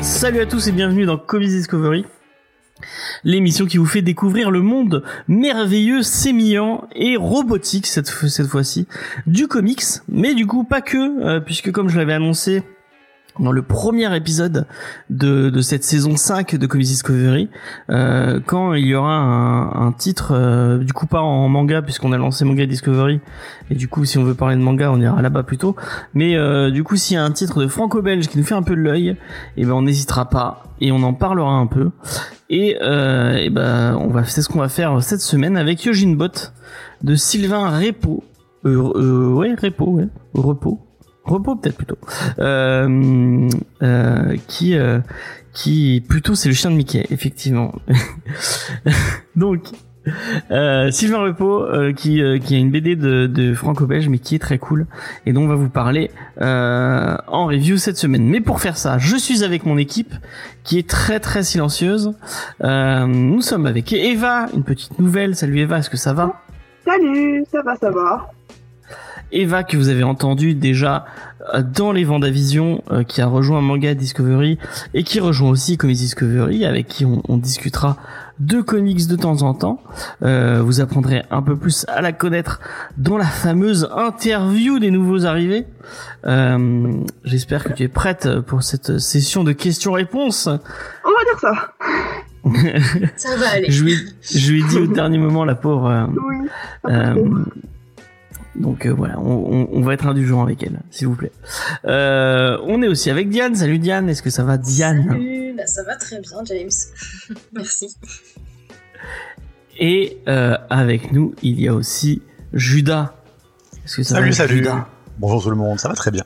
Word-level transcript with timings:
Salut 0.00 0.40
à 0.40 0.46
tous 0.46 0.68
et 0.68 0.72
bienvenue 0.72 1.04
dans 1.04 1.18
Comics 1.18 1.50
Discovery, 1.50 2.06
l'émission 3.24 3.66
qui 3.66 3.76
vous 3.76 3.84
fait 3.84 4.00
découvrir 4.00 4.50
le 4.50 4.62
monde 4.62 5.04
merveilleux, 5.28 6.02
sémillant 6.02 6.88
et 6.94 7.16
robotique 7.18 7.86
cette 7.86 8.08
fois-ci 8.08 8.88
du 9.26 9.48
comics, 9.48 9.84
mais 10.08 10.34
du 10.34 10.46
coup 10.46 10.64
pas 10.64 10.80
que, 10.80 11.22
euh, 11.22 11.40
puisque 11.40 11.70
comme 11.72 11.90
je 11.90 11.98
l'avais 11.98 12.14
annoncé 12.14 12.62
dans 13.38 13.52
le 13.52 13.62
premier 13.62 14.14
épisode 14.16 14.66
de, 15.10 15.50
de 15.50 15.60
cette 15.60 15.84
saison 15.84 16.16
5 16.16 16.56
de 16.56 16.66
Comics 16.66 16.86
Discovery, 16.86 17.48
euh, 17.90 18.40
quand 18.44 18.74
il 18.74 18.86
y 18.86 18.94
aura 18.94 19.14
un, 19.14 19.86
un 19.86 19.92
titre, 19.92 20.32
euh, 20.34 20.78
du 20.78 20.92
coup 20.92 21.06
pas 21.06 21.20
en 21.20 21.48
manga 21.48 21.82
puisqu'on 21.82 22.12
a 22.12 22.18
lancé 22.18 22.44
Manga 22.44 22.66
Discovery, 22.66 23.20
et 23.70 23.74
du 23.74 23.88
coup 23.88 24.04
si 24.04 24.18
on 24.18 24.24
veut 24.24 24.34
parler 24.34 24.56
de 24.56 24.62
manga 24.62 24.90
on 24.90 25.00
ira 25.00 25.20
là-bas 25.22 25.42
plutôt, 25.42 25.76
mais 26.14 26.36
euh, 26.36 26.70
du 26.70 26.84
coup 26.84 26.96
s'il 26.96 27.14
y 27.14 27.18
a 27.18 27.24
un 27.24 27.30
titre 27.30 27.60
de 27.60 27.68
franco-belge 27.68 28.28
qui 28.28 28.38
nous 28.38 28.44
fait 28.44 28.54
un 28.54 28.62
peu 28.62 28.76
de 28.76 28.80
l'œil, 28.80 29.16
et 29.56 29.64
ben 29.64 29.72
on 29.72 29.82
n'hésitera 29.82 30.28
pas 30.28 30.64
et 30.80 30.92
on 30.92 31.02
en 31.02 31.14
parlera 31.14 31.52
un 31.52 31.66
peu. 31.66 31.90
Et, 32.48 32.76
euh, 32.80 33.36
et 33.36 33.50
ben 33.50 33.96
on 34.00 34.08
va 34.08 34.24
c'est 34.24 34.42
ce 34.42 34.48
qu'on 34.48 34.60
va 34.60 34.68
faire 34.68 35.02
cette 35.02 35.20
semaine 35.20 35.56
avec 35.56 35.84
Yojin 35.84 36.14
Bot 36.14 36.52
de 37.02 37.14
Sylvain 37.14 37.78
Repo. 37.78 38.24
Euh, 38.64 38.92
euh, 38.96 39.32
ouais, 39.32 39.54
Repo, 39.54 39.86
ouais, 39.86 40.08
repos. 40.34 40.85
Repos 41.26 41.56
peut-être 41.56 41.76
plutôt. 41.76 41.98
Euh, 42.38 43.48
euh, 43.82 44.36
qui 44.46 44.76
euh, 44.76 45.00
qui 45.52 46.04
plutôt 46.08 46.34
c'est 46.34 46.48
le 46.48 46.54
chien 46.54 46.70
de 46.70 46.76
Mickey 46.76 47.06
effectivement. 47.10 47.74
Donc 49.36 49.62
euh, 50.52 50.90
Sylvain 50.92 51.18
Repo 51.18 51.64
euh, 51.64 51.92
qui 51.92 52.22
euh, 52.22 52.38
qui 52.38 52.54
a 52.54 52.58
une 52.58 52.70
BD 52.70 52.94
de, 52.94 53.26
de 53.26 53.54
franco-belge 53.54 54.08
mais 54.08 54.18
qui 54.18 54.36
est 54.36 54.38
très 54.38 54.58
cool 54.58 54.86
et 55.24 55.32
dont 55.32 55.42
on 55.42 55.48
va 55.48 55.56
vous 55.56 55.68
parler 55.68 56.10
en 56.40 57.46
review 57.46 57.76
cette 57.76 57.96
semaine. 57.96 58.24
Mais 58.24 58.40
pour 58.40 58.60
faire 58.60 58.76
ça, 58.76 58.98
je 58.98 59.16
suis 59.16 59.42
avec 59.42 59.66
mon 59.66 59.78
équipe 59.78 60.14
qui 60.62 60.78
est 60.78 60.88
très 60.88 61.18
très 61.18 61.42
silencieuse. 61.42 62.12
Nous 62.62 63.40
sommes 63.42 63.66
avec 63.66 63.92
Eva, 63.92 64.46
une 64.54 64.62
petite 64.62 64.98
nouvelle. 64.98 65.34
Salut 65.34 65.58
Eva, 65.58 65.78
est-ce 65.78 65.90
que 65.90 65.96
ça 65.96 66.12
va? 66.12 66.40
Salut, 66.84 67.44
ça 67.50 67.62
va, 67.62 67.74
ça 67.74 67.90
va. 67.90 68.30
Eva 69.32 69.64
que 69.64 69.76
vous 69.76 69.88
avez 69.88 70.04
entendu 70.04 70.54
déjà 70.54 71.04
euh, 71.54 71.62
dans 71.62 71.92
les 71.92 72.04
Vendavision 72.04 72.82
euh, 72.90 73.02
qui 73.02 73.20
a 73.20 73.26
rejoint 73.26 73.60
Manga 73.60 73.94
Discovery 73.94 74.58
et 74.94 75.02
qui 75.02 75.18
rejoint 75.20 75.50
aussi 75.50 75.76
Comics 75.76 75.96
Discovery 75.98 76.64
avec 76.64 76.86
qui 76.86 77.04
on, 77.04 77.22
on 77.28 77.36
discutera 77.36 77.96
de 78.38 78.60
comics 78.60 79.06
de 79.08 79.16
temps 79.16 79.42
en 79.42 79.54
temps. 79.54 79.80
Euh, 80.22 80.60
vous 80.62 80.80
apprendrez 80.82 81.22
un 81.30 81.40
peu 81.42 81.56
plus 81.56 81.86
à 81.88 82.02
la 82.02 82.12
connaître 82.12 82.60
dans 82.98 83.16
la 83.16 83.24
fameuse 83.24 83.88
interview 83.96 84.78
des 84.78 84.90
nouveaux 84.90 85.24
arrivés. 85.24 85.66
Euh, 86.26 86.92
J'espère 87.24 87.64
que 87.64 87.72
tu 87.72 87.82
es 87.84 87.88
prête 87.88 88.28
pour 88.40 88.62
cette 88.62 88.98
session 88.98 89.42
de 89.42 89.52
questions-réponses. 89.52 90.48
On 90.48 91.08
va 91.08 91.24
dire 91.24 91.40
ça. 91.40 91.72
Ça 93.16 93.36
va 93.36 93.48
aller. 93.54 93.70
Je 93.70 93.82
lui, 93.82 93.96
je 94.22 94.52
lui 94.52 94.60
ai 94.60 94.64
dit 94.64 94.78
au 94.78 94.86
dernier 94.92 95.18
moment 95.18 95.44
la 95.44 95.54
pauvre. 95.54 95.88
euh, 96.88 97.14
Oui. 97.16 97.42
Donc 98.60 98.86
euh, 98.86 98.90
voilà, 98.92 99.18
on, 99.20 99.32
on- 99.52 99.68
on 99.72 99.80
va 99.82 99.94
être 99.94 100.06
indulgent 100.06 100.42
avec 100.42 100.62
elle, 100.62 100.80
s'il 100.90 101.06
vous 101.08 101.14
plaît. 101.16 101.32
Euh, 101.86 102.58
on 102.64 102.82
est 102.82 102.88
aussi 102.88 103.10
avec 103.10 103.28
Diane. 103.28 103.54
Salut 103.54 103.78
Diane, 103.78 104.08
est-ce 104.08 104.22
que 104.22 104.30
ça 104.30 104.44
va 104.44 104.56
Diane? 104.58 105.04
Salut, 105.08 105.54
bah, 105.56 105.66
ça 105.66 105.82
va 105.84 105.96
très 105.96 106.20
bien, 106.20 106.38
James. 106.44 107.36
Merci. 107.54 107.96
Et 109.78 110.18
euh, 110.28 110.56
avec 110.70 111.12
nous, 111.12 111.34
il 111.42 111.60
y 111.60 111.68
a 111.68 111.74
aussi 111.74 112.22
Judas. 112.52 113.14
Est-ce 113.84 113.96
que 113.96 114.02
ça 114.02 114.14
Salut, 114.16 114.28
va 114.30 114.32
salut. 114.34 114.56
Judas? 114.58 114.86
Bonjour 115.18 115.42
tout 115.42 115.50
le 115.50 115.56
monde, 115.56 115.78
ça 115.78 115.88
va 115.88 115.94
très 115.94 116.10
bien. 116.10 116.24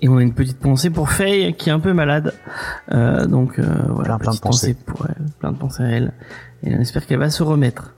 Et 0.00 0.08
on 0.08 0.16
a 0.16 0.22
une 0.22 0.34
petite 0.34 0.58
pensée 0.58 0.90
pour 0.90 1.10
Faye 1.10 1.54
qui 1.54 1.68
est 1.68 1.72
un 1.72 1.78
peu 1.80 1.92
malade. 1.92 2.34
Euh, 2.92 3.26
donc 3.26 3.58
euh, 3.58 3.64
voilà, 3.88 4.16
Plein, 4.18 4.18
plein 4.18 4.32
de 4.32 4.36
petite 4.38 4.42
pensée 4.42 4.74
pour 4.74 5.06
elle, 5.08 5.26
plein 5.38 5.52
de 5.52 5.58
pensées 5.58 5.82
à 5.84 5.88
elle. 5.88 6.12
Et 6.64 6.74
on 6.74 6.80
espère 6.80 7.06
qu'elle 7.06 7.18
va 7.20 7.30
se 7.30 7.42
remettre. 7.42 7.94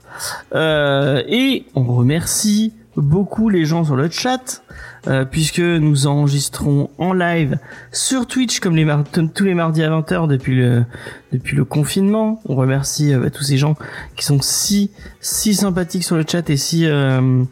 Euh, 0.53 1.23
et 1.27 1.65
on 1.75 1.83
remercie 1.83 2.73
beaucoup 2.97 3.49
les 3.49 3.65
gens 3.65 3.83
sur 3.83 3.95
le 3.95 4.09
chat 4.09 4.63
euh, 5.07 5.23
puisque 5.23 5.59
nous 5.59 6.07
enregistrons 6.07 6.89
en 6.97 7.13
live 7.13 7.57
sur 7.91 8.25
Twitch 8.25 8.59
comme 8.59 8.75
les 8.75 8.87
tous 9.33 9.43
les 9.43 9.53
mardis 9.53 9.83
à 9.83 9.89
20h 9.89 10.27
depuis 10.27 10.55
le 10.55 10.85
depuis 11.31 11.55
le 11.55 11.65
confinement. 11.65 12.41
On 12.45 12.55
remercie 12.55 13.13
euh, 13.13 13.19
bah, 13.19 13.29
tous 13.29 13.43
ces 13.43 13.57
gens 13.57 13.75
qui 14.15 14.25
sont 14.25 14.39
si 14.41 14.91
si 15.19 15.53
sympathiques 15.53 16.03
sur 16.03 16.15
le 16.15 16.25
chat 16.27 16.49
et 16.49 16.57
si 16.57 16.85
euh, 16.85 17.43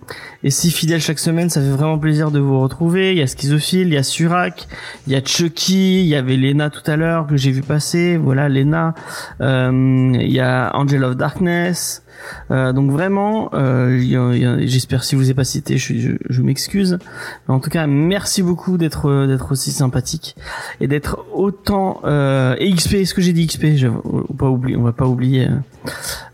et 0.43 0.49
si 0.49 0.71
fidèles 0.71 1.01
chaque 1.01 1.19
semaine. 1.19 1.49
Ça 1.49 1.61
fait 1.61 1.69
vraiment 1.69 1.99
plaisir 1.99 2.31
de 2.31 2.39
vous 2.39 2.59
retrouver. 2.59 3.11
Il 3.11 3.17
y 3.17 3.21
a 3.21 3.27
Schizophile, 3.27 3.87
il 3.87 3.93
y 3.93 3.97
a 3.97 4.03
Surak, 4.03 4.67
il 5.07 5.13
y 5.13 5.15
a 5.15 5.23
Chucky, 5.23 6.01
il 6.01 6.07
y 6.07 6.15
avait 6.15 6.37
Lena 6.37 6.69
tout 6.69 6.89
à 6.89 6.95
l'heure 6.95 7.27
que 7.27 7.37
j'ai 7.37 7.51
vu 7.51 7.61
passer. 7.61 8.17
Voilà 8.17 8.49
Lena. 8.49 8.95
Euh, 9.41 10.11
il 10.13 10.31
y 10.31 10.39
a 10.39 10.71
Angel 10.75 11.03
of 11.03 11.17
Darkness. 11.17 12.02
Euh, 12.51 12.73
donc 12.73 12.91
vraiment, 12.91 13.49
euh, 13.53 14.59
j'espère 14.65 15.03
si 15.03 15.15
je 15.15 15.17
vous 15.17 15.29
ai 15.29 15.33
pas 15.33 15.43
cité, 15.43 15.77
je, 15.77 15.93
je, 15.97 16.11
je 16.29 16.41
m'excuse. 16.41 16.99
Mais 17.47 17.53
en 17.53 17.59
tout 17.59 17.69
cas, 17.69 17.87
merci 17.87 18.41
beaucoup 18.41 18.77
d'être 18.77 19.27
d'être 19.27 19.51
aussi 19.51 19.71
sympathique 19.71 20.35
et 20.79 20.87
d'être 20.87 21.19
autant 21.33 22.01
euh, 22.05 22.55
et 22.59 22.71
XP. 22.73 22.95
Est-ce 22.95 23.13
que 23.13 23.21
j'ai 23.21 23.33
dit 23.33 23.47
XP 23.47 23.75
Je, 23.75 23.87
on, 23.87 24.17
va 24.17 24.23
pas 24.37 24.49
oublier, 24.49 24.77
on 24.77 24.83
va 24.83 24.91
pas 24.93 25.05
oublier. 25.05 25.47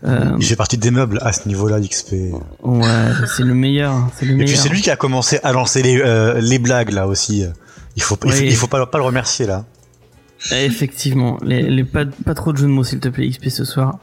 Euh, 0.04 0.32
Il 0.38 0.44
fait 0.44 0.56
partie 0.56 0.78
des 0.78 0.90
meubles 0.90 1.18
à 1.22 1.32
ce 1.32 1.48
niveau-là. 1.48 1.78
Et 1.78 2.30
ouais, 2.62 2.88
c'est 3.36 3.42
le 3.42 3.54
meilleur. 3.54 4.08
C'est 4.16 4.26
le 4.26 4.34
meilleur. 4.34 4.48
puis 4.48 4.56
c'est 4.56 4.68
lui 4.68 4.80
qui 4.80 4.90
a 4.90 4.96
commencé 4.96 5.40
à 5.42 5.52
lancer 5.52 5.82
les, 5.82 6.00
euh, 6.00 6.40
les 6.40 6.58
blagues 6.58 6.90
là 6.90 7.06
aussi. 7.06 7.44
Il 7.96 8.02
faut, 8.02 8.16
il 8.24 8.32
faut, 8.32 8.38
Oui. 8.38 8.46
il 8.46 8.56
faut 8.56 8.66
pas, 8.68 8.86
pas 8.86 8.98
le 8.98 9.04
remercier 9.04 9.46
là. 9.46 9.64
Effectivement, 10.52 11.38
les, 11.42 11.62
les 11.62 11.84
pas, 11.84 12.04
pas 12.24 12.34
trop 12.34 12.52
de 12.52 12.58
jeux 12.58 12.66
de 12.66 12.72
mots 12.72 12.84
s'il 12.84 13.00
te 13.00 13.08
plaît 13.08 13.28
XP 13.28 13.48
ce 13.48 13.64
soir. 13.64 13.98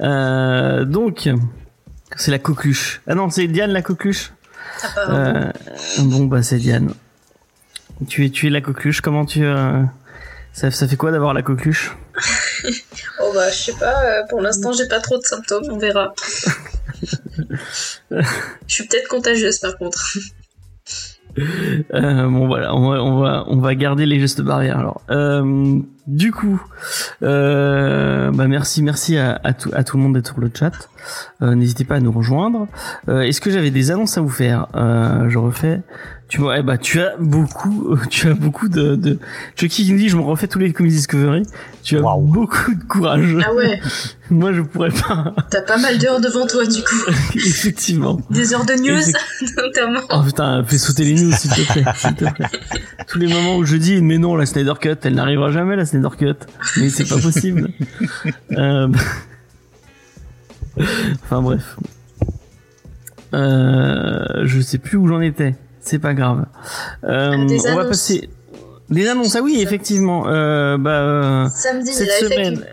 Euh, 0.00 0.84
donc 0.84 1.28
c'est 2.16 2.30
la 2.30 2.38
coqueluche. 2.38 3.00
Ah 3.06 3.14
non, 3.14 3.30
c'est 3.30 3.46
Diane 3.46 3.70
la 3.70 3.82
coqueluche. 3.82 4.32
Apparemment. 4.82 5.18
Euh, 5.18 5.52
bon 6.00 6.24
bah 6.26 6.42
c'est 6.42 6.58
Diane. 6.58 6.92
Tu 8.08 8.24
es 8.26 8.30
tu 8.30 8.46
es 8.46 8.50
la 8.50 8.60
coqueluche. 8.60 9.00
Comment 9.00 9.24
tu 9.24 9.44
euh, 9.44 9.82
ça, 10.52 10.70
ça 10.70 10.88
fait 10.88 10.96
quoi 10.96 11.12
d'avoir 11.12 11.34
la 11.34 11.42
coqueluche? 11.42 11.96
Oh 13.20 13.30
bah, 13.34 13.50
je 13.50 13.56
sais 13.56 13.72
pas, 13.74 14.04
euh, 14.04 14.22
pour 14.28 14.40
l'instant, 14.40 14.72
j'ai 14.72 14.88
pas 14.88 15.00
trop 15.00 15.18
de 15.18 15.22
symptômes, 15.22 15.64
on 15.70 15.78
verra. 15.78 16.14
Je 18.10 18.24
suis 18.66 18.86
peut-être 18.86 19.08
contagieuse 19.08 19.58
par 19.58 19.76
contre. 19.76 20.18
Euh, 21.94 22.28
bon 22.28 22.46
voilà, 22.46 22.74
on 22.74 22.90
va, 22.90 23.02
on 23.02 23.20
va, 23.20 23.44
on 23.48 23.58
va 23.58 23.74
garder 23.74 24.06
les 24.06 24.20
gestes 24.20 24.42
barrières. 24.42 24.78
Alors, 24.78 25.00
euh, 25.10 25.78
du 26.06 26.32
coup, 26.32 26.60
euh, 27.22 28.30
bah 28.32 28.48
merci, 28.48 28.82
merci 28.82 29.18
à, 29.18 29.38
tout, 29.58 29.70
à 29.72 29.84
tout 29.84 29.96
le 29.96 30.02
monde 30.02 30.14
d'être 30.14 30.28
sur 30.28 30.40
le 30.40 30.50
chat. 30.52 30.72
Euh, 31.42 31.54
N'hésitez 31.54 31.84
pas 31.84 31.96
à 31.96 32.00
nous 32.00 32.12
rejoindre. 32.12 32.66
Euh, 33.08 33.20
Est-ce 33.22 33.40
que 33.40 33.50
j'avais 33.50 33.70
des 33.70 33.90
annonces 33.90 34.16
à 34.18 34.20
vous 34.20 34.28
faire? 34.28 34.66
Je 34.74 35.38
refais. 35.38 35.80
Tu 36.28 36.40
vois, 36.42 36.58
eh 36.58 36.62
bah 36.62 36.76
tu 36.76 37.00
as 37.00 37.16
beaucoup, 37.18 37.96
tu 38.10 38.28
as 38.28 38.34
beaucoup 38.34 38.68
de, 38.68 38.96
de... 38.96 39.18
Chucky 39.56 39.84
qui 39.84 39.92
nous 39.92 39.98
dit 39.98 40.10
je 40.10 40.16
me 40.16 40.22
refais 40.22 40.46
tous 40.46 40.58
les 40.58 40.72
comics 40.74 40.92
Discovery. 40.92 41.44
Tu 41.82 41.96
as 41.96 42.02
beaucoup 42.02 42.74
de 42.74 42.84
courage. 42.84 43.36
Ah 43.46 43.54
ouais, 43.54 43.80
Moi 44.30 44.52
je 44.52 44.60
pourrais 44.60 44.90
pas. 44.90 45.34
t'as 45.50 45.62
pas 45.62 45.78
mal 45.78 45.98
d'heures 45.98 46.20
devant 46.20 46.46
toi 46.46 46.66
du 46.66 46.82
coup. 46.82 47.10
Effectivement. 47.34 48.20
Des 48.28 48.52
heures 48.52 48.66
de 48.66 48.74
news, 48.74 49.12
notamment. 49.56 50.00
Oh 50.10 50.22
putain, 50.22 50.62
fais 50.64 50.76
sauter 50.76 51.04
les 51.04 51.14
news 51.14 51.32
s'il 51.32 51.50
te 51.50 51.72
plaît, 51.72 51.84
s'il 51.96 52.14
te 52.14 52.24
plaît. 52.24 52.46
Tous 53.06 53.18
les 53.18 53.28
moments 53.32 53.56
où 53.56 53.64
je 53.64 53.76
dis 53.76 54.02
mais 54.02 54.18
non 54.18 54.36
la 54.36 54.44
Snyder 54.44 54.74
Cut, 54.78 54.96
elle 55.04 55.14
n'arrivera 55.14 55.50
jamais 55.50 55.76
la 55.76 55.86
Snyder 55.86 56.10
Cut. 56.18 56.34
Mais 56.76 56.90
c'est 56.90 57.08
pas 57.08 57.18
possible. 57.18 57.70
Euh, 58.52 58.88
Enfin 61.24 61.42
bref. 61.42 61.76
Euh... 63.34 64.44
Je 64.44 64.60
sais 64.60 64.78
plus 64.78 64.96
où 64.96 65.08
j'en 65.08 65.20
étais. 65.20 65.54
C'est 65.88 65.98
pas 65.98 66.12
grave. 66.12 66.44
Euh, 67.04 67.46
Des 67.46 67.66
on 67.70 67.76
va 67.76 67.86
passer. 67.86 68.28
Des 68.90 69.08
annonces, 69.08 69.36
ah 69.36 69.40
oui, 69.42 69.60
effectivement. 69.62 70.28
Euh, 70.28 70.76
bah, 70.76 70.90
euh, 70.90 71.48
Samedi, 71.48 71.94
cette 71.94 72.08
la 72.08 72.14
FAQ. 72.14 72.34
semaine, 72.34 72.64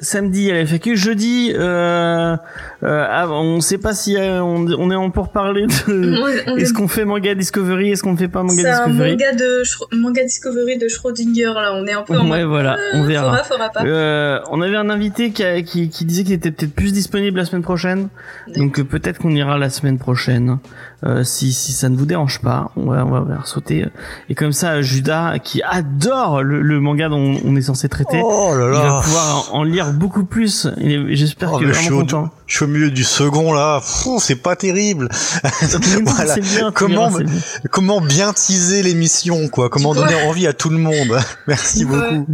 samedi 0.00 0.40
il 0.40 0.46
y 0.48 0.50
a 0.50 0.54
la 0.54 0.66
FAQ, 0.66 0.96
jeudi 0.96 1.52
euh, 1.54 2.36
euh, 2.84 3.06
ah, 3.08 3.28
on 3.30 3.60
sait 3.60 3.78
pas 3.78 3.94
si 3.94 4.16
euh, 4.16 4.42
on, 4.42 4.66
on 4.66 4.90
est 4.90 4.94
en 4.96 5.10
pour 5.10 5.30
parler 5.30 5.66
de 5.66 5.72
On- 5.88 6.22
on 6.52 6.56
est- 6.56 6.60
est-ce 6.62 6.72
qu'on 6.72 6.88
fait 6.88 7.04
manga 7.04 7.34
Discovery, 7.34 7.90
est-ce 7.92 8.02
qu'on 8.02 8.16
fait 8.16 8.28
pas 8.28 8.42
manga 8.42 8.54
C'est 8.62 8.68
un 8.68 8.86
Discovery. 8.88 9.10
manga, 9.12 9.32
de 9.32 9.96
manga 9.96 10.24
Discovery 10.24 10.78
de 10.78 10.88
Schrödinger, 10.88 11.52
là. 11.54 11.72
On 11.74 11.86
est 11.86 11.92
un 11.92 12.02
peu 12.02 12.18
en 12.18 12.28
Ouais, 12.28 12.40
mode, 12.40 12.48
voilà, 12.48 12.74
euh, 12.74 12.90
on 12.94 13.04
verra. 13.04 13.36
Pas. 13.74 13.84
Euh, 13.84 14.40
on 14.50 14.60
avait 14.62 14.76
un 14.76 14.90
invité 14.90 15.30
qui, 15.30 15.44
a- 15.44 15.62
qui, 15.62 15.88
qui 15.90 16.04
disait 16.04 16.24
qu'il 16.24 16.32
était 16.34 16.50
peut-être 16.50 16.74
plus 16.74 16.92
disponible 16.92 17.38
la 17.38 17.44
semaine 17.44 17.62
prochaine, 17.62 18.08
donc 18.56 18.78
euh, 18.80 18.84
peut-être 18.84 19.18
qu'on 19.18 19.30
ira 19.30 19.58
la 19.58 19.70
semaine 19.70 19.98
prochaine, 19.98 20.58
euh, 21.04 21.22
si 21.24 21.52
si 21.52 21.72
ça 21.72 21.88
ne 21.88 21.96
vous 21.96 22.06
dérange 22.06 22.40
pas, 22.40 22.70
on 22.76 22.86
va 22.86 23.04
on 23.04 23.10
va 23.10 23.24
faire 23.34 23.46
sauter. 23.46 23.86
Et 24.28 24.34
comme 24.34 24.52
ça, 24.52 24.82
Judas, 24.82 25.38
qui 25.38 25.62
adore 25.62 26.42
le, 26.42 26.62
le 26.62 26.80
manga 26.80 27.08
dont 27.08 27.36
on 27.44 27.56
est 27.56 27.62
censé 27.62 27.88
traiter, 27.88 28.20
Oh 28.22 28.52
là 28.56 28.66
il 28.66 28.72
va 28.88 29.00
pouvoir 29.02 29.50
en, 29.52 29.58
en 29.58 29.62
lire 29.64 29.92
beaucoup 29.92 30.24
plus. 30.24 30.68
J'espère 31.08 31.52
Oh, 31.52 31.58
suis 31.58 31.66
vraiment 31.66 31.96
au, 31.96 32.00
content. 32.00 32.30
je 32.46 32.56
suis 32.56 32.64
au 32.64 32.68
milieu 32.72 32.90
du 32.90 33.04
second 33.04 33.52
là. 33.52 33.80
C'est 34.18 34.36
pas 34.36 34.56
terrible. 34.56 35.08
Voilà. 36.04 36.36
Bien, 36.36 36.72
Comment 36.72 37.10
bien. 37.10 37.26
Comment 37.70 38.00
bien 38.00 38.32
teaser 38.32 38.82
l'émission 38.82 39.48
quoi? 39.48 39.68
Comment 39.70 39.94
donner 39.94 40.14
envie 40.26 40.46
à 40.46 40.52
tout 40.52 40.68
le 40.70 40.78
monde? 40.78 41.18
Merci 41.46 41.84
Ouais. 41.84 41.90
beaucoup. 42.18 42.26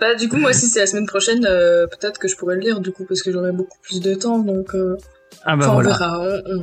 Bah, 0.00 0.14
du 0.14 0.28
coup, 0.28 0.36
moi, 0.36 0.52
si 0.52 0.66
c'est 0.68 0.80
la 0.80 0.86
semaine 0.86 1.06
prochaine, 1.06 1.44
euh, 1.46 1.86
peut-être 1.86 2.18
que 2.18 2.26
je 2.26 2.34
pourrais 2.36 2.54
le 2.56 2.60
lire, 2.62 2.80
du 2.80 2.90
coup, 2.90 3.04
parce 3.04 3.22
que 3.22 3.30
j'aurai 3.30 3.52
beaucoup 3.52 3.76
plus 3.82 4.00
de 4.00 4.14
temps, 4.14 4.38
donc, 4.38 4.74
euh, 4.74 4.96
Ah 5.44 5.56
bah 5.56 5.64
enfin, 5.66 5.74
voilà. 5.74 5.88
on 5.88 5.92
verra. 5.92 6.18
On, 6.20 6.24
on- 6.24 6.28
on 6.28 6.60
verra. 6.60 6.62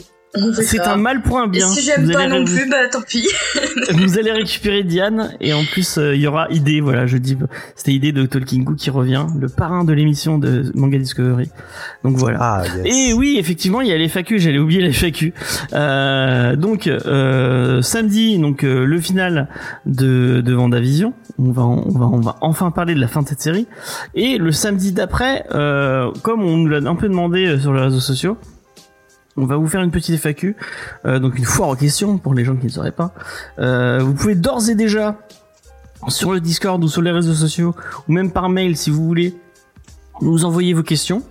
C'est 0.61 0.81
un 0.81 0.97
mal 0.97 1.21
pour 1.21 1.39
un 1.39 1.45
Et 1.47 1.49
bien. 1.49 1.67
si 1.67 1.81
j'aime 1.81 2.11
pas 2.11 2.21
allez 2.21 2.39
non 2.39 2.45
plus, 2.45 2.69
bah, 2.69 2.87
tant 2.91 3.01
pis. 3.01 3.27
Vous 3.93 4.17
allez 4.17 4.31
récupérer 4.31 4.83
Diane 4.83 5.31
et 5.39 5.53
en 5.53 5.63
plus 5.63 5.97
euh, 5.97 6.15
il 6.15 6.21
y 6.21 6.27
aura 6.27 6.47
idée 6.51 6.81
voilà 6.81 7.05
je 7.07 7.17
dis 7.17 7.37
c'était 7.75 7.93
idée 7.93 8.11
de 8.11 8.25
Tolkien 8.25 8.61
Goo 8.63 8.73
qui 8.75 8.89
revient 8.89 9.25
le 9.39 9.47
parrain 9.49 9.83
de 9.83 9.93
l'émission 9.93 10.37
de 10.37 10.71
Manga 10.75 10.97
Discovery 10.97 11.49
donc 12.03 12.17
voilà 12.17 12.37
Ah 12.41 12.63
yes. 12.83 12.85
et 13.09 13.13
oui 13.13 13.37
effectivement 13.39 13.81
il 13.81 13.87
y 13.87 13.91
a 13.93 13.97
les 13.97 14.07
FAQ 14.09 14.39
j'allais 14.39 14.59
oublier 14.59 14.81
les 14.81 14.91
FAQ 14.93 15.33
euh, 15.73 16.55
donc 16.55 16.87
euh, 16.87 17.81
samedi 17.81 18.37
donc 18.39 18.63
euh, 18.63 18.85
le 18.85 18.99
final 18.99 19.47
de 19.85 20.41
de 20.41 20.53
Vendavision 20.53 21.13
on 21.39 21.51
va 21.51 21.63
on 21.63 21.97
va 21.97 22.05
on 22.07 22.19
va 22.19 22.35
enfin 22.41 22.71
parler 22.71 22.93
de 22.95 22.99
la 22.99 23.07
fin 23.07 23.21
de 23.21 23.27
cette 23.27 23.41
série 23.41 23.67
et 24.15 24.37
le 24.37 24.51
samedi 24.51 24.91
d'après 24.91 25.45
euh, 25.53 26.11
comme 26.23 26.43
on 26.43 26.57
nous 26.57 26.67
l'a 26.67 26.77
un 26.89 26.95
peu 26.95 27.07
demandé 27.07 27.57
sur 27.59 27.73
les 27.73 27.81
réseaux 27.81 27.99
sociaux 27.99 28.37
on 29.37 29.45
va 29.45 29.55
vous 29.55 29.67
faire 29.67 29.81
une 29.81 29.91
petite 29.91 30.19
FAQ, 30.19 30.55
euh, 31.05 31.19
donc 31.19 31.37
une 31.37 31.45
foire 31.45 31.69
aux 31.69 31.75
questions 31.75 32.17
pour 32.17 32.33
les 32.33 32.43
gens 32.43 32.55
qui 32.55 32.65
ne 32.65 32.71
sauraient 32.71 32.91
pas. 32.91 33.13
Euh, 33.59 33.99
vous 33.99 34.13
pouvez 34.13 34.35
d'ores 34.35 34.69
et 34.69 34.75
déjà 34.75 35.17
sur 36.07 36.33
le 36.33 36.39
Discord 36.39 36.83
ou 36.83 36.87
sur 36.87 37.01
les 37.01 37.11
réseaux 37.11 37.33
sociaux 37.33 37.75
ou 38.07 38.13
même 38.13 38.31
par 38.31 38.49
mail 38.49 38.75
si 38.75 38.89
vous 38.89 39.05
voulez 39.05 39.35
nous 40.21 40.45
envoyer 40.45 40.73
vos 40.73 40.83
questions. 40.83 41.23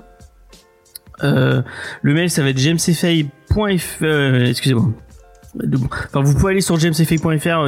Euh, 1.24 1.62
le 2.02 2.14
mail 2.14 2.30
ça 2.30 2.42
va 2.42 2.50
être 2.50 2.58
jamesfay.fr. 2.58 4.02
Euh, 4.02 4.46
excusez-moi. 4.46 4.90
Enfin, 6.06 6.20
vous 6.22 6.34
pouvez 6.34 6.52
aller 6.52 6.60
sur 6.60 6.74
un, 6.74 6.78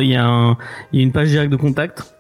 il 0.00 0.10
y 0.10 0.16
a 0.16 0.56
une 0.92 1.12
page 1.12 1.28
directe 1.28 1.50
de 1.50 1.56
contact. 1.56 2.17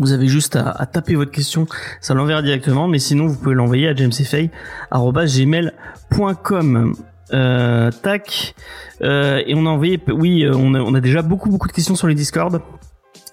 Vous 0.00 0.12
avez 0.12 0.28
juste 0.28 0.56
à, 0.56 0.86
taper 0.86 1.14
votre 1.14 1.30
question, 1.30 1.66
ça 2.00 2.14
l'enverra 2.14 2.40
directement. 2.42 2.88
Mais 2.88 2.98
sinon, 2.98 3.26
vous 3.26 3.36
pouvez 3.36 3.54
l'envoyer 3.54 3.88
à 3.88 3.94
jamesfay@gmail.com. 3.94 6.94
Euh, 7.32 7.90
tac. 7.90 8.54
Euh, 9.02 9.42
et 9.46 9.54
on 9.54 9.66
a 9.66 9.70
envoyé, 9.70 10.00
oui, 10.08 10.44
euh, 10.44 10.52
on 10.54 10.74
a, 10.74 10.80
on 10.80 10.92
déjà 10.92 11.22
beaucoup 11.22 11.50
beaucoup 11.50 11.68
de 11.68 11.72
questions 11.72 11.96
sur 11.96 12.06
les 12.06 12.14
Discord. 12.14 12.60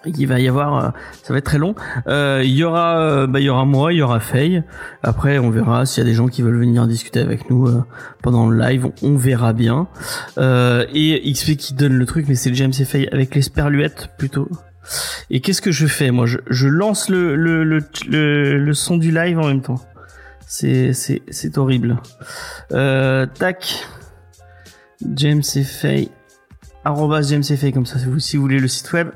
Il 0.05 0.27
va 0.27 0.39
y 0.39 0.47
avoir, 0.47 0.77
euh, 0.77 0.89
ça 1.21 1.33
va 1.33 1.37
être 1.37 1.45
très 1.45 1.59
long. 1.59 1.75
Euh, 2.07 2.41
Il 2.43 2.51
y 2.51 2.63
aura, 2.63 3.27
bah, 3.27 3.39
il 3.39 3.43
y 3.43 3.49
aura 3.49 3.65
moi, 3.65 3.93
il 3.93 3.97
y 3.97 4.01
aura 4.01 4.19
Faye. 4.19 4.63
Après, 5.03 5.37
on 5.37 5.51
verra 5.51 5.85
s'il 5.85 6.03
y 6.03 6.07
a 6.07 6.09
des 6.09 6.15
gens 6.15 6.27
qui 6.27 6.41
veulent 6.41 6.57
venir 6.57 6.87
discuter 6.87 7.19
avec 7.19 7.51
nous 7.51 7.69
pendant 8.23 8.49
le 8.49 8.57
live. 8.57 8.87
On, 9.03 9.15
verra 9.15 9.53
bien. 9.53 9.87
Et 10.39 11.31
XP 11.31 11.55
qui 11.55 11.75
donne 11.75 11.93
le 11.93 12.05
truc, 12.07 12.25
mais 12.27 12.35
c'est 12.35 12.53
James 12.55 12.73
et 12.79 13.09
avec 13.09 13.35
les 13.35 13.43
sperluettes 13.43 14.09
plutôt. 14.17 14.49
Et 15.29 15.41
qu'est-ce 15.41 15.61
que 15.61 15.71
je 15.71 15.87
fais 15.87 16.11
moi 16.11 16.25
je, 16.25 16.67
lance 16.67 17.09
le, 17.09 17.35
le, 17.35 17.63
le, 18.07 18.73
son 18.73 18.97
du 18.97 19.11
live 19.11 19.39
en 19.39 19.47
même 19.47 19.61
temps. 19.61 19.81
C'est 20.47 21.57
horrible. 21.57 21.97
Euh, 22.71 23.25
tac. 23.25 23.85
James 25.15 25.41
et 25.55 25.63
Faye. 25.63 26.09
Arrobas 26.83 27.23
James 27.23 27.43
et 27.49 27.57
Faye 27.57 27.73
comme 27.73 27.85
ça 27.85 27.97
si 28.19 28.37
vous, 28.37 28.41
voulez 28.41 28.59
le 28.59 28.67
site 28.67 28.91
web. 28.93 29.09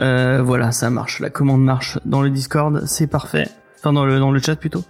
Euh, 0.00 0.42
voilà, 0.42 0.72
ça 0.72 0.90
marche. 0.90 1.20
La 1.20 1.30
commande 1.30 1.62
marche 1.62 1.98
dans 2.04 2.22
le 2.22 2.30
Discord, 2.30 2.84
c'est 2.86 3.06
parfait. 3.06 3.48
Enfin, 3.78 3.92
dans 3.92 4.06
le 4.06 4.18
dans 4.18 4.30
le 4.30 4.40
chat 4.40 4.56
plutôt. 4.56 4.82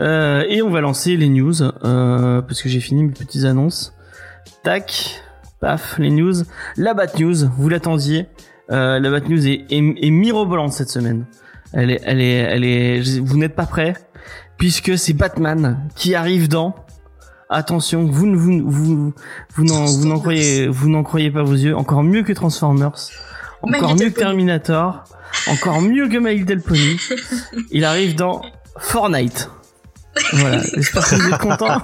Euh, 0.00 0.44
et 0.48 0.62
on 0.62 0.70
va 0.70 0.80
lancer 0.80 1.16
les 1.16 1.28
news 1.28 1.62
euh, 1.62 2.40
parce 2.40 2.62
que 2.62 2.68
j'ai 2.68 2.80
fini 2.80 3.04
mes 3.04 3.12
petites 3.12 3.44
annonces. 3.44 3.94
Tac, 4.62 5.22
paf, 5.60 5.98
les 5.98 6.10
news. 6.10 6.34
La 6.76 6.94
Bat 6.94 7.18
News, 7.18 7.48
vous 7.56 7.68
l'attendiez. 7.68 8.26
Euh, 8.72 8.98
la 8.98 9.10
Bat 9.10 9.28
News 9.28 9.46
est, 9.46 9.66
est, 9.70 9.76
est 9.76 10.10
mirobolante 10.10 10.72
cette 10.72 10.88
semaine. 10.88 11.26
Elle 11.72 11.90
est, 11.90 12.00
elle 12.04 12.20
est, 12.20 12.34
elle 12.34 12.64
est. 12.64 13.20
Vous 13.20 13.36
n'êtes 13.36 13.54
pas 13.54 13.66
prêts 13.66 13.94
puisque 14.58 14.98
c'est 14.98 15.12
Batman 15.12 15.88
qui 15.96 16.14
arrive 16.14 16.48
dans. 16.48 16.74
Attention, 17.50 18.06
vous 18.06 18.26
ne 18.26 18.36
vous 18.36 18.62
vous 18.64 19.12
vous 19.54 19.64
n'en 19.64 19.84
vous 19.84 20.06
n'en 20.06 20.18
croyez 20.18 20.68
vous 20.68 20.88
n'en 20.88 21.02
croyez 21.02 21.30
pas 21.30 21.42
vos 21.42 21.52
yeux. 21.52 21.76
Encore 21.76 22.02
mieux 22.02 22.22
que 22.22 22.32
Transformers, 22.32 22.92
encore 23.60 23.94
mieux 23.94 24.08
que. 24.10 24.20
Terminator, 24.20 25.04
encore 25.48 25.82
mieux 25.82 26.08
que 26.08 26.16
My 26.16 26.34
Little 26.34 26.62
Pony. 26.62 26.96
Il 27.70 27.84
arrive 27.84 28.14
dans 28.14 28.40
Fortnite. 28.78 29.50
Voilà, 30.32 30.62
j'espère 30.74 31.08
que 31.08 31.14
vous 31.16 31.28
êtes 31.28 31.38
contents. 31.38 31.76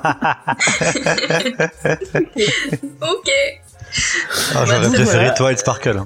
ok. 3.03 3.31
Ah, 4.55 4.65
J'aurais 4.65 4.81
donc, 4.83 4.95
préféré 4.95 5.25
voilà. 5.25 5.31
Twilight 5.31 5.59
Sparkle. 5.59 6.03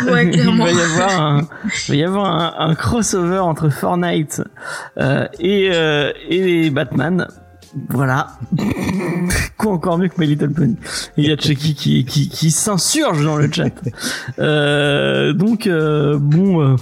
Ouais, 0.00 0.26
il 0.32 0.58
va 0.58 0.70
y 0.70 0.80
avoir 0.80 1.20
un, 1.20 1.48
il 1.64 1.90
va 1.90 1.94
y 1.94 2.04
avoir 2.04 2.26
un, 2.26 2.70
un 2.70 2.74
crossover 2.74 3.38
entre 3.38 3.68
Fortnite 3.68 4.42
euh, 4.98 5.26
et 5.38 5.70
euh, 5.72 6.12
et 6.28 6.70
Batman. 6.70 7.28
Voilà. 7.88 8.38
Quoi 9.56 9.72
encore 9.72 9.98
mieux 9.98 10.06
que 10.08 10.20
My 10.20 10.28
Little 10.28 10.50
Pony. 10.52 10.76
Il 11.16 11.26
y 11.26 11.32
a 11.32 11.36
Chucky 11.36 11.74
qui 11.74 12.04
qui 12.04 12.28
qui 12.28 12.52
s'insurge 12.52 13.24
dans 13.24 13.36
le 13.36 13.50
chat. 13.50 13.72
Euh, 14.38 15.32
donc 15.32 15.66
euh, 15.66 16.16
bon, 16.16 16.62
euh, 16.62 16.76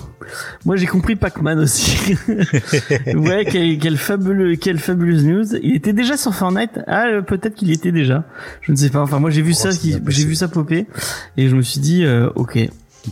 moi 0.66 0.76
j'ai 0.76 0.86
compris 0.86 1.16
Pac-Man 1.16 1.60
aussi. 1.60 2.14
ouais, 3.14 3.46
quelle, 3.50 3.78
quelle 3.78 3.96
fabuleux, 3.96 4.56
quelle 4.56 4.78
fabuleuse 4.78 5.24
news. 5.24 5.56
Il 5.62 5.76
était 5.76 5.94
déjà 5.94 6.18
sur 6.18 6.34
Fortnite. 6.34 6.80
Ah, 6.86 7.06
euh, 7.06 7.22
peut-être 7.22 7.54
qu'il 7.54 7.68
y 7.68 7.72
était 7.72 7.92
déjà. 7.92 8.24
Je 8.60 8.72
ne 8.72 8.76
sais 8.76 8.90
pas. 8.90 9.00
Enfin, 9.00 9.18
moi 9.18 9.30
j'ai 9.30 9.40
vu 9.42 9.52
Oh, 9.52 9.70
ça, 9.70 9.70
j'ai 9.70 10.24
vu 10.26 10.34
ça 10.34 10.48
popper 10.48 10.86
et 11.38 11.48
je 11.48 11.56
me 11.56 11.62
suis 11.62 11.80
dit, 11.80 12.04
euh, 12.04 12.28
ok. 12.34 12.58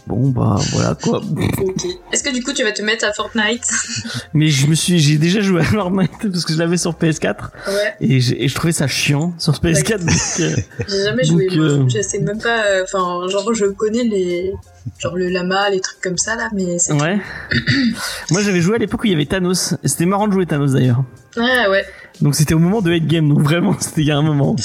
Bon 0.07 0.29
bah 0.31 0.57
voilà 0.73 0.95
quoi. 1.03 1.19
Ok. 1.19 1.85
Est-ce 2.13 2.23
que 2.23 2.33
du 2.33 2.43
coup 2.45 2.53
tu 2.53 2.63
vas 2.63 2.73
te 2.73 2.81
mettre 2.83 3.05
à 3.05 3.13
Fortnite? 3.13 3.65
Mais 4.35 4.49
je 4.49 4.67
me 4.69 4.75
suis, 4.75 4.99
j'ai 5.01 5.19
déjà 5.19 5.41
joué 5.41 5.61
à 5.61 5.65
Fortnite 5.65 6.11
parce 6.31 6.45
que 6.45 6.53
je 6.53 6.59
l'avais 6.59 6.77
sur 6.77 6.93
PS4 6.93 7.35
Ouais. 7.67 7.95
et, 8.01 8.21
j'ai- 8.21 8.45
et 8.45 8.49
je 8.49 8.55
trouvais 8.55 8.73
ça 8.73 8.87
chiant 8.87 9.35
sur 9.39 9.55
ce 9.57 9.61
PS4. 9.61 9.99
donc, 9.99 10.11
euh, 10.41 10.57
J'ai 10.89 11.05
jamais 11.05 11.25
joué. 11.25 11.49
Donc, 11.49 11.59
euh, 11.59 11.85
Je 11.89 12.03
sais 12.03 12.21
même 12.21 12.39
pas. 12.41 12.65
euh, 12.67 12.85
Enfin, 12.85 13.29
genre 13.29 13.53
je 13.53 13.67
connais 13.67 14.05
les, 14.05 14.53
genre 14.99 15.17
le 15.17 15.29
lama, 15.29 15.69
les 15.71 15.81
trucs 15.81 16.01
comme 16.01 16.19
ça 16.19 16.37
là, 16.37 16.49
mais 16.55 16.79
c'est. 16.79 16.93
ouais. 16.93 17.19
Moi 18.31 18.43
j'avais 18.43 18.61
joué 18.61 18.76
à 18.76 18.79
l'époque 18.79 19.03
où 19.03 19.07
il 19.07 19.11
y 19.12 19.14
avait 19.14 19.26
Thanos. 19.26 19.75
C'était 19.85 20.07
marrant 20.07 20.29
de 20.29 20.33
jouer 20.33 20.47
Thanos 20.47 20.73
d'ailleurs. 20.73 21.03
Ah 21.37 21.69
ouais. 21.71 21.85
Donc 22.21 22.35
c'était 22.35 22.55
au 22.55 22.59
moment 22.59 22.81
de 22.81 22.93
Head 22.93 23.07
Game. 23.07 23.29
Donc 23.29 23.41
vraiment 23.43 23.75
c'était 23.81 24.03
il 24.03 24.07
y 24.07 24.11
a 24.12 24.17
un 24.17 24.23
moment. 24.23 24.57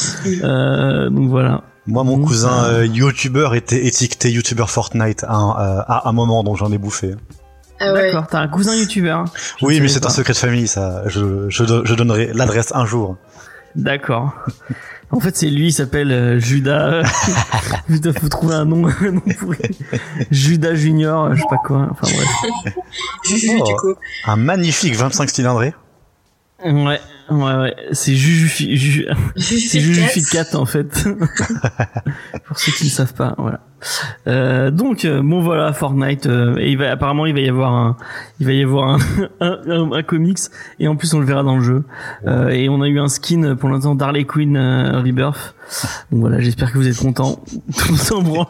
Euh, 0.44 1.10
donc 1.10 1.30
voilà. 1.30 1.64
Moi, 1.88 2.04
mon 2.04 2.18
Donc, 2.18 2.28
cousin 2.28 2.66
euh, 2.66 2.86
YouTuber 2.86 3.50
était 3.54 3.86
étiqueté 3.86 4.32
YouTuber 4.32 4.66
Fortnite 4.68 5.24
à 5.24 5.36
un, 5.36 5.50
euh, 5.52 5.82
à 5.88 6.10
un 6.10 6.12
moment, 6.14 6.44
donc 6.44 6.58
j'en 6.58 6.72
ai 6.72 6.78
bouffé. 6.78 7.16
Ah 7.80 7.94
ouais. 7.94 8.08
D'accord. 8.08 8.28
T'as 8.28 8.40
un 8.40 8.48
cousin 8.48 8.76
youtubeur. 8.76 9.26
Je 9.60 9.66
oui, 9.66 9.80
mais 9.82 9.88
c'est 9.88 10.06
un 10.06 10.10
secret 10.10 10.34
de 10.34 10.38
famille, 10.38 10.68
ça. 10.68 11.04
Je, 11.08 11.50
je, 11.50 11.64
je 11.84 11.94
donnerai 11.94 12.32
l'adresse 12.34 12.72
un 12.74 12.86
jour. 12.86 13.18
D'accord. 13.76 14.34
En 15.12 15.20
fait, 15.20 15.36
c'est 15.36 15.50
lui, 15.50 15.68
il 15.68 15.72
s'appelle 15.74 16.12
euh, 16.12 16.40
Judas. 16.40 17.04
Putain, 17.88 18.14
faut 18.14 18.30
trouver 18.30 18.56
un 18.56 18.66
nom, 18.66 18.88
un 19.02 19.12
nom 19.12 19.22
pourri. 19.40 19.58
Judas 20.32 20.76
Junior, 20.76 21.36
je 21.36 21.42
sais 21.42 21.48
pas 21.50 21.58
quoi. 21.58 21.88
Enfin 21.92 22.08
bref. 22.14 22.76
Oh. 23.28 23.64
du 23.66 23.76
coup. 23.76 23.96
Un 24.26 24.36
magnifique 24.36 24.96
25 24.96 25.30
cylindrés. 25.30 25.74
Ouais, 26.64 27.00
ouais, 27.30 27.56
ouais. 27.56 27.76
C'est 27.92 28.16
Juju, 28.16 28.48
Fi- 28.48 28.76
Juju, 28.78 29.08
c'est 29.36 29.80
Juju 29.80 29.94
Juju 29.94 30.02
Cat. 30.02 30.08
Fit 30.08 30.24
Cat 30.24 30.58
en 30.58 30.66
fait. 30.66 31.06
Pour 32.48 32.60
ceux 32.60 32.72
qui 32.72 32.86
ne 32.86 32.90
savent 32.90 33.14
pas, 33.14 33.36
voilà. 33.38 33.62
Euh, 34.28 34.72
donc 34.72 35.06
euh, 35.06 35.22
bon 35.22 35.42
voilà 35.42 35.72
Fortnite 35.72 36.26
euh, 36.26 36.56
et 36.58 36.72
il 36.72 36.78
va 36.78 36.90
apparemment 36.92 37.28
il 37.28 37.36
va 37.36 37.40
y 37.42 37.50
avoir 37.50 37.72
un 37.72 37.98
il 38.40 38.48
va 38.48 38.54
y 38.54 38.64
avoir 38.64 38.90
un 38.96 38.98
un, 39.42 39.60
un- 39.68 39.92
un 39.92 40.02
comics 40.02 40.40
et 40.80 40.88
en 40.88 40.96
plus 40.96 41.14
on 41.14 41.20
le 41.20 41.26
verra 41.26 41.44
dans 41.44 41.58
le 41.58 41.64
jeu 41.64 41.84
Euh, 42.26 42.50
et 42.50 42.68
on 42.68 42.82
a 42.82 42.88
eu 42.88 43.00
un 43.00 43.08
skin 43.10 43.56
pour 43.56 43.70
l'instant 43.70 43.94
d'Harley 43.94 44.24
Quinn 44.24 44.58
euh, 44.58 45.02
Rebirth 45.02 45.54
donc 46.12 46.22
voilà 46.22 46.40
j'espère 46.40 46.72
que 46.72 46.80
vous 46.80 46.88
êtes 46.88 46.98
contents 46.98 47.44
tout 47.78 47.96
s'en 47.96 48.24
branle 48.24 48.48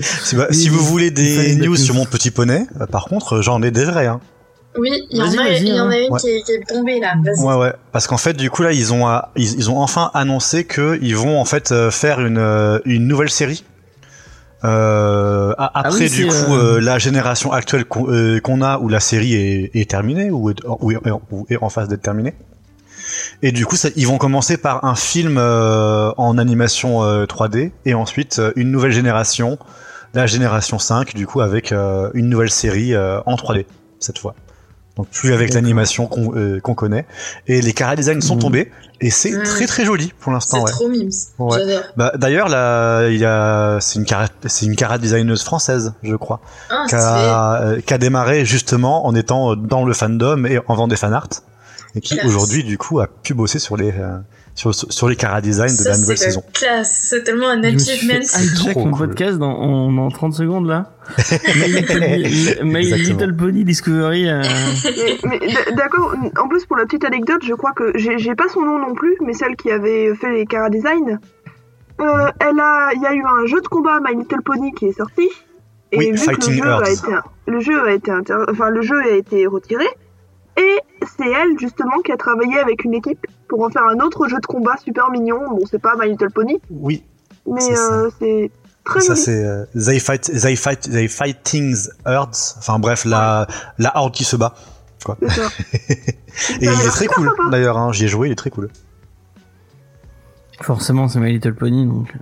Si, 0.00 0.34
bah, 0.34 0.48
vous 0.50 0.84
voulez 0.84 1.12
des 1.12 1.54
news 1.54 1.76
sur 1.76 1.94
mon 1.94 2.04
petit 2.06 2.32
poney, 2.32 2.66
euh, 2.80 2.86
par 2.86 3.04
contre, 3.04 3.34
euh, 3.36 3.42
j'en 3.42 3.62
ai 3.62 3.70
des 3.70 3.84
vrais. 3.84 4.06
Hein. 4.06 4.18
Oui, 4.76 4.90
il 5.10 5.18
y, 5.18 5.22
en 5.22 5.24
a, 5.24 5.36
vas-y, 5.44 5.60
il 5.62 5.74
y 5.74 5.80
en 5.80 5.90
a 5.90 5.94
hein. 5.94 5.98
une 6.06 6.12
Ouais. 6.12 6.20
qui, 6.20 6.28
est, 6.28 6.42
qui 6.42 6.52
est 6.52 6.60
tombée 6.68 7.00
là. 7.00 7.14
Ouais, 7.38 7.54
ouais. 7.54 7.72
Parce 7.90 8.06
qu'en 8.06 8.18
fait, 8.18 8.34
du 8.34 8.50
coup, 8.50 8.62
là, 8.62 8.72
ils 8.72 8.92
ont, 8.92 9.08
euh, 9.08 9.18
ils, 9.34 9.54
ils 9.54 9.70
ont 9.70 9.78
enfin 9.80 10.10
annoncé 10.14 10.64
que 10.64 10.98
ils 11.02 11.16
vont 11.16 11.40
en 11.40 11.44
fait 11.44 11.72
euh, 11.72 11.90
faire 11.90 12.20
une, 12.20 12.38
euh, 12.38 12.78
une 12.84 13.06
nouvelle 13.08 13.30
série. 13.30 13.64
Euh, 14.64 15.52
a- 15.56 15.78
après, 15.80 16.00
oui, 16.04 16.10
du 16.10 16.26
coup, 16.26 16.34
euh, 16.54 16.76
euh, 16.76 16.80
la 16.80 16.98
génération 16.98 17.52
actuelle 17.52 17.84
qu'on 17.84 18.08
euh, 18.12 18.40
a, 18.62 18.78
où 18.78 18.88
la 18.88 19.00
série 19.00 19.34
est, 19.34 19.70
est 19.74 19.88
terminée, 19.90 20.30
ou 20.30 20.50
est, 20.50 20.56
ou 20.80 20.90
est- 20.92 20.98
ou 21.30 21.46
est 21.48 21.56
en 21.62 21.68
phase 21.70 21.88
d'être 21.88 22.02
terminée. 22.02 22.34
Et 23.42 23.52
du 23.52 23.66
coup, 23.66 23.76
ça, 23.76 23.88
ils 23.96 24.06
vont 24.06 24.18
commencer 24.18 24.56
par 24.56 24.84
un 24.84 24.96
film 24.96 25.36
euh, 25.38 26.10
en 26.16 26.38
animation 26.38 27.02
euh, 27.04 27.24
3D, 27.24 27.70
et 27.84 27.94
ensuite 27.94 28.38
euh, 28.40 28.52
une 28.56 28.70
nouvelle 28.72 28.90
génération, 28.92 29.58
la 30.14 30.26
génération 30.26 30.78
5, 30.78 31.14
du 31.14 31.26
coup, 31.26 31.40
avec 31.40 31.70
euh, 31.72 32.10
une 32.14 32.28
nouvelle 32.28 32.50
série 32.50 32.94
euh, 32.94 33.20
en 33.26 33.36
3D, 33.36 33.64
cette 34.00 34.18
fois. 34.18 34.34
Donc 34.98 35.08
plus 35.10 35.32
avec 35.32 35.54
l'animation 35.54 36.06
qu'on 36.08 36.34
euh, 36.36 36.60
qu'on 36.60 36.74
connaît. 36.74 37.06
Et 37.46 37.62
les 37.62 37.72
cara 37.72 37.96
designs 37.96 38.20
sont 38.20 38.34
Mhm. 38.34 38.40
tombés, 38.42 38.72
et 39.00 39.10
c'est 39.10 39.30
Mhm. 39.30 39.44
très 39.44 39.66
très 39.66 39.84
joli 39.84 40.12
pour 40.20 40.30
C'est 40.32 40.34
l'instant. 40.34 40.62
Ouais. 40.64 40.70
trop 40.72 40.88
mimes. 40.88 41.08
Ouais. 41.38 41.58
Bah, 41.96 42.12
D'ailleurs, 42.16 42.48
là, 42.48 43.08
il 43.08 43.16
y 43.18 43.24
a, 43.24 43.78
c'est 43.80 43.98
une 44.00 44.04
cara, 44.04 44.26
c'est 44.46 44.66
une 44.66 44.74
cara 44.76 44.98
designeuse 44.98 45.44
française, 45.44 45.94
je 46.02 46.16
crois, 46.16 46.40
Ah, 46.68 46.82
qui 46.88 46.90
c'est 46.90 46.96
a, 46.96 47.62
euh, 47.62 47.80
qui 47.80 47.94
a 47.94 47.98
démarré 47.98 48.44
justement 48.44 49.06
en 49.06 49.14
étant 49.14 49.54
dans 49.56 49.84
le 49.84 49.94
fandom 49.94 50.44
et 50.44 50.58
en 50.58 50.74
vendant 50.74 50.88
des 50.88 50.96
fanarts, 50.96 51.28
et 51.94 52.00
qui 52.00 52.18
aujourd'hui, 52.24 52.64
du 52.64 52.76
coup, 52.76 52.98
a 52.98 53.06
pu 53.06 53.34
bosser 53.34 53.60
sur 53.60 53.76
les, 53.76 53.92
euh, 53.92 54.18
sur, 54.58 54.74
sur 54.74 55.08
les 55.08 55.14
cara 55.16 55.40
design 55.40 55.68
de 55.68 55.72
Ça, 55.72 55.90
la 55.90 55.98
nouvelle 55.98 56.18
saison. 56.18 56.42
classe. 56.52 57.06
C'est 57.08 57.22
tellement 57.22 57.48
un 57.48 57.62
achievement. 57.62 58.18
trop 58.72 58.84
mon 58.86 58.90
cool. 58.90 59.08
podcast 59.08 59.38
dans, 59.38 59.52
en, 59.56 59.96
en 59.96 60.08
30 60.10 60.34
secondes 60.34 60.66
là. 60.66 60.90
My 61.54 61.68
Little, 61.68 62.64
My 62.64 62.78
Exactement. 62.80 63.18
Little 63.20 63.36
Pony 63.36 63.64
Discovery. 63.64 64.28
euh, 64.28 64.42
d'accord, 65.76 66.14
en 66.42 66.48
plus 66.48 66.64
pour 66.66 66.76
la 66.76 66.84
petite 66.84 67.04
anecdote, 67.04 67.42
je 67.44 67.54
crois 67.54 67.72
que 67.72 67.92
j'ai 67.96 68.34
pas 68.34 68.48
son 68.48 68.62
nom 68.62 68.78
non 68.78 68.94
plus, 68.94 69.16
mais 69.24 69.32
celle 69.32 69.56
qui 69.56 69.70
avait 69.70 70.14
fait 70.16 70.30
les 70.32 70.44
Cara 70.46 70.70
Design, 70.70 71.18
euh, 72.00 72.04
elle 72.40 72.58
a, 72.60 72.90
il 72.94 73.02
y 73.02 73.06
a 73.06 73.14
eu 73.14 73.22
un 73.24 73.46
jeu 73.46 73.60
de 73.60 73.68
combat 73.68 74.00
My 74.04 74.16
Little 74.16 74.42
Pony 74.42 74.72
qui 74.72 74.86
est 74.86 74.92
sorti. 74.98 75.28
Et 75.92 75.98
Oui, 75.98 76.10
vu 76.10 76.18
Fighting 76.18 76.60
que 76.60 76.66
le 76.66 76.70
jeu, 76.70 76.82
a 76.82 76.90
été, 76.90 77.12
le 77.46 77.60
jeu 77.60 77.88
a 77.88 77.92
été, 77.92 78.10
inter- 78.10 78.44
enfin 78.50 78.68
le 78.70 78.82
jeu 78.82 79.00
a 79.00 79.10
été 79.16 79.46
retiré, 79.46 79.86
et 80.58 80.76
c'est 81.16 81.30
elle 81.30 81.58
justement 81.58 81.98
qui 82.04 82.12
a 82.12 82.16
travaillé 82.18 82.58
avec 82.58 82.84
une 82.84 82.92
équipe 82.94 83.24
pour 83.48 83.62
en 83.62 83.70
faire 83.70 83.84
un 83.84 83.98
autre 84.04 84.28
jeu 84.28 84.38
de 84.40 84.46
combat 84.46 84.76
super 84.82 85.10
mignon. 85.10 85.40
Bon, 85.50 85.60
c'est 85.70 85.80
pas 85.80 85.94
My 85.98 86.08
Little 86.10 86.30
Pony, 86.30 86.56
Oui, 86.70 87.02
mais 87.46 87.60
C'est 87.60 87.74
ça. 87.76 87.92
euh, 87.94 88.10
c'est 88.20 88.50
très 88.84 89.00
ça 89.00 89.16
c'est 89.16 89.44
euh, 89.44 89.64
They 89.74 90.00
Fight, 90.00 90.22
They 90.40 90.56
Fight, 90.56 90.80
They 90.90 91.08
Fighting's 91.08 91.90
Herds. 92.06 92.56
Enfin 92.58 92.78
bref, 92.78 93.04
la, 93.04 93.46
la 93.78 93.96
horde 93.96 94.14
qui 94.14 94.24
se 94.24 94.36
bat. 94.36 94.54
Ça. 95.04 95.16
Et 96.60 96.64
il 96.64 96.68
est 96.68 96.88
très 96.88 97.06
cool. 97.06 97.30
D'ailleurs, 97.50 97.78
hein, 97.78 97.92
j'y 97.92 98.04
ai 98.04 98.08
joué, 98.08 98.28
il 98.28 98.32
est 98.32 98.36
très 98.36 98.50
cool. 98.50 98.68
Forcément, 100.60 101.08
c'est 101.08 101.20
My 101.20 101.32
Little 101.32 101.54
Pony. 101.54 101.86
Donc, 101.86 102.12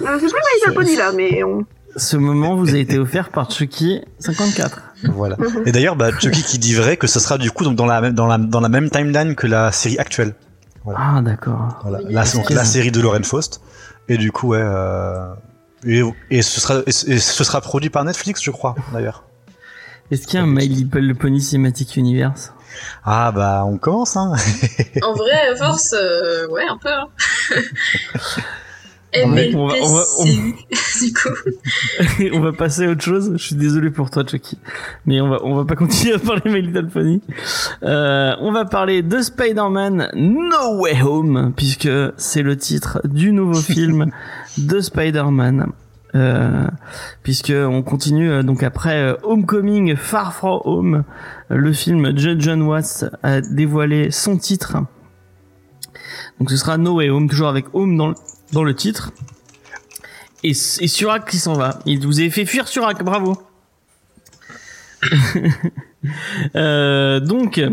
Euh, 0.00 0.04
c'est 0.20 0.26
plus 0.26 0.28
My 0.28 0.60
Little 0.60 0.74
Pony 0.74 0.96
là, 0.96 1.12
mais 1.12 1.42
on... 1.42 1.64
ce 1.96 2.16
moment 2.16 2.54
vous 2.56 2.74
a 2.74 2.78
été 2.78 2.98
offert 2.98 3.30
par 3.30 3.50
Chucky 3.50 4.00
54. 4.20 4.80
Voilà. 5.12 5.36
Et 5.66 5.72
d'ailleurs, 5.72 5.96
bah, 5.96 6.10
Chucky 6.18 6.42
qui 6.42 6.58
dit 6.58 6.74
vrai 6.74 6.96
que 6.96 7.06
ce 7.06 7.18
sera 7.18 7.36
du 7.38 7.50
coup 7.50 7.64
donc 7.64 7.74
dans 7.76 7.86
la 7.86 8.00
même 8.00 8.12
dans 8.14 8.26
la 8.26 8.38
dans 8.38 8.60
la 8.60 8.68
même 8.68 8.90
timeline 8.90 9.34
que 9.34 9.46
la 9.46 9.72
série 9.72 9.98
actuelle. 9.98 10.34
Ah 10.96 11.20
d'accord. 11.22 11.78
Voilà. 11.82 12.00
La, 12.08 12.22
ok. 12.22 12.34
donc, 12.34 12.50
la 12.50 12.64
série 12.64 12.90
de 12.90 13.00
Lauren 13.00 13.22
Faust. 13.22 13.60
Et 14.08 14.16
du 14.16 14.32
coup, 14.32 14.48
ouais. 14.48 14.60
Euh, 14.62 15.32
et, 15.84 16.02
et 16.30 16.42
ce 16.42 16.60
sera 16.60 16.80
et 16.86 16.92
ce 16.92 17.10
et 17.10 17.18
ce 17.18 17.44
sera 17.44 17.60
produit 17.60 17.90
par 17.90 18.04
Netflix, 18.04 18.42
je 18.42 18.50
crois, 18.50 18.74
d'ailleurs. 18.92 19.24
Est-ce 20.10 20.26
qu'il 20.26 20.38
y 20.38 20.42
a 20.42 20.44
un 20.44 20.48
My 20.48 20.66
Little 20.66 21.14
Pony 21.14 21.40
Cinematic 21.40 21.96
Universe? 21.96 22.52
Ah 23.04 23.30
bah, 23.32 23.64
on 23.64 23.78
commence, 23.78 24.16
hein. 24.16 24.32
En 25.02 25.12
vrai, 25.14 25.48
à 25.52 25.56
force, 25.56 25.94
euh, 25.96 26.48
ouais, 26.48 26.64
un 26.68 26.78
peu. 26.78 26.88
Hein. 26.88 27.08
MLPCU, 29.14 29.56
on 29.56 29.66
va- 29.66 29.74
on 29.82 29.94
va- 29.94 30.04
on- 30.20 30.24
du 31.04 31.12
coup. 31.12 32.32
on 32.36 32.40
va 32.40 32.52
passer 32.52 32.84
à 32.86 32.90
autre 32.90 33.02
chose. 33.02 33.32
Je 33.36 33.42
suis 33.42 33.56
désolé 33.56 33.90
pour 33.90 34.10
toi, 34.10 34.22
Chucky, 34.26 34.56
mais 35.06 35.20
on 35.20 35.28
va 35.28 35.38
on 35.42 35.56
va 35.56 35.64
pas 35.64 35.74
continuer 35.76 36.14
à 36.14 36.18
parler 36.18 36.42
My 36.46 36.62
Little 36.62 36.88
Pony. 36.88 37.20
Euh, 37.82 38.34
on 38.40 38.52
va 38.52 38.64
parler 38.64 39.02
de 39.02 39.20
Spider-Man 39.20 40.10
No 40.14 40.80
Way 40.80 41.02
Home 41.02 41.52
puisque 41.56 41.88
c'est 42.16 42.42
le 42.42 42.56
titre 42.56 43.00
du 43.04 43.32
nouveau 43.32 43.54
film 43.60 44.10
de 44.58 44.80
Spider-Man. 44.80 45.66
Euh, 46.16 46.66
puisque 47.22 47.52
on 47.54 47.82
continue 47.82 48.30
euh, 48.32 48.42
donc 48.42 48.64
après 48.64 48.96
euh, 49.00 49.14
Homecoming 49.22 49.94
Far 49.94 50.34
From 50.34 50.60
Home, 50.64 51.04
le 51.50 51.72
film 51.72 52.16
J. 52.18 52.34
John 52.38 52.62
Watts 52.62 53.04
a 53.22 53.40
dévoilé 53.40 54.10
son 54.10 54.36
titre. 54.36 54.76
Donc 56.40 56.50
ce 56.50 56.56
sera 56.56 56.78
No 56.78 56.96
Way 56.96 57.10
Home, 57.10 57.28
toujours 57.28 57.48
avec 57.48 57.66
Home 57.74 57.96
dans 57.96 58.08
le, 58.08 58.14
dans 58.52 58.64
le 58.64 58.74
titre. 58.74 59.12
Et, 60.42 60.50
et 60.50 60.54
Surak 60.88 61.28
qui 61.28 61.38
s'en 61.38 61.54
va. 61.54 61.78
Il 61.86 62.06
vous 62.06 62.20
avez 62.20 62.30
fait 62.30 62.46
fuir 62.46 62.68
Surak, 62.68 63.02
bravo. 63.02 63.36
Euh, 66.56 67.20
donc, 67.20 67.58
euh, 67.58 67.68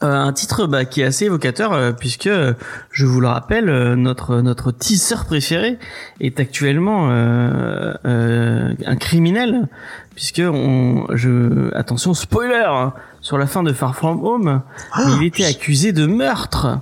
un 0.00 0.32
titre 0.32 0.66
bah, 0.66 0.84
qui 0.84 1.02
est 1.02 1.04
assez 1.04 1.26
évocateur 1.26 1.72
euh, 1.72 1.92
puisque, 1.92 2.26
euh, 2.26 2.54
je 2.90 3.04
vous 3.06 3.20
le 3.20 3.28
rappelle, 3.28 3.68
euh, 3.68 3.96
notre 3.96 4.40
notre 4.40 4.72
tisseur 4.72 5.24
préféré 5.24 5.78
est 6.20 6.40
actuellement 6.40 7.10
euh, 7.10 7.92
euh, 8.06 8.74
un 8.86 8.96
criminel 8.96 9.68
puisque 10.14 10.42
on, 10.44 11.06
je, 11.12 11.74
attention 11.76 12.14
spoiler 12.14 12.64
hein, 12.66 12.94
sur 13.20 13.38
la 13.38 13.46
fin 13.46 13.62
de 13.62 13.72
Far 13.72 13.94
From 13.94 14.24
Home, 14.24 14.62
mais 14.98 15.12
il 15.18 15.24
était 15.24 15.44
accusé 15.44 15.92
de 15.92 16.06
meurtre. 16.06 16.80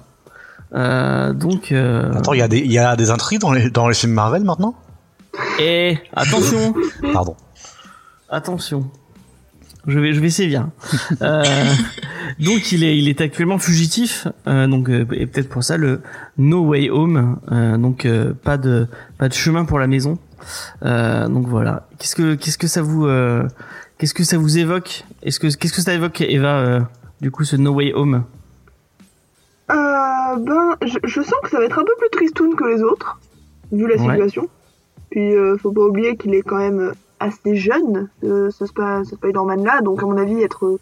Euh, 0.74 1.32
donc, 1.32 1.72
euh, 1.72 2.12
Attends, 2.14 2.32
il 2.34 2.38
y 2.40 2.42
a 2.42 2.48
des 2.48 2.58
il 2.58 2.70
y 2.72 2.78
a 2.78 2.94
des 2.96 3.10
intrigues 3.10 3.40
dans 3.40 3.52
les 3.52 3.70
dans 3.70 3.88
les 3.88 3.94
films 3.94 4.12
Marvel 4.12 4.44
maintenant? 4.44 4.74
et 5.60 5.98
attention. 6.14 6.74
Pardon. 7.12 7.36
Attention. 8.28 8.90
Je 9.86 9.98
vais, 9.98 10.12
je 10.12 10.20
vais 10.20 10.28
sévir. 10.30 10.68
Euh, 11.22 11.42
donc 12.40 12.72
il 12.72 12.84
est, 12.84 12.98
il 12.98 13.08
est 13.08 13.20
actuellement 13.20 13.58
fugitif. 13.58 14.26
euh, 14.46 14.66
donc 14.66 14.90
euh, 14.90 15.06
et 15.12 15.26
peut-être 15.26 15.48
pour 15.48 15.64
ça 15.64 15.76
le 15.76 16.02
No 16.36 16.66
Way 16.66 16.90
Home. 16.90 17.38
euh, 17.52 17.78
donc 17.78 18.04
euh, 18.04 18.34
pas 18.34 18.58
de, 18.58 18.86
pas 19.16 19.28
de 19.28 19.34
chemin 19.34 19.64
pour 19.64 19.78
la 19.78 19.86
maison. 19.86 20.18
Euh, 20.84 21.28
donc 21.28 21.46
voilà. 21.46 21.88
Qu'est-ce 21.98 22.14
que, 22.16 22.34
qu'est-ce 22.34 22.58
que 22.58 22.66
ça 22.66 22.82
vous, 22.82 23.06
euh, 23.06 23.46
qu'est-ce 23.98 24.14
que 24.14 24.24
ça 24.24 24.36
vous 24.38 24.58
évoque? 24.58 25.04
Est-ce 25.22 25.40
que, 25.40 25.46
qu'est-ce 25.46 25.72
que 25.72 25.80
ça 25.82 25.94
évoque, 25.94 26.20
Eva 26.20 26.58
euh, 26.58 26.80
Du 27.20 27.30
coup, 27.30 27.44
ce 27.44 27.56
No 27.56 27.72
Way 27.72 27.92
Home? 27.94 28.24
Ben, 30.38 30.76
je, 30.84 30.98
je 31.04 31.20
sens 31.22 31.34
que 31.42 31.50
ça 31.50 31.58
va 31.58 31.64
être 31.64 31.78
un 31.78 31.84
peu 31.84 31.92
plus 31.98 32.10
tristoun 32.10 32.54
que 32.54 32.64
les 32.64 32.82
autres, 32.82 33.18
vu 33.72 33.86
la 33.86 33.96
Ouais. 33.96 34.10
situation. 34.10 34.48
Puis, 35.10 35.34
euh, 35.34 35.56
faut 35.58 35.72
pas 35.72 35.82
oublier 35.82 36.16
qu'il 36.16 36.34
est 36.34 36.42
quand 36.42 36.58
même 36.58 36.92
assez 37.20 37.56
jeune, 37.56 38.08
euh, 38.24 38.50
ce, 38.50 38.64
Sp- 38.64 39.04
ce 39.04 39.16
Spider-Man 39.16 39.64
là, 39.64 39.80
donc 39.80 40.02
à 40.02 40.06
mon 40.06 40.16
avis, 40.16 40.40
être 40.42 40.78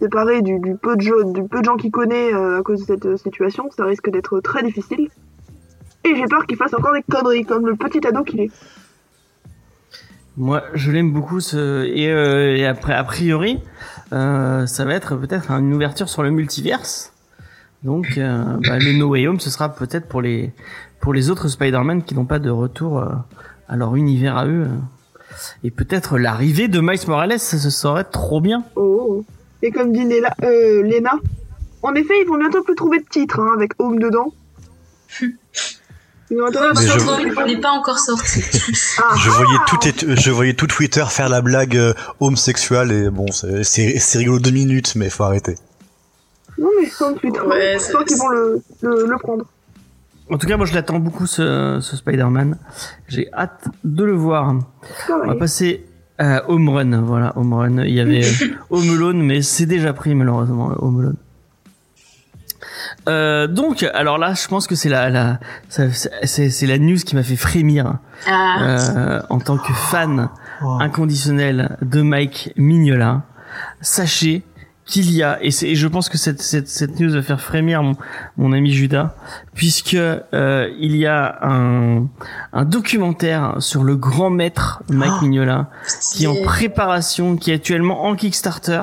séparé 0.00 0.42
du, 0.42 0.58
du 0.58 0.74
peu 0.76 0.96
de 0.96 1.00
gens, 1.02 1.22
du 1.24 1.42
peu 1.44 1.60
de 1.60 1.64
gens 1.64 1.76
qu'il 1.76 1.90
connaît 1.90 2.32
euh, 2.34 2.58
à 2.58 2.62
cause 2.62 2.84
de 2.84 2.86
cette 2.86 3.16
situation, 3.16 3.68
ça 3.76 3.84
risque 3.84 4.10
d'être 4.10 4.40
très 4.40 4.62
difficile. 4.62 5.08
Et 6.04 6.16
j'ai 6.16 6.24
peur 6.24 6.46
qu'il 6.46 6.56
fasse 6.56 6.72
encore 6.74 6.94
des 6.94 7.02
conneries, 7.02 7.44
comme 7.44 7.66
le 7.66 7.76
petit 7.76 8.06
ado 8.06 8.24
qu'il 8.24 8.40
est. 8.40 8.50
Moi, 10.36 10.62
je 10.74 10.90
l'aime 10.90 11.12
beaucoup. 11.12 11.40
Ce... 11.40 11.84
Et, 11.84 12.10
euh, 12.10 12.56
et 12.56 12.64
après, 12.66 12.94
a 12.94 13.04
priori, 13.04 13.60
ça 14.10 14.84
va 14.84 14.94
être 14.94 15.16
peut-être 15.16 15.50
une 15.50 15.72
ouverture 15.74 16.08
sur 16.08 16.22
le 16.22 16.30
multiverse. 16.30 17.12
Donc, 17.82 18.18
euh, 18.18 18.44
bah, 18.66 18.78
le 18.78 18.92
No 18.92 19.08
Way 19.08 19.26
Home, 19.28 19.40
ce 19.40 19.48
sera 19.50 19.70
peut-être 19.74 20.06
pour 20.08 20.20
les 20.22 20.52
pour 21.00 21.14
les 21.14 21.30
autres 21.30 21.48
Spider-Man 21.48 22.02
qui 22.02 22.14
n'ont 22.14 22.26
pas 22.26 22.38
de 22.38 22.50
retour 22.50 22.98
euh, 22.98 23.06
à 23.68 23.76
leur 23.76 23.96
univers 23.96 24.36
à 24.36 24.46
eux. 24.46 24.66
euh. 24.66 25.34
Et 25.64 25.70
peut-être 25.70 26.18
l'arrivée 26.18 26.68
de 26.68 26.80
Miles 26.80 26.98
Morales, 27.06 27.38
ça, 27.38 27.56
ce 27.58 27.70
serait 27.70 28.04
trop 28.04 28.40
bien. 28.42 28.64
Oh. 28.76 29.24
Et 29.62 29.70
comme 29.70 29.92
dit 29.92 30.04
Léla, 30.04 30.34
euh, 30.42 30.82
Léna, 30.82 31.12
en 31.82 31.94
effet, 31.94 32.14
ils 32.22 32.28
vont 32.28 32.36
bientôt 32.36 32.62
plus 32.62 32.74
trouver 32.74 32.98
de 32.98 33.06
titre, 33.08 33.40
hein, 33.40 33.52
avec 33.56 33.72
Home 33.78 33.98
dedans. 33.98 34.32
Ils 35.22 36.36
vont 36.36 36.46
attendre 36.46 36.66
un 36.66 36.80
Mais 36.80 36.86
peu. 36.86 37.42
je- 37.46 37.54
n'est 37.54 37.60
pas 37.60 37.70
encore 37.72 37.98
sorti. 37.98 38.40
Ah, 38.98 39.14
Je 39.16 39.30
voyais 39.30 39.58
tout 39.66 39.78
et- 39.86 40.16
je 40.16 40.30
voyais 40.30 40.54
tout 40.54 40.66
Twitter 40.66 41.04
faire 41.08 41.28
la 41.28 41.40
blague 41.40 41.76
euh, 41.76 41.94
homosexuelle 42.20 42.92
et 42.92 43.10
bon, 43.10 43.26
c'est 43.32 44.18
rigolo 44.18 44.38
deux 44.38 44.50
minutes, 44.52 44.94
mais 44.96 45.10
faut 45.10 45.24
arrêter. 45.24 45.56
Non 46.60 46.68
mais 46.80 46.86
Ouais, 46.86 47.74
je 47.74 47.80
sens 47.80 48.04
qu'ils 48.04 48.16
vont 48.18 48.28
le, 48.28 48.62
le, 48.82 49.06
le 49.06 49.16
prendre. 49.18 49.44
En 50.30 50.38
tout 50.38 50.46
cas, 50.46 50.56
moi, 50.56 50.66
je 50.66 50.74
l'attends 50.74 51.00
beaucoup 51.00 51.26
ce, 51.26 51.78
ce 51.80 51.96
Spider-Man. 51.96 52.56
J'ai 53.08 53.28
hâte 53.32 53.64
de 53.82 54.04
le 54.04 54.12
voir. 54.12 54.54
On 55.08 55.26
va 55.26 55.34
passer 55.34 55.84
à 56.18 56.48
Home 56.48 56.68
Run. 56.68 57.00
Voilà, 57.02 57.32
Home 57.36 57.52
Run. 57.52 57.82
Il 57.84 57.94
y 57.94 57.98
avait 58.00 58.24
euh, 58.24 58.46
Home 58.70 58.90
Alone, 58.90 59.22
mais 59.22 59.42
c'est 59.42 59.66
déjà 59.66 59.92
pris 59.92 60.14
malheureusement 60.14 60.68
le 60.68 60.76
Home 60.78 61.00
Alone. 61.00 61.16
Euh, 63.08 63.46
donc, 63.46 63.82
alors 63.94 64.18
là, 64.18 64.34
je 64.34 64.46
pense 64.46 64.66
que 64.66 64.74
c'est 64.74 64.88
la, 64.88 65.08
la, 65.10 65.40
ça- 65.68 65.90
c'est, 66.24 66.50
c'est 66.50 66.66
la 66.66 66.78
news 66.78 66.98
qui 66.98 67.16
m'a 67.16 67.22
fait 67.22 67.36
frémir 67.36 67.94
Ah, 68.28 68.62
euh, 68.62 69.22
en 69.30 69.38
tant 69.40 69.56
que 69.56 69.72
fan 69.72 70.28
Oh. 70.62 70.76
inconditionnel 70.78 71.78
de 71.80 72.02
Mike 72.02 72.52
Mignola. 72.58 73.22
Sachez 73.80 74.42
qu'il 74.90 75.10
y 75.12 75.22
a, 75.22 75.38
et, 75.42 75.48
et 75.62 75.74
je 75.74 75.88
pense 75.88 76.08
que 76.08 76.18
cette, 76.18 76.42
cette, 76.42 76.68
cette 76.68 77.00
news 77.00 77.10
va 77.12 77.22
faire 77.22 77.40
frémir 77.40 77.82
mon, 77.82 77.96
mon 78.36 78.52
ami 78.52 78.70
Judas, 78.72 79.14
puisque 79.54 79.94
euh, 79.94 80.68
il 80.78 80.96
y 80.96 81.06
a 81.06 81.38
un, 81.42 82.08
un 82.52 82.64
documentaire 82.64 83.54
sur 83.60 83.84
le 83.84 83.96
grand 83.96 84.30
maître 84.30 84.82
Mike 84.90 85.12
Oh. 85.20 85.24
Mignola 85.24 85.70
qui 86.12 86.24
est 86.24 86.26
en 86.26 86.42
préparation, 86.44 87.36
qui 87.36 87.50
est 87.52 87.54
actuellement 87.54 88.04
en 88.04 88.14
Kickstarter. 88.16 88.82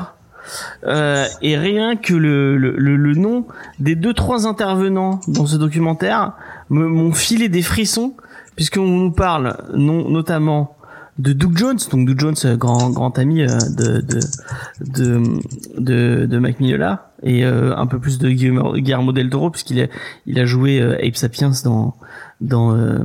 Euh, 0.86 1.26
et 1.42 1.58
rien 1.58 1.98
que 1.98 2.14
le, 2.14 2.56
le, 2.58 2.72
le, 2.78 2.96
le 2.96 3.14
nom 3.16 3.46
des 3.80 3.96
deux 3.96 4.14
trois 4.14 4.48
intervenants 4.48 5.20
dans 5.28 5.46
ce 5.46 5.58
documentaire 5.58 6.32
me- 6.70 6.88
m'ont 6.88 7.12
filé 7.12 7.50
des 7.50 7.62
frissons 7.62 8.16
puisqu'on 8.56 8.86
nous 8.88 9.12
parle 9.12 9.58
non, 9.76 10.10
notamment 10.10 10.76
de 11.19 11.33
Doug 11.33 11.57
Jones, 11.57 11.77
donc 11.91 12.07
Doug 12.07 12.19
Jones, 12.19 12.36
euh, 12.45 12.55
grand 12.55 12.89
grand 12.91 13.17
ami 13.17 13.41
euh, 13.41 13.47
de 13.75 14.01
de 14.01 14.19
de 14.79 15.24
de, 15.77 16.25
de 16.25 16.39
Mike 16.39 16.59
Mignola 16.59 17.12
et 17.24 17.45
euh, 17.45 17.75
un 17.75 17.88
peu 17.88 18.00
plus 18.00 18.19
de 18.19 18.29
Guillermo, 18.29 18.74
Guillermo 18.74 19.12
del 19.12 19.29
Toro 19.29 19.50
puisqu'il 19.50 19.81
a 19.81 19.88
il 20.25 20.39
a 20.39 20.45
joué 20.45 20.79
euh, 20.79 20.97
Ape 21.03 21.15
Sapiens 21.15 21.51
dans 21.63 21.95
dans 22.41 22.75
euh, 22.75 23.00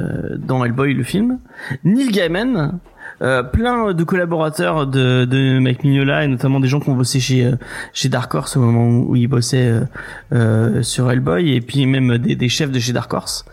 euh, 0.00 0.36
dans 0.38 0.64
Hellboy 0.64 0.94
le 0.94 1.02
film. 1.02 1.38
Neil 1.84 2.10
Gaiman, 2.10 2.78
euh, 3.20 3.42
plein 3.42 3.92
de 3.92 4.04
collaborateurs 4.04 4.86
de, 4.86 5.24
de 5.24 5.58
Mike 5.58 5.82
Mignola 5.84 6.24
et 6.24 6.28
notamment 6.28 6.60
des 6.60 6.68
gens 6.68 6.80
qui 6.80 6.88
ont 6.90 6.94
bossé 6.94 7.18
chez 7.20 7.44
euh, 7.44 7.56
chez 7.92 8.08
Dark 8.08 8.32
Horse 8.34 8.56
au 8.56 8.60
moment 8.60 8.86
où, 8.88 9.10
où 9.12 9.16
il 9.16 9.26
bossait 9.26 9.66
euh, 9.66 9.80
euh, 10.32 10.82
sur 10.82 11.10
Hellboy 11.10 11.52
et 11.54 11.60
puis 11.60 11.86
même 11.86 12.18
des, 12.18 12.36
des 12.36 12.48
chefs 12.48 12.70
de 12.70 12.78
chez 12.78 12.92
Dark 12.92 13.12
Horse. 13.12 13.44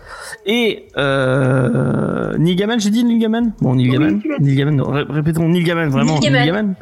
Et 0.46 0.88
euh, 0.98 2.38
Neil 2.38 2.56
Gaiman, 2.56 2.80
j'ai 2.80 2.90
dit 2.90 3.04
Neil 3.04 3.20
Gaiman? 3.20 3.54
Bon, 3.62 3.76
Neil 3.76 3.90
Gaiman. 3.90 4.22
Neil 4.40 4.56
Gaiman, 4.56 4.76
non, 4.76 4.92
ré- 4.92 5.06
répétons 5.10 5.48
Neil 5.50 5.64
Gaiman, 5.64 5.90
vraiment 5.90 6.20
Neil 6.20 6.32
Neil 6.32 6.46
Gaiman. 6.46 6.76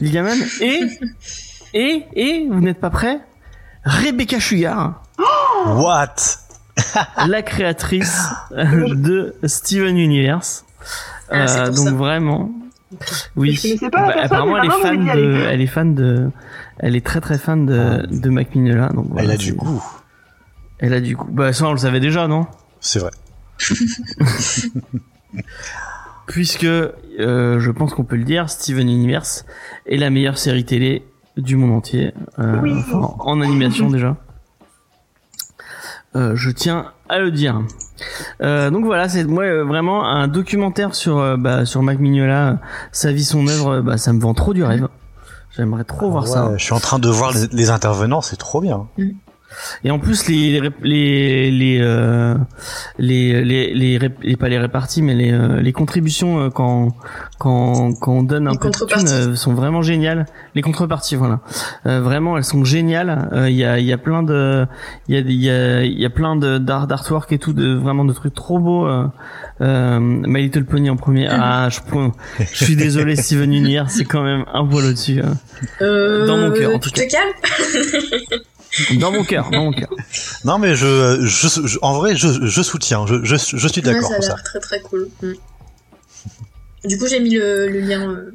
Neil 0.00 0.10
Gaiman. 0.10 0.38
Et 0.60 0.80
et 1.74 2.02
et 2.14 2.46
vous 2.50 2.60
n'êtes 2.60 2.80
pas 2.80 2.90
prêts? 2.90 3.20
Rebecca 3.84 4.40
Sugar, 4.40 5.02
What? 5.66 6.16
La 7.28 7.42
créatrice 7.42 8.28
de 8.50 9.34
Steven 9.44 9.96
Universe. 9.96 10.64
Ah, 11.30 11.44
Euh, 11.46 11.66
donc 11.68 11.88
ça. 11.88 11.92
vraiment, 11.92 12.50
oui. 13.36 13.54
Je 13.54 13.78
pas 13.88 13.90
Bah, 13.90 14.12
personne, 14.14 14.24
apparemment, 14.24 14.58
elle 14.58 14.66
est 14.66 14.70
fan 14.82 15.04
de, 15.16 15.34
elle 15.50 15.60
est 15.60 15.66
fan 15.66 15.94
de, 15.94 16.30
elle 16.78 16.96
est 16.96 17.04
très 17.04 17.20
très 17.20 17.38
fan 17.38 17.66
de, 17.66 18.06
de 18.10 18.30
Mac 18.30 18.54
Mignola. 18.54 18.88
Donc 18.90 19.06
voilà, 19.10 19.24
Elle 19.28 19.30
a 19.34 19.36
du 19.36 19.52
goût. 19.54 19.82
Elle 20.78 20.92
a 20.94 21.00
du 21.00 21.16
coup. 21.16 21.26
Bah 21.30 21.52
ça 21.52 21.66
on 21.66 21.72
le 21.72 21.78
savait 21.78 22.00
déjà, 22.00 22.28
non? 22.28 22.46
C'est 22.80 22.98
vrai. 23.00 23.10
Puisque 26.26 26.64
euh, 26.64 27.60
je 27.60 27.70
pense 27.70 27.94
qu'on 27.94 28.04
peut 28.04 28.16
le 28.16 28.24
dire, 28.24 28.50
Steven 28.50 28.88
Universe 28.88 29.46
est 29.86 29.96
la 29.96 30.10
meilleure 30.10 30.38
série 30.38 30.64
télé 30.64 31.04
du 31.36 31.56
monde 31.56 31.72
entier, 31.72 32.12
euh, 32.38 32.58
Oui. 32.62 32.72
enfin, 32.76 33.14
en 33.20 33.40
animation 33.40 33.90
déjà. 33.90 34.16
Euh, 36.16 36.34
je 36.34 36.50
tiens 36.50 36.86
à 37.08 37.18
le 37.18 37.30
dire. 37.30 37.60
Euh, 38.42 38.70
donc 38.70 38.84
voilà, 38.84 39.08
c'est 39.08 39.24
moi 39.24 39.44
euh, 39.44 39.64
vraiment 39.64 40.06
un 40.06 40.28
documentaire 40.28 40.94
sur 40.94 41.18
euh, 41.18 41.36
bah, 41.36 41.64
sur 41.64 41.82
Mac 41.82 41.98
Mignola, 41.98 42.58
sa 42.92 43.12
vie, 43.12 43.24
son 43.24 43.46
œuvre. 43.46 43.80
Bah, 43.80 43.98
ça 43.98 44.12
me 44.12 44.20
vend 44.20 44.34
trop 44.34 44.54
du 44.54 44.64
rêve. 44.64 44.88
J'aimerais 45.56 45.84
trop 45.84 46.10
voir 46.10 46.24
Ouais, 46.24 46.30
ça. 46.30 46.52
Je 46.56 46.64
suis 46.64 46.74
en 46.74 46.80
train 46.80 46.98
de 46.98 47.08
voir 47.08 47.32
les, 47.32 47.46
les 47.52 47.70
intervenants, 47.70 48.20
c'est 48.20 48.36
trop 48.36 48.60
bien. 48.60 48.86
Et 49.84 49.90
en 49.90 49.98
plus 49.98 50.28
les 50.28 50.60
les 50.60 50.70
les 50.82 51.50
les 51.50 51.78
euh, 51.80 52.34
les, 52.98 53.42
les, 53.44 53.74
les, 53.74 53.98
ré- 53.98 54.14
les- 54.22 54.36
pas 54.36 54.48
les 54.48 54.58
réparties 54.58 55.02
mais 55.02 55.14
les 55.14 55.32
euh, 55.32 55.60
les 55.60 55.72
contributions 55.72 56.40
euh, 56.40 56.50
quand 56.50 56.94
quand 57.38 57.94
quand 58.00 58.12
on 58.12 58.22
donne 58.22 58.48
un 58.48 58.52
Les 58.52 58.58
peu 58.58 58.70
de 58.70 58.74
thunes 58.86 59.08
euh, 59.08 59.34
sont 59.36 59.54
vraiment 59.54 59.82
géniales. 59.82 60.26
Les 60.54 60.62
contreparties 60.62 61.16
voilà. 61.16 61.40
Euh, 61.86 62.00
vraiment 62.00 62.36
elles 62.36 62.44
sont 62.44 62.64
géniales. 62.64 63.28
Euh, 63.32 63.48
Il 63.50 63.56
y 63.56 63.64
a 63.64 63.78
il 63.78 63.84
y 63.86 63.92
a 63.92 63.98
plein 63.98 64.22
de 64.22 64.66
il 65.08 65.14
y 65.14 65.18
a 65.18 65.20
il 65.20 65.32
y 65.32 65.50
a 65.50 65.82
il 65.84 65.98
y 66.00 66.04
a 66.04 66.10
plein 66.10 66.36
de 66.36 66.58
d'art 66.58 66.86
d'artwork 66.86 67.32
et 67.32 67.38
tout 67.38 67.52
de 67.52 67.74
vraiment 67.74 68.04
de 68.04 68.12
trucs 68.12 68.34
trop 68.34 68.58
beaux. 68.58 68.86
Euh, 68.86 69.06
euh, 69.62 69.98
My 70.00 70.42
Little 70.42 70.64
Pony 70.64 70.90
en 70.90 70.96
premier. 70.96 71.26
Ah 71.30 71.68
je 71.70 71.80
point. 71.80 72.12
Je 72.38 72.64
suis 72.64 72.76
désolé 72.76 73.16
Steven 73.24 73.52
Universe 73.52 73.94
c'est 73.96 74.04
quand 74.04 74.22
même 74.22 74.44
un 74.52 74.64
poil 74.66 74.84
au-dessus. 74.86 75.20
hein. 75.22 75.34
Euh, 75.80 76.26
Dans 76.26 76.36
mon 76.36 76.50
cœur, 76.50 76.74
en 76.74 76.78
tout 76.78 76.90
tu 76.90 77.06
te 77.06 77.10
calmes? 77.10 78.40
Dans 79.00 79.12
mon 79.12 79.24
cœur, 79.24 79.50
dans 79.50 79.64
mon 79.64 79.72
cœur. 79.72 79.88
Non 80.44 80.58
mais 80.58 80.74
je, 80.74 81.18
je, 81.24 81.48
je- 81.66 81.78
en 81.82 81.94
vrai, 81.94 82.14
je, 82.16 82.28
je 82.46 82.62
soutiens. 82.62 83.06
Je, 83.06 83.24
je, 83.24 83.36
je 83.36 83.68
suis 83.68 83.80
Ouais, 83.80 83.92
d'accord 83.94 84.10
ça 84.10 84.16
a 84.16 84.20
l'air 84.36 84.42
très 84.42 84.58
très 84.60 84.80
cool. 84.80 85.08
Mm. 85.22 85.32
Du 86.84 86.98
coup, 86.98 87.06
j'ai 87.08 87.20
mis 87.20 87.30
le, 87.34 87.68
le 87.68 87.80
lien. 87.80 88.08
euh, 88.08 88.32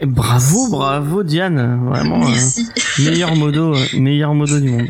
Et 0.00 0.06
bravo, 0.06 0.68
bravo 0.68 1.22
Diane, 1.22 1.86
vraiment. 1.88 2.22
euh, 2.26 2.30
Merci. 2.30 2.66
meilleur 2.98 3.34
modo, 3.36 3.74
euh, 3.74 3.84
meilleur 3.94 4.34
modo 4.34 4.58
du 4.60 4.68
monde. 4.70 4.88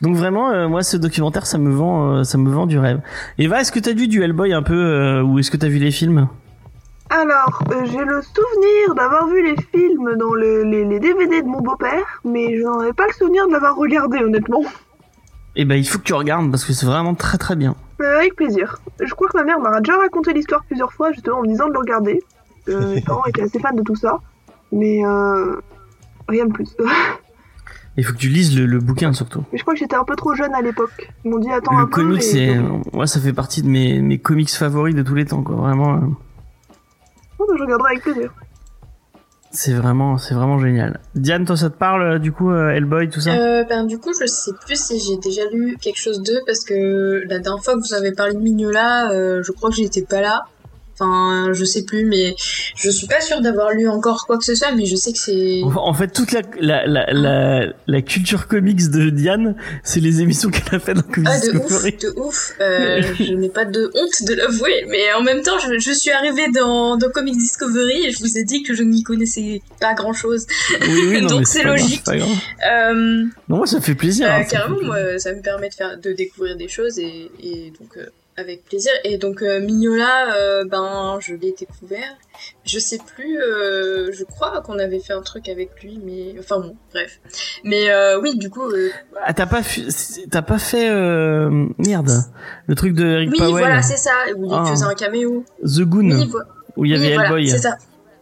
Donc 0.00 0.16
vraiment, 0.16 0.50
euh, 0.50 0.68
moi 0.68 0.82
ce 0.82 0.96
documentaire, 0.96 1.46
ça 1.46 1.58
me 1.58 1.70
vend, 1.72 2.16
euh, 2.16 2.24
ça 2.24 2.36
me 2.38 2.50
vend 2.50 2.66
du 2.66 2.78
rêve. 2.78 3.00
Eva, 3.38 3.60
est-ce 3.60 3.70
que 3.70 3.78
t'as 3.78 3.92
vu 3.92 4.08
du 4.08 4.22
Hellboy 4.22 4.52
un 4.52 4.62
peu, 4.62 4.74
euh, 4.74 5.22
ou 5.22 5.38
est-ce 5.38 5.50
que 5.50 5.56
t'as 5.56 5.68
vu 5.68 5.78
les 5.78 5.92
films? 5.92 6.28
Alors, 7.14 7.62
euh, 7.70 7.84
j'ai 7.84 8.04
le 8.04 8.22
souvenir 8.22 8.94
d'avoir 8.96 9.26
vu 9.28 9.42
les 9.44 9.56
films 9.70 10.16
dans 10.16 10.32
le- 10.32 10.62
les, 10.64 10.84
les 10.86 10.98
DVD 10.98 11.42
de 11.42 11.46
mon 11.46 11.60
beau-père, 11.60 12.20
mais 12.24 12.56
je 12.58 12.62
n'en 12.62 12.80
avais 12.80 12.94
pas 12.94 13.06
le 13.06 13.12
souvenir 13.12 13.46
de 13.48 13.52
l'avoir 13.52 13.76
regardé, 13.76 14.18
honnêtement. 14.18 14.62
Eh 15.54 15.66
ben, 15.66 15.74
il 15.74 15.86
faut 15.86 15.98
que 15.98 16.04
tu 16.04 16.14
regardes 16.14 16.50
parce 16.50 16.64
que 16.64 16.72
c'est 16.72 16.86
vraiment 16.86 17.14
très 17.14 17.36
très 17.36 17.54
bien. 17.54 17.74
Euh, 18.00 18.18
avec 18.18 18.34
plaisir. 18.34 18.78
Je 18.98 19.12
crois 19.12 19.28
que 19.28 19.36
ma 19.36 19.44
mère 19.44 19.60
m'a 19.60 19.78
déjà 19.80 19.98
raconté 19.98 20.32
l'histoire 20.32 20.64
plusieurs 20.64 20.92
fois, 20.94 21.12
justement, 21.12 21.40
en 21.40 21.42
me 21.42 21.48
disant 21.48 21.68
de 21.68 21.74
le 21.74 21.78
regarder. 21.80 22.22
Euh, 22.70 22.94
mes 22.94 23.02
parents 23.02 23.26
étaient 23.26 23.42
assez 23.42 23.58
fans 23.58 23.74
de 23.74 23.82
tout 23.82 23.94
ça, 23.96 24.18
mais 24.72 25.04
euh, 25.04 25.56
rien 26.28 26.46
de 26.46 26.52
plus. 26.52 26.74
Il 27.98 28.04
faut 28.06 28.14
que 28.14 28.18
tu 28.18 28.28
lises 28.28 28.58
le, 28.58 28.64
le 28.64 28.78
bouquin 28.78 29.12
surtout. 29.12 29.44
mais 29.52 29.58
je 29.58 29.62
crois 29.64 29.74
que 29.74 29.80
j'étais 29.80 29.96
un 29.96 30.04
peu 30.04 30.16
trop 30.16 30.34
jeune 30.34 30.54
à 30.54 30.62
l'époque. 30.62 31.12
Ils 31.26 31.30
m'ont 31.30 31.38
dit 31.38 31.50
attends 31.50 31.76
Le 31.76 31.82
un 31.82 31.86
peu. 31.86 31.90
comics, 32.02 32.20
et- 32.20 32.22
c'est, 32.22 32.56
moi, 32.94 33.06
ça 33.06 33.20
fait 33.20 33.34
partie 33.34 33.60
de 33.60 33.68
mes, 33.68 34.00
mes 34.00 34.16
comics 34.18 34.48
favoris 34.50 34.94
de 34.94 35.02
tous 35.02 35.14
les 35.14 35.26
temps, 35.26 35.42
quoi. 35.42 35.56
Vraiment, 35.56 36.00
je 37.56 37.62
regarderai 37.62 37.90
avec 37.92 38.02
plaisir. 38.02 38.32
c'est 39.50 39.74
vraiment, 39.74 40.16
c'est 40.18 40.34
vraiment 40.34 40.58
génial. 40.58 41.00
Diane, 41.14 41.44
toi, 41.44 41.56
ça 41.56 41.68
te 41.68 41.76
parle, 41.76 42.02
euh, 42.02 42.18
du 42.18 42.32
coup, 42.32 42.50
euh, 42.50 42.70
Hellboy, 42.70 43.10
tout 43.10 43.20
ça? 43.20 43.32
Euh, 43.32 43.64
ben, 43.64 43.84
du 43.84 43.98
coup, 43.98 44.10
je 44.18 44.26
sais 44.26 44.52
plus 44.64 44.80
si 44.82 44.98
j'ai 44.98 45.18
déjà 45.18 45.42
lu 45.52 45.76
quelque 45.80 46.00
chose 46.00 46.22
d'eux 46.22 46.40
parce 46.46 46.64
que 46.64 47.22
la 47.28 47.38
dernière 47.38 47.62
fois 47.62 47.74
que 47.74 47.80
vous 47.80 47.94
avez 47.94 48.12
parlé 48.12 48.34
de 48.34 48.38
Mignola, 48.38 49.10
euh, 49.12 49.42
je 49.42 49.52
crois 49.52 49.68
que 49.70 49.76
j'étais 49.76 50.02
pas 50.02 50.22
là. 50.22 50.44
Enfin, 51.02 51.52
je 51.52 51.64
sais 51.64 51.82
plus, 51.84 52.04
mais 52.04 52.34
je 52.76 52.88
suis 52.90 53.06
pas 53.06 53.20
sûre 53.20 53.40
d'avoir 53.40 53.70
lu 53.72 53.88
encore 53.88 54.24
quoi 54.26 54.38
que 54.38 54.44
ce 54.44 54.54
soit, 54.54 54.70
mais 54.72 54.86
je 54.86 54.94
sais 54.96 55.12
que 55.12 55.18
c'est. 55.18 55.60
En 55.64 55.92
fait, 55.94 56.08
toute 56.08 56.30
la, 56.32 56.42
la, 56.60 56.86
la, 56.86 57.06
la, 57.12 57.66
la 57.86 58.02
culture 58.02 58.46
comics 58.46 58.88
de 58.90 59.10
Diane, 59.10 59.56
c'est 59.82 59.98
les 60.00 60.20
émissions 60.20 60.50
qu'elle 60.50 60.74
a 60.74 60.78
fait 60.78 60.94
dans 60.94 61.02
Comics 61.02 61.28
Ah, 61.30 61.40
de 61.40 61.50
ouf, 61.58 61.66
Discovery. 61.66 61.96
de 62.00 62.12
ouf. 62.20 62.52
Euh, 62.60 63.02
je 63.18 63.32
n'ai 63.34 63.48
pas 63.48 63.64
de 63.64 63.90
honte 63.94 64.28
de 64.28 64.34
l'avouer, 64.34 64.84
mais 64.88 65.12
en 65.14 65.22
même 65.22 65.42
temps, 65.42 65.58
je, 65.58 65.78
je 65.78 65.90
suis 65.92 66.10
arrivée 66.10 66.48
dans, 66.54 66.96
dans 66.96 67.10
Comic 67.10 67.36
Discovery 67.36 68.06
et 68.06 68.10
je 68.12 68.18
vous 68.20 68.38
ai 68.38 68.44
dit 68.44 68.62
que 68.62 68.74
je 68.74 68.82
n'y 68.84 69.02
connaissais 69.02 69.60
pas 69.80 69.94
grand 69.94 70.12
chose. 70.12 70.46
Oui, 70.82 71.00
oui, 71.08 71.20
non, 71.22 71.28
Donc 71.28 71.46
c'est 71.48 71.64
logique. 71.64 72.04
grave. 72.04 72.20
Euh, 72.70 73.24
Non, 73.48 73.56
moi, 73.56 73.66
ça 73.66 73.80
fait 73.80 73.94
plaisir. 73.94 74.26
Euh, 74.28 74.30
hein, 74.30 74.42
ça 74.44 74.56
carrément, 74.58 74.78
fait 74.78 74.84
moi, 74.86 75.18
ça 75.18 75.32
me 75.34 75.40
permet 75.42 75.68
de 75.68 75.74
faire, 75.74 75.98
de 75.98 76.12
découvrir 76.12 76.56
des 76.56 76.68
choses 76.68 76.98
et, 76.98 77.30
et 77.42 77.72
donc 77.80 77.96
euh, 77.96 78.06
avec 78.36 78.64
plaisir. 78.64 78.92
Et 79.04 79.18
donc 79.18 79.42
euh, 79.42 79.60
Mignola, 79.60 80.34
euh, 80.36 80.64
ben 80.64 81.18
je 81.20 81.34
l'ai 81.34 81.52
découvert. 81.58 82.16
Je 82.64 82.78
sais 82.78 82.98
plus, 83.14 83.38
euh, 83.40 84.10
je 84.12 84.24
crois 84.24 84.60
qu'on 84.62 84.78
avait 84.78 84.98
fait 85.00 85.12
un 85.12 85.20
truc 85.22 85.48
avec 85.48 85.82
lui, 85.82 86.00
mais 86.04 86.34
enfin 86.38 86.58
bon, 86.58 86.76
bref. 86.92 87.20
Mais 87.64 87.88
oui, 88.22 88.36
du 88.38 88.48
coup, 88.50 88.62
Ah, 89.24 89.32
t'as 89.34 89.46
pas, 89.46 89.62
fu- 89.62 89.86
t'as 90.30 90.42
pas 90.42 90.58
fait, 90.58 90.88
merde, 91.78 92.10
le 92.66 92.74
truc 92.74 92.94
de 92.94 93.04
Eric 93.06 93.30
oui, 93.32 93.38
Powell, 93.38 93.50
voilà, 93.58 93.82
c'est 93.82 93.96
ça, 93.98 94.12
où 94.36 94.46
il 94.46 94.50
Ah. 94.52 94.64
faisait 94.68 94.84
un 94.86 94.94
caméo. 94.94 95.44
The 95.62 95.80
Goon, 95.82 96.10
Oui, 96.10 96.26
vo- 96.26 96.38
où 96.76 96.84
il 96.84 96.90
y 96.92 96.94
avait 96.94 97.08
oui, 97.08 97.12
voilà, 97.14 97.28
Hellboy. 97.28 97.48
c'est 97.48 97.58
ça. 97.58 97.76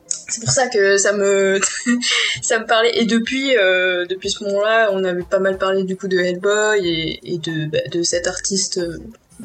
C'est 0.09 0.41
pour 0.41 0.51
ça 0.51 0.67
que 0.69 0.97
ça 0.97 1.13
me 1.13 1.61
ça 2.43 2.59
me 2.59 2.67
parlait 2.67 2.91
et 2.99 3.05
depuis 3.05 3.57
euh, 3.57 4.07
depuis 4.07 4.29
ce 4.31 4.43
moment-là 4.45 4.91
on 4.93 5.05
avait 5.05 5.23
pas 5.23 5.39
mal 5.39 5.57
parlé 5.57 5.85
du 5.85 5.97
coup 5.97 6.09
de 6.09 6.19
Hellboy 6.19 6.81
et, 6.85 7.35
et 7.35 7.39
de 7.39 7.67
bah, 7.71 7.79
de 7.93 8.03
cet 8.03 8.27
artiste 8.27 8.81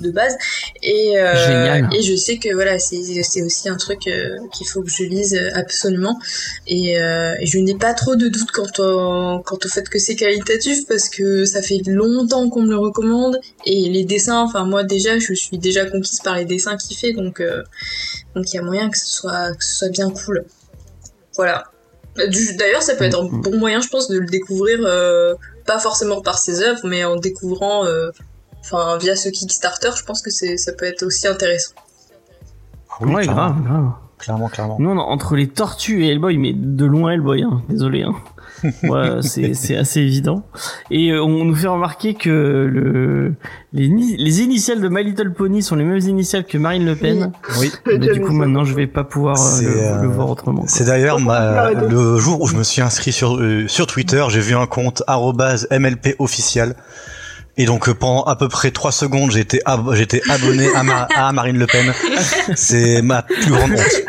de 0.01 0.11
base. 0.11 0.35
Et 0.83 1.17
euh, 1.17 1.81
et 1.93 2.01
je 2.01 2.15
sais 2.15 2.37
que 2.37 2.53
voilà 2.53 2.79
c'est 2.79 3.41
aussi 3.41 3.69
un 3.69 3.75
truc 3.75 4.07
euh, 4.07 4.37
qu'il 4.53 4.67
faut 4.67 4.81
que 4.81 4.89
je 4.89 5.03
lise 5.03 5.39
absolument. 5.53 6.19
Et, 6.67 6.99
euh, 6.99 7.35
et 7.39 7.45
je 7.45 7.59
n'ai 7.59 7.75
pas 7.75 7.93
trop 7.93 8.15
de 8.15 8.27
doutes 8.27 8.51
quant 8.51 8.63
au 8.79 9.39
quant 9.39 9.59
au 9.63 9.67
fait 9.67 9.87
que 9.89 9.99
c'est 9.99 10.15
qualitatif 10.15 10.85
parce 10.87 11.09
que 11.09 11.45
ça 11.45 11.61
fait 11.61 11.81
longtemps 11.85 12.49
qu'on 12.49 12.63
me 12.63 12.69
le 12.69 12.77
recommande. 12.77 13.39
Et 13.65 13.89
les 13.89 14.03
dessins 14.03 14.39
enfin 14.39 14.65
moi 14.65 14.83
déjà 14.83 15.19
je 15.19 15.33
suis 15.33 15.57
déjà 15.57 15.85
conquise 15.85 16.19
par 16.21 16.35
les 16.35 16.45
dessins 16.45 16.77
qu'il 16.77 16.97
fait 16.97 17.13
donc 17.13 17.39
euh, 17.39 17.63
donc 18.35 18.51
il 18.51 18.55
y 18.55 18.59
a 18.59 18.61
moyen 18.61 18.89
que 18.89 18.97
ce 18.97 19.07
soit 19.07 19.53
que 19.55 19.63
ce 19.63 19.75
soit 19.75 19.89
bien 19.89 20.09
cool. 20.09 20.45
Voilà. 21.35 21.65
D'ailleurs 22.15 22.81
ça 22.81 22.95
peut 22.95 23.03
être 23.03 23.21
un 23.21 23.25
bon 23.25 23.57
moyen 23.57 23.81
je 23.81 23.89
pense 23.89 24.07
de 24.07 24.19
le 24.19 24.25
découvrir 24.25 24.79
euh, 24.83 25.35
pas 25.65 25.79
forcément 25.79 26.21
par 26.21 26.39
ses 26.39 26.61
œuvres 26.61 26.81
mais 26.85 27.03
en 27.03 27.17
découvrant 27.17 27.85
euh, 27.85 28.11
enfin 28.65 28.97
via 28.97 29.15
ce 29.15 29.29
Kickstarter 29.29 29.91
je 29.97 30.03
pense 30.03 30.21
que 30.21 30.29
c'est 30.31 30.57
ça 30.57 30.73
peut 30.73 30.85
être 30.85 31.03
aussi 31.03 31.27
intéressant 31.27 31.73
Oui, 33.01 33.13
ouais, 33.13 33.23
clairement. 33.23 33.49
grave, 33.51 33.63
grave. 33.63 33.91
Clairement, 34.17 34.47
clairement. 34.47 34.77
Non, 34.79 34.95
non, 34.95 35.01
entre 35.01 35.35
les 35.35 35.47
tortues 35.49 36.05
et 36.05 36.09
Hellboy, 36.11 36.37
mais 36.37 36.53
de 36.55 36.85
loin 36.85 37.11
Hellboy, 37.11 37.43
hein. 37.43 37.61
désolé. 37.69 38.03
Hein. 38.03 38.15
Ouais, 38.83 39.21
c'est 39.21 39.53
c'est 39.53 39.75
assez 39.75 39.99
évident. 39.99 40.41
Et 40.89 41.11
euh, 41.11 41.21
on 41.21 41.43
nous 41.43 41.53
fait 41.53 41.67
remarquer 41.67 42.13
que 42.15 42.29
le 42.29 43.33
les, 43.73 43.89
ni- 43.89 44.15
les 44.15 44.41
initiales 44.41 44.79
de 44.81 44.87
My 44.87 45.03
Little 45.03 45.33
Pony 45.33 45.61
sont 45.61 45.75
les 45.75 45.83
mêmes 45.83 45.99
initiales 45.99 46.45
que 46.45 46.57
Marine 46.57 46.85
Le 46.85 46.95
Pen. 46.95 47.33
Oui. 47.59 47.71
Bah, 47.85 47.97
du 47.97 48.21
coup, 48.21 48.31
maintenant, 48.31 48.63
je 48.63 48.73
vais 48.73 48.87
pas 48.87 49.03
pouvoir 49.03 49.35
euh, 49.37 49.61
le, 49.61 49.67
euh, 49.83 50.01
le 50.01 50.07
voir 50.07 50.29
autrement. 50.29 50.63
C'est 50.67 50.85
d'ailleurs 50.85 51.19
le 51.19 52.17
jour 52.17 52.41
où 52.41 52.47
je 52.47 52.55
me 52.55 52.63
suis 52.63 52.81
inscrit 52.81 53.11
sur 53.11 53.35
euh, 53.35 53.67
sur 53.67 53.85
Twitter, 53.85 54.25
j'ai 54.29 54.39
vu 54.39 54.55
un 54.55 54.65
compte 54.67 55.03
MLP 55.07 56.15
officiel. 56.19 56.75
Et 57.57 57.65
donc 57.65 57.87
euh, 57.87 57.93
pendant 57.93 58.23
à 58.23 58.35
peu 58.35 58.49
près 58.49 58.71
trois 58.71 58.91
secondes, 58.91 59.31
j'étais 59.31 59.61
ab- 59.63 59.93
j'étais 59.95 60.21
abonné 60.29 60.67
à, 60.75 60.83
Ma- 60.83 61.07
à 61.15 61.31
Marine 61.31 61.57
Le 61.57 61.67
Pen. 61.67 61.93
C'est 62.55 63.01
ma 63.01 63.21
plus 63.21 63.45
grande 63.49 63.71
honte. 63.71 64.01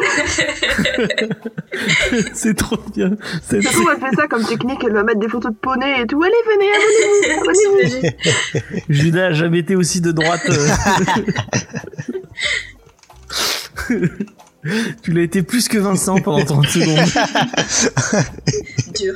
c'est 2.34 2.56
trop 2.56 2.76
bien. 2.94 3.12
C'est- 3.48 3.62
Surtout, 3.62 3.88
elle 3.94 4.00
fait 4.00 4.16
ça 4.16 4.26
comme 4.26 4.44
technique, 4.44 4.80
elle 4.84 4.94
va 4.94 5.04
mettre 5.04 5.20
des 5.20 5.28
photos 5.28 5.52
de 5.52 5.56
poney 5.58 6.02
et 6.02 6.06
tout. 6.06 6.20
Allez, 6.22 6.34
venez, 6.44 6.70
abonnez-vous, 6.74 7.40
abonnez-vous. 7.40 8.00
T'imagines 8.00 8.82
Judas 8.88 9.26
a 9.26 9.32
jamais 9.32 9.60
été 9.60 9.76
aussi 9.76 10.00
de 10.00 10.10
droite. 10.10 10.42
euh. 10.48 10.68
tu 15.02 15.12
l'as 15.12 15.22
été 15.22 15.42
plus 15.44 15.68
que 15.68 15.78
Vincent 15.78 16.18
pendant 16.20 16.44
30 16.44 16.66
secondes. 16.66 17.08
Dur. 18.98 19.14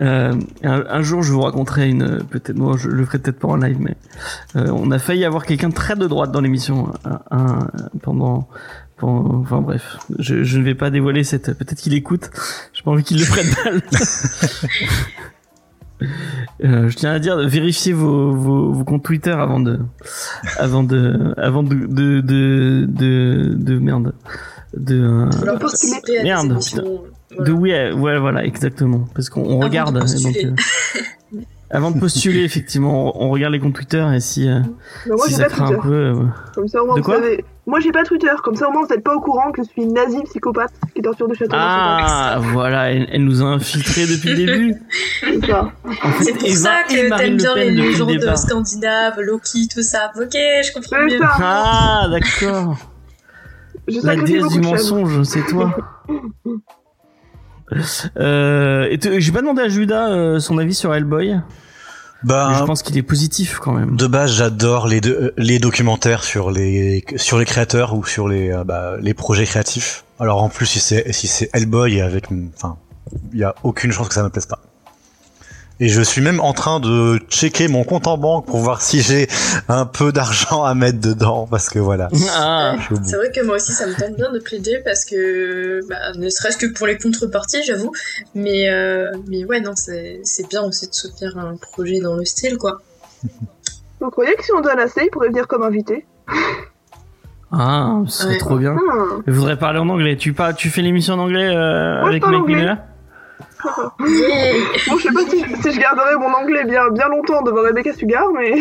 Euh, 0.00 0.34
un, 0.62 0.84
un 0.88 1.02
jour, 1.02 1.22
je 1.22 1.32
vous 1.32 1.40
raconterai 1.40 1.88
une 1.88 2.22
peut-être 2.24 2.56
moi 2.56 2.76
je 2.78 2.88
le 2.88 3.04
ferai 3.06 3.18
peut-être 3.18 3.38
pas 3.38 3.48
en 3.48 3.56
live, 3.56 3.78
mais 3.80 3.96
euh, 4.56 4.68
on 4.72 4.90
a 4.90 4.98
failli 4.98 5.24
avoir 5.24 5.46
quelqu'un 5.46 5.70
de 5.70 5.74
très 5.74 5.96
de 5.96 6.06
droite 6.06 6.32
dans 6.32 6.40
l'émission 6.42 6.92
un, 7.04 7.20
un- 7.30 7.68
pendant, 8.02 8.48
pendant- 8.98 9.40
enfin 9.40 9.60
bref, 9.60 9.96
je, 10.18 10.42
je 10.44 10.58
ne 10.58 10.64
vais 10.64 10.74
pas 10.74 10.90
dévoiler 10.90 11.24
cette. 11.24 11.56
Peut-être 11.56 11.78
qu'il 11.78 11.94
écoute. 11.94 12.30
J'ai 12.74 12.82
pas 12.82 12.90
envie 12.90 13.04
qu'il 13.04 13.18
le 13.18 13.26
prenne 13.26 13.48
mal. 13.64 13.82
Euh, 16.64 16.88
je 16.88 16.94
tiens 16.96 17.10
à 17.10 17.18
dire 17.18 17.36
de 17.36 17.44
vérifier 17.44 17.92
vos, 17.92 18.32
vos, 18.32 18.72
vos 18.72 18.84
comptes 18.84 19.02
Twitter 19.02 19.32
avant 19.32 19.58
de 19.58 19.80
avant 20.56 20.84
de 20.84 21.34
avant 21.36 21.64
de 21.64 21.74
de 21.74 22.20
de 22.20 22.86
de, 22.88 23.54
de 23.56 23.78
merde 23.80 24.12
de 24.76 25.00
euh, 25.02 25.58
participer 25.58 26.18
à 26.18 26.22
des 26.22 26.28
Merde, 26.28 26.50
émissions. 26.52 27.02
Voilà. 27.30 27.44
de 27.44 27.52
oui, 27.52 27.70
ouais, 27.72 28.18
voilà, 28.18 28.44
exactement. 28.44 29.04
Parce 29.14 29.28
qu'on 29.30 29.58
de 29.58 29.64
regarde. 29.64 29.94
donc, 29.98 30.36
euh, 30.44 30.50
avant 31.70 31.90
de 31.90 32.00
postuler, 32.00 32.42
effectivement, 32.42 33.20
on, 33.20 33.26
on 33.26 33.30
regarde 33.30 33.52
les 33.52 33.60
comptes 33.60 33.74
Twitter 33.74 34.06
et 34.14 34.20
si, 34.20 34.48
euh, 34.48 34.60
moi, 35.06 35.18
si 35.26 35.30
j'ai 35.32 35.36
ça 35.36 35.44
pas 35.44 35.50
craint 35.50 35.64
un 35.66 35.68
Twitter. 35.68 35.82
peu. 35.82 35.92
euh, 35.94 36.14
Comme 36.54 36.68
ça, 36.68 36.82
au 36.82 36.86
moins, 36.86 36.94
De 36.94 37.00
vous 37.00 37.04
quoi 37.04 37.16
savez. 37.16 37.44
Moi, 37.66 37.80
j'ai 37.80 37.92
pas 37.92 38.02
Twitter. 38.02 38.30
Comme 38.42 38.56
ça, 38.56 38.66
au 38.66 38.72
moins, 38.72 38.86
vous 38.86 38.94
êtes 38.94 39.04
pas 39.04 39.14
au 39.14 39.20
courant 39.20 39.52
que 39.52 39.62
je 39.62 39.68
suis 39.68 39.82
une 39.82 39.92
nazie 39.92 40.22
psychopathe 40.22 40.72
qui 40.94 41.02
torture 41.02 41.28
de 41.28 41.34
château. 41.34 41.50
Ah, 41.54 42.38
voilà, 42.40 42.92
elle, 42.92 43.06
elle 43.12 43.24
nous 43.24 43.42
a 43.42 43.44
infiltrés 43.44 44.06
depuis 44.06 44.30
le 44.30 44.36
début. 44.46 44.74
C'est 45.20 45.44
ça. 45.46 45.70
En 45.84 46.10
fait, 46.12 46.24
C'est 46.24 46.32
pour 46.32 46.44
Eva 46.48 46.56
ça 46.56 46.82
que 46.88 47.18
t'aimes 47.18 47.36
bien 47.36 47.52
Pen 47.54 47.74
les 47.74 47.82
légendes 47.82 48.36
scandinaves, 48.36 49.20
Loki, 49.20 49.68
tout 49.68 49.82
ça. 49.82 50.12
Ok, 50.18 50.32
je 50.32 50.72
comprends 50.72 51.02
mieux. 51.04 51.18
ça. 51.18 51.30
Ah, 51.42 52.06
d'accord. 52.10 52.78
La 54.02 54.16
déesse 54.16 54.48
du 54.48 54.60
mensonge, 54.62 55.22
c'est 55.24 55.44
toi. 55.44 55.76
Euh, 58.18 58.88
et 58.90 58.98
te- 58.98 59.18
j'ai 59.20 59.32
pas 59.32 59.40
demandé 59.40 59.62
à 59.62 59.68
Judas 59.68 60.08
euh, 60.10 60.40
son 60.40 60.58
avis 60.58 60.74
sur 60.74 60.94
Hellboy. 60.94 61.38
Bah, 62.24 62.52
je 62.58 62.64
pense 62.64 62.82
qu'il 62.82 62.96
est 62.98 63.02
positif 63.02 63.58
quand 63.60 63.72
même. 63.72 63.94
de 63.94 64.06
base, 64.08 64.32
j'adore 64.32 64.88
les 64.88 65.00
deux, 65.00 65.32
les 65.36 65.60
documentaires 65.60 66.24
sur 66.24 66.50
les 66.50 67.04
sur 67.16 67.38
les 67.38 67.44
créateurs 67.44 67.94
ou 67.94 68.04
sur 68.04 68.26
les 68.28 68.50
euh, 68.50 68.64
bah, 68.64 68.96
les 69.00 69.14
projets 69.14 69.44
créatifs. 69.44 70.04
Alors 70.18 70.42
en 70.42 70.48
plus, 70.48 70.66
si 70.66 70.80
c'est 70.80 71.12
si 71.12 71.28
c'est 71.28 71.48
Hellboy 71.52 72.00
avec, 72.00 72.24
enfin, 72.56 72.76
il 73.32 73.38
y 73.38 73.44
a 73.44 73.54
aucune 73.62 73.92
chance 73.92 74.08
que 74.08 74.14
ça 74.14 74.24
me 74.24 74.30
plaise 74.30 74.46
pas. 74.46 74.58
Et 75.80 75.88
je 75.88 76.02
suis 76.02 76.20
même 76.20 76.40
en 76.40 76.52
train 76.52 76.80
de 76.80 77.18
checker 77.30 77.68
mon 77.68 77.84
compte 77.84 78.08
en 78.08 78.18
banque 78.18 78.46
pour 78.46 78.58
voir 78.58 78.80
si 78.82 79.00
j'ai 79.00 79.28
un 79.68 79.86
peu 79.86 80.10
d'argent 80.10 80.64
à 80.64 80.74
mettre 80.74 80.98
dedans 81.00 81.46
parce 81.48 81.68
que 81.68 81.78
voilà. 81.78 82.08
Ah. 82.36 82.74
C'est 83.04 83.16
vrai 83.16 83.30
que 83.30 83.44
moi 83.44 83.56
aussi 83.56 83.72
ça 83.72 83.86
me 83.86 83.94
tente 83.94 84.16
bien 84.16 84.32
de 84.32 84.40
plaider 84.40 84.80
parce 84.84 85.04
que 85.04 85.80
bah, 85.88 86.12
ne 86.16 86.28
serait-ce 86.28 86.56
que 86.56 86.66
pour 86.66 86.88
les 86.88 86.98
contreparties 86.98 87.62
j'avoue 87.64 87.92
mais 88.34 88.68
euh, 88.70 89.06
mais 89.28 89.44
ouais 89.44 89.60
non 89.60 89.72
c'est 89.76 90.20
c'est 90.24 90.48
bien 90.48 90.62
aussi 90.64 90.88
de 90.88 90.94
soutenir 90.94 91.38
un 91.38 91.56
projet 91.56 92.00
dans 92.00 92.16
le 92.16 92.24
style 92.24 92.56
quoi 92.58 92.78
Vous 94.00 94.10
croyez 94.10 94.34
que 94.34 94.44
si 94.44 94.52
on 94.52 94.60
donne 94.60 94.78
assez, 94.80 95.02
il 95.04 95.10
pourrait 95.10 95.28
venir 95.28 95.46
comme 95.46 95.62
invité? 95.62 96.06
Ah, 97.50 98.00
ce 98.06 98.22
serait 98.22 98.32
Ouais. 98.32 98.38
trop 98.38 98.56
bien. 98.56 98.76
Ah. 98.76 99.16
Je 99.26 99.32
voudrais 99.32 99.56
parler 99.58 99.78
en 99.78 99.88
anglais. 99.88 100.16
Tu, 100.16 100.32
pas, 100.34 100.52
tu 100.52 100.68
fais 100.70 100.82
l'émission 100.82 101.14
en 101.14 101.18
anglais 101.20 101.48
euh, 101.48 102.00
Moi, 102.00 102.10
avec 102.10 102.22
Mike 102.22 102.34
anglais. 102.42 102.74
Bon, 103.64 104.96
je 104.98 105.02
sais 105.02 105.12
pas 105.12 105.20
si, 105.28 105.38
si 105.62 105.72
je 105.72 105.80
garderai 105.80 106.14
mon 106.18 106.32
anglais 106.32 106.64
bien, 106.64 106.88
bien 106.92 107.08
longtemps 107.08 107.42
devant 107.42 107.62
Rebecca 107.62 107.92
Sugar, 107.92 108.24
mais. 108.36 108.54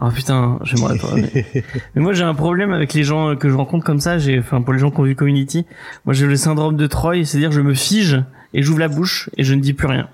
Oh 0.00 0.08
putain, 0.14 0.58
j'aimerais 0.64 0.98
pas. 0.98 1.08
Mais, 1.14 1.44
mais 1.94 2.02
moi 2.02 2.12
j'ai 2.12 2.24
un 2.24 2.34
problème 2.34 2.72
avec 2.72 2.94
les 2.94 3.04
gens 3.04 3.36
que 3.36 3.48
je 3.48 3.54
rencontre 3.54 3.84
comme 3.84 4.00
ça. 4.00 4.18
J'ai, 4.18 4.38
enfin 4.38 4.60
pour 4.60 4.72
les 4.72 4.78
gens 4.78 4.90
qui 4.90 5.00
ont 5.00 5.04
vu 5.04 5.14
Community, 5.14 5.66
moi 6.04 6.14
j'ai 6.14 6.26
le 6.26 6.36
syndrome 6.36 6.76
de 6.76 6.86
Troy, 6.86 7.24
c'est-à-dire 7.24 7.52
je 7.52 7.60
me 7.60 7.74
fige 7.74 8.20
et 8.54 8.62
j'ouvre 8.62 8.80
la 8.80 8.88
bouche 8.88 9.30
et 9.36 9.44
je 9.44 9.54
ne 9.54 9.60
dis 9.60 9.72
plus 9.72 9.86
rien. 9.86 10.08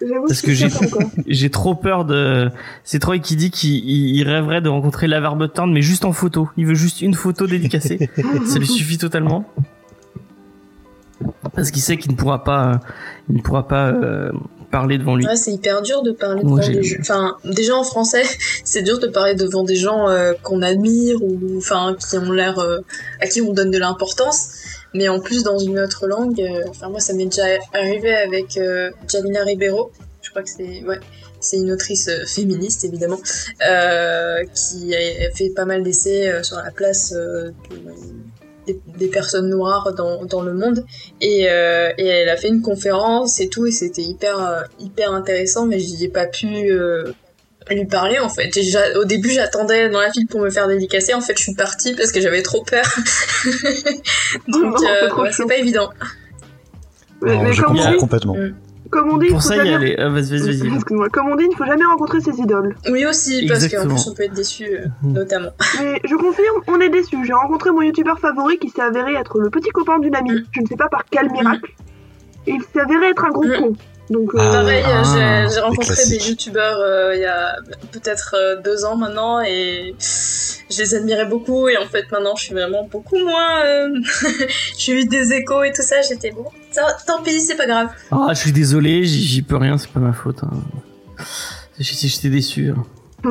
J'avoue 0.00 0.26
Parce 0.28 0.42
que 0.42 0.52
j'ai-. 0.52 0.68
J'ai 1.26 1.50
trop 1.50 1.74
peur 1.74 2.04
de. 2.04 2.50
C'est 2.84 3.00
Troy 3.00 3.18
qui 3.18 3.34
dit 3.34 3.50
qu'il 3.50 3.74
il- 3.74 4.16
il 4.16 4.22
rêverait 4.22 4.60
de 4.60 4.68
rencontrer 4.68 5.08
Lavar 5.08 5.34
Button, 5.34 5.66
mais 5.66 5.82
juste 5.82 6.04
en 6.04 6.12
photo. 6.12 6.48
Il 6.56 6.66
veut 6.66 6.74
juste 6.74 7.02
une 7.02 7.14
photo 7.14 7.46
dédicacée. 7.48 8.08
ça 8.46 8.58
lui 8.60 8.66
suffit 8.68 8.96
totalement. 8.96 9.44
Parce 11.54 11.70
qu'il 11.70 11.82
sait 11.82 11.96
qu'il 11.96 12.12
ne 12.12 12.16
pourra 12.16 12.44
pas, 12.44 12.80
il 13.28 13.36
ne 13.36 13.42
pourra 13.42 13.66
pas 13.66 13.88
euh, 13.90 14.30
parler 14.70 14.98
devant 14.98 15.16
lui. 15.16 15.26
Ouais, 15.26 15.34
c'est 15.36 15.52
hyper 15.52 15.82
dur 15.82 16.02
de 16.02 16.12
parler 16.12 16.42
devant 16.42 16.56
des 16.72 16.82
gens. 16.82 16.96
Enfin, 17.00 17.36
déjà 17.44 17.74
en 17.74 17.82
français, 17.84 18.22
c'est 18.64 18.82
dur 18.82 18.98
de 18.98 19.06
parler 19.08 19.34
devant 19.34 19.64
des 19.64 19.74
gens 19.76 20.08
euh, 20.08 20.32
qu'on 20.42 20.62
admire 20.62 21.16
ou 21.22 21.38
enfin 21.58 21.96
qui 21.98 22.16
ont 22.18 22.30
l'air 22.32 22.58
euh, 22.58 22.78
à 23.20 23.26
qui 23.26 23.40
on 23.42 23.52
donne 23.52 23.70
de 23.70 23.78
l'importance. 23.78 24.50
Mais 24.94 25.08
en 25.08 25.20
plus 25.20 25.42
dans 25.42 25.58
une 25.58 25.78
autre 25.80 26.06
langue, 26.06 26.40
enfin 26.68 26.88
moi 26.88 27.00
ça 27.00 27.12
m'est 27.12 27.26
déjà 27.26 27.44
arrivé 27.74 28.14
avec 28.14 28.58
Jalina 29.06 29.42
Ribeiro. 29.44 29.90
Je 30.22 30.30
crois 30.30 30.42
que 30.42 30.48
c'est 30.48 30.82
ouais, 30.84 30.98
c'est 31.40 31.58
une 31.58 31.70
autrice 31.72 32.08
féministe 32.26 32.84
évidemment 32.84 33.18
qui 34.54 34.94
a 34.94 35.30
fait 35.34 35.50
pas 35.54 35.66
mal 35.66 35.82
d'essais 35.82 36.42
sur 36.42 36.56
la 36.56 36.70
place 36.70 37.12
de- 37.12 37.52
des, 38.68 38.80
des 38.98 39.08
personnes 39.08 39.48
noires 39.48 39.92
dans, 39.94 40.24
dans 40.24 40.42
le 40.42 40.54
monde. 40.54 40.84
Et, 41.20 41.46
euh, 41.48 41.90
et 41.98 42.06
elle 42.06 42.28
a 42.28 42.36
fait 42.36 42.48
une 42.48 42.62
conférence 42.62 43.40
et 43.40 43.48
tout 43.48 43.66
et 43.66 43.70
c'était 43.70 44.02
hyper 44.02 44.40
euh, 44.40 44.62
hyper 44.78 45.12
intéressant 45.12 45.66
mais 45.66 45.78
j'y 45.78 46.04
ai 46.04 46.08
pas 46.08 46.26
pu 46.26 46.46
euh, 46.70 47.12
lui 47.70 47.86
parler 47.86 48.18
en 48.18 48.28
fait. 48.28 48.50
Au 48.96 49.04
début 49.04 49.30
j'attendais 49.30 49.88
dans 49.88 50.00
la 50.00 50.12
file 50.12 50.26
pour 50.26 50.40
me 50.40 50.50
faire 50.50 50.68
dédicacer. 50.68 51.14
En 51.14 51.20
fait 51.20 51.36
je 51.36 51.42
suis 51.42 51.54
partie 51.54 51.94
parce 51.94 52.12
que 52.12 52.20
j'avais 52.20 52.42
trop 52.42 52.62
peur. 52.62 52.84
Donc 54.48 54.62
Non, 54.62 54.74
c'est 54.76 55.04
euh, 55.04 55.14
ouais, 55.14 55.30
pas 55.48 55.56
évident. 55.56 55.90
Mais, 57.22 57.34
Non, 57.34 57.42
mais 57.42 57.52
je 57.52 57.62
comprends 57.62 57.96
complètement. 57.96 58.36
Comme 58.90 59.10
on 59.10 59.16
dit, 59.18 59.26
il 59.26 59.32
faut 59.34 59.40
ça, 59.40 59.56
y 59.56 59.94
ah. 59.96 60.08
Comme 61.12 61.28
on 61.28 61.36
dit, 61.36 61.44
il 61.44 61.50
ne 61.50 61.54
faut 61.54 61.64
jamais 61.64 61.84
rencontrer 61.84 62.20
ses 62.20 62.38
idoles. 62.38 62.74
oui 62.90 63.04
aussi 63.06 63.46
parce 63.46 63.66
qu'en 63.68 63.86
plus 63.86 64.06
on 64.08 64.14
peut 64.14 64.24
être 64.24 64.32
déçu 64.34 64.64
euh, 64.64 64.86
Mhm. 65.02 65.12
notamment 65.12 65.50
Mais 65.82 66.00
je 66.04 66.14
confirme, 66.16 66.56
on 66.68 66.80
est 66.80 66.88
déçus. 66.88 67.16
J'ai 67.24 67.32
rencontré 67.32 67.70
mon 67.70 67.82
youtubeur 67.82 68.18
favori 68.18 68.58
qui 68.58 68.70
s'est 68.70 68.82
avéré 68.82 69.14
être 69.14 69.38
le 69.38 69.50
petit 69.50 69.70
copain 69.70 69.98
d'une 69.98 70.14
amie. 70.16 70.32
Mm. 70.32 70.44
Je 70.52 70.60
ne 70.62 70.66
sais 70.66 70.76
pas 70.76 70.88
par 70.88 71.04
quel 71.10 71.30
miracle. 71.30 71.70
Et 72.46 72.52
il 72.52 72.62
s'est 72.62 72.80
avéré 72.80 73.06
être 73.10 73.24
un 73.24 73.30
gros 73.30 73.42
con. 73.42 73.72
Donc, 74.10 74.34
euh, 74.34 74.38
Ah. 74.40 74.52
Pareil, 74.52 74.82
euh, 74.82 74.86
ah, 75.04 75.44
j'ai- 75.48 75.54
j'ai 75.54 75.60
rencontré 75.60 75.94
des 76.08 76.28
youtubeurs 76.30 76.78
euh, 76.78 77.14
il 77.14 77.20
y 77.20 77.26
a 77.26 77.56
peut-être 77.92 78.34
euh, 78.38 78.56
deux 78.62 78.84
ans 78.86 78.96
maintenant 78.96 79.40
et 79.42 79.94
je 80.00 80.78
les 80.78 80.94
admirais 80.94 81.26
beaucoup 81.26 81.68
et 81.68 81.76
en 81.76 81.86
fait 81.86 82.10
maintenant 82.10 82.34
je 82.34 82.44
suis 82.44 82.54
vraiment 82.54 82.84
beaucoup 82.90 83.18
moins... 83.18 83.64
euh, 83.66 83.88
j'ai 84.78 84.92
eu 84.92 85.04
des 85.04 85.32
échos 85.34 85.62
et 85.62 85.72
tout 85.72 85.82
ça, 85.82 85.96
j'étais 86.00 86.30
bon, 86.30 86.46
ça, 86.72 86.96
tant 87.06 87.22
pis, 87.22 87.40
c'est 87.40 87.56
pas 87.56 87.66
grave. 87.66 87.88
Ah, 88.10 88.28
je 88.30 88.38
suis 88.38 88.52
désolé, 88.52 89.04
j'y 89.04 89.42
peux 89.42 89.56
rien, 89.56 89.76
c'est 89.76 89.90
pas 89.90 90.00
ma 90.00 90.12
faute. 90.14 90.38
Hein. 90.42 90.50
J'étais 91.78 92.28
déçu. 92.30 92.70
hein. 92.76 92.84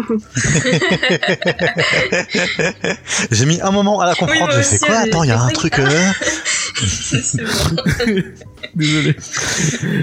J'ai 3.31 3.45
mis 3.45 3.61
un 3.61 3.71
moment 3.71 3.99
à 4.01 4.05
la 4.07 4.15
comprendre. 4.15 4.47
moi 4.47 4.55
j'ai 4.55 4.63
fait 4.63 4.79
quoi 4.79 4.97
Attends, 4.97 5.23
il 5.23 5.29
y 5.29 5.31
a 5.31 5.39
un 5.41 5.47
truc. 5.49 5.79
euh. 5.79 5.87
Désolé. 8.75 9.15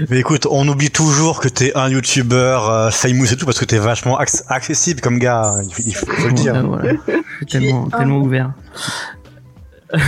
Mais 0.09 0.19
écoute, 0.19 0.45
on 0.49 0.67
oublie 0.67 0.89
toujours 0.91 1.39
que 1.39 1.47
t'es 1.47 1.71
un 1.75 1.89
youtubeur 1.89 2.69
euh, 2.69 2.89
famous 2.89 3.31
et 3.31 3.37
tout 3.37 3.45
parce 3.45 3.59
que 3.59 3.65
t'es 3.65 3.77
vachement 3.77 4.19
acc- 4.19 4.43
accessible 4.49 4.99
comme 5.01 5.19
gars. 5.19 5.53
Il 5.85 5.95
faut, 5.95 6.05
il 6.07 6.13
faut 6.21 6.27
le 6.27 6.33
dire. 6.33 6.65
voilà. 6.67 6.93
Je 6.93 6.97
suis 7.37 7.45
tellement, 7.45 7.89
tellement 7.89 8.17
ouvert. 8.17 8.51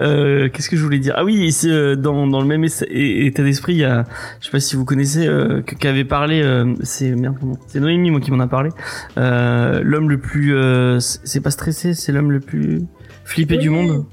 Euh, 0.00 0.48
Qu'est-ce 0.48 0.70
que 0.70 0.76
je 0.76 0.82
voulais 0.82 0.98
dire? 0.98 1.14
Ah 1.16 1.24
oui, 1.24 1.52
c'est, 1.52 1.68
euh, 1.70 1.96
dans 1.96 2.26
dans 2.26 2.40
le 2.40 2.46
même 2.46 2.64
état 2.64 3.42
d'esprit, 3.42 3.74
il 3.74 3.78
y 3.78 3.84
a, 3.84 4.04
je 4.40 4.46
sais 4.46 4.50
pas 4.50 4.60
si 4.60 4.76
vous 4.76 4.84
connaissez, 4.84 5.26
euh, 5.26 5.62
qu'avait 5.62 6.04
parlé, 6.04 6.42
euh, 6.42 6.74
c'est 6.82 7.10
merde, 7.10 7.36
c'est 7.66 7.80
Noémie 7.80 8.10
moi 8.10 8.20
qui 8.20 8.30
m'en 8.30 8.40
a 8.40 8.46
parlé. 8.46 8.70
Euh, 9.18 9.80
l'homme 9.82 10.08
le 10.08 10.18
plus, 10.18 10.54
euh, 10.54 10.98
c'est 11.00 11.40
pas 11.40 11.50
stressé, 11.50 11.94
c'est 11.94 12.12
l'homme 12.12 12.30
le 12.32 12.40
plus 12.40 12.82
flippé 13.24 13.56
du 13.56 13.70
monde? 13.70 14.06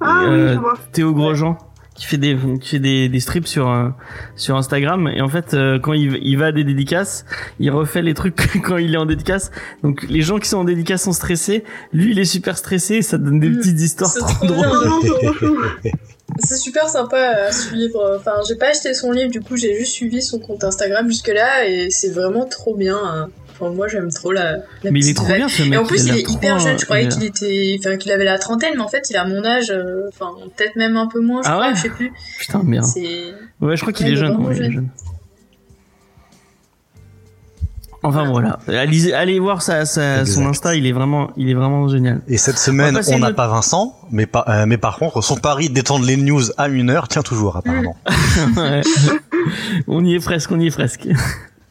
Ah 0.00 0.24
oui, 0.28 0.48
je 0.54 0.58
vois. 0.58 0.74
Théo 0.92 1.12
Grosjean 1.12 1.58
qui 1.98 2.06
fait 2.06 2.16
des 2.16 2.36
qui 2.60 2.68
fait 2.70 2.78
des, 2.78 3.08
des 3.08 3.20
strips 3.20 3.46
sur 3.46 3.68
euh, 3.68 3.88
sur 4.36 4.56
Instagram 4.56 5.08
et 5.08 5.20
en 5.20 5.28
fait 5.28 5.54
euh, 5.54 5.78
quand 5.78 5.92
il, 5.92 6.18
il 6.22 6.38
va 6.38 6.46
à 6.46 6.52
des 6.52 6.64
dédicaces 6.64 7.24
il 7.58 7.70
refait 7.70 8.02
les 8.02 8.14
trucs 8.14 8.36
quand 8.62 8.76
il 8.76 8.94
est 8.94 8.98
en 8.98 9.06
dédicace 9.06 9.50
donc 9.82 10.04
les 10.08 10.22
gens 10.22 10.38
qui 10.38 10.48
sont 10.48 10.58
en 10.58 10.64
dédicace 10.64 11.02
sont 11.02 11.12
stressés 11.12 11.64
lui 11.92 12.12
il 12.12 12.18
est 12.18 12.24
super 12.24 12.56
stressé 12.56 12.94
et 12.96 13.02
ça 13.02 13.18
donne 13.18 13.40
des 13.40 13.48
Mm. 13.48 13.56
petites 13.58 13.80
histoires 13.80 14.10
C'est 14.10 14.20
trop 14.20 14.28
trop 14.30 14.46
drôles 14.46 14.68
c'est 16.38 16.56
super 16.56 16.88
sympa 16.88 17.18
à 17.18 17.52
suivre. 17.52 18.16
Enfin, 18.18 18.32
j'ai 18.46 18.54
pas 18.54 18.66
acheté 18.68 18.92
son 18.94 19.10
livre, 19.10 19.30
du 19.30 19.40
coup, 19.40 19.56
j'ai 19.56 19.76
juste 19.78 19.92
suivi 19.92 20.22
son 20.22 20.38
compte 20.38 20.62
Instagram 20.62 21.08
jusque-là 21.08 21.66
et 21.66 21.88
c'est 21.90 22.10
vraiment 22.10 22.44
trop 22.44 22.76
bien. 22.76 22.98
hein. 23.02 23.28
Enfin, 23.60 23.72
moi, 23.74 23.88
j'aime 23.88 24.10
trop 24.10 24.30
la, 24.32 24.52
la 24.82 24.90
mais 24.90 25.00
il 25.00 25.08
est 25.08 25.12
petite 25.12 25.16
trop 25.16 25.26
vibe. 25.26 25.36
bien 25.36 25.48
ce 25.48 25.62
mec 25.64 25.72
Et 25.72 25.76
en 25.76 25.84
plus, 25.84 26.04
il 26.06 26.14
est 26.16 26.30
hyper 26.30 26.58
jeune. 26.60 26.78
Je 26.78 26.84
croyais 26.84 27.08
qu'il 27.08 27.24
était, 27.24 27.76
enfin, 27.80 27.96
qu'il 27.96 28.12
avait 28.12 28.24
la 28.24 28.38
trentaine, 28.38 28.74
mais 28.76 28.82
en 28.82 28.88
fait, 28.88 29.10
il 29.10 29.16
a 29.16 29.24
mon 29.24 29.44
âge. 29.44 29.70
euh, 29.70 30.08
Enfin, 30.08 30.30
peut-être 30.56 30.76
même 30.76 30.96
un 30.96 31.06
peu 31.08 31.20
moins. 31.20 31.42
Je 31.42 31.48
Ah 31.48 31.52
crois, 31.54 31.68
ouais 31.68 31.74
je 31.74 31.80
sais 31.82 31.88
plus. 31.90 32.12
putain 32.38 32.62
merde 32.62 32.86
ouais 33.60 33.76
je 33.76 33.80
crois 33.82 33.92
qu'il 33.92 34.06
est 34.06 34.16
jeune 34.16 34.36
ouais. 34.44 34.54
Enfin 38.04 38.30
voilà, 38.30 38.60
allez, 38.68 39.12
allez 39.12 39.40
voir 39.40 39.60
sa, 39.60 39.84
sa, 39.84 40.24
son. 40.24 40.46
Insta, 40.46 40.76
il 40.76 40.86
est 40.86 40.92
vraiment, 40.92 41.32
il 41.36 41.50
est 41.50 41.54
vraiment 41.54 41.88
génial. 41.88 42.20
Et 42.28 42.36
cette 42.38 42.56
semaine, 42.58 42.96
on 43.08 43.18
n'a 43.18 43.30
une- 43.30 43.34
pas 43.34 43.48
Vincent, 43.48 43.96
mais, 44.12 44.26
pas, 44.26 44.44
euh, 44.48 44.66
mais 44.68 44.78
par 44.78 44.98
contre, 44.98 45.20
son 45.20 45.34
pari 45.36 45.68
d'étendre 45.68 46.06
les 46.06 46.16
news 46.16 46.42
à 46.58 46.68
une 46.68 46.90
heure 46.90 47.08
tient 47.08 47.22
toujours, 47.22 47.56
apparemment. 47.56 47.96
On 49.88 50.04
y 50.04 50.14
est 50.14 50.20
presque, 50.20 50.50
on 50.52 50.60
y 50.60 50.66
est 50.68 50.70
presque. 50.70 51.08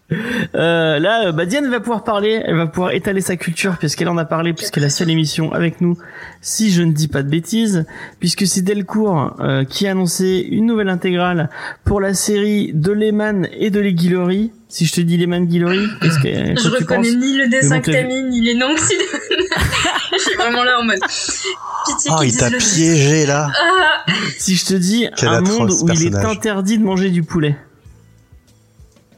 Euh, 0.10 1.00
là, 1.00 1.28
euh, 1.28 1.32
bah 1.34 1.46
Diane 1.46 1.70
va 1.70 1.82
pouvoir 1.82 2.04
parler, 2.06 2.41
elle 2.46 2.56
va 2.56 2.67
pouvoir 2.67 2.93
étaler 2.93 3.20
sa 3.20 3.36
culture 3.36 3.78
puisqu'elle 3.78 4.08
en 4.08 4.17
a 4.17 4.24
parlé, 4.24 4.54
puisqu'elle 4.54 4.86
a 4.86 4.89
fait 4.89 5.04
l'émission 5.04 5.52
avec 5.52 5.82
nous, 5.82 5.98
si 6.41 6.72
je 6.72 6.82
ne 6.82 6.93
dis 6.93 7.10
pas 7.10 7.24
de 7.24 7.30
bêtises, 7.30 7.86
puisque 8.20 8.48
c'est 8.48 8.62
Delcourt 8.62 9.36
euh, 9.41 9.65
qui 9.65 9.86
a 9.86 9.91
annoncé 9.91 10.48
une 10.50 10.65
nouvelle 10.65 10.89
intégrale 10.89 11.50
pour 11.84 12.00
la 12.00 12.13
série 12.13 12.72
de 12.74 12.91
Lehman 12.91 13.50
et 13.58 13.70
de 13.70 13.80
Les 13.82 13.93
Guillory. 13.93 14.52
Si 14.70 14.86
je 14.86 14.93
te 14.93 15.02
dis 15.02 15.17
Lehman 15.17 15.46
Guillory, 15.46 15.88
qu'est-ce 16.02 16.20
que 16.20 16.62
Je 16.62 16.70
reconnais 16.70 17.12
ni 17.13 17.38
le 17.38 17.50
dessin 17.50 17.82
que 17.82 17.91
t'as 17.91 18.04
mis, 18.04 18.24
ni 18.24 18.41
les 18.41 18.56
noms 18.56 18.74
que 18.76 18.80
tu 18.80 18.96
Je 20.13 20.17
suis 20.22 20.36
vraiment 20.38 20.63
là 20.63 20.80
en 20.80 20.84
mode. 20.84 21.00
Pitié 21.00 22.12
Oh, 22.17 22.22
il 22.24 22.36
t'a 22.36 22.50
le 22.50 22.58
piégé, 22.58 23.26
là 23.26 23.52
Ah 23.54 24.06
Si 24.38 24.56
je 24.56 24.65
te 24.65 24.74
dis 24.74 25.08
Quel 25.17 25.30
un 25.30 25.41
monde 25.41 25.72
où 25.72 25.89
il 25.89 26.08
est 26.08 26.15
interdit 26.15 26.78
de 26.78 26.84
manger 26.84 27.10
du 27.10 27.24
poulet. 27.24 27.58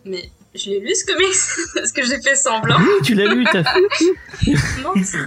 Mais 0.05 0.29
je 0.55 0.69
l'ai 0.71 0.79
lu 0.79 0.93
ce 0.95 1.05
comics 1.05 1.27
Est-ce 1.83 1.93
que 1.93 2.03
j'ai 2.03 2.21
fait 2.21 2.35
semblant 2.35 2.77
Oui, 2.79 2.85
tu 3.03 3.13
l'as 3.15 3.33
lu, 3.33 3.45
t'as 3.51 3.63
Non, 4.83 4.93
c'est- 5.03 5.17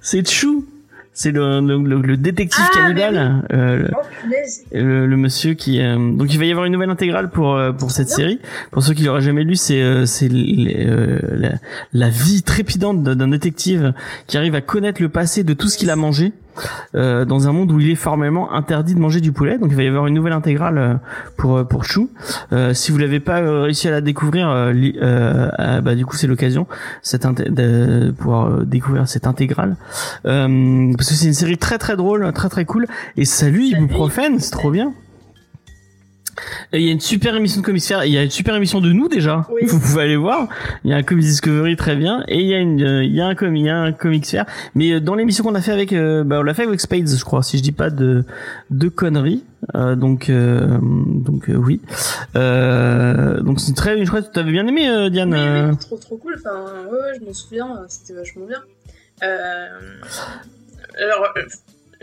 C'est 0.00 0.28
Chou. 0.28 0.66
C'est 1.16 1.30
le, 1.30 1.60
le, 1.60 1.78
le- 1.80 2.00
le 2.02 2.16
détective 2.16 2.64
Ah, 2.68 2.74
cannibale, 2.74 3.46
euh, 3.52 3.76
le- 3.76 3.90
Oh 3.96 4.00
le, 4.72 5.06
le 5.06 5.16
monsieur 5.16 5.54
qui. 5.54 5.80
euh, 5.80 5.96
donc 6.10 6.32
il 6.34 6.40
va 6.40 6.44
y 6.44 6.50
avoir 6.50 6.66
une 6.66 6.72
nouvelle 6.72 6.90
intégrale 6.90 7.30
pour 7.30 7.54
euh, 7.54 7.70
pour 7.70 7.92
cette 7.92 8.08
série. 8.08 8.40
Pour 8.72 8.82
ceux 8.82 8.94
qui 8.94 9.04
l'auraient 9.04 9.20
jamais 9.22 9.44
lu, 9.44 9.54
c'est 9.54 9.80
euh, 9.80 10.06
c'est 10.06 10.28
euh, 10.28 11.20
la, 11.36 11.52
la 11.92 12.08
vie 12.08 12.42
trépidante 12.42 13.04
d'un 13.04 13.14
d'un 13.14 13.28
détective 13.28 13.94
qui 14.26 14.36
arrive 14.36 14.56
à 14.56 14.60
connaître 14.60 15.00
le 15.00 15.08
passé 15.08 15.44
de 15.44 15.54
tout 15.54 15.68
ce 15.68 15.78
qu'il 15.78 15.88
a 15.90 15.94
mangé. 15.96 16.32
Euh, 16.94 17.24
dans 17.24 17.48
un 17.48 17.52
monde 17.52 17.72
où 17.72 17.80
il 17.80 17.90
est 17.90 17.94
formellement 17.94 18.52
interdit 18.52 18.94
de 18.94 19.00
manger 19.00 19.20
du 19.20 19.32
poulet, 19.32 19.58
donc 19.58 19.68
il 19.70 19.76
va 19.76 19.82
y 19.82 19.88
avoir 19.88 20.06
une 20.06 20.14
nouvelle 20.14 20.32
intégrale 20.32 20.78
euh, 20.78 20.94
pour 21.36 21.58
euh, 21.58 21.64
pour 21.64 21.84
Chou. 21.84 22.10
Euh, 22.52 22.74
si 22.74 22.92
vous 22.92 22.98
l'avez 22.98 23.20
pas 23.20 23.40
réussi 23.62 23.88
à 23.88 23.90
la 23.90 24.00
découvrir, 24.00 24.48
euh, 24.50 25.80
bah 25.80 25.94
du 25.94 26.04
coup 26.06 26.16
c'est 26.16 26.26
l'occasion 26.26 26.66
cette 27.02 27.26
de 27.26 28.10
pouvoir 28.12 28.64
découvrir 28.64 29.08
cette 29.08 29.26
intégrale 29.26 29.76
euh, 30.26 30.92
parce 30.96 31.08
que 31.08 31.14
c'est 31.14 31.26
une 31.26 31.34
série 31.34 31.58
très 31.58 31.78
très 31.78 31.96
drôle, 31.96 32.32
très 32.32 32.48
très 32.48 32.64
cool 32.64 32.86
et 33.16 33.24
salut 33.24 33.54
Salut. 33.54 33.84
ibuprofène, 33.84 34.40
c'est 34.40 34.50
trop 34.50 34.70
bien. 34.70 34.92
Et 36.72 36.80
il 36.80 36.86
y 36.86 36.88
a 36.88 36.92
une 36.92 37.00
super 37.00 37.36
émission 37.36 37.60
de 37.60 37.66
Comics 37.66 37.84
Fair, 37.84 38.04
il 38.04 38.12
y 38.12 38.18
a 38.18 38.22
une 38.22 38.30
super 38.30 38.54
émission 38.54 38.80
de 38.80 38.92
nous 38.92 39.08
déjà. 39.08 39.46
Oui. 39.50 39.62
Vous 39.66 39.80
pouvez 39.80 40.02
aller 40.02 40.16
voir. 40.16 40.48
Il 40.84 40.90
y 40.90 40.94
a 40.94 40.96
un 40.96 41.02
Comics 41.02 41.24
Discovery 41.24 41.76
très 41.76 41.96
bien 41.96 42.24
et 42.28 42.40
il 42.40 42.46
y 42.46 42.54
a 42.54 42.58
une 42.58 42.82
euh, 42.82 43.04
il 43.04 43.14
y 43.14 43.20
a 43.20 43.26
un 43.26 43.34
com 43.34 43.54
il 43.54 43.64
y 43.64 43.68
a 43.68 43.76
un 43.76 43.92
Comics 43.92 44.26
Fair 44.26 44.44
mais 44.74 44.92
euh, 44.92 45.00
dans 45.00 45.14
l'émission 45.14 45.44
qu'on 45.44 45.54
a 45.54 45.60
fait 45.60 45.72
avec 45.72 45.92
euh, 45.92 46.24
bah 46.24 46.40
on 46.40 46.42
l'a 46.42 46.54
fait 46.54 46.64
avec 46.64 46.80
Spades 46.80 47.08
je 47.08 47.24
crois 47.24 47.42
si 47.42 47.58
je 47.58 47.62
dis 47.62 47.72
pas 47.72 47.90
de 47.90 48.24
de 48.70 48.88
conneries. 48.88 49.44
Euh, 49.74 49.96
donc 49.96 50.28
euh, 50.28 50.78
donc 50.82 51.48
euh, 51.48 51.54
oui. 51.54 51.80
Euh, 52.36 53.40
donc 53.40 53.60
c'est 53.60 53.74
très 53.74 53.98
je 53.98 54.08
crois 54.08 54.20
que 54.20 54.30
tu 54.30 54.38
avais 54.38 54.52
bien 54.52 54.66
aimé 54.66 55.08
Diane. 55.10 55.34
Oui, 55.34 55.70
oui, 55.70 55.76
trop 55.78 55.96
trop 55.96 56.16
cool. 56.16 56.36
Enfin, 56.38 56.64
ouais, 56.90 56.98
ouais, 56.98 57.18
je 57.20 57.26
me 57.26 57.32
souviens, 57.32 57.68
c'était 57.88 58.12
vachement 58.12 58.46
bien. 58.46 58.60
Euh... 59.22 59.68
Alors, 60.98 61.32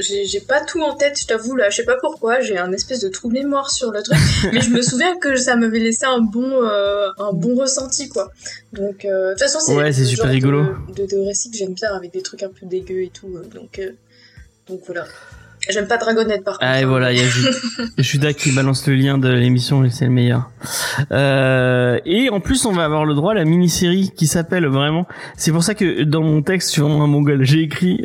j'ai 0.02 0.40
pas 0.40 0.62
tout 0.62 0.82
en 0.82 0.96
tête, 0.96 1.20
je 1.20 1.26
t'avoue, 1.26 1.56
là, 1.56 1.70
je 1.70 1.78
sais 1.78 1.84
pas 1.84 1.98
pourquoi, 2.00 2.40
j'ai 2.42 2.58
un 2.58 2.72
espèce 2.72 3.00
de 3.00 3.10
trou 3.10 3.30
de 3.30 3.34
mémoire 3.34 3.72
sur 3.72 3.92
le 3.92 4.02
truc, 4.04 4.18
mais 4.54 4.62
je 4.62 4.70
me 4.70 4.82
souviens 4.82 5.18
que 5.18 5.36
ça 5.36 5.56
m'avait 5.56 5.80
laissé 5.80 6.06
un 6.06 6.20
bon, 6.20 6.64
euh, 6.64 7.10
un 7.18 7.34
bon 7.34 7.56
ressenti, 7.56 8.10
quoi. 8.10 8.32
Donc, 8.74 9.06
euh, 9.06 9.28
de 9.28 9.32
toute 9.34 9.40
façon, 9.42 9.60
c'est 9.60 9.76
Ouais, 9.76 9.92
c'est 9.92 10.06
super 10.06 10.30
rigolo. 10.30 10.64
De, 10.90 11.04
de, 11.04 11.08
de 11.08 11.26
récit 11.26 11.52
que 11.52 11.58
j'aime 11.58 11.74
bien, 11.74 11.94
avec 11.94 12.12
des 12.12 12.22
trucs 12.22 12.44
un 12.44 12.50
peu 12.50 12.66
dégueux 12.66 13.04
et 13.04 13.10
tout, 13.10 13.36
euh, 13.36 13.44
donc, 13.54 13.82
donc 14.68 14.82
voilà. 14.86 15.06
J'aime 15.69 15.88
pas 15.88 15.97
Dragonette, 15.97 16.43
par 16.43 16.56
contre. 16.58 16.65
Ah 16.69 16.82
et 16.82 16.86
voilà, 16.86 17.12
il 17.13 17.19
y 17.19 17.21
a 17.21 17.28
Ju- 17.28 17.47
Judas 18.00 18.34
qui 18.38 18.52
balance 18.52 18.88
le 18.88 18.95
lien 18.95 19.17
de 19.17 19.30
l'émission 19.30 19.84
et 19.86 19.89
c'est 19.91 20.06
le 20.06 20.12
meilleur. 20.12 20.50
Euh, 21.12 22.00
et 22.06 22.30
en 22.30 22.39
plus, 22.39 22.65
on 22.65 22.71
va 22.71 22.84
avoir 22.86 23.06
le 23.06 23.13
droit 23.13 23.32
à 23.32 23.36
la 23.36 23.45
mini-série 23.45 24.12
qui 24.15 24.28
s'appelle 24.28 24.65
vraiment. 24.65 25.08
C'est 25.38 25.52
pour 25.52 25.63
ça 25.63 25.76
que 25.76 26.04
dans 26.04 26.24
mon 26.24 26.41
texte 26.41 26.69
sur 26.69 26.88
un 26.89 27.08
mongol, 27.08 27.43
j'ai 27.43 27.62
écrit 27.62 28.04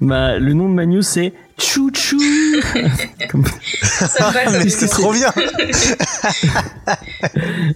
bah, 0.00 0.38
le 0.38 0.52
nom 0.52 0.68
de 0.68 0.74
ma 0.74 0.86
news 0.86 1.02
c'est 1.02 1.32
Chou 1.60 1.90
Chou. 1.94 2.18
Comme- 3.30 3.44
c'est 3.82 4.88
trop 4.88 5.12
bien 5.12 5.30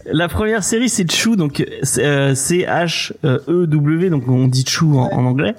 La 0.07 0.29
première 0.29 0.65
série 0.65 0.89
c'est 0.89 1.11
Chou, 1.11 1.37
donc 1.37 1.65
C 1.83 2.67
H 2.69 3.13
E 3.25 3.67
W, 3.67 4.11
donc 4.11 4.29
on 4.29 4.49
dit 4.49 4.65
Chou 4.67 4.99
en, 4.99 5.11
en 5.13 5.25
anglais. 5.27 5.55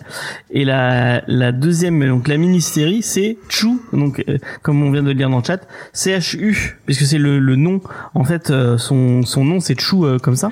Et 0.51 0.65
la, 0.65 1.21
la 1.27 1.51
deuxième, 1.51 2.05
donc 2.07 2.27
la 2.27 2.38
mini-série 2.38 3.01
c'est 3.03 3.38
Chou, 3.49 3.81
donc 3.93 4.23
euh, 4.27 4.38
comme 4.61 4.81
on 4.83 4.91
vient 4.91 5.03
de 5.03 5.09
le 5.09 5.13
dire 5.13 5.29
dans 5.29 5.38
le 5.39 5.43
chat, 5.43 5.61
C 5.93 6.11
H 6.17 6.38
U, 6.38 6.77
puisque 6.85 7.03
c'est 7.05 7.17
le, 7.17 7.39
le 7.39 7.55
nom. 7.55 7.81
En 8.13 8.23
fait, 8.23 8.49
euh, 8.49 8.77
son 8.77 9.23
son 9.23 9.45
nom 9.45 9.59
c'est 9.59 9.79
Chou 9.79 10.05
euh, 10.05 10.17
comme 10.19 10.35
ça. 10.35 10.51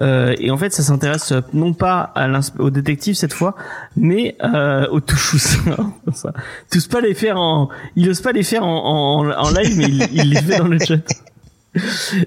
Euh, 0.00 0.34
et 0.38 0.50
en 0.50 0.56
fait, 0.56 0.72
ça 0.72 0.82
s'intéresse 0.82 1.32
euh, 1.32 1.40
non 1.52 1.72
pas 1.74 2.12
à 2.14 2.28
au 2.58 2.70
détective 2.70 3.14
cette 3.14 3.32
fois, 3.32 3.54
mais 3.96 4.36
euh, 4.42 4.86
au 4.90 4.96
ose 4.96 6.86
pas 6.88 7.00
les 7.06 7.14
faire 7.14 7.38
en, 7.38 7.68
il 7.96 8.08
ose 8.08 8.20
pas 8.20 8.32
les 8.32 8.42
faire 8.42 8.64
en, 8.64 9.24
en, 9.24 9.30
en 9.30 9.50
live, 9.50 9.76
mais 9.76 9.84
il, 9.84 10.08
il 10.12 10.30
les 10.30 10.42
fait 10.42 10.58
dans 10.58 10.68
le 10.68 10.78
chat. 10.78 10.96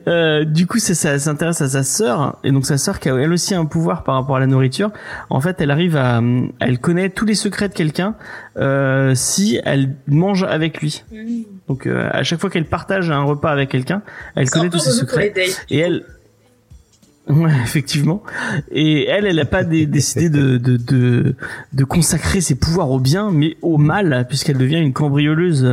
Euh, 0.08 0.44
du 0.44 0.68
coup, 0.68 0.80
ça, 0.80 0.94
ça 0.94 1.18
s'intéresse 1.18 1.62
à 1.62 1.70
sa 1.70 1.84
sœur, 1.84 2.38
et 2.44 2.52
donc 2.52 2.66
sa 2.66 2.78
sœur 2.78 3.00
qui 3.00 3.10
a 3.10 3.16
elle 3.16 3.32
aussi 3.32 3.56
un 3.56 3.66
pouvoir 3.66 4.04
par 4.04 4.16
rapport 4.16 4.36
à 4.36 4.40
la 4.40 4.48
nourriture. 4.48 4.92
En 5.30 5.40
fait, 5.40 5.62
elle 5.62 5.72
arrive 5.72 5.96
à, 5.96 6.22
elle 6.60 6.80
connaît 6.80 7.10
tous 7.10 7.26
les 7.26 7.36
secrets 7.36 7.70
de 7.70 7.74
quelqu'un 7.74 8.16
euh, 8.58 9.14
si 9.16 9.60
elle 9.64 9.96
mange 10.08 10.44
avec 10.44 10.82
lui. 10.82 11.04
Mmh. 11.12 11.44
Donc, 11.68 11.88
euh, 11.88 12.10
à 12.12 12.24
chaque 12.24 12.40
fois 12.40 12.50
qu'elle 12.50 12.66
partage 12.66 13.10
un 13.10 13.24
repas 13.24 13.52
avec 13.52 13.70
quelqu'un, 13.70 14.02
elle 14.36 14.50
connaît 14.50 14.70
tous 14.70 14.80
ses 14.80 14.92
secrets. 14.92 15.32
dates. 15.36 15.66
Et 15.70 15.78
elle, 15.80 16.04
ouais, 17.30 17.52
effectivement. 17.64 18.24
Et 18.72 19.06
elle, 19.08 19.26
elle 19.26 19.40
a 19.40 19.46
pas 19.46 19.64
dé- 19.64 19.86
décidé 19.86 20.30
de, 20.30 20.58
de, 20.58 20.78
de, 20.78 21.36
de 21.74 21.84
consacrer 21.84 22.42
ses 22.42 22.56
pouvoirs 22.56 22.90
au 22.92 23.00
bien, 23.00 23.32
mais 23.32 23.58
au 23.62 23.78
mal, 23.78 24.26
puisqu'elle 24.28 24.58
devient 24.58 24.80
une 24.80 24.94
cambrioleuse, 24.94 25.64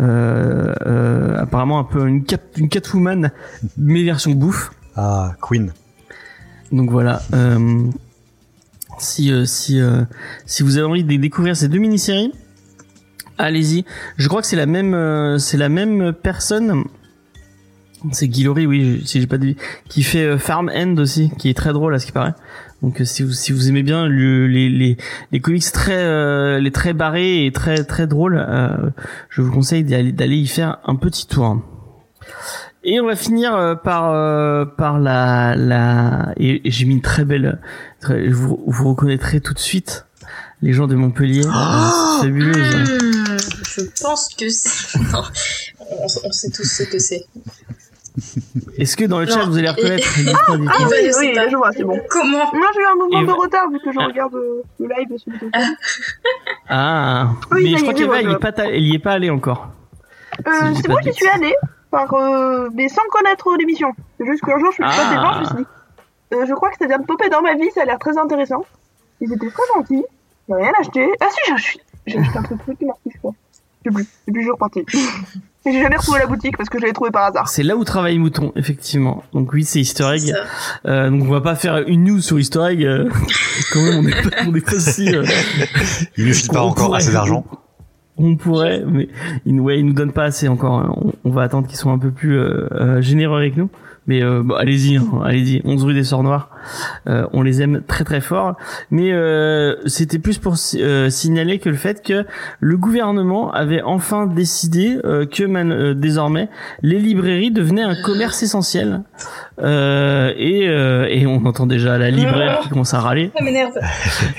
euh, 0.00 0.74
euh, 0.86 1.36
apparemment 1.38 1.78
un 1.78 1.84
peu 1.84 2.06
une, 2.06 2.24
cat, 2.24 2.38
une 2.56 2.68
Catwoman, 2.68 3.30
mais 3.76 4.02
version 4.04 4.32
bouffe. 4.32 4.70
Ah, 4.96 5.34
Queen. 5.40 5.72
Donc 6.72 6.90
voilà. 6.90 7.22
Euh, 7.34 7.84
si 8.98 9.30
euh, 9.30 9.44
si 9.44 9.80
euh, 9.80 10.02
si 10.46 10.62
vous 10.62 10.78
avez 10.78 10.86
envie 10.86 11.04
de 11.04 11.16
découvrir 11.16 11.56
ces 11.56 11.68
deux 11.68 11.78
mini-séries, 11.78 12.32
allez-y. 13.38 13.84
Je 14.16 14.26
crois 14.28 14.40
que 14.40 14.46
c'est 14.46 14.56
la 14.56 14.66
même 14.66 14.94
euh, 14.94 15.38
c'est 15.38 15.58
la 15.58 15.68
même 15.68 16.12
personne. 16.12 16.84
C'est 18.12 18.28
Guillory, 18.28 18.66
oui, 18.66 19.02
si 19.04 19.20
j'ai 19.20 19.26
pas 19.26 19.38
dit, 19.38 19.56
qui 19.88 20.02
fait 20.02 20.24
euh, 20.24 20.38
Farm 20.38 20.70
End 20.74 20.96
aussi, 20.98 21.30
qui 21.38 21.48
est 21.50 21.54
très 21.54 21.72
drôle 21.72 21.94
à 21.94 21.98
ce 21.98 22.06
qui 22.06 22.12
paraît. 22.12 22.34
Donc 22.82 23.00
euh, 23.00 23.04
si 23.04 23.22
vous 23.22 23.32
si 23.32 23.52
vous 23.52 23.68
aimez 23.68 23.82
bien 23.82 24.06
le- 24.06 24.46
les 24.46 24.68
les 24.68 24.96
les 25.32 25.40
comics 25.40 25.64
très 25.72 25.96
euh, 25.96 26.58
les 26.60 26.70
très 26.70 26.92
barrés 26.92 27.46
et 27.46 27.52
très 27.52 27.84
très 27.84 28.06
drôles, 28.06 28.36
euh, 28.48 28.90
je 29.30 29.40
vous 29.42 29.50
conseille 29.50 29.82
d'aller 29.84 30.12
d'aller 30.12 30.36
y 30.36 30.46
faire 30.46 30.78
un 30.84 30.96
petit 30.96 31.26
tour. 31.26 31.62
Et 32.84 33.00
on 33.00 33.06
va 33.06 33.16
finir 33.16 33.54
euh, 33.54 33.74
par 33.74 34.12
euh, 34.12 34.64
par 34.66 34.98
la 35.00 35.56
la 35.56 36.32
et, 36.36 36.68
et 36.68 36.70
j'ai 36.70 36.84
mis 36.84 36.94
une 36.94 37.02
très 37.02 37.24
belle 37.24 37.60
très- 38.00 38.28
vous, 38.28 38.62
vous 38.66 38.88
reconnaîtrez 38.90 39.40
tout 39.40 39.54
de 39.54 39.58
suite 39.58 40.06
les 40.62 40.72
gens 40.72 40.86
de 40.86 40.94
Montpellier. 40.94 41.42
Ah 41.50 42.18
C'est 42.20 42.26
fabuleuse. 42.28 42.56
Hmm, 42.56 43.36
je 43.64 44.02
pense 44.02 44.28
que 44.38 44.48
c'est. 44.48 44.98
On 45.90 46.32
sait 46.32 46.50
tous 46.50 46.64
ce 46.64 46.82
que 46.84 46.98
c'est. 46.98 47.24
Est-ce 48.78 48.96
que 48.96 49.04
dans 49.04 49.20
le 49.20 49.26
Non, 49.26 49.32
chat 49.32 49.44
vous 49.44 49.58
allez 49.58 49.68
reconnaître 49.68 50.06
dites-moi. 50.16 50.72
Ah 50.72 50.80
Eva, 50.80 50.88
oui, 50.90 51.10
oui, 51.20 51.34
là, 51.34 51.48
je 51.48 51.56
vois, 51.56 51.70
c'est 51.72 51.84
bon. 51.84 52.00
Comment 52.08 52.50
Moi, 52.52 52.66
j'ai 52.74 52.80
eu 52.80 52.84
un 52.86 52.94
mouvement 52.96 53.18
Et 53.18 53.22
de 53.22 53.26
va- 53.26 53.32
retard 53.34 53.70
vu 53.70 53.78
que 53.78 53.92
je 53.92 53.98
Ah. 54.00 54.06
regarde 54.06 54.34
euh, 54.34 54.62
le 54.80 54.88
live 54.88 55.18
sur 55.18 55.32
le 55.32 55.50
Ah, 56.68 57.28
Oui, 57.52 57.64
mais 57.72 57.78
je 57.78 57.82
crois 57.82 57.92
est, 57.92 58.22
qu'Eva, 58.22 58.38
pas, 58.38 58.52
ta- 58.52 58.70
y 58.70 58.94
est 58.94 58.98
pas 58.98 59.12
allée 59.12 59.30
encore. 59.30 59.68
Euh, 60.46 60.74
Si 60.74 60.82
c'est 60.82 60.88
moi 60.88 61.00
qui 61.00 61.12
suis 61.12 61.28
allée, 61.28 61.54
par, 61.90 62.12
euh, 62.14 62.68
mais 62.74 62.88
sans 62.88 63.02
connaître 63.10 63.54
l'émission. 63.58 63.92
C'est 64.18 64.26
juste 64.26 64.42
qu'un 64.44 64.58
jour, 64.58 64.72
je 64.76 64.82
me 64.82 64.88
suis 64.88 64.98
Ah. 65.00 65.02
pas 65.04 65.10
des 65.10 65.16
gens, 65.20 65.32
je 65.34 65.40
me 65.40 65.44
suis 65.46 65.56
dit, 65.56 66.34
euh, 66.34 66.46
je 66.46 66.54
crois 66.54 66.70
que 66.70 66.76
ça 66.78 66.86
vient 66.86 66.98
de 66.98 67.04
popper 67.06 67.28
dans 67.28 67.42
ma 67.42 67.54
vie, 67.54 67.70
ça 67.74 67.82
a 67.82 67.84
l'air 67.84 67.98
très 67.98 68.16
intéressant. 68.18 68.64
Ils 69.20 69.32
étaient 69.32 69.48
très 69.50 69.62
gentils, 69.74 70.04
j'ai 70.48 70.54
rien 70.54 70.72
acheté. 70.80 71.10
Ah 71.20 71.26
si, 71.30 71.36
j'ai 71.46 71.52
acheté, 71.52 71.80
j'ai 72.06 72.18
acheté 72.18 72.38
un 72.38 72.42
truc 72.42 72.78
qui 72.78 72.84
marqué, 72.86 73.10
je 73.14 73.18
crois. 73.18 73.32
Je 73.84 73.90
sais 73.92 74.04
plus, 74.32 74.40
je 74.40 74.40
suis 74.40 74.50
reparti. 74.50 74.84
Et 75.66 75.72
j'ai 75.72 75.82
jamais 75.82 75.96
retrouvé 75.96 76.20
la 76.20 76.26
boutique 76.26 76.56
parce 76.56 76.68
que 76.68 76.78
je 76.78 76.82
l'avais 76.82 76.92
trouvé 76.92 77.10
par 77.10 77.24
hasard. 77.24 77.48
C'est 77.48 77.62
là 77.62 77.76
où 77.76 77.84
travaille 77.84 78.18
Mouton, 78.18 78.52
effectivement. 78.56 79.24
Donc 79.32 79.52
oui, 79.52 79.64
c'est 79.64 79.80
Easter 79.80 80.08
egg. 80.14 80.32
Euh, 80.86 81.10
donc 81.10 81.22
on 81.24 81.30
va 81.30 81.40
pas 81.40 81.56
faire 81.56 81.78
une 81.88 82.04
news 82.04 82.20
sur 82.20 82.38
Easter 82.38 82.60
egg. 82.70 82.84
euh, 82.84 83.08
quand 83.72 83.82
même, 83.82 84.04
on 84.04 84.06
est 84.08 84.22
pas, 84.30 84.36
on 84.46 84.54
est 84.54 84.64
pas 84.64 84.78
si. 84.78 85.14
euh, 85.14 85.24
Il 86.16 86.26
ne 86.28 86.32
file 86.32 86.48
pas 86.50 86.62
encore 86.62 86.86
pourrait. 86.86 86.98
assez 87.00 87.12
d'argent. 87.12 87.44
on 88.16 88.36
pourrait, 88.36 88.82
mais 88.86 89.08
ils, 89.44 89.58
ouais, 89.60 89.78
ils 89.80 89.84
nous 89.86 89.92
donnent 89.92 90.12
pas 90.12 90.24
assez 90.24 90.48
encore. 90.48 90.96
On, 90.96 91.12
on 91.28 91.30
va 91.32 91.42
attendre 91.42 91.66
qu'ils 91.66 91.76
soient 91.78 91.92
un 91.92 91.98
peu 91.98 92.10
plus 92.12 92.38
euh, 92.38 92.68
euh, 92.72 93.00
généreux 93.02 93.38
avec 93.38 93.56
nous. 93.56 93.68
Mais 94.06 94.22
euh, 94.22 94.42
bon, 94.44 94.54
allez-y, 94.54 94.96
hein, 94.96 95.04
allez-y. 95.24 95.62
11 95.64 95.82
rue 95.84 95.94
des 95.94 96.04
Sœurs 96.04 96.22
Noires. 96.22 96.50
Euh, 97.08 97.26
on 97.32 97.42
les 97.42 97.62
aime 97.62 97.82
très 97.86 98.04
très 98.04 98.20
fort. 98.20 98.56
Mais 98.90 99.12
euh, 99.12 99.76
c'était 99.86 100.18
plus 100.18 100.38
pour 100.38 100.54
euh, 100.76 101.10
signaler 101.10 101.58
que 101.58 101.68
le 101.68 101.76
fait 101.76 102.02
que 102.02 102.24
le 102.60 102.76
gouvernement 102.76 103.50
avait 103.52 103.82
enfin 103.82 104.26
décidé 104.26 104.98
euh, 105.04 105.26
que 105.26 105.44
man- 105.44 105.72
euh, 105.72 105.94
désormais 105.94 106.48
les 106.82 106.98
librairies 106.98 107.50
devenaient 107.50 107.82
un 107.82 107.94
commerce 108.02 108.42
essentiel. 108.42 109.02
Euh, 109.62 110.32
et, 110.36 110.68
euh, 110.68 111.06
et 111.08 111.26
on 111.26 111.44
entend 111.46 111.66
déjà 111.66 111.96
la 111.98 112.10
libraire 112.10 112.60
qui 112.60 112.68
commence 112.68 112.92
à 112.92 113.00
râler. 113.00 113.30
Ça 113.36 113.42
m'énerve. 113.42 113.72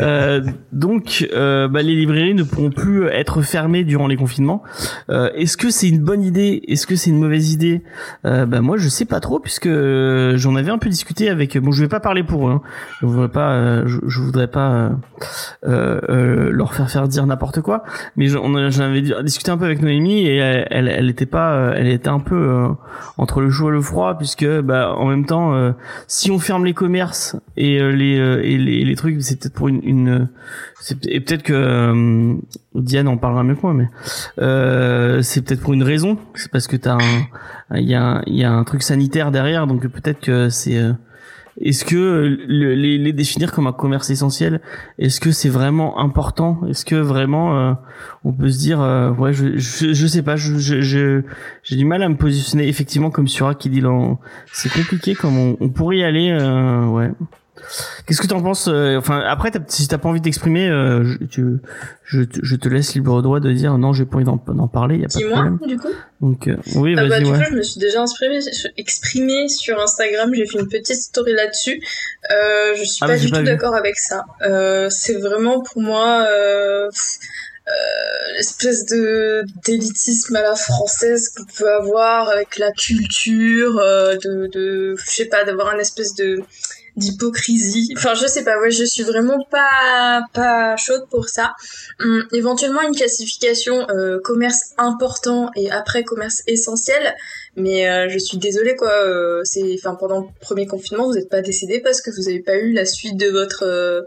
Euh, 0.02 0.42
donc, 0.72 1.28
euh, 1.34 1.68
bah, 1.68 1.82
les 1.82 1.96
librairies 1.96 2.36
ne 2.36 2.44
pourront 2.44 2.70
plus 2.70 3.08
être 3.08 3.42
fermées 3.42 3.84
durant 3.84 4.08
les 4.08 4.16
confinements. 4.16 4.62
Euh, 5.10 5.30
Est-ce 5.36 5.58
que 5.58 5.70
c'est 5.72 5.90
une 5.90 6.00
bonne 6.04 6.22
idée? 6.24 6.62
Est-ce 6.68 6.86
que 6.86 6.96
c'est 6.96 7.10
une 7.10 7.20
mauvaise 7.20 7.52
idée? 7.52 7.82
Euh, 8.26 8.46
Bah 8.46 8.62
moi, 8.62 8.78
je 8.78 8.88
sais 8.90 9.06
pas 9.06 9.20
trop 9.20 9.40
puisque 9.40 9.68
j'en 9.68 10.56
avais 10.56 10.70
un 10.72 10.78
peu 10.78 10.90
discuté 10.90 11.30
avec. 11.30 11.58
Bon, 11.58 11.72
je 11.72 11.82
vais 11.82 11.88
pas 11.90 12.00
parler 12.00 12.17
pour 12.24 12.48
eux. 12.48 12.52
Hein. 12.52 12.62
Je 13.02 13.06
voudrais 13.06 13.30
pas. 13.30 13.52
euh, 13.52 13.84
je, 13.88 14.00
je 14.08 14.20
voudrais 14.22 14.48
pas 14.48 14.72
euh, 14.72 14.90
euh, 15.66 16.02
euh, 16.10 16.50
leur 16.52 16.74
faire 16.74 16.90
faire 16.90 17.08
dire 17.08 17.26
n'importe 17.26 17.62
quoi. 17.62 17.84
Mais 18.16 18.28
j'en 18.28 18.54
avais 18.56 19.02
discuté 19.24 19.52
un 19.52 19.58
peu 19.58 19.66
avec 19.66 19.82
Noémie 19.82 20.26
et 20.28 20.38
elle, 20.38 20.88
elle, 20.88 21.10
était 21.10 21.26
pas. 21.26 21.54
euh, 21.54 21.74
Elle 21.76 21.88
était 21.88 22.10
un 22.10 22.20
peu 22.20 22.68
entre 23.18 23.42
le 23.42 23.50
chaud 23.50 23.70
et 23.70 23.74
le 23.74 23.82
froid 23.82 24.18
puisque 24.18 24.48
bah 24.62 24.94
en 24.96 25.08
même 25.08 25.26
temps, 25.26 25.74
si 26.08 26.32
on 26.32 26.40
ferme 26.40 26.66
les 26.66 26.74
commerces 26.74 27.36
et 27.56 27.80
les 27.92 28.16
et 28.18 28.58
les, 28.58 28.84
les 28.84 28.96
trucs, 28.96 29.22
c'est 29.22 29.40
peut-être 29.40 29.54
pour 29.54 29.68
une, 29.68 29.82
une 29.84 30.30
et 31.08 31.20
peut-être 31.20 31.44
que 31.44 32.36
Diane 32.76 33.08
en 33.08 33.18
parlera 33.18 33.44
mieux 33.44 33.56
que 33.56 33.62
moi, 33.64 33.74
mais 33.74 33.88
euh, 34.40 35.22
c'est 35.22 35.42
peut-être 35.42 35.62
pour 35.62 35.74
une 35.74 35.84
raison. 35.84 36.18
C'est 36.36 36.52
parce 36.52 36.68
que 36.68 36.76
t'as 36.78 36.98
il 37.76 37.90
y 37.90 37.96
a, 37.96 38.22
il 38.28 38.36
y 38.36 38.44
a 38.44 38.52
un 38.52 38.64
truc 38.64 38.84
sanitaire 38.84 39.32
derrière, 39.32 39.68
donc 39.68 39.86
peut-être 39.88 40.20
que 40.22 40.50
c'est. 40.50 40.80
Est-ce 41.60 41.84
que 41.86 41.96
le- 42.48 42.76
les, 42.76 42.98
les 42.98 43.14
définir 43.14 43.52
comme 43.52 43.68
un 43.68 43.74
commerce 43.74 44.10
essentiel, 44.10 44.62
est-ce 45.00 45.20
que 45.20 45.32
c'est 45.32 45.50
vraiment 45.50 46.00
important? 46.00 46.62
Est-ce 46.70 46.86
que 46.86 46.96
vraiment 46.96 47.58
euh, 47.58 47.74
on 48.24 48.32
peut 48.34 48.50
se 48.50 48.60
dire, 48.60 48.82
euh, 48.82 49.12
ouais, 49.12 49.34
je, 49.34 49.58
je, 49.58 49.94
je 49.94 50.08
sais 50.08 50.22
pas, 50.22 50.36
je, 50.36 51.24
j'ai 51.64 51.76
du 51.76 51.86
mal 51.86 52.04
à 52.04 52.10
me 52.10 52.16
positionner 52.16 52.68
effectivement 52.68 53.10
comme 53.10 53.28
Sura 53.28 53.56
qui 53.56 53.70
dit 53.70 53.82
c'est 54.54 54.72
compliqué 54.72 55.16
comme 55.16 55.38
on, 55.38 55.58
on 55.60 55.70
pourrait 55.70 55.98
y 55.98 56.04
aller, 56.04 56.30
euh, 56.32 56.86
ouais. 56.86 57.10
Qu'est-ce 58.06 58.22
que 58.22 58.28
t'en 58.28 58.42
penses 58.42 58.68
euh, 58.68 58.98
Enfin, 58.98 59.20
après, 59.26 59.52
t'as- 59.52 59.60
si 59.68 59.88
t'as 59.88 59.98
pas 59.98 60.10
envie 60.10 60.22
d'exprimer, 60.22 60.68
euh, 60.70 61.04
je, 61.04 61.26
tu- 61.26 61.58
je, 62.06 62.22
te- 62.22 62.40
je 62.44 62.56
te 62.56 62.70
laisse 62.70 62.94
libre 62.96 63.22
droit 63.22 63.40
de 63.40 63.52
dire 63.52 63.78
non, 63.78 63.94
j'ai 63.94 64.06
pas 64.06 64.16
envie 64.18 64.26
d'en, 64.26 64.38
parler, 64.68 64.98
y 64.98 65.06
a 65.06 65.08
pas 65.08 65.20
de 65.20 65.26
problème. 65.30 65.60
du 65.68 65.78
coup. 65.78 65.88
Donc, 66.22 66.48
euh, 66.48 66.56
oui, 66.76 66.96
Ah 66.98 67.02
bah, 67.04 67.10
vas-y, 67.10 67.24
du 67.24 67.32
ouais. 67.32 67.38
coup, 67.38 67.44
je 67.52 67.56
me 67.56 67.62
suis 67.64 67.80
déjà 67.80 68.02
exprimée, 68.04 68.40
exprimée 68.78 69.48
sur 69.50 69.80
Instagram. 69.80 70.32
J'ai 70.34 70.46
fait 70.46 70.60
une 70.60 70.68
petite 70.70 70.96
story 71.02 71.34
là-dessus. 71.34 71.82
Euh, 72.32 72.74
je 72.76 72.84
suis 72.84 73.00
Ah, 73.02 73.08
pas 73.08 73.18
j'ai 73.18 73.26
du 73.28 73.32
pas 73.32 73.40
tout 73.40 73.46
d'accord 73.46 73.76
avec 73.76 73.98
ça. 73.98 74.24
Euh, 74.42 74.90
c'est 74.90 75.16
vraiment 75.16 75.62
pour 75.62 75.82
moi 75.82 76.26
euh, 76.32 76.90
l'espèce 78.38 78.86
de 78.86 79.44
d'élitisme 79.66 80.36
à 80.38 80.42
la 80.42 80.56
française 80.56 81.30
qu'on 81.36 81.44
peut 81.58 81.70
avoir 81.72 82.30
avec 82.30 82.58
la 82.58 82.72
culture, 82.72 83.78
euh, 83.80 84.16
de, 84.24 84.48
de 84.54 84.96
je 84.96 85.10
sais 85.12 85.26
pas, 85.26 85.44
d'avoir 85.44 85.70
un 85.74 85.78
espèce 85.80 86.16
de 86.16 86.42
d'hypocrisie. 86.98 87.94
Enfin, 87.96 88.16
je 88.16 88.28
sais 88.28 88.44
pas, 88.44 88.60
ouais, 88.60 88.72
je 88.72 88.84
suis 88.84 89.04
vraiment 89.04 89.44
pas 89.50 90.22
pas 90.34 90.76
chaude 90.76 91.06
pour 91.10 91.30
ça. 91.30 91.54
Hum, 92.00 92.26
éventuellement 92.34 92.82
une 92.82 92.96
classification 92.96 93.88
euh, 93.90 94.20
commerce 94.24 94.74
important 94.78 95.52
et 95.56 95.72
après 95.72 96.04
commerce 96.04 96.42
essentiel, 96.48 97.16
mais 97.56 97.88
euh, 97.88 98.10
je 98.10 98.18
suis 98.18 98.38
désolée 98.38 98.76
quoi. 98.76 98.92
euh, 98.92 99.42
c'est, 99.44 99.76
enfin, 99.76 99.96
pendant 99.96 100.22
le 100.22 100.28
premier 100.42 100.66
confinement, 100.66 101.08
vous 101.08 101.14
n'êtes 101.14 101.30
pas 101.30 101.42
décédé 101.42 101.80
parce 101.80 102.02
que 102.02 102.12
vous 102.12 102.24
n'avez 102.24 102.42
pas 102.42 102.56
eu 102.56 102.74
la 102.74 102.86
suite 102.86 103.18
de 103.18 103.30
votre 103.30 104.06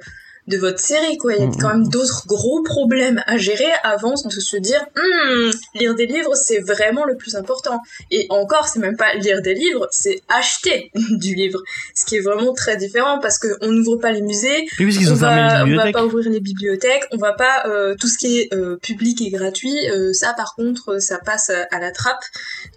de 0.50 0.58
votre 0.58 0.80
série 0.80 1.16
quoi. 1.16 1.32
Il 1.34 1.40
y 1.40 1.42
a 1.42 1.46
Mhm. 1.46 1.56
quand 1.60 1.68
même 1.68 1.88
d'autres 1.88 2.24
gros 2.26 2.62
problèmes 2.62 3.22
à 3.26 3.36
gérer 3.38 3.70
avant 3.82 4.14
de 4.24 4.40
se 4.50 4.56
dire 4.58 4.84
Hum, 4.96 5.50
lire 5.74 5.94
des 5.94 6.06
livres 6.06 6.34
c'est 6.34 6.58
vraiment 6.58 7.04
le 7.04 7.16
plus 7.16 7.34
important. 7.36 7.80
Et 8.10 8.26
encore, 8.28 8.66
c'est 8.68 8.80
même 8.80 8.96
pas 8.96 9.14
lire 9.14 9.40
des 9.42 9.54
livres, 9.54 9.86
c'est 9.90 10.20
acheter 10.28 10.90
du 11.24 11.34
livre, 11.34 11.60
ce 11.94 12.04
qui 12.04 12.16
est 12.16 12.20
vraiment 12.20 12.52
très 12.52 12.76
différent 12.76 13.18
parce 13.20 13.38
que 13.38 13.48
on 13.62 13.70
n'ouvre 13.72 13.96
pas 13.96 14.12
les 14.12 14.22
musées, 14.22 14.66
Oui, 14.78 14.96
on 15.08 15.12
ont 15.12 15.14
va, 15.14 15.30
les 15.36 15.42
on 15.42 15.58
va 15.58 15.64
bibliothèques. 15.64 15.94
pas 15.94 16.04
ouvrir 16.04 16.30
les 16.30 16.40
bibliothèques, 16.40 17.04
on 17.12 17.16
va 17.16 17.32
pas 17.32 17.64
euh, 17.66 17.94
tout 18.00 18.08
ce 18.08 18.18
qui 18.18 18.40
est 18.40 18.52
euh, 18.54 18.76
public 18.82 19.22
et 19.22 19.30
gratuit, 19.30 19.78
euh, 19.90 20.12
ça 20.12 20.34
par 20.36 20.54
contre 20.56 20.98
ça 21.00 21.18
passe 21.18 21.50
à, 21.50 21.66
à 21.70 21.78
la 21.80 21.92
trappe. 21.92 22.24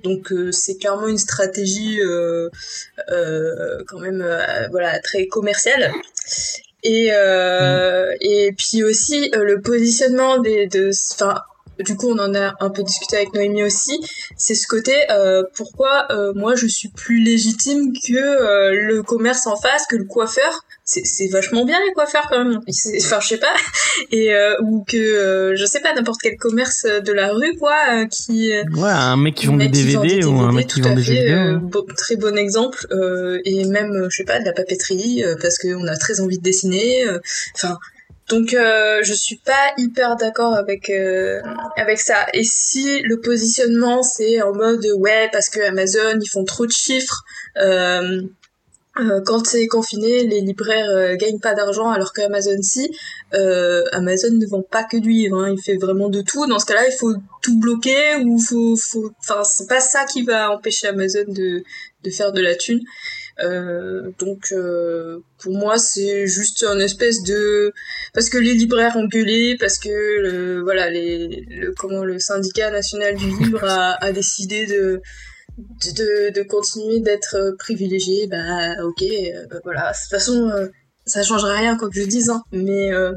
Donc 0.03 0.31
c'est 0.51 0.75
clairement 0.77 1.07
une 1.07 1.17
stratégie 1.17 1.99
quand 3.87 3.99
même 3.99 4.21
voilà 4.71 4.99
très 4.99 5.27
commerciale. 5.27 5.91
Et 6.83 7.09
euh, 7.13 8.13
et 8.19 8.51
puis 8.57 8.83
aussi 8.83 9.31
euh, 9.33 9.43
le 9.43 9.61
positionnement 9.61 10.37
des 10.39 10.67
de 10.67 10.91
enfin 11.13 11.41
du 11.79 11.95
coup 11.95 12.09
on 12.09 12.19
en 12.19 12.35
a 12.35 12.55
un 12.59 12.69
peu 12.69 12.83
discuté 12.83 13.15
avec 13.17 13.33
Noémie 13.33 13.63
aussi, 13.63 13.99
c'est 14.37 14.55
ce 14.55 14.67
côté 14.67 14.93
euh, 15.09 15.43
pourquoi 15.55 16.07
euh, 16.11 16.33
moi 16.35 16.55
je 16.55 16.67
suis 16.67 16.89
plus 16.89 17.19
légitime 17.19 17.93
que 17.93 18.13
euh, 18.15 18.73
le 18.73 19.01
commerce 19.01 19.47
en 19.47 19.55
face, 19.55 19.87
que 19.87 19.95
le 19.95 20.05
coiffeur. 20.05 20.65
C'est 20.85 21.05
c'est 21.05 21.27
vachement 21.27 21.63
bien 21.63 21.79
les 21.85 21.93
coiffeurs 21.93 22.27
quand 22.29 22.43
même. 22.43 22.59
Enfin 22.99 23.19
je 23.21 23.27
sais 23.27 23.37
pas 23.37 23.53
et 24.11 24.33
euh, 24.33 24.53
ou 24.61 24.83
que 24.83 24.97
euh, 24.97 25.55
je 25.55 25.65
sais 25.65 25.79
pas 25.79 25.93
n'importe 25.93 26.19
quel 26.21 26.35
commerce 26.35 26.85
de 26.85 27.13
la 27.13 27.31
rue 27.31 27.55
quoi 27.57 27.75
euh, 27.93 28.05
qui 28.07 28.51
euh, 28.51 28.63
Ouais, 28.75 28.89
un 28.89 29.15
mec 29.15 29.35
qui 29.35 29.45
vend 29.45 29.55
des 29.55 29.67
vend 29.67 29.71
DVD 30.01 30.25
ou 30.25 30.39
un 30.39 30.51
mec 30.51 30.67
qui 30.67 30.81
vend 30.81 30.93
des 30.93 31.01
jeux 31.01 31.13
fait, 31.13 31.21
vidéo. 31.21 31.37
euh, 31.37 31.93
très 31.95 32.15
bon 32.17 32.37
exemple 32.37 32.85
euh, 32.91 33.39
et 33.45 33.63
même 33.65 34.07
je 34.09 34.17
sais 34.17 34.23
pas 34.25 34.39
de 34.39 34.45
la 34.45 34.51
papeterie 34.53 35.23
euh, 35.23 35.35
parce 35.41 35.57
qu'on 35.57 35.87
a 35.87 35.95
très 35.95 36.19
envie 36.19 36.37
de 36.37 36.43
dessiner 36.43 37.05
euh, 37.05 37.19
enfin 37.55 37.77
donc 38.29 38.53
euh, 38.53 38.99
je 39.03 39.13
suis 39.13 39.37
pas 39.37 39.73
hyper 39.77 40.15
d'accord 40.17 40.53
avec 40.53 40.89
euh, 40.89 41.41
avec 41.77 41.99
ça 41.99 42.25
et 42.33 42.43
si 42.43 42.99
le 43.01 43.19
positionnement 43.21 44.01
c'est 44.03 44.41
en 44.41 44.53
mode 44.53 44.85
ouais 44.97 45.29
parce 45.31 45.49
que 45.49 45.61
Amazon 45.61 46.19
ils 46.21 46.29
font 46.29 46.43
trop 46.43 46.65
de 46.65 46.71
chiffres 46.71 47.23
euh, 47.57 48.21
euh, 48.99 49.21
quand 49.25 49.45
c'est 49.47 49.65
confiné, 49.65 50.23
les 50.23 50.41
libraires 50.41 50.89
euh, 50.89 51.15
gagnent 51.15 51.39
pas 51.39 51.55
d'argent 51.55 51.89
alors 51.89 52.13
que 52.13 52.21
Amazon 52.21 52.61
si. 52.61 52.95
Euh, 53.33 53.83
Amazon 53.91 54.31
ne 54.31 54.45
vend 54.45 54.61
pas 54.61 54.83
que 54.83 54.97
du 54.97 55.09
livre, 55.09 55.43
hein, 55.43 55.51
il 55.51 55.61
fait 55.61 55.77
vraiment 55.77 56.09
de 56.09 56.21
tout. 56.21 56.45
Dans 56.45 56.59
ce 56.59 56.65
cas-là, 56.65 56.87
il 56.87 56.91
faut 56.91 57.15
tout 57.41 57.59
bloquer 57.59 58.17
ou 58.23 58.39
faut, 58.39 58.75
faut, 58.75 59.11
enfin 59.19 59.43
c'est 59.43 59.67
pas 59.67 59.79
ça 59.79 60.05
qui 60.05 60.21
va 60.21 60.51
empêcher 60.51 60.87
Amazon 60.87 61.25
de 61.27 61.63
de 62.03 62.09
faire 62.11 62.31
de 62.33 62.41
la 62.41 62.55
thune. 62.55 62.81
Euh, 63.39 64.11
donc 64.19 64.51
euh, 64.51 65.19
pour 65.39 65.53
moi 65.53 65.79
c'est 65.79 66.27
juste 66.27 66.63
un 66.63 66.77
espèce 66.77 67.23
de 67.23 67.73
parce 68.13 68.29
que 68.29 68.37
les 68.37 68.53
libraires 68.53 68.95
ont 68.95 69.07
gueulé 69.07 69.57
parce 69.59 69.79
que 69.79 69.89
le, 69.89 70.61
voilà 70.61 70.91
les 70.91 71.43
le 71.49 71.73
comment 71.75 72.03
le 72.03 72.19
syndicat 72.19 72.69
national 72.69 73.15
du 73.15 73.25
livre 73.39 73.63
a, 73.63 73.93
a 74.03 74.11
décidé 74.11 74.67
de 74.67 75.01
de, 75.57 76.33
de 76.33 76.43
continuer 76.43 76.99
d'être 76.99 77.35
euh, 77.35 77.51
privilégié, 77.57 78.27
bah 78.27 78.73
ok, 78.83 79.01
euh, 79.03 79.59
voilà. 79.63 79.91
De 79.91 79.97
toute 79.97 80.09
façon, 80.09 80.49
euh, 80.49 80.67
ça 81.05 81.21
changera 81.23 81.53
rien 81.53 81.77
quoi 81.77 81.89
que 81.89 81.99
je 81.99 82.05
dise, 82.07 82.29
hein, 82.29 82.41
mais 82.51 82.91
euh, 82.91 83.11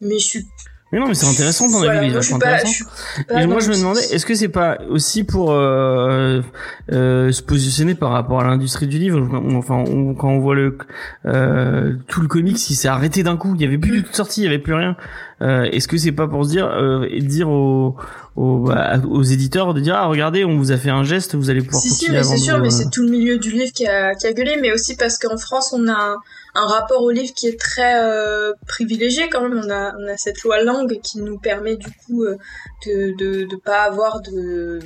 mais 0.00 0.18
je 0.18 0.24
suis. 0.24 0.44
Mais 0.92 0.98
non, 0.98 1.06
mais 1.08 1.14
c'est 1.14 1.26
intéressant 1.26 1.68
ton 1.68 1.78
voilà, 1.78 2.00
avis, 2.00 2.08
il 2.08 2.12
moi, 2.12 2.20
je 2.20 2.30
pas, 2.32 2.36
intéressant. 2.36 2.66
je 2.68 2.72
suis 2.74 2.84
pas 3.24 3.42
Et 3.42 3.46
moi, 3.46 3.60
je 3.60 3.70
me 3.70 3.74
demandais, 3.76 4.02
est-ce 4.12 4.26
que 4.26 4.34
c'est 4.34 4.48
pas 4.50 4.76
aussi 4.90 5.24
pour 5.24 5.50
euh, 5.52 6.42
euh, 6.92 7.32
se 7.32 7.42
positionner 7.42 7.94
par 7.94 8.10
rapport 8.10 8.40
à 8.40 8.44
l'industrie 8.44 8.86
du 8.88 8.98
livre? 8.98 9.18
On- 9.32 9.56
Enfin, 9.56 9.76
on- 9.88 10.14
quand 10.14 10.28
on 10.28 10.40
voit 10.40 10.54
le 10.54 10.76
euh, 11.24 11.94
tout 12.08 12.20
le 12.20 12.28
comics 12.28 12.56
qui 12.58 12.74
s'est 12.74 12.88
arrêté 12.88 13.22
d'un 13.22 13.38
coup, 13.38 13.54
il 13.54 13.62
y 13.62 13.64
avait 13.64 13.78
plus 13.78 13.90
du 13.92 14.02
tout 14.02 14.10
de 14.10 14.14
sortie, 14.16 14.42
il 14.42 14.44
y 14.44 14.48
avait 14.48 14.58
plus 14.58 14.74
rien. 14.74 14.94
Euh, 15.40 15.62
Est-ce 15.64 15.88
que 15.88 15.96
c'est 15.96 16.12
pas 16.12 16.28
pour 16.28 16.44
se 16.44 16.50
dire, 16.50 16.66
euh, 16.66 17.06
et 17.10 17.20
dire 17.22 17.48
aux, 17.48 17.96
aux, 18.36 18.58
bah, 18.58 18.98
aux 19.08 19.22
éditeurs 19.22 19.74
de 19.74 19.80
dire 19.80 19.94
ah 19.94 20.06
regardez 20.06 20.44
on 20.44 20.56
vous 20.56 20.72
a 20.72 20.76
fait 20.78 20.90
un 20.90 21.04
geste, 21.04 21.34
vous 21.34 21.50
allez 21.50 21.60
pouvoir 21.62 21.82
Si, 21.82 21.90
si, 21.90 22.10
mais 22.10 22.22
c'est 22.22 22.38
sûr, 22.38 22.56
vos- 22.56 22.62
mais 22.62 22.70
c'est 22.70 22.88
tout 22.90 23.02
le 23.02 23.10
milieu 23.10 23.38
du 23.38 23.50
livre 23.50 23.72
qui 23.72 23.86
a, 23.86 24.14
qui 24.14 24.26
a 24.26 24.32
gueulé, 24.32 24.56
mais 24.60 24.72
aussi 24.72 24.96
parce 24.96 25.18
qu'en 25.18 25.36
France, 25.36 25.72
on 25.72 25.86
a 25.88 25.92
un, 25.92 26.16
un 26.54 26.66
rapport 26.66 27.02
au 27.02 27.10
livre 27.10 27.32
qui 27.34 27.46
est 27.48 27.58
très 27.60 28.02
euh, 28.02 28.52
privilégié 28.66 29.28
quand 29.30 29.42
même. 29.46 29.60
On 29.64 29.70
a, 29.70 29.92
on 29.98 30.08
a 30.08 30.16
cette 30.16 30.42
loi 30.42 30.62
langue 30.62 30.98
qui 31.02 31.18
nous 31.20 31.38
permet 31.38 31.76
du 31.76 31.88
coup 32.06 32.22
euh, 32.24 32.36
de, 32.86 33.14
de, 33.18 33.44
de 33.44 33.56
pas 33.56 33.82
avoir 33.82 34.20
de, 34.22 34.78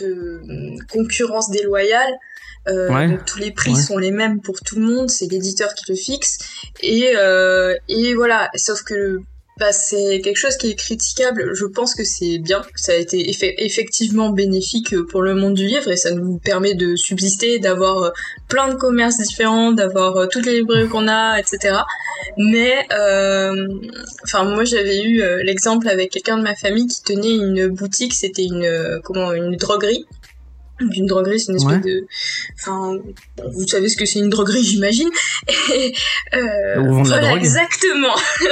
de 0.00 0.40
hum, 0.48 0.78
concurrence 0.92 1.50
déloyale. 1.50 2.12
Euh, 2.66 2.88
Ouais. 2.90 3.08
donc 3.08 3.26
tous 3.26 3.38
les 3.40 3.50
prix 3.50 3.72
Ouais. 3.74 3.80
sont 3.82 3.98
les 3.98 4.10
mêmes 4.10 4.40
pour 4.40 4.58
tout 4.60 4.76
le 4.76 4.86
monde, 4.86 5.10
c'est 5.10 5.26
l'éditeur 5.30 5.74
qui 5.74 5.84
le 5.92 5.96
fixe. 5.96 6.38
Et, 6.80 7.12
euh, 7.14 7.74
et 7.88 8.14
voilà, 8.14 8.48
sauf 8.54 8.82
que 8.84 9.20
bah, 9.58 9.72
c'est 9.72 10.20
quelque 10.20 10.36
chose 10.36 10.56
qui 10.56 10.70
est 10.70 10.74
critiquable. 10.74 11.50
Je 11.54 11.64
pense 11.64 11.94
que 11.94 12.02
c'est 12.04 12.38
bien. 12.38 12.62
Ça 12.74 12.92
a 12.92 12.96
été 12.96 13.18
effe- 13.30 13.54
effectivement 13.58 14.30
bénéfique 14.30 14.94
pour 15.10 15.22
le 15.22 15.34
monde 15.34 15.54
du 15.54 15.66
livre 15.66 15.90
et 15.90 15.96
ça 15.96 16.10
nous 16.10 16.38
permet 16.38 16.74
de 16.74 16.96
subsister, 16.96 17.60
d'avoir 17.60 17.98
euh, 18.02 18.10
plein 18.48 18.68
de 18.68 18.74
commerces 18.74 19.18
différents, 19.18 19.70
d'avoir 19.72 20.16
euh, 20.16 20.26
toutes 20.26 20.46
les 20.46 20.58
librairies 20.58 20.88
qu'on 20.88 21.06
a, 21.06 21.38
etc. 21.38 21.76
Mais, 22.36 22.74
euh, 22.92 23.68
enfin, 24.24 24.44
moi 24.44 24.64
j'avais 24.64 25.02
eu 25.02 25.22
euh, 25.22 25.42
l'exemple 25.44 25.88
avec 25.88 26.10
quelqu'un 26.10 26.36
de 26.38 26.42
ma 26.42 26.56
famille 26.56 26.86
qui 26.88 27.02
tenait 27.02 27.34
une 27.36 27.68
boutique. 27.68 28.14
C'était 28.14 28.44
une 28.44 28.64
euh, 28.64 28.98
comment 29.04 29.32
une 29.32 29.56
droguerie. 29.56 30.04
Une 30.80 31.06
droguerie, 31.06 31.38
c'est 31.38 31.52
une 31.52 31.56
espèce 31.58 31.74
Ouais. 31.76 31.80
de, 31.80 32.06
enfin, 32.56 32.98
vous 33.52 33.66
savez 33.68 33.88
ce 33.88 33.96
que 33.96 34.04
c'est 34.06 34.18
une 34.18 34.28
droguerie, 34.28 34.64
j'imagine. 34.70 35.08
Et 35.72 35.92
euh, 36.34 36.76
on 36.78 37.02
de 37.02 37.10
la 37.10 37.18
voilà, 37.18 37.28
drogue. 37.28 37.38
exactement. 37.38 38.14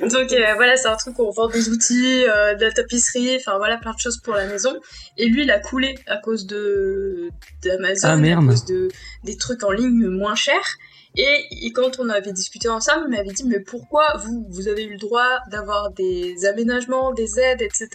Donc 0.00 0.32
euh, 0.32 0.54
voilà, 0.54 0.76
c'est 0.76 0.88
un 0.88 0.96
truc 0.96 1.18
où 1.18 1.26
on 1.26 1.30
vend 1.30 1.48
des 1.48 1.68
outils, 1.68 2.24
euh, 2.24 2.54
de 2.54 2.64
la 2.64 2.72
tapisserie, 2.72 3.36
enfin 3.36 3.58
voilà, 3.58 3.76
plein 3.76 3.92
de 3.92 3.98
choses 3.98 4.18
pour 4.18 4.34
la 4.34 4.46
maison. 4.46 4.74
Et 5.18 5.26
lui, 5.26 5.42
il 5.42 5.50
a 5.50 5.58
coulé 5.58 5.94
à 6.06 6.16
cause 6.16 6.46
de 6.46 7.28
d'Amazon, 7.62 8.08
Ah, 8.24 8.38
à 8.38 8.42
cause 8.46 8.64
de 8.64 8.88
des 9.24 9.36
trucs 9.36 9.62
en 9.64 9.70
ligne 9.70 10.08
moins 10.08 10.34
chers. 10.34 10.76
Et, 11.16 11.44
et 11.62 11.72
quand 11.72 11.98
on 11.98 12.08
avait 12.08 12.32
discuté 12.32 12.68
ensemble, 12.68 13.04
il 13.08 13.10
m'avait 13.16 13.32
dit 13.32 13.44
mais 13.44 13.60
pourquoi 13.60 14.16
vous 14.16 14.46
vous 14.48 14.68
avez 14.68 14.84
eu 14.84 14.92
le 14.92 14.98
droit 14.98 15.40
d'avoir 15.50 15.90
des 15.90 16.46
aménagements, 16.46 17.12
des 17.12 17.38
aides, 17.38 17.60
etc. 17.62 17.88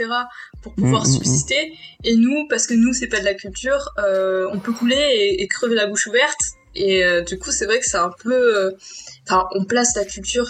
pour 0.62 0.74
pouvoir 0.76 1.04
Mm, 1.04 1.08
mm, 1.08 1.10
mm. 1.10 1.14
subsister? 1.14 1.74
Et 2.04 2.16
nous 2.16 2.48
parce 2.48 2.68
que 2.68 2.76
nous 2.76 2.94
c'est 2.94 3.08
pas 3.08 3.20
de 3.20 3.26
la 3.26 3.34
culture, 3.34 3.90
euh, 4.00 4.48
on 4.52 4.60
peut 4.60 4.72
couler 4.74 4.96
et, 4.96 5.42
et 5.42 5.48
crever 5.48 5.76
la 5.76 5.88
bouche 5.88 6.08
ouverte. 6.08 6.40
Et 6.76 7.04
euh, 7.04 7.22
du 7.22 7.40
coup 7.40 7.52
c'est 7.52 7.66
vrai 7.66 7.80
que 7.80 7.86
c'est 7.88 7.98
un 7.98 8.12
peu, 8.24 8.34
euh, 8.34 8.72
enfin 9.24 9.48
on 9.56 9.66
place 9.66 9.96
la 9.96 10.06
culture 10.06 10.48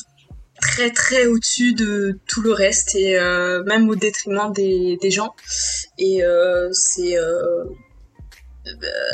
très 0.59 0.89
très 0.91 1.25
au-dessus 1.27 1.73
de 1.73 2.19
tout 2.27 2.41
le 2.41 2.51
reste 2.51 2.95
et 2.95 3.17
euh, 3.17 3.63
même 3.63 3.87
au 3.89 3.95
détriment 3.95 4.51
des, 4.51 4.97
des 5.01 5.11
gens 5.11 5.35
et 5.99 6.23
euh, 6.23 6.67
c'est 6.71 7.15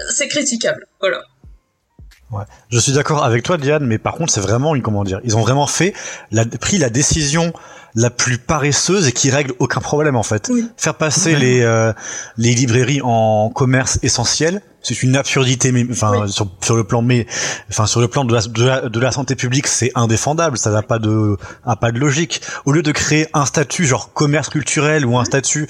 c'est 0.10 0.30
critiquable 0.30 0.88
voilà 1.02 1.22
Je 2.70 2.80
suis 2.80 2.94
d'accord 2.94 3.24
avec 3.24 3.44
toi, 3.44 3.58
Diane, 3.58 3.86
mais 3.86 3.98
par 3.98 4.16
contre, 4.16 4.32
c'est 4.32 4.42
vraiment 4.42 4.76
une 4.76 4.82
comment 4.82 5.04
dire. 5.04 5.20
Ils 5.24 5.38
ont 5.38 5.42
vraiment 5.42 5.68
fait, 5.68 5.94
la, 6.32 6.46
pris 6.46 6.78
la 6.78 6.90
décision 6.90 7.54
la 7.96 8.10
plus 8.10 8.38
paresseuse 8.40 9.08
et 9.08 9.12
qui 9.12 9.30
règle 9.30 9.54
aucun 9.60 9.80
problème 9.80 10.16
en 10.16 10.24
fait. 10.24 10.50
Oui. 10.52 10.68
Faire 10.78 10.96
passer 10.96 11.36
les 11.36 11.62
euh, 11.62 11.94
les 12.38 12.54
librairies 12.56 13.02
en 13.04 13.52
commerce 13.54 14.00
essentiel, 14.02 14.62
c'est 14.82 15.04
une 15.04 15.16
absurdité. 15.16 15.72
Mais 15.72 15.86
enfin 15.92 16.12
Oui. 16.24 16.32
sur, 16.32 16.48
sur 16.62 16.76
le 16.76 16.84
plan 16.86 17.04
mais 17.04 17.28
enfin 17.70 17.86
sur 17.86 18.02
le 18.02 18.08
plan 18.08 18.26
de 18.26 18.34
la 18.34 18.42
de 18.42 18.64
la, 18.66 18.82
de 18.90 19.00
la 19.00 19.12
santé 19.12 19.36
publique, 19.36 19.68
c'est 19.68 19.92
indéfendable. 19.94 20.58
Ça 20.58 20.72
n'a 20.72 20.82
pas 20.82 20.98
de 20.98 21.38
a 21.66 21.76
pas 21.76 21.92
de 21.92 22.00
logique. 22.00 22.42
Au 22.66 22.72
lieu 22.72 22.82
de 22.82 22.92
créer 22.92 23.28
un 23.34 23.46
statut 23.46 23.86
genre 23.86 24.12
commerce 24.14 24.50
culturel 24.50 25.06
ou 25.06 25.18
un 25.20 25.26
statut 25.26 25.68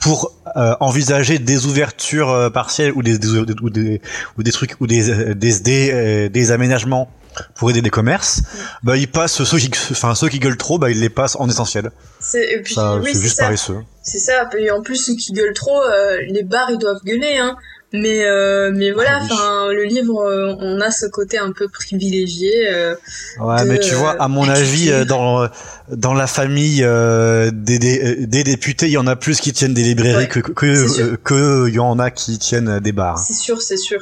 pour 0.00 0.32
euh, 0.56 0.74
envisager 0.80 1.38
des 1.38 1.66
ouvertures 1.66 2.30
euh, 2.30 2.50
partielles 2.50 2.92
ou 2.96 3.02
des, 3.04 3.18
des- 3.18 3.28
ou 3.38 3.70
des 3.70 4.00
ou 4.36 4.42
des 4.42 4.52
trucs 4.52 4.74
ou 4.80 4.88
des 4.88 5.10
euh, 5.10 5.34
des 5.34 5.60
des, 5.60 5.90
euh, 5.92 6.28
des 6.28 6.50
aménagements 6.50 7.08
pour 7.54 7.70
aider 7.70 7.82
des 7.82 7.90
commerces, 7.90 8.42
bah 8.82 8.96
ils 8.96 9.08
passent 9.10 9.42
ceux 9.44 9.58
qui 9.58 9.70
enfin 9.90 10.14
ceux 10.14 10.28
qui 10.28 10.38
gueulent 10.38 10.56
trop, 10.56 10.78
bah 10.78 10.90
ils 10.90 11.00
les 11.00 11.10
passent 11.10 11.36
en 11.36 11.48
essentiel. 11.48 11.90
c'est 12.20 12.62
oui 13.00 13.12
juste 13.14 13.36
ça 13.36 13.44
paresseux. 13.44 13.78
c'est 14.02 14.18
ça 14.18 14.48
et 14.58 14.70
en 14.70 14.82
plus 14.82 14.96
ceux 14.96 15.14
qui 15.14 15.32
gueulent 15.32 15.54
trop 15.54 15.82
euh, 15.82 16.18
les 16.28 16.42
bars 16.42 16.70
ils 16.70 16.78
doivent 16.78 17.02
gueuler 17.04 17.36
hein 17.38 17.56
mais 17.94 18.24
euh, 18.24 18.72
mais 18.74 18.90
voilà 18.90 19.18
Ah 19.20 19.20
oui. 19.22 19.28
enfin 19.32 19.68
le 19.72 19.84
livre 19.84 20.18
euh, 20.22 20.54
on 20.60 20.80
a 20.80 20.90
ce 20.90 21.04
côté 21.04 21.36
un 21.36 21.52
peu 21.52 21.68
privilégié 21.68 22.66
euh, 22.70 22.94
Ouais, 23.38 23.62
de, 23.64 23.68
mais 23.68 23.78
tu 23.80 23.94
vois, 23.94 24.12
à 24.18 24.28
mon 24.28 24.48
avis, 24.48 24.90
dans 25.06 25.46
dans 25.90 26.14
la 26.14 26.26
famille 26.26 26.80
des, 26.80 27.78
des 27.78 28.26
des 28.26 28.44
députés, 28.44 28.86
il 28.86 28.92
y 28.92 28.96
en 28.98 29.06
a 29.06 29.14
plus 29.14 29.40
qui 29.40 29.52
tiennent 29.52 29.74
des 29.74 29.82
librairies 29.82 30.16
Ouais, 30.24 30.26
que 30.28 30.40
que 30.40 31.16
que 31.16 31.68
il 31.68 31.74
y 31.74 31.78
en 31.80 31.98
a 31.98 32.10
qui 32.10 32.38
tiennent 32.38 32.80
des 32.80 32.92
bars. 32.92 33.18
c'est 33.18 33.34
sûr 33.34 33.60
c'est 33.60 33.76
sûr 33.76 34.00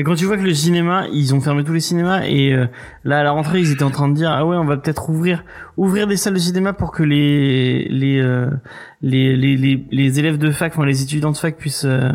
Et 0.00 0.02
quand 0.02 0.14
tu 0.14 0.24
vois 0.24 0.38
que 0.38 0.42
le 0.42 0.54
cinéma, 0.54 1.04
ils 1.12 1.34
ont 1.34 1.42
fermé 1.42 1.62
tous 1.62 1.74
les 1.74 1.80
cinémas 1.80 2.22
et 2.24 2.54
euh, 2.54 2.64
là 3.04 3.20
à 3.20 3.22
la 3.22 3.32
rentrée 3.32 3.60
ils 3.60 3.70
étaient 3.70 3.82
en 3.82 3.90
train 3.90 4.08
de 4.08 4.14
dire 4.14 4.30
ah 4.30 4.46
ouais 4.46 4.56
on 4.56 4.64
va 4.64 4.78
peut-être 4.78 5.10
ouvrir 5.10 5.44
ouvrir 5.76 6.06
des 6.06 6.16
salles 6.16 6.32
de 6.32 6.38
cinéma 6.38 6.72
pour 6.72 6.90
que 6.90 7.02
les 7.02 7.86
les 7.90 8.18
euh, 8.18 8.48
les, 9.02 9.36
les 9.36 9.58
les 9.58 9.84
les 9.90 10.18
élèves 10.18 10.38
de 10.38 10.52
fac, 10.52 10.72
enfin 10.74 10.86
les 10.86 11.02
étudiants 11.02 11.32
de 11.32 11.36
fac 11.36 11.54
puissent 11.58 11.84
euh, 11.84 12.12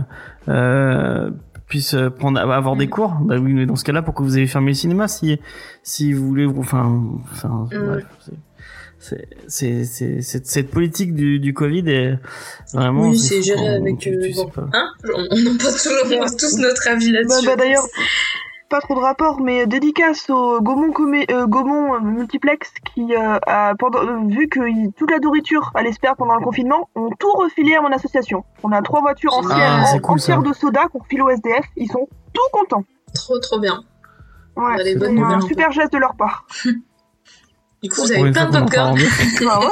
euh, 0.50 1.30
puissent 1.68 1.94
euh, 1.94 2.10
prendre 2.10 2.40
avoir 2.40 2.76
des 2.76 2.88
Mm. 2.88 2.90
cours. 2.90 3.18
Bah 3.22 3.36
oui 3.40 3.54
mais 3.54 3.68
dans 3.68 3.76
ce 3.76 3.84
cas-là 3.84 4.02
pourquoi 4.02 4.26
vous 4.26 4.36
avez 4.36 4.48
fermé 4.48 4.70
le 4.70 4.74
cinéma 4.74 5.08
si 5.08 5.40
si 5.84 6.12
vous 6.12 6.26
voulez 6.28 6.48
enfin 6.48 7.04
enfin 7.34 7.68
bref, 7.72 8.04
c'est- 9.10 9.28
c'est 9.48 9.86
c'est 9.86 10.22
c'est 10.22 10.46
cette 10.46 10.72
politique 10.72 11.14
du 11.14 11.40
du 11.40 11.54
Covid 11.54 11.84
est 11.90 12.18
vraiment 12.74 13.10
oui 13.10 13.18
c'est 13.18 13.42
géré 13.42 13.60
quand 13.62 13.82
avec 13.82 13.98
tu- 14.00 14.10
euh, 14.16 14.22
tu 14.28 14.34
bon, 14.36 14.48
pas. 14.50 14.66
hein 14.74 14.88
on, 15.14 15.22
on 15.32 15.58
pas 15.58 16.30
tous, 16.38 16.58
notre 16.58 16.88
avis 16.88 17.12
Bah, 17.12 17.20
là-dessus 17.20 17.46
bah, 17.46 17.56
d'ailleurs, 17.56 17.86
pas 18.68 18.82
trop 18.82 18.96
de 18.96 19.00
rapport, 19.00 19.42
mais 19.42 19.68
dédicace 19.68 20.28
au 20.32 20.60
Gaumont, 20.60 20.92
Comé- 20.92 21.28
euh, 21.32 21.46
Gaumont 21.46 21.94
euh, 21.96 22.00
Multiplex 22.00 22.72
qui 22.94 23.14
euh, 23.16 23.38
a 23.46 23.76
pendant, 23.78 24.00
euh, 24.00 24.28
vu 24.28 24.48
que 24.48 24.60
il- 24.68 24.92
toute 24.98 25.12
la 25.12 25.20
nourriture 25.20 25.72
allait 25.76 25.92
se 25.94 26.00
perdre 26.00 26.18
pendant 26.18 26.36
le 26.36 26.44
confinement, 26.44 26.90
ont 26.96 27.12
tout 27.20 27.32
refilé 27.34 27.76
à 27.76 27.82
mon 27.82 27.92
association. 27.92 28.44
On 28.64 28.72
a 28.72 28.82
trois 28.82 29.02
voitures 29.02 29.32
Ah, 29.36 29.40
anciennes, 29.40 29.86
c'est 29.86 29.98
en- 29.98 30.00
cool, 30.00 30.14
entières 30.16 30.42
de 30.42 30.52
soda 30.54 30.86
qu'on 30.92 31.04
file 31.04 31.22
au 31.22 31.30
SDF. 31.30 31.64
Ils 31.78 31.92
sont 31.92 32.08
tout 32.34 32.50
contents. 32.52 32.84
trop 33.14 33.38
trop 33.40 33.60
bien 33.60 33.84
Ouais, 34.58 34.78
Bah, 34.78 34.84
les 34.84 34.94
c'est 34.98 35.08
un 35.10 35.42
super 35.42 35.72
geste 35.72 35.94
de 35.94 35.98
leur 36.00 36.16
part. 36.16 36.48
du 37.84 37.90
coup 37.90 38.02
vous 38.02 38.12
avez 38.12 38.32
plein 38.32 38.46
de 38.50 38.58
popcorn 38.60 38.98
bah 39.46 39.60
ouais. 39.60 39.66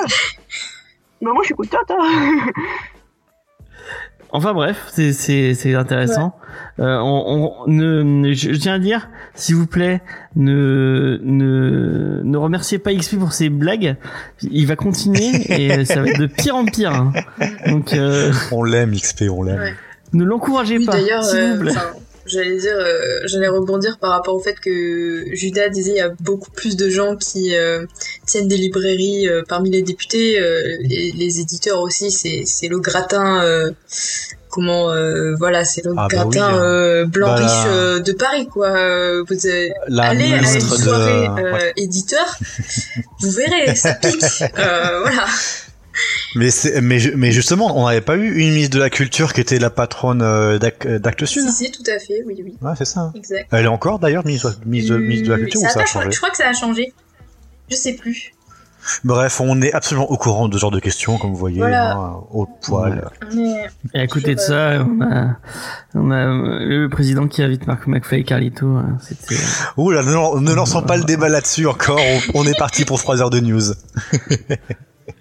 Bah 1.21 1.31
moi 1.33 1.39
je 1.41 1.45
suis 1.47 1.55
contente. 1.55 1.89
Hein. 1.91 2.45
Enfin 4.35 4.53
bref, 4.53 4.87
c'est 4.91 5.13
c'est 5.13 5.53
c'est 5.53 5.75
intéressant. 5.75 6.35
Euh, 6.79 6.97
on, 6.97 7.53
on 7.67 7.67
ne 7.67 8.33
je, 8.33 8.51
je 8.53 8.59
tiens 8.59 8.73
à 8.73 8.79
dire, 8.79 9.07
s'il 9.35 9.53
vous 9.55 9.67
plaît, 9.67 10.01
ne 10.35 11.19
ne 11.21 12.21
ne 12.23 12.37
remerciez 12.37 12.79
pas 12.79 12.91
XP 12.95 13.19
pour 13.19 13.31
ses 13.31 13.49
blagues. 13.49 13.95
Il 14.41 14.65
va 14.65 14.75
continuer 14.75 15.29
et 15.51 15.85
ça 15.85 16.01
va 16.01 16.07
être 16.07 16.19
de 16.19 16.25
pire 16.25 16.55
en 16.55 16.65
pire. 16.65 16.93
hein. 16.93 17.13
Donc 17.67 17.93
euh, 17.93 18.33
On 18.51 18.63
l'aime 18.63 18.95
XP, 18.95 19.25
on 19.29 19.43
l'aime. 19.43 19.59
Ouais. 19.59 19.75
ne 20.13 20.23
l'encouragez 20.23 20.79
Oui, 20.79 20.85
pas, 20.87 20.93
d'ailleurs, 20.93 21.23
s'il 21.23 21.39
euh, 21.39 21.53
vous 21.53 21.61
plaît. 21.61 21.71
enfin, 21.77 21.91
j'allais 22.25 22.57
dire, 22.57 22.75
euh, 22.77 23.19
j'allais 23.25 23.47
rebondir 23.47 23.97
par 23.99 24.11
rapport 24.11 24.35
au 24.35 24.39
fait 24.39 24.59
que 24.59 25.25
Judas 25.33 25.69
disait 25.69 25.91
il 25.91 25.97
y 25.97 26.01
a 26.01 26.09
beaucoup 26.21 26.51
plus 26.51 26.75
de 26.75 26.89
gens 26.89 27.15
qui 27.15 27.55
euh, 27.55 27.85
tiennent 28.25 28.47
des 28.47 28.57
librairies 28.57 29.27
euh, 29.27 29.41
parmi 29.47 29.69
les 29.69 29.81
députés, 29.81 30.39
euh, 30.39 30.61
les, 30.81 31.11
les 31.11 31.39
éditeurs 31.39 31.79
aussi, 31.81 32.11
c'est 32.11 32.43
c'est 32.45 32.67
le 32.67 32.79
gratin. 32.79 33.43
euh, 33.43 33.71
Comment 34.49 34.91
euh, 34.91 35.33
voilà 35.39 35.65
c'est 35.65 35.83
le 35.83 35.93
Ah 35.97 36.07
bah 36.11 36.25
oui, 36.27 36.35
gratin 36.37 36.53
hein. 36.53 36.61
euh, 36.61 37.05
blanc 37.07 37.29
Bah, 37.29 37.35
riche 37.37 37.65
euh, 37.65 37.99
de 37.99 38.11
Paris 38.11 38.47
quoi 38.47 38.69
vous 39.23 39.35
La 39.87 40.03
allez 40.03 40.31
à 40.31 40.37
une 40.37 40.45
soirée 40.61 41.27
de 41.27 41.41
euh, 41.47 41.53
ouais. 41.53 41.73
éditeur 41.75 42.37
vous 43.19 43.31
verrez 43.31 43.73
ça 43.75 43.95
pique 43.95 44.21
Euh, 44.59 44.99
voilà 45.01 45.25
Mais 46.35 46.49
mais 46.81 46.99
ju- 46.99 47.13
mais 47.15 47.31
justement, 47.31 47.77
on 47.77 47.87
n'avait 47.87 48.01
pas 48.01 48.15
eu 48.15 48.27
une 48.39 48.49
ministre 48.53 48.75
de 48.75 48.79
la 48.81 48.89
culture 48.89 49.33
qui 49.33 49.41
était 49.41 49.59
la 49.59 49.69
patronne 49.69 50.21
euh, 50.21 50.57
euh, 50.85 50.99
d'Actes 50.99 51.25
Sud. 51.25 51.47
si 51.49 51.65
si 51.65 51.71
tout 51.71 51.83
à 51.87 51.99
fait 51.99 52.23
oui 52.25 52.41
oui 52.43 52.57
Ouais, 52.61 52.73
c'est 52.77 52.85
ça. 52.85 53.11
exact 53.15 53.47
Elle 53.51 53.65
est 53.65 53.67
encore 53.67 53.99
d'ailleurs 53.99 54.25
ministre, 54.25 54.55
ministre, 54.65 54.93
de- 54.95 54.99
ministre 54.99 55.27
de 55.27 55.31
la 55.33 55.39
culture 55.39 55.59
ça 55.61 55.67
ou 55.67 55.69
a 55.69 55.71
ça 55.73 55.79
a 55.79 55.83
pas 55.83 55.87
changé. 55.87 56.03
changé 56.05 56.11
je 56.15 56.17
crois 56.17 56.29
que 56.31 56.37
ça 56.37 56.47
a 56.49 56.53
changé 56.53 56.93
je 57.69 57.75
sais 57.75 57.93
plus 57.93 58.31
Bref, 59.05 59.39
on 59.39 59.61
est 59.61 59.71
absolument 59.71 60.11
au 60.11 60.17
courant 60.17 60.49
de 60.49 60.55
ce 60.55 60.59
genre 60.59 60.69
de 60.69 60.81
questions, 60.81 61.17
comme 61.17 61.29
vous 61.31 61.37
voyez, 61.37 61.59
Voilà. 61.59 61.93
hein, 61.93 62.15
au 62.31 62.45
poil. 62.45 63.09
Et 63.93 63.99
à 64.01 64.07
côté 64.07 64.35
de 64.35 64.41
ça, 64.41 64.85
on 64.85 64.99
a 65.01 65.37
on 65.95 66.11
a 66.11 66.17
euh, 66.17 66.59
le 66.59 66.89
président 66.89 67.29
qui 67.29 67.41
invite 67.41 67.65
Mark 67.65 67.87
McFly 67.87 68.19
et 68.19 68.23
Carlito. 68.25 68.67
hein. 68.67 68.97
Ouh 69.77 69.89
là, 69.91 70.03
ne, 70.03 70.39
ne 70.41 70.53
lançons 70.53 70.81
pas 70.81 70.97
le 70.97 71.05
débat 71.05 71.29
là-dessus 71.29 71.65
encore. 71.65 71.97
On, 72.33 72.41
on 72.41 72.45
est 72.45 72.57
parti 72.59 72.83
pour 72.83 72.99
3 72.99 73.21
heures 73.21 73.29
de 73.29 73.39
news. 73.39 73.61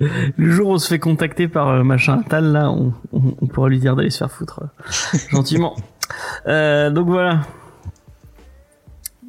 le 0.01 0.51
jour 0.51 0.68
où 0.68 0.72
on 0.72 0.78
se 0.78 0.89
fait 0.89 0.99
contacter 0.99 1.49
par 1.49 1.68
euh, 1.68 1.83
machin 1.83 2.22
Tal 2.28 2.53
là, 2.53 2.70
on, 2.70 2.93
on, 3.12 3.35
on 3.41 3.47
pourra 3.47 3.68
lui 3.68 3.78
dire 3.78 3.97
d'aller 3.97 4.11
se 4.11 4.18
faire 4.18 4.30
foutre 4.30 4.61
euh, 4.62 5.18
gentiment. 5.30 5.74
Euh, 6.47 6.91
donc 6.91 7.09
voilà. 7.09 7.41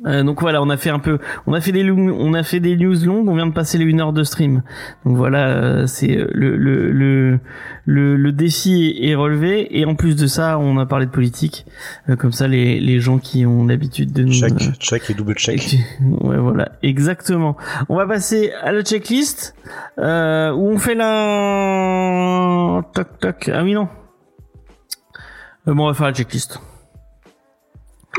Euh, 0.05 0.21
donc 0.23 0.41
voilà, 0.41 0.61
on 0.61 0.69
a 0.69 0.75
fait 0.77 0.89
un 0.89 0.99
peu, 0.99 1.19
on 1.47 1.53
a 1.53 1.61
fait 1.61 1.71
des, 1.71 1.89
on 1.89 2.33
a 2.33 2.43
fait 2.43 2.59
des 2.59 2.75
news 2.75 2.95
longues, 3.05 3.29
on 3.29 3.35
vient 3.35 3.47
de 3.47 3.53
passer 3.53 3.77
les 3.77 3.85
une 3.85 4.01
heure 4.01 4.11
de 4.11 4.23
stream. 4.23 4.61
Donc 5.05 5.15
voilà, 5.15 5.47
euh, 5.47 5.85
c'est 5.87 6.17
euh, 6.17 6.27
le 6.33 6.57
le, 6.57 6.91
le 6.91 7.39
le 7.85 8.17
le 8.17 8.31
défi 8.33 8.97
est, 9.01 9.09
est 9.11 9.15
relevé 9.15 9.79
et 9.79 9.85
en 9.85 9.95
plus 9.95 10.15
de 10.17 10.27
ça, 10.27 10.59
on 10.59 10.77
a 10.77 10.85
parlé 10.85 11.05
de 11.05 11.11
politique. 11.11 11.65
Euh, 12.09 12.15
comme 12.17 12.33
ça, 12.33 12.47
les 12.49 12.79
les 12.81 12.99
gens 12.99 13.17
qui 13.17 13.45
ont 13.45 13.65
l'habitude 13.65 14.11
de 14.11 14.23
nous 14.23 14.33
Check, 14.33 14.53
euh, 14.61 14.71
check 14.79 15.09
et 15.09 15.13
double 15.13 15.35
check. 15.35 15.73
et- 15.73 15.79
Ouais, 16.21 16.37
voilà, 16.37 16.73
exactement. 16.83 17.55
On 17.87 17.95
va 17.95 18.05
passer 18.05 18.51
à 18.61 18.71
la 18.73 18.81
checklist 18.83 19.55
euh, 19.99 20.51
où 20.51 20.67
on 20.69 20.77
fait 20.79 20.95
la 20.95 22.81
toc 22.93 23.07
toc. 23.19 23.49
Ah 23.53 23.63
oui 23.63 23.73
non. 23.73 23.87
Euh, 25.67 25.73
bon, 25.73 25.85
on 25.85 25.87
va 25.87 25.93
faire 25.93 26.07
la 26.07 26.13
checklist. 26.13 26.59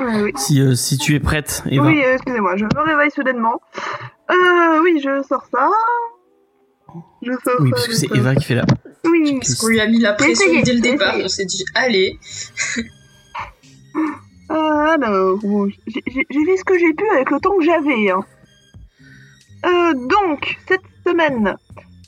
Oui, 0.01 0.23
oui. 0.23 0.33
Si 0.37 0.61
euh, 0.61 0.75
si 0.75 0.99
tu 0.99 1.15
es 1.15 1.21
prête, 1.21 1.63
Eva. 1.71 1.87
Oui, 1.87 2.03
euh, 2.05 2.15
excusez-moi, 2.15 2.57
je 2.57 2.65
me 2.65 2.81
réveille 2.85 3.11
soudainement. 3.13 3.61
Euh, 4.31 4.81
oui, 4.83 5.01
je 5.03 5.23
sors 5.23 5.45
ça. 5.53 5.69
Je 7.23 7.33
sors 7.45 7.55
Oui, 7.61 7.71
ça. 7.71 7.75
parce 7.77 7.87
que 7.87 7.93
je 7.93 7.97
c'est 7.99 8.09
sors- 8.09 8.17
Eva 8.17 8.35
qui 8.35 8.45
fait 8.45 8.55
la. 8.57 8.65
Oui. 9.05 9.27
checklist. 9.41 9.63
On 9.65 9.69
lui 9.69 9.81
a 9.81 9.87
mis 9.87 9.99
la 10.01 10.15
pression 10.15 10.47
Essayez, 10.47 10.63
dès 10.63 10.73
le 10.75 10.81
départ. 10.81 11.09
essayez. 11.11 11.25
On 11.25 11.29
s'est 11.29 11.45
dit, 11.45 11.65
allez. 11.75 12.19
Alors, 14.49 15.39
bon, 15.39 15.69
j'ai 15.87 16.03
fait 16.45 16.57
ce 16.57 16.65
que 16.65 16.79
j'ai 16.79 16.93
pu 16.95 17.05
avec 17.11 17.31
le 17.31 17.41
temps 17.41 17.57
que 17.57 17.65
j'avais. 17.65 18.11
hein. 18.11 18.25
Euh, 19.67 19.95
donc, 19.95 20.59
cette 20.69 20.83
semaine, 21.07 21.57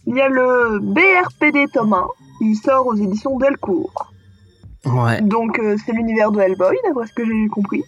il 0.06 0.16
y 0.16 0.20
a 0.20 0.28
le 0.28 0.78
BRPD 0.80 1.66
tome 1.72 1.94
1 1.94 2.06
qui 2.38 2.54
sort 2.54 2.86
aux 2.86 2.94
éditions 2.94 3.38
Delcourt. 3.38 4.12
Ouais. 4.86 5.20
Donc, 5.20 5.58
euh, 5.58 5.76
c'est 5.84 5.92
l'univers 5.92 6.30
de 6.30 6.40
Hellboy, 6.40 6.76
d'après 6.86 7.06
ce 7.06 7.12
que 7.12 7.24
j'ai 7.24 7.48
compris. 7.48 7.82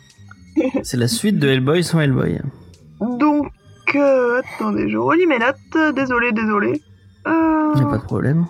C'est 0.82 0.96
la 0.96 1.07
suite 1.09 1.38
de 1.38 1.49
Hellboy 1.49 1.84
sans 1.84 2.01
Hellboy. 2.01 2.40
Donc, 3.01 3.46
euh, 3.94 4.40
attendez, 4.57 4.88
je 4.88 4.96
relis 4.99 5.26
mes 5.26 5.38
notes. 5.38 5.94
Désolé, 5.94 6.32
désolé. 6.32 6.80
Euh, 7.28 7.72
Y 7.76 7.82
a 7.82 7.86
pas 7.86 7.99
de 7.99 8.03
problème. 8.03 8.46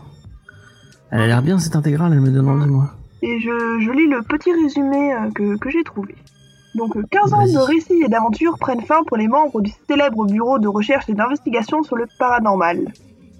Elle 1.11 1.21
a 1.23 1.27
l'air 1.27 1.43
bien 1.43 1.59
cette 1.59 1.77
intégrale, 1.77 2.13
elle 2.13 2.21
me 2.21 2.31
donne 2.31 2.49
envie 2.49 2.71
moi. 2.71 2.91
et 3.23 3.41
je, 3.41 3.81
je 3.81 3.91
lis 3.91 4.07
le 4.09 4.23
petit 4.23 4.53
résumé 4.53 5.13
euh, 5.15 5.31
que, 5.35 5.57
que 5.59 5.71
j'ai 5.71 5.83
trouvé. 5.85 6.15
Donc, 6.75 6.97
euh, 6.97 7.03
15 7.11 7.33
ans 7.35 7.45
de 7.47 7.59
récits 7.59 8.03
et 8.05 8.09
d'aventures 8.09 8.57
prennent 8.59 8.83
fin 8.83 9.03
pour 9.07 9.17
les 9.17 9.29
membres 9.29 9.61
du 9.61 9.73
célèbre 9.89 10.25
bureau 10.27 10.59
de 10.59 10.69
recherche 10.69 11.09
et 11.09 11.15
d'investigation 11.15 11.83
sur 11.83 11.97
le 11.97 12.07
paranormal. 12.19 12.79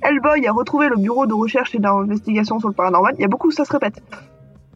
Hellboy 0.03 0.47
a 0.47 0.53
retrouvé 0.53 0.89
le 0.89 0.97
bureau 0.97 1.27
de 1.27 1.35
recherche 1.35 1.75
et 1.75 1.79
d'investigation 1.79 2.59
sur 2.59 2.69
le 2.69 2.75
paranormal. 2.75 3.15
Il 3.19 3.23
y 3.23 3.25
a 3.25 3.29
beaucoup, 3.29 3.51
ça 3.51 3.65
se 3.65 3.73
répète. 3.73 4.01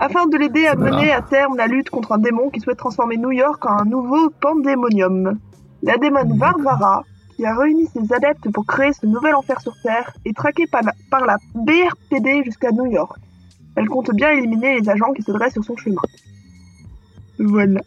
Afin 0.00 0.26
de 0.26 0.36
l'aider 0.36 0.66
à 0.66 0.74
mener 0.74 1.12
à 1.12 1.22
terme 1.22 1.56
la 1.56 1.66
lutte 1.66 1.90
contre 1.90 2.12
un 2.12 2.18
démon 2.18 2.50
qui 2.50 2.60
souhaite 2.60 2.78
transformer 2.78 3.16
New 3.16 3.30
York 3.30 3.64
en 3.64 3.78
un 3.82 3.84
nouveau 3.84 4.30
pandémonium. 4.40 5.38
La 5.82 5.96
démone 5.96 6.36
Varvara, 6.38 7.04
qui 7.36 7.44
a 7.46 7.56
réuni 7.56 7.86
ses 7.86 8.12
adeptes 8.12 8.50
pour 8.52 8.66
créer 8.66 8.92
ce 8.92 9.06
nouvel 9.06 9.34
enfer 9.34 9.60
sur 9.60 9.74
Terre, 9.82 10.12
est 10.24 10.36
traquée 10.36 10.66
par 10.66 10.82
la, 10.82 10.92
par 11.10 11.24
la 11.24 11.36
BRPD 11.54 12.42
jusqu'à 12.44 12.70
New 12.72 12.86
York. 12.86 13.16
Elle 13.76 13.88
compte 13.88 14.10
bien 14.14 14.30
éliminer 14.30 14.80
les 14.80 14.88
agents 14.90 15.12
qui 15.12 15.22
se 15.22 15.30
dressent 15.32 15.52
sur 15.54 15.64
son 15.64 15.76
chemin. 15.76 16.00
Voilà. 17.38 17.80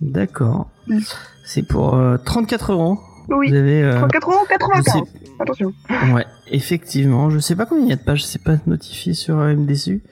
D'accord. 0.00 0.68
Mm. 0.86 0.98
C'est 1.44 1.66
pour 1.66 1.94
euh, 1.94 2.16
34 2.24 2.72
euros. 2.72 2.98
Oui. 3.28 3.50
Vous 3.50 3.56
avez. 3.56 3.82
euh, 3.82 3.98
34 3.98 4.30
euros, 4.30 4.40
je 4.44 4.48
95. 4.54 5.02
Attention. 5.42 5.72
Ouais, 6.14 6.26
effectivement. 6.48 7.30
Je 7.30 7.38
sais 7.38 7.56
pas 7.56 7.66
combien 7.66 7.84
il 7.84 7.90
y 7.90 7.92
a 7.92 7.96
de 7.96 8.02
pages, 8.02 8.24
c'est 8.24 8.42
pas 8.42 8.56
notifié 8.66 9.14
sur 9.14 9.38
euh, 9.38 9.54
MDCU, 9.54 10.02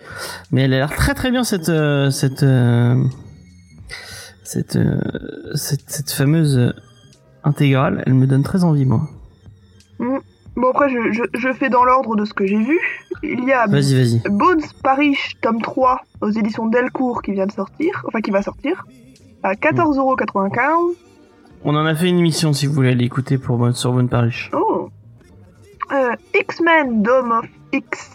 mais 0.50 0.62
elle 0.62 0.74
a 0.74 0.78
l'air 0.78 0.90
très 0.90 1.14
très 1.14 1.30
bien 1.30 1.44
cette 1.44 1.68
euh, 1.68 2.10
cette 2.10 2.42
euh, 2.42 2.96
cette, 4.42 4.76
euh, 4.76 5.00
cette 5.54 5.88
cette 5.88 6.10
fameuse 6.10 6.74
intégrale. 7.44 8.02
Elle 8.06 8.14
me 8.14 8.26
donne 8.26 8.42
très 8.42 8.64
envie 8.64 8.84
moi. 8.84 9.08
Bon, 10.56 10.70
après, 10.70 10.88
je, 10.88 11.12
je, 11.12 11.22
je 11.32 11.52
fais 11.52 11.68
dans 11.68 11.84
l'ordre 11.84 12.16
de 12.16 12.24
ce 12.24 12.34
que 12.34 12.46
j'ai 12.46 12.58
vu. 12.58 12.78
Il 13.22 13.44
y 13.44 13.52
a. 13.52 13.66
Bones 13.66 14.62
Parish, 14.82 15.36
tome 15.40 15.62
3, 15.62 16.00
aux 16.22 16.30
éditions 16.30 16.66
Delcourt, 16.66 17.22
qui 17.22 17.32
vient 17.32 17.46
de 17.46 17.52
sortir. 17.52 18.02
Enfin, 18.06 18.20
qui 18.20 18.30
va 18.30 18.42
sortir. 18.42 18.84
À 19.42 19.54
14,95€. 19.54 20.96
On 21.64 21.76
en 21.76 21.86
a 21.86 21.94
fait 21.94 22.08
une 22.08 22.18
émission 22.18 22.52
si 22.52 22.66
vous 22.66 22.72
voulez 22.72 22.90
aller 22.90 23.04
écouter 23.04 23.38
pour 23.38 23.74
sur 23.76 23.92
Bonne 23.92 24.08
Parish. 24.08 24.50
Oh. 24.52 24.90
Euh, 25.92 26.14
X-Men 26.34 27.02
Dome 27.02 27.32
of 27.32 27.46
X 27.72 28.10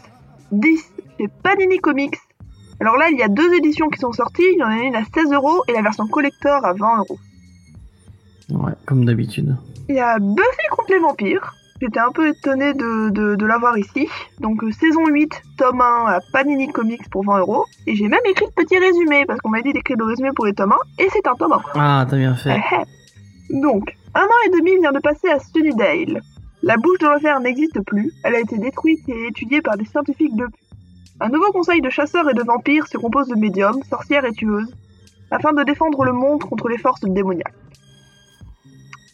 10 0.51 0.93
chez 1.17 1.27
Panini 1.43 1.77
Comics. 1.79 2.17
Alors 2.79 2.95
là, 2.97 3.09
il 3.11 3.17
y 3.17 3.23
a 3.23 3.27
deux 3.27 3.53
éditions 3.53 3.89
qui 3.89 3.99
sont 3.99 4.13
sorties. 4.13 4.43
Il 4.53 4.59
y 4.59 4.63
en 4.63 4.69
a 4.69 4.77
une 4.77 4.95
à 4.95 5.03
16 5.13 5.33
euros 5.33 5.61
et 5.67 5.73
la 5.73 5.81
version 5.81 6.07
collector 6.07 6.63
à 6.65 6.73
20 6.73 6.97
euros. 6.99 7.19
Ouais, 8.49 8.73
comme 8.85 9.03
d'habitude. 9.05 9.57
Il 9.89 9.95
y 9.95 9.99
a 9.99 10.19
Buffy 10.19 10.67
contre 10.71 10.91
les 10.91 10.99
vampires. 10.99 11.53
J'étais 11.81 11.99
un 11.99 12.11
peu 12.11 12.29
étonnée 12.29 12.73
de, 12.73 13.09
de, 13.09 13.35
de 13.35 13.45
l'avoir 13.45 13.77
ici. 13.77 14.07
Donc 14.39 14.63
euh, 14.63 14.71
saison 14.71 15.05
8, 15.07 15.41
tome 15.57 15.81
1 15.81 16.05
à 16.07 16.19
Panini 16.31 16.71
Comics 16.71 17.09
pour 17.09 17.25
20 17.25 17.39
euros. 17.39 17.65
Et 17.87 17.95
j'ai 17.95 18.07
même 18.07 18.21
écrit 18.29 18.45
le 18.45 18.63
petit 18.63 18.77
résumé, 18.77 19.25
parce 19.25 19.41
qu'on 19.41 19.49
m'a 19.49 19.61
dit 19.61 19.73
d'écrire 19.73 19.97
le 19.97 20.05
résumé 20.05 20.29
pour 20.33 20.45
les 20.45 20.53
tomes 20.53 20.71
1, 20.97 21.03
et 21.03 21.09
c'est 21.11 21.27
un 21.27 21.35
tome 21.35 21.51
1. 21.51 21.61
Ah, 21.75 22.05
t'as 22.09 22.15
bien 22.15 22.35
fait. 22.35 22.55
Eh, 22.55 22.75
eh. 23.49 23.59
Donc, 23.61 23.97
un 24.13 24.23
an 24.23 24.39
et 24.47 24.49
demi 24.51 24.79
vient 24.79 24.93
de 24.93 24.99
passer 24.99 25.29
à 25.29 25.39
Sunnydale. 25.39 26.21
La 26.65 26.77
bouche 26.77 26.97
de 26.97 27.05
l'enfer 27.05 27.39
n'existe 27.41 27.79
plus, 27.81 28.11
elle 28.23 28.33
a 28.33 28.39
été 28.39 28.57
détruite 28.57 29.07
et 29.07 29.27
étudiée 29.27 29.61
par 29.61 29.77
des 29.77 29.85
scientifiques 29.85 30.35
depuis. 30.35 30.65
Un 31.19 31.29
nouveau 31.29 31.51
conseil 31.51 31.79
de 31.79 31.91
chasseurs 31.91 32.27
et 32.27 32.33
de 32.33 32.41
vampires 32.41 32.87
se 32.87 32.97
compose 32.97 33.27
de 33.27 33.35
médiums, 33.35 33.83
sorcières 33.83 34.25
et 34.25 34.31
tueuses, 34.31 34.75
afin 35.29 35.53
de 35.53 35.61
défendre 35.61 36.03
le 36.03 36.11
monde 36.11 36.43
contre 36.43 36.67
les 36.67 36.79
forces 36.79 37.01
démoniaques. 37.01 37.53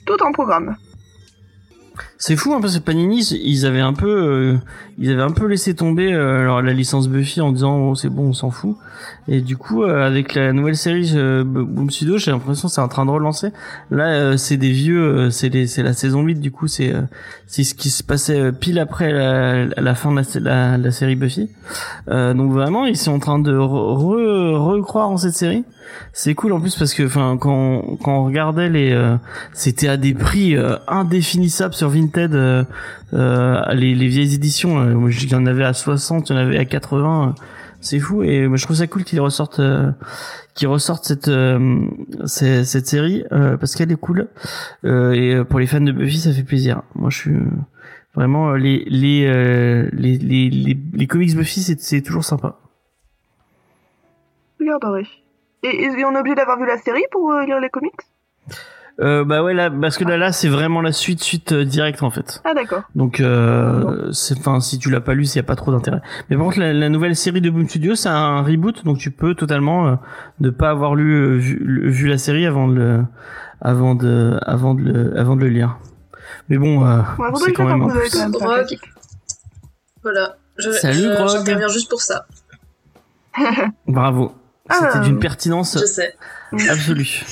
Tout 0.06 0.24
en 0.24 0.32
programme. 0.32 0.78
C'est 2.24 2.36
fou, 2.36 2.54
hein, 2.54 2.60
parce 2.62 2.78
que 2.78 2.84
Panini, 2.84 3.22
ils 3.44 3.66
avaient 3.66 3.80
un 3.80 3.94
peu, 3.94 4.08
euh, 4.08 4.58
ils 5.00 5.10
avaient 5.12 5.24
un 5.24 5.32
peu 5.32 5.48
laissé 5.48 5.74
tomber 5.74 6.14
euh, 6.14 6.42
alors, 6.42 6.62
la 6.62 6.72
licence 6.72 7.08
Buffy 7.10 7.42
en 7.42 7.52
disant 7.52 7.80
oh, 7.80 7.96
c'est 7.96 8.10
bon, 8.10 8.28
on 8.28 8.34
s'en 8.34 8.52
fout. 8.52 8.78
Et 9.28 9.42
du 9.42 9.58
coup, 9.58 9.82
euh, 9.82 10.06
avec 10.06 10.36
la 10.36 10.54
nouvelle 10.54 10.78
série 10.78 11.14
euh, 11.16 11.44
Boom 11.44 11.90
Studio, 11.90 12.20
j'ai 12.20 12.30
l'impression 12.30 12.68
c'est 12.68 12.80
en 12.80 12.88
train 12.88 13.08
de 13.08 13.10
relancer. 13.10 13.50
Là, 13.90 14.10
euh, 14.10 14.38
c'est 14.38 14.58
des 14.58 14.70
vieux, 14.70 15.02
euh, 15.02 15.30
c'est 15.32 15.66
c'est 15.66 15.82
la 15.82 15.94
saison 15.94 16.22
8, 16.22 16.36
du 16.36 16.52
coup, 16.52 16.68
c'est 16.68 16.94
ce 17.48 17.74
qui 17.74 17.90
se 17.90 18.04
passait 18.04 18.52
pile 18.52 18.78
après 18.78 19.12
la, 19.12 19.66
la 19.66 19.96
fin 19.96 20.12
de 20.12 20.22
la, 20.42 20.78
la, 20.78 20.92
série 20.92 21.16
Buffy. 21.16 21.50
Donc 22.08 22.52
vraiment, 22.52 22.86
ils 22.86 22.98
sont 22.98 23.14
en 23.14 23.20
train 23.20 23.40
de 23.40 23.52
re- 23.52 23.98
re- 23.98 24.58
recroire 24.58 25.10
en 25.10 25.18
cette 25.18 25.34
série. 25.34 25.64
C'est 26.14 26.36
cool 26.36 26.54
en 26.54 26.62
plus 26.62 26.76
parce 26.76 26.94
que, 26.94 27.04
enfin, 27.04 27.38
quand, 27.42 27.98
quand 28.04 28.20
on 28.20 28.26
regardait 28.26 28.70
les, 28.70 29.16
c'était 29.54 29.88
à 29.90 29.98
des 29.98 30.14
prix 30.14 30.56
indéfinissables 30.88 31.74
sur 31.74 31.90
Vinted 31.90 32.11
euh, 32.18 32.64
les, 33.74 33.96
les 33.96 34.08
vieilles 34.08 34.36
éditions 34.36 34.84
moi 34.96 35.10
il 35.10 35.30
y 35.30 35.36
en 35.36 35.46
avait 35.46 35.64
à 35.64 35.74
60 35.74 36.30
il 36.30 36.34
y 36.34 36.36
en 36.36 36.40
avait 36.40 36.58
à 36.58 36.66
80 36.66 37.30
euh, 37.30 37.42
c'est 37.82 38.00
fou. 38.00 38.24
Et 38.24 38.48
moi 38.48 38.58
je 38.58 38.64
trouve 38.66 38.78
ça 38.78 38.88
cool 38.88 39.04
qu'ils 39.04 39.20
ressortent 39.20 39.60
euh, 39.60 39.92
qu'ils 40.54 40.68
ressortent 40.68 41.06
cette 41.06 41.28
euh, 41.28 41.86
cette, 42.26 42.88
série 42.88 43.24
parce 43.30 43.76
qu'elle 43.76 43.92
est 43.92 44.00
cool. 44.00 44.28
Et 44.84 45.36
pour 45.50 45.60
les 45.60 45.68
fans 45.68 45.82
de 45.82 45.92
Buffy 45.92 46.20
ça 46.20 46.32
fait 46.32 46.44
plaisir. 46.44 46.84
Moi 46.96 47.10
je 47.10 47.18
suis 47.18 47.38
vraiment 48.14 48.54
les 48.54 48.84
les, 48.88 49.90
les 49.92 50.18
les 50.18 50.50
les 50.50 50.78
les 50.94 51.08
comics 51.08 51.36
Buffy 51.36 51.62
c'est 51.62 52.02
toujours 52.02 52.24
sympa. 52.24 52.60
Regarderai. 54.60 55.08
Et, 55.64 55.84
et 55.84 56.06
on 56.06 56.16
est 56.16 56.20
obligé 56.20 56.36
d'avoir 56.36 56.60
vu 56.60 56.66
la 56.66 56.78
série 56.78 57.04
pour 57.12 57.32
lire 57.46 57.60
les 57.60 57.70
comics? 57.70 57.94
Euh, 59.00 59.24
bah 59.24 59.42
ouais 59.44 59.54
là 59.54 59.72
parce 59.72 59.98
que 59.98 60.04
là 60.04 60.18
là 60.18 60.32
c'est 60.32 60.50
vraiment 60.50 60.82
la 60.82 60.92
suite 60.92 61.24
suite 61.24 61.54
euh, 61.54 61.64
directe 61.66 62.04
en 62.04 62.12
fait 62.12 62.42
Ah 62.44 62.54
d'accord. 62.54 62.84
Donc, 62.96 63.20
euh, 63.20 64.12
c'est, 64.12 64.38
enfin, 64.38 64.60
si 64.60 64.78
tu 64.80 64.90
l'as 64.92 65.02
pas 65.02 65.14
lu, 65.14 65.24
il 65.26 65.36
y 65.36 65.40
a 65.40 65.44
pas 65.44 65.56
trop 65.56 65.72
d'intérêt. 65.72 66.02
Mais 66.30 66.36
par 66.36 66.46
contre, 66.48 66.60
la, 66.60 66.74
la 66.74 66.90
nouvelle 66.90 67.16
série 67.16 67.42
de 67.42 67.50
Boom 67.50 67.68
Studio, 67.70 67.96
c'est 67.96 68.10
un 68.10 68.42
reboot, 68.42 68.84
donc 68.84 68.98
tu 68.98 69.10
peux 69.12 69.34
totalement 69.34 69.88
euh, 69.88 69.96
ne 70.40 70.50
pas 70.50 70.70
avoir 70.70 70.96
lu 70.96 71.14
euh, 71.14 71.38
vu, 71.38 72.08
la 72.08 72.18
série 72.18 72.46
avant 72.46 72.68
de 72.68 72.74
le, 72.76 73.04
avant 73.62 73.96
de, 73.96 74.38
avant 74.46 74.74
de 74.74 74.82
le, 74.84 75.18
avant 75.18 75.36
de 75.36 75.42
le 75.42 75.50
lire. 75.50 75.78
Mais 76.50 76.58
bon, 76.58 76.86
euh, 76.86 77.00
Ouais, 77.18 77.30
c'est 77.44 77.54
quand 77.54 77.66
même. 77.66 77.88
quand 77.88 78.38
classique. 78.40 78.82
Voilà. 80.04 80.36
Je, 80.58 80.70
Salut, 80.72 81.00
je- 81.04 81.16
Grog. 81.16 81.30
J'interviens 81.30 81.68
juste 81.70 81.90
pour 81.90 82.02
ça. 82.02 82.26
Bravo. 83.88 84.34
Ah, 84.70 84.76
C'était 84.80 84.98
euh, 84.98 85.02
d'une 85.02 85.20
pertinence 85.20 85.78
Je 85.80 85.86
sais. 85.86 86.14
absolue. 86.70 87.24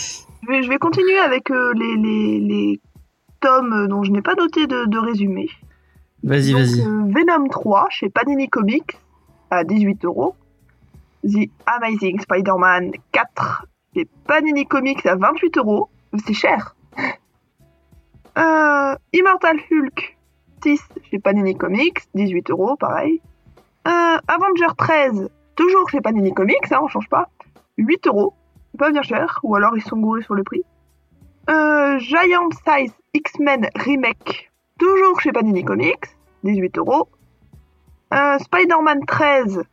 Je 0.41 0.47
vais, 0.47 0.63
je 0.63 0.69
vais 0.69 0.77
continuer 0.77 1.17
avec 1.17 1.51
euh, 1.51 1.73
les, 1.73 1.95
les, 1.97 2.39
les 2.39 2.81
tomes 3.41 3.87
dont 3.87 4.03
je 4.03 4.11
n'ai 4.11 4.21
pas 4.21 4.35
noté 4.35 4.67
de, 4.67 4.85
de 4.85 4.97
résumé. 4.97 5.49
Vas-y, 6.23 6.53
vas-y. 6.53 6.81
euh, 6.81 7.03
Venom 7.07 7.47
3 7.49 7.87
chez 7.89 8.09
Panini 8.09 8.49
Comics 8.49 8.97
à 9.51 9.63
18 9.63 10.05
euros. 10.05 10.35
The 11.23 11.49
Amazing 11.65 12.19
Spider-Man 12.21 12.91
4 13.11 13.65
chez 13.93 14.07
Panini 14.27 14.65
Comics 14.65 15.05
à 15.05 15.15
28 15.15 15.57
euros. 15.57 15.89
C'est 16.25 16.33
cher. 16.33 16.75
Euh, 18.37 18.95
Immortal 19.11 19.57
Hulk 19.69 20.17
6 20.63 20.79
chez 21.09 21.19
Panini 21.19 21.57
Comics, 21.57 21.99
18 22.13 22.51
euros, 22.51 22.77
pareil. 22.77 23.21
Euh, 23.87 24.17
Avenger 24.27 24.73
13, 24.77 25.29
toujours 25.55 25.89
chez 25.89 25.99
Panini 25.99 26.33
Comics, 26.33 26.71
hein, 26.71 26.79
on 26.81 26.87
change 26.87 27.09
pas, 27.09 27.27
8 27.77 28.07
euros. 28.07 28.33
Pas 28.78 28.91
bien 28.91 29.01
cher, 29.01 29.39
ou 29.43 29.55
alors 29.55 29.76
ils 29.76 29.82
sont 29.84 29.97
gourés 29.97 30.22
sur 30.24 30.36
le 30.36 30.43
prix. 30.43 30.63
Euh, 31.49 31.97
Giant 31.99 32.49
Size 32.51 32.93
X-Men 33.13 33.67
Remake, 33.76 34.51
toujours 34.78 35.20
chez 35.22 35.32
Panini 35.32 35.63
Comics, 35.63 36.05
18 36.43 36.78
euros. 36.78 37.07
Euh, 38.13 38.38
Spider-Man 38.39 38.99
13, 39.07 39.63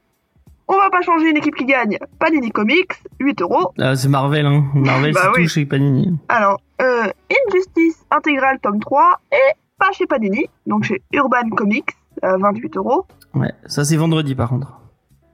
on 0.69 0.77
va 0.77 0.91
pas 0.91 1.01
changer 1.03 1.31
une 1.31 1.37
équipe 1.37 1.55
qui 1.55 1.65
gagne, 1.67 1.99
Panini 2.19 2.51
Comics, 2.51 2.93
8 3.21 3.43
euros. 3.43 3.73
Ah, 3.79 3.95
c'est 3.97 4.09
Marvel, 4.09 4.47
hein. 4.47 4.65
Marvel, 4.75 5.13
Bah 5.13 5.21
c'est 5.25 5.39
oui. 5.41 5.45
tout 5.45 5.51
chez 5.51 5.67
Panini. 5.67 6.19
Alors, 6.29 6.61
euh, 6.83 7.07
Injustice 7.49 8.05
Integral 8.11 8.59
tome 8.61 8.81
3 8.81 9.21
et 9.33 9.37
pas 9.79 9.93
chez 9.93 10.07
Panini, 10.07 10.47
donc 10.67 10.85
chez 10.85 11.03
Urban 11.13 11.49
Comics, 11.55 11.91
à 12.23 12.37
28 12.39 12.77
euros. 12.79 13.07
Ouais, 13.35 13.53
ça 13.67 13.85
c'est 13.85 13.97
vendredi 13.97 14.35
par 14.35 14.49
contre. 14.49 14.81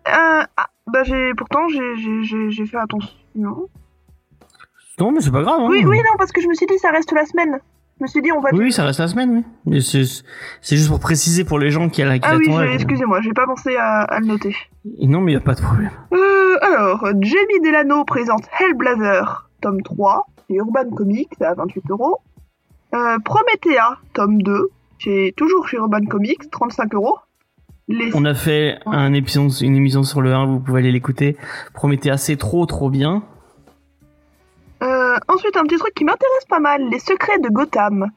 Euh, 0.08 0.42
ah, 0.56 0.66
bah 0.88 1.04
j'ai 1.04 1.32
pourtant 1.34 1.68
j'ai 1.68 2.66
fait 2.66 2.76
attention. 2.78 3.10
Non, 3.34 5.10
mais 5.12 5.20
c'est 5.20 5.30
pas 5.32 5.42
grave. 5.42 5.60
Hein. 5.60 5.68
Oui, 5.70 5.84
oui, 5.84 5.96
non, 5.98 6.16
parce 6.18 6.32
que 6.32 6.40
je 6.40 6.48
me 6.48 6.54
suis 6.54 6.66
dit 6.66 6.78
ça 6.78 6.90
reste 6.90 7.12
la 7.12 7.24
semaine. 7.26 7.58
Je 7.98 8.04
me 8.04 8.08
suis 8.08 8.22
dit 8.22 8.30
on 8.32 8.40
va. 8.40 8.50
Oui, 8.52 8.58
oui, 8.64 8.72
ça 8.72 8.84
reste 8.84 9.00
la 9.00 9.08
semaine, 9.08 9.30
oui. 9.30 9.44
Mais 9.66 9.80
c'est 9.80 10.04
c'est 10.60 10.76
juste 10.76 10.88
pour 10.88 11.00
préciser 11.00 11.44
pour 11.44 11.58
les 11.58 11.70
gens 11.70 11.88
qui, 11.88 12.02
qui 12.02 12.02
ah 12.02 12.36
oui, 12.36 12.44
j'ai- 12.46 12.74
excusez-moi, 12.74 13.20
j'ai 13.22 13.32
pas 13.32 13.46
pensé 13.46 13.76
à, 13.76 14.02
à 14.02 14.20
le 14.20 14.26
noter. 14.26 14.54
Non, 15.02 15.20
mais 15.20 15.32
y 15.32 15.36
a 15.36 15.40
pas 15.40 15.54
de 15.54 15.60
problème. 15.62 15.90
Euh, 16.12 16.56
alors, 16.62 17.04
Jamie 17.20 17.60
Delano 17.64 18.04
présente 18.04 18.42
Hellblazer, 18.58 19.48
tome 19.60 19.82
3, 19.82 20.26
chez 20.48 20.56
Urban 20.56 20.90
Comics, 20.96 21.40
à 21.40 21.54
28 21.54 21.84
euros. 21.90 22.18
Euh, 22.94 23.18
Promethea, 23.24 23.98
tome 24.14 24.42
2, 24.42 24.68
chez, 24.98 25.32
toujours 25.36 25.66
chez 25.68 25.76
Urban 25.78 26.04
Comics, 26.06 26.50
35 26.50 26.94
euros. 26.94 27.18
Les... 27.88 28.10
On 28.14 28.24
a 28.24 28.34
fait 28.34 28.78
un 28.86 29.12
épisode, 29.12 29.50
une 29.60 29.76
émission 29.76 30.02
sur 30.02 30.20
le 30.20 30.32
1, 30.32 30.46
vous 30.46 30.60
pouvez 30.60 30.80
aller 30.80 30.92
l'écouter. 30.92 31.36
Promettez 31.74 32.16
c'est 32.16 32.36
trop 32.36 32.64
trop 32.66 32.90
bien. 32.90 33.22
Euh, 34.82 35.16
ensuite, 35.28 35.56
un 35.56 35.62
petit 35.62 35.78
truc 35.78 35.94
qui 35.94 36.04
m'intéresse 36.04 36.44
pas 36.48 36.58
mal, 36.58 36.88
Les 36.90 36.98
Secrets 36.98 37.38
de 37.38 37.48
Gotham, 37.48 38.10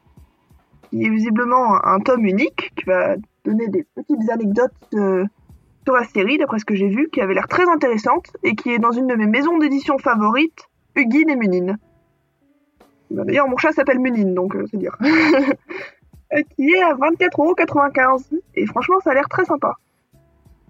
qui 0.90 1.04
est 1.04 1.10
visiblement 1.10 1.84
un, 1.84 2.00
tome 2.00 2.24
unique, 2.24 2.72
qui 2.76 2.84
va 2.84 3.16
donner 3.44 3.68
des 3.68 3.86
petites 3.94 4.30
anecdotes 4.30 4.72
euh, 4.94 5.24
sur 5.84 5.94
la 5.94 6.04
série, 6.04 6.38
d'après 6.38 6.58
ce 6.58 6.64
que 6.64 6.74
j'ai 6.74 6.88
vu, 6.88 7.08
qui 7.12 7.20
avait 7.20 7.34
l'air 7.34 7.46
très 7.46 7.68
intéressante, 7.68 8.32
et 8.42 8.56
qui 8.56 8.70
est 8.70 8.78
dans 8.78 8.90
une 8.90 9.06
de 9.06 9.14
mes 9.14 9.26
maisons 9.26 9.58
d'édition 9.58 9.98
favorites, 9.98 10.68
Hugin 10.96 11.28
et 11.28 11.36
Munin. 11.36 11.76
Bah, 13.10 13.22
D'ailleurs, 13.24 13.48
mon 13.48 13.56
chat 13.56 13.70
s'appelle 13.72 14.00
Munin, 14.00 14.34
donc 14.34 14.56
euh, 14.56 14.64
c'est 14.70 14.78
dire. 14.78 14.96
Euh, 16.34 16.42
qui 16.56 16.70
est 16.70 16.82
à 16.82 16.92
24,95€, 16.94 18.40
et 18.56 18.66
franchement, 18.66 18.98
ça 19.00 19.12
a 19.12 19.14
l'air 19.14 19.28
très 19.28 19.44
sympa. 19.44 19.74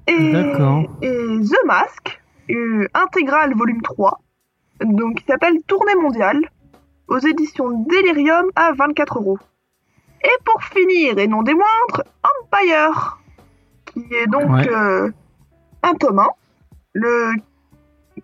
Et, 0.07 0.33
D'accord. 0.33 0.85
et 1.01 1.09
The 1.41 1.67
Mask, 1.67 2.21
euh, 2.51 2.87
intégrale 2.93 3.55
volume 3.55 3.81
3, 3.81 4.21
donc 4.85 5.17
qui 5.17 5.25
s'appelle 5.25 5.57
Tournée 5.67 5.95
mondiale, 5.95 6.41
aux 7.09 7.19
éditions 7.19 7.71
Delirium 7.89 8.51
à 8.55 8.73
24 8.73 9.19
euros. 9.19 9.39
Et 10.23 10.43
pour 10.45 10.63
finir, 10.63 11.19
et 11.19 11.27
non 11.27 11.43
des 11.43 11.55
moindres, 11.55 12.03
Empire, 12.23 13.19
qui 13.87 14.05
est 14.15 14.27
donc 14.27 14.51
Ouais. 14.51 14.69
euh, 14.69 15.11
un 15.83 15.95
tome 15.95 16.19
1, 16.19 16.29
le, 16.93 17.33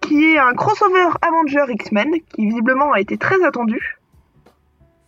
qui 0.02 0.32
est 0.34 0.38
un 0.38 0.52
crossover 0.52 1.08
Avenger 1.22 1.64
X-Men, 1.72 2.20
qui 2.28 2.46
visiblement 2.46 2.92
a 2.92 3.00
été 3.00 3.16
très 3.16 3.42
attendu. 3.42 3.98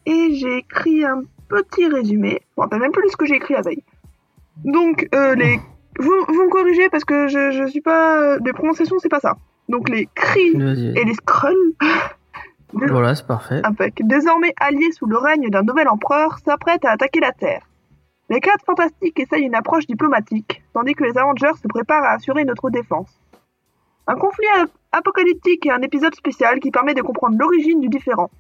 Et 0.07 0.35
j'ai 0.35 0.59
écrit 0.59 1.05
un 1.05 1.23
petit 1.49 1.87
résumé, 1.89 2.41
je 2.43 2.47
me 2.57 2.63
rappelle 2.63 2.81
même 2.81 2.93
plus 2.93 3.09
ce 3.11 3.17
que 3.17 3.27
j'ai 3.27 3.35
écrit 3.37 3.55
la 3.55 3.63
veille. 3.63 3.83
Donc, 4.65 5.09
euh, 5.15 5.35
les... 5.35 5.59
Vous, 5.99 6.13
vous 6.29 6.45
me 6.45 6.49
corrigez 6.51 6.89
parce 6.89 7.05
que 7.05 7.29
je, 7.29 7.53
je 7.53 7.67
suis 7.69 7.81
pas... 7.81 8.37
Les 8.39 8.53
prononciations, 8.53 8.97
c'est 8.99 9.09
pas 9.09 9.21
ça. 9.21 9.37
Donc 9.69 9.89
les 9.89 10.09
cris 10.15 10.53
et 10.97 11.05
les 11.05 11.15
Skrulls, 11.15 11.75
Voilà, 12.73 13.15
c'est 13.15 13.27
parfait. 13.27 13.61
impec, 13.65 13.95
désormais 14.05 14.53
alliés 14.61 14.91
sous 14.93 15.07
le 15.07 15.17
règne 15.17 15.49
d'un 15.49 15.63
nouvel 15.63 15.89
empereur, 15.89 16.39
s'apprêtent 16.45 16.85
à 16.85 16.91
attaquer 16.91 17.21
la 17.21 17.31
Terre. 17.33 17.63
Les 18.31 18.41
quatre 18.41 18.65
fantastiques 18.65 19.19
essayent 19.21 19.45
une 19.45 19.55
approche 19.55 19.87
diplomatique, 19.87 20.63
tandis 20.73 20.95
que 20.95 21.05
les 21.05 21.17
Avengers 21.17 21.53
se 21.63 21.69
préparent 21.69 22.03
à 22.05 22.13
assurer 22.15 22.45
notre 22.45 22.71
défense. 22.71 23.09
Un 24.07 24.17
conflit 24.17 24.47
ap- 24.61 24.71
apocalyptique 24.93 25.65
et 25.67 25.71
un 25.71 25.83
épisode 25.83 26.15
spécial 26.17 26.59
qui 26.59 26.71
permet 26.73 26.95
de 26.95 27.03
comprendre 27.03 27.37
l'origine 27.39 27.81
du 27.81 27.89
différent. 27.89 28.31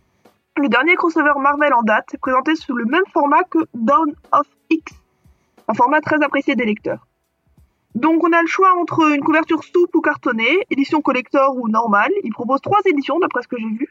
Le 0.56 0.68
dernier 0.68 0.94
crossover 0.94 1.32
Marvel 1.40 1.74
en 1.74 1.82
date 1.82 2.14
est 2.14 2.18
présenté 2.18 2.54
sous 2.54 2.76
le 2.76 2.84
même 2.84 3.02
format 3.12 3.42
que 3.42 3.58
Dawn 3.74 4.14
of 4.30 4.46
X, 4.70 4.92
un 5.66 5.74
format 5.74 6.00
très 6.00 6.22
apprécié 6.22 6.54
des 6.54 6.64
lecteurs. 6.64 7.06
Donc 7.96 8.22
on 8.22 8.32
a 8.32 8.40
le 8.40 8.46
choix 8.46 8.72
entre 8.80 9.12
une 9.12 9.22
couverture 9.22 9.64
souple 9.64 9.96
ou 9.96 10.00
cartonnée, 10.00 10.64
édition 10.70 11.00
collector 11.00 11.56
ou 11.56 11.68
normale. 11.68 12.12
Il 12.22 12.32
propose 12.32 12.60
trois 12.60 12.80
éditions 12.84 13.18
d'après 13.18 13.42
ce 13.42 13.48
que 13.48 13.56
j'ai 13.58 13.68
vu. 13.68 13.88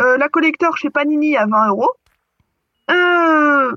Euh, 0.00 0.16
la 0.18 0.28
collector 0.28 0.76
chez 0.76 0.90
Panini 0.90 1.36
à 1.36 1.46
20 1.46 1.68
euros. 1.68 1.90
Euh... 2.90 3.72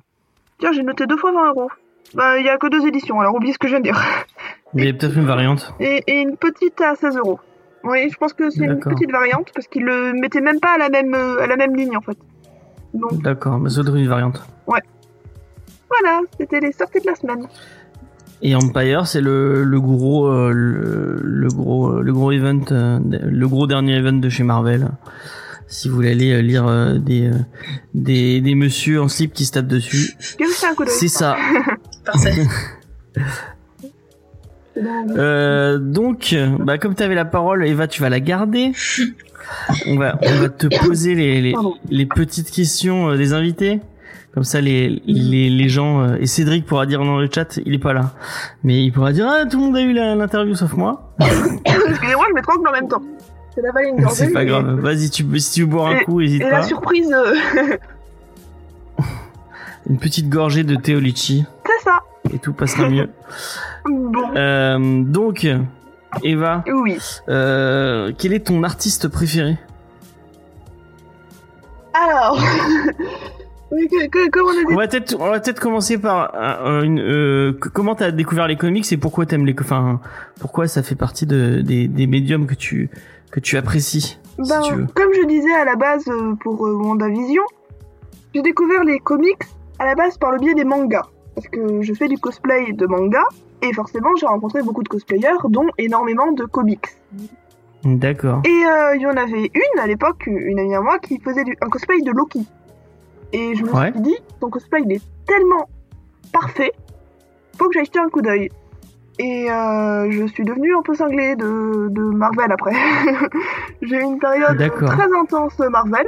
Tiens, 0.57 0.71
j'ai 0.71 0.83
noté 0.83 1.05
deux 1.05 1.17
fois 1.17 1.31
20 1.31 1.49
euros. 1.49 1.71
Bah, 2.15 2.39
il 2.39 2.45
y 2.45 2.49
a 2.49 2.57
que 2.57 2.67
deux 2.67 2.85
éditions, 2.85 3.19
alors 3.19 3.35
oublie 3.35 3.53
ce 3.53 3.57
que 3.59 3.67
je 3.67 3.73
viens 3.73 3.79
de 3.79 3.85
dire. 3.85 4.01
Il 4.73 4.85
y 4.85 4.89
a 4.89 4.93
peut-être 4.93 5.17
une 5.17 5.25
variante. 5.25 5.73
Et, 5.79 6.03
et 6.07 6.21
une 6.21 6.37
petite 6.37 6.79
à 6.81 6.95
16 6.95 7.17
euros. 7.17 7.39
Oui, 7.83 8.09
je 8.11 8.17
pense 8.17 8.33
que 8.33 8.49
c'est 8.49 8.63
une 8.65 8.79
petite 8.79 9.11
variante 9.11 9.49
parce 9.53 9.67
qu'ils 9.67 9.83
le 9.83 10.13
mettaient 10.13 10.41
même 10.41 10.59
pas 10.59 10.75
à 10.75 10.77
la 10.77 10.89
même 10.89 11.13
euh, 11.13 11.41
à 11.41 11.47
la 11.47 11.55
même 11.57 11.75
ligne 11.75 11.97
en 11.97 12.01
fait. 12.01 12.17
Donc 12.93 13.21
D'accord, 13.23 13.59
mais 13.59 13.69
doit 13.69 13.83
être 13.83 13.95
une 13.95 14.07
variante. 14.07 14.41
voilà, 14.67 16.21
c'était 16.39 16.59
les 16.59 16.71
sorties 16.71 16.99
de 17.01 17.07
la 17.07 17.15
semaine. 17.15 17.47
Et 18.43 18.55
Empire, 18.55 19.05
c'est 19.05 19.21
le, 19.21 19.63
le 19.63 19.79
gros, 19.79 20.25
euh, 20.27 20.51
le, 20.51 21.19
le 21.23 21.47
gros, 21.49 21.91
euh, 21.91 22.01
le 22.01 22.11
gros 22.11 22.31
event, 22.31 22.61
euh, 22.71 22.99
le 23.11 23.47
gros 23.47 23.67
dernier 23.67 23.97
event 23.97 24.13
de 24.13 24.29
chez 24.29 24.43
Marvel. 24.43 24.89
Si 25.67 25.87
vous 25.87 25.95
voulez 25.95 26.11
aller 26.11 26.41
lire 26.41 26.67
euh, 26.67 26.97
des, 26.97 27.27
euh, 27.27 27.33
des, 27.93 28.41
des 28.41 28.55
messieurs 28.55 28.99
en 29.01 29.07
slip 29.07 29.33
qui 29.33 29.45
se 29.45 29.51
tapent 29.53 29.67
dessus, 29.67 30.15
c'est 30.87 31.07
ça. 31.07 31.37
Parfait. 32.05 32.33
Euh, 34.77 35.77
donc, 35.77 36.35
bah, 36.59 36.77
comme 36.77 36.95
tu 36.95 37.03
avais 37.03 37.15
la 37.15 37.25
parole, 37.25 37.65
Eva, 37.65 37.87
tu 37.87 38.01
vas 38.01 38.09
la 38.09 38.19
garder. 38.19 38.71
On 39.87 39.97
va, 39.97 40.17
on 40.21 40.35
va 40.39 40.49
te 40.49 40.67
poser 40.85 41.15
les, 41.15 41.53
les, 41.89 42.05
petites 42.05 42.51
questions 42.51 43.09
euh, 43.09 43.17
des 43.17 43.33
invités. 43.33 43.79
Comme 44.33 44.43
ça, 44.45 44.61
les, 44.61 45.01
les, 45.05 45.49
les 45.49 45.69
gens 45.69 46.03
euh, 46.03 46.15
et 46.19 46.25
Cédric 46.25 46.65
pourra 46.65 46.85
dire 46.85 47.03
dans 47.03 47.17
le 47.17 47.27
chat, 47.33 47.59
il 47.65 47.73
est 47.73 47.79
pas 47.79 47.91
là, 47.91 48.13
mais 48.63 48.81
il 48.81 48.91
pourra 48.91 49.11
dire 49.11 49.27
ah 49.29 49.45
tout 49.45 49.59
le 49.59 49.65
monde 49.65 49.75
a 49.75 49.81
eu 49.81 49.91
l'interview 49.91 50.55
sauf 50.55 50.71
moi. 50.73 51.13
Excusez-moi, 51.19 52.25
je 52.37 52.41
trois 52.41 52.55
en 52.57 52.71
même 52.71 52.87
temps. 52.87 53.01
C'est 53.53 53.61
la 53.61 53.71
gorgée, 53.71 54.15
C'est 54.15 54.31
pas 54.31 54.45
grave. 54.45 54.79
Vas-y, 54.79 55.09
tu 55.09 55.25
si 55.39 55.55
tu 55.55 55.61
veux 55.61 55.67
boire 55.67 55.87
un 55.87 55.97
Et- 55.97 56.05
coup, 56.05 56.21
hésite 56.21 56.43
Et 56.43 56.49
pas. 56.49 56.59
la 56.59 56.63
surprise, 56.63 57.11
Une 59.89 59.97
petite 59.97 60.29
gorgée 60.29 60.63
de 60.63 60.75
thé 60.75 60.95
et 62.33 62.39
tout 62.39 62.53
passera 62.53 62.89
mieux. 62.89 63.09
Bon, 63.85 64.35
Euh, 64.35 65.01
donc, 65.03 65.47
Eva, 66.23 66.63
oui. 66.67 66.97
euh, 67.29 68.11
quel 68.17 68.33
est 68.33 68.47
ton 68.47 68.63
artiste 68.63 69.07
préféré? 69.07 69.57
Alors, 71.93 72.39
oui, 73.71 73.87
que- 73.89 74.07
que- 74.07 74.29
comme 74.29 74.45
on 74.45 74.49
a 74.49 74.53
dit 74.65 74.73
On 74.73 74.75
va 74.77 74.87
peut-être, 74.87 75.15
on 75.19 75.29
va 75.29 75.39
peut-être 75.39 75.59
commencer 75.59 75.97
par 75.97 76.33
euh, 76.35 76.83
une, 76.83 76.99
euh, 76.99 77.53
comment 77.73 77.95
t'as 77.95 78.11
découvert 78.11 78.47
les 78.47 78.55
comics 78.55 78.89
et 78.91 78.97
pourquoi 78.97 79.25
t'aimes 79.25 79.45
les, 79.45 79.55
enfin, 79.59 79.99
pourquoi 80.39 80.67
ça 80.67 80.83
fait 80.83 80.95
partie 80.95 81.25
de, 81.25 81.61
des, 81.61 81.87
des 81.87 82.07
médiums 82.07 82.45
que 82.47 82.53
tu, 82.55 82.89
que 83.31 83.39
tu 83.39 83.57
apprécies, 83.57 84.19
Ben, 84.37 84.61
si 84.61 84.69
tu 84.69 84.75
veux? 84.75 84.85
comme 84.93 85.09
je 85.13 85.25
disais 85.27 85.53
à 85.53 85.65
la 85.65 85.75
base 85.75 86.07
euh, 86.07 86.33
pour 86.41 86.61
WandaVision, 86.61 87.43
j'ai 88.33 88.41
découvert 88.41 88.83
les 88.83 88.99
comics 88.99 89.41
à 89.79 89.85
la 89.85 89.95
base 89.95 90.17
par 90.17 90.31
le 90.31 90.39
biais 90.39 90.53
des 90.53 90.63
mangas. 90.65 91.05
Parce 91.35 91.47
que 91.47 91.81
je 91.81 91.93
fais 91.93 92.07
du 92.07 92.17
cosplay 92.17 92.73
de 92.73 92.85
manga, 92.87 93.23
et 93.61 93.71
forcément 93.73 94.09
j'ai 94.19 94.25
rencontré 94.25 94.61
beaucoup 94.63 94.83
de 94.83 94.89
cosplayers, 94.89 95.37
dont 95.49 95.67
énormément 95.77 96.31
de 96.33 96.43
comics. 96.45 96.87
D'accord. 97.83 98.41
Et 98.45 98.49
euh, 98.65 98.95
il 98.95 99.01
y 99.01 99.07
en 99.07 99.17
avait 99.17 99.49
une 99.53 99.79
à 99.79 99.87
l'époque, 99.87 100.23
une 100.27 100.59
amie 100.59 100.75
à 100.75 100.81
moi, 100.81 100.99
qui 100.99 101.19
faisait 101.19 101.43
du- 101.43 101.57
un 101.61 101.69
cosplay 101.69 102.01
de 102.01 102.11
Loki. 102.11 102.45
Et 103.33 103.55
je 103.55 103.63
me 103.63 103.71
Ouais. 103.73 103.91
suis 103.91 104.01
dit, 104.01 104.17
ton 104.39 104.49
cosplay 104.49 104.81
il 104.85 104.91
est 104.93 105.01
tellement 105.25 105.67
parfait, 106.33 106.73
faut 107.57 107.67
que 107.67 107.73
j'aille 107.73 107.85
jeter 107.85 107.99
un 107.99 108.09
coup 108.09 108.21
d'œil. 108.21 108.49
Et 109.19 109.49
euh, 109.51 110.09
je 110.11 110.25
suis 110.27 110.43
devenue 110.43 110.75
un 110.75 110.81
peu 110.81 110.93
cinglée 110.95 111.35
de, 111.35 111.87
de 111.89 112.01
Marvel 112.01 112.51
après. 112.51 112.73
J'ai 113.81 113.97
eu 113.97 114.01
une 114.03 114.19
période 114.19 114.57
très 114.57 115.13
intense 115.19 115.57
Marvel. 115.59 116.05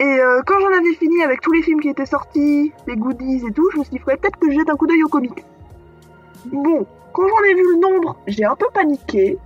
Et 0.00 0.04
euh, 0.04 0.40
quand 0.46 0.58
j'en 0.58 0.76
avais 0.76 0.94
fini 0.94 1.22
avec 1.22 1.42
tous 1.42 1.52
les 1.52 1.62
films 1.62 1.80
qui 1.80 1.90
étaient 1.90 2.06
sortis, 2.06 2.72
les 2.86 2.96
goodies 2.96 3.44
et 3.46 3.52
tout, 3.52 3.68
je 3.72 3.78
me 3.78 3.84
suis 3.84 3.92
dit, 3.92 3.98
faudrait 3.98 4.16
peut-être 4.16 4.38
que 4.38 4.50
je 4.50 4.58
jette 4.58 4.70
un 4.70 4.76
coup 4.76 4.86
d'œil 4.86 5.04
aux 5.04 5.08
comics. 5.08 5.44
Bon, 6.46 6.86
quand 7.12 7.28
j'en 7.28 7.44
ai 7.44 7.54
vu 7.54 7.62
le 7.74 7.80
nombre, 7.80 8.16
j'ai 8.26 8.46
un 8.46 8.56
peu 8.56 8.66
paniqué. 8.72 9.36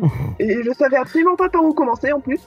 Et 0.40 0.62
je 0.64 0.72
savais 0.72 0.96
absolument 0.96 1.36
pas 1.36 1.48
par 1.48 1.64
où 1.64 1.72
commencer 1.72 2.12
en 2.12 2.18
plus. 2.18 2.40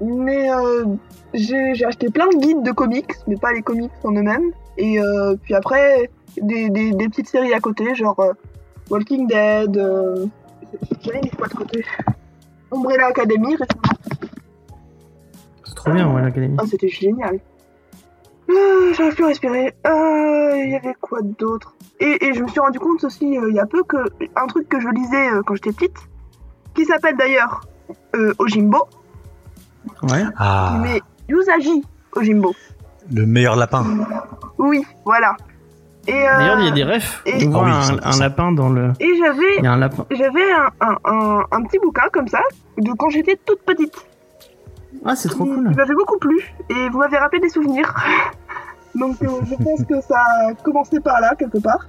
Mais 0.00 0.52
euh, 0.52 0.86
j'ai 1.34 1.84
acheté 1.84 2.10
plein 2.10 2.26
de 2.26 2.36
guides 2.36 2.62
de 2.62 2.72
comics, 2.72 3.12
mais 3.28 3.36
pas 3.36 3.52
les 3.52 3.62
comics 3.62 3.92
en 4.02 4.12
eux-mêmes. 4.12 4.50
Et 4.76 5.00
euh, 5.00 5.36
puis 5.40 5.54
après, 5.54 6.10
des, 6.40 6.68
des, 6.68 6.90
des 6.90 7.08
petites 7.08 7.28
séries 7.28 7.54
à 7.54 7.60
côté, 7.60 7.94
genre 7.94 8.18
euh, 8.18 8.32
Walking 8.90 9.28
Dead. 9.28 9.76
Euh, 9.76 10.26
mis 11.22 11.30
quoi 11.30 11.46
de 11.46 11.54
côté? 11.54 11.84
Umbrella 12.72 13.06
Academy 13.06 13.56
récemment. 13.56 14.00
Trop 15.84 15.92
bien, 15.92 16.12
ouais, 16.12 16.22
l'académie. 16.22 16.56
Ah, 16.60 16.64
c'était 16.68 16.88
génial. 16.88 17.38
Ah, 18.48 18.52
J'arrive 18.96 19.14
plus 19.14 19.24
à 19.24 19.28
respirer. 19.28 19.74
Euh, 19.86 20.52
Il 20.56 20.70
y 20.70 20.74
avait 20.76 20.94
quoi 21.00 21.20
d'autre? 21.22 21.74
Et, 22.00 22.26
et 22.26 22.34
je 22.34 22.42
me 22.42 22.48
suis 22.48 22.60
rendu 22.60 22.78
compte 22.78 23.02
aussi 23.04 23.38
euh, 23.38 23.48
il 23.50 23.54
y 23.56 23.60
a 23.60 23.66
peu 23.66 23.82
que 23.84 23.96
un 24.36 24.46
truc 24.46 24.68
que 24.68 24.80
je 24.80 24.88
lisais 24.88 25.30
euh, 25.32 25.42
quand 25.44 25.54
j'étais 25.54 25.72
petite, 25.72 25.96
qui 26.74 26.84
s'appelle 26.84 27.16
d'ailleurs 27.16 27.60
euh, 28.16 28.32
Ojimbo, 28.38 28.88
Ouais. 30.02 30.22
Ah, 30.36 30.78
mais 30.82 31.00
Yusaji 31.28 31.82
Ojimbo. 32.14 32.54
le 33.14 33.26
meilleur 33.26 33.56
lapin. 33.56 33.84
Oui, 34.58 34.84
voilà. 35.04 35.36
Et, 36.06 36.12
euh, 36.28 36.36
D'ailleurs, 36.38 36.60
il 36.60 36.64
y 36.66 36.68
a 36.68 36.72
des 36.72 36.84
refs. 36.84 37.22
et- 37.26 37.46
On 37.46 37.50
voit 37.50 37.62
Ah 37.66 37.82
oui, 37.90 37.98
un, 38.02 38.10
100%. 38.10 38.16
un 38.16 38.20
lapin 38.20 38.52
dans 38.52 38.68
le. 38.70 38.92
et 39.00 39.16
j'avais 39.18 39.56
Il 39.58 39.64
y 39.64 39.66
a 39.66 39.72
un 39.72 39.76
lapin. 39.78 40.06
j'avais 40.10 40.52
un, 40.52 40.68
un, 40.80 40.96
un, 41.04 41.44
un 41.50 41.62
petit 41.64 41.78
bouquin 41.78 42.04
comme 42.12 42.26
ça 42.28 42.40
de 42.78 42.90
quand 42.92 43.10
j'étais 43.10 43.38
toute 43.44 43.60
petite. 43.62 43.94
Ah, 45.04 45.16
c'est 45.16 45.28
trop 45.28 45.44
cool. 45.44 45.70
qui 45.70 45.76
m'avait 45.76 45.94
beaucoup 45.94 46.18
plu 46.18 46.36
et 46.68 46.88
vous 46.90 46.98
m'avez 46.98 47.16
rappelé 47.18 47.40
des 47.40 47.48
souvenirs. 47.48 47.94
Donc 48.94 49.22
euh, 49.22 49.28
je 49.48 49.54
pense 49.54 49.84
que 49.84 50.00
ça 50.00 50.18
a 50.48 50.54
commencé 50.54 50.98
par 51.00 51.20
là 51.20 51.34
quelque 51.38 51.58
part. 51.58 51.86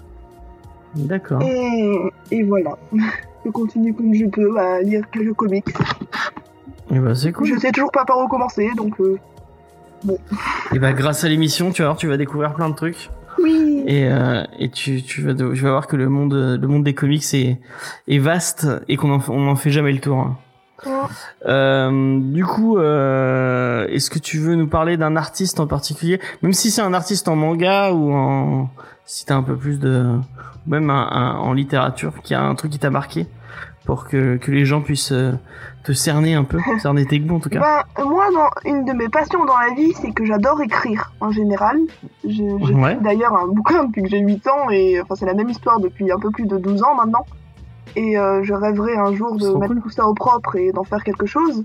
D'accord. 0.95 1.41
Et, 1.41 1.97
et 2.31 2.43
voilà. 2.43 2.77
Je 3.43 3.49
continue 3.49 3.91
comme 3.95 4.13
je 4.13 4.25
peux 4.27 4.55
à 4.59 4.81
lire 4.81 5.03
quelques 5.09 5.33
comics. 5.33 5.65
Et 6.91 6.99
bah, 6.99 7.15
c'est 7.15 7.31
cool. 7.31 7.47
Je 7.47 7.57
sais 7.57 7.71
toujours 7.71 7.91
pas 7.91 8.05
par 8.05 8.19
où 8.19 8.27
commencer, 8.27 8.69
donc 8.77 8.99
euh, 8.99 9.17
Et 10.75 10.77
bah, 10.77 10.93
grâce 10.93 11.23
à 11.23 11.27
l'émission, 11.27 11.71
tu 11.71 11.81
vas 11.81 11.87
voir, 11.87 11.97
tu 11.97 12.07
vas 12.07 12.17
découvrir 12.17 12.53
plein 12.53 12.69
de 12.69 12.75
trucs. 12.75 13.09
oui. 13.41 13.83
Et, 13.87 14.07
euh, 14.11 14.43
et 14.59 14.69
tu, 14.69 15.01
tu, 15.01 15.23
vas, 15.23 15.33
tu 15.33 15.55
vas 15.55 15.71
voir 15.71 15.87
que 15.87 15.95
le 15.95 16.07
monde, 16.07 16.33
le 16.61 16.67
monde 16.67 16.83
des 16.83 16.93
comics 16.93 17.23
est, 17.33 17.59
est 18.07 18.19
vaste 18.19 18.67
et 18.87 18.95
qu'on 18.95 19.11
en, 19.11 19.21
on 19.29 19.47
en 19.47 19.55
fait 19.55 19.71
jamais 19.71 19.91
le 19.91 19.99
tour. 19.99 20.35
Euh, 21.47 22.19
du 22.21 22.45
coup, 22.45 22.77
euh, 22.77 23.87
est-ce 23.87 24.09
que 24.09 24.19
tu 24.19 24.37
veux 24.39 24.55
nous 24.55 24.67
parler 24.67 24.97
d'un 24.97 25.15
artiste 25.15 25.59
en 25.59 25.67
particulier, 25.67 26.19
même 26.41 26.53
si 26.53 26.71
c'est 26.71 26.81
un 26.81 26.93
artiste 26.93 27.27
en 27.27 27.35
manga 27.35 27.91
ou 27.93 28.11
en, 28.13 28.69
si 29.05 29.25
t'as 29.25 29.35
un 29.35 29.43
peu 29.43 29.55
plus 29.55 29.79
de, 29.79 30.05
même 30.67 30.89
un, 30.89 31.07
un- 31.11 31.35
en 31.37 31.53
littérature, 31.53 32.13
qui 32.23 32.33
a 32.33 32.41
un 32.41 32.55
truc 32.55 32.71
qui 32.71 32.79
t'a 32.79 32.89
marqué, 32.89 33.27
pour 33.85 34.05
que, 34.07 34.37
que 34.37 34.51
les 34.51 34.63
gens 34.63 34.81
puissent 34.81 35.11
euh, 35.11 35.31
te 35.83 35.91
cerner 35.91 36.35
un 36.35 36.43
peu, 36.43 36.59
cerner 36.81 37.05
tes 37.05 37.19
goûts 37.19 37.35
en 37.35 37.39
tout 37.39 37.49
cas? 37.49 37.83
Ben, 37.97 38.05
moi, 38.05 38.25
dans, 38.31 38.49
une 38.69 38.85
de 38.85 38.93
mes 38.93 39.09
passions 39.09 39.43
dans 39.45 39.57
la 39.57 39.73
vie, 39.75 39.91
c'est 39.99 40.11
que 40.11 40.23
j'adore 40.25 40.61
écrire 40.61 41.11
en 41.19 41.31
général. 41.31 41.77
J'ai 42.27 42.43
Ouais. 42.43 42.97
d'ailleurs 43.01 43.35
un 43.35 43.47
bouquin 43.47 43.85
depuis 43.85 44.03
que 44.03 44.09
j'ai 44.09 44.19
8 44.19 44.47
ans 44.47 44.69
et 44.69 45.01
enfin, 45.01 45.15
c'est 45.15 45.25
la 45.25 45.33
même 45.33 45.49
histoire 45.49 45.79
depuis 45.79 46.11
un 46.11 46.19
peu 46.19 46.29
plus 46.29 46.45
de 46.45 46.57
12 46.57 46.83
ans 46.83 46.95
maintenant. 46.95 47.25
Et 47.95 48.17
euh, 48.17 48.43
je 48.43 48.53
rêverais 48.53 48.95
un 48.95 49.13
jour 49.13 49.35
de 49.35 49.49
mettre 49.55 49.73
cool. 49.73 49.81
tout 49.83 49.89
ça 49.89 50.05
au 50.07 50.13
propre 50.13 50.55
et 50.55 50.71
d'en 50.71 50.83
faire 50.83 51.03
quelque 51.03 51.25
chose. 51.25 51.63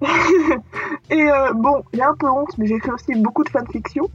et 1.10 1.22
euh, 1.22 1.52
bon, 1.54 1.82
j'ai 1.92 2.02
un 2.02 2.14
peu 2.18 2.28
honte, 2.28 2.56
mais 2.58 2.66
j'ai 2.66 2.76
écrit 2.76 2.90
aussi 2.90 3.14
beaucoup 3.16 3.44
de 3.44 3.50
fanfiction. 3.50 4.08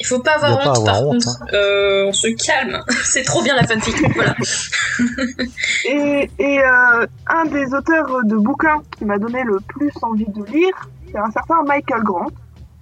Il 0.00 0.06
faut 0.06 0.20
pas 0.20 0.36
avoir 0.36 0.52
honte, 0.52 0.60
avoir 0.60 0.84
par 0.84 1.02
honte, 1.02 1.24
contre. 1.24 1.54
Euh, 1.54 2.06
on 2.08 2.12
se 2.12 2.28
calme. 2.28 2.80
C'est 3.04 3.22
trop 3.22 3.42
bien 3.42 3.56
la 3.56 3.66
fanfic. 3.66 3.96
voilà. 4.14 4.34
Et, 5.84 6.30
et 6.38 6.60
euh, 6.60 7.06
un 7.28 7.44
des 7.46 7.72
auteurs 7.74 8.24
de 8.24 8.36
bouquins 8.36 8.82
qui 8.96 9.04
m'a 9.04 9.18
donné 9.18 9.42
le 9.44 9.58
plus 9.66 9.92
envie 10.02 10.26
de 10.26 10.44
lire, 10.44 10.88
c'est 11.10 11.18
un 11.18 11.30
certain 11.30 11.62
Michael 11.66 12.02
Grant, 12.02 12.30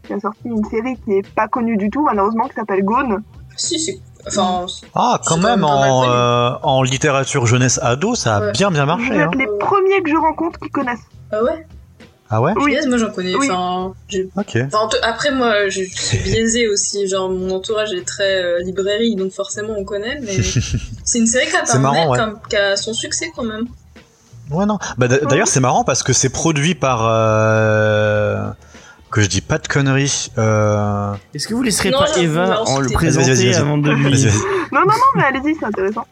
qui 0.02 0.14
a 0.14 0.20
sorti 0.20 0.48
une 0.48 0.64
série 0.64 0.96
qui 1.04 1.12
est 1.12 1.28
pas 1.34 1.46
connue 1.46 1.76
du 1.76 1.90
tout, 1.90 2.02
malheureusement, 2.02 2.48
qui 2.48 2.54
s'appelle 2.54 2.84
Gone. 2.84 3.22
Si, 3.56 3.78
c'est. 3.78 3.98
Enfin, 4.28 4.66
c'est- 4.68 4.86
Ah, 4.94 5.20
quand 5.24 5.36
même, 5.36 5.60
quand 5.60 5.68
en, 5.70 6.04
euh, 6.10 6.50
en 6.62 6.82
littérature 6.82 7.46
jeunesse 7.46 7.78
ado, 7.82 8.14
ça 8.14 8.36
a 8.36 8.40
Ouais. 8.40 8.52
bien 8.52 8.70
bien 8.70 8.82
Vous 8.84 8.96
marché. 8.96 9.20
Hein. 9.20 9.30
êtes 9.32 9.38
les 9.38 9.46
premiers 9.58 10.02
que 10.02 10.10
je 10.10 10.16
rencontre 10.16 10.58
qui 10.60 10.68
connaissent. 10.70 10.98
ah 11.32 11.42
ouais? 11.44 11.66
Ah 12.28 12.40
ouais? 12.40 12.52
Oui. 12.56 12.76
Moi 12.88 12.98
j'en 12.98 13.10
connais. 13.10 13.36
Oui. 13.36 13.48
Enfin, 13.48 13.92
enfin, 14.66 14.88
après, 15.02 15.30
moi, 15.30 15.68
je, 15.68 15.82
suis 15.84 16.18
biaisée 16.24 16.66
aussi. 16.68 17.06
Genre, 17.06 17.30
mon 17.30 17.50
entourage 17.54 17.92
est 17.92 18.04
très 18.04 18.42
euh, 18.42 18.58
librairie, 18.64 19.14
donc 19.14 19.30
forcément 19.30 19.74
on 19.78 19.84
connaît. 19.84 20.18
Mais 20.22 20.36
c'est 21.04 21.18
une 21.20 21.26
série 21.28 21.46
qui 21.46 21.54
a, 21.56 21.64
C'est 21.64 21.74
pas 21.74 21.78
marrant, 21.78 22.10
ouais. 22.10 22.18
comme- 22.18 22.40
qui 22.50 22.56
a 22.56 22.76
son 22.76 22.92
succès 22.94 23.30
quand 23.36 23.44
même. 23.44 23.66
Ouais, 24.50 24.66
non. 24.66 24.78
Bah, 24.98 25.06
d'a- 25.08 25.18
D'ailleurs, 25.18 25.46
c'est 25.48 25.60
marrant 25.60 25.84
parce 25.84 26.02
que 26.02 26.12
c'est 26.12 26.28
produit 26.30 26.74
par. 26.74 27.06
euh, 27.08 28.48
Que 29.10 29.20
je 29.22 29.28
dis 29.28 29.40
pas 29.40 29.58
de 29.58 29.68
conneries. 29.68 30.30
Euh... 30.36 31.12
Est-ce 31.34 31.46
que 31.48 31.54
vous 31.54 31.62
laisserez 31.62 31.90
Non, 31.90 31.98
pas 32.00 32.06
j'avoue, 32.06 32.20
Eva 32.22 32.62
en 32.66 32.80
le 32.80 32.88
présenter 32.90 33.54
avant 33.54 33.78
de 33.78 33.90
lui... 33.90 34.24
Non, 34.72 34.80
non, 34.80 34.86
non, 34.86 34.92
mais 35.14 35.22
allez-y, 35.24 35.54
c'est 35.58 35.64
intéressant. 35.66 36.06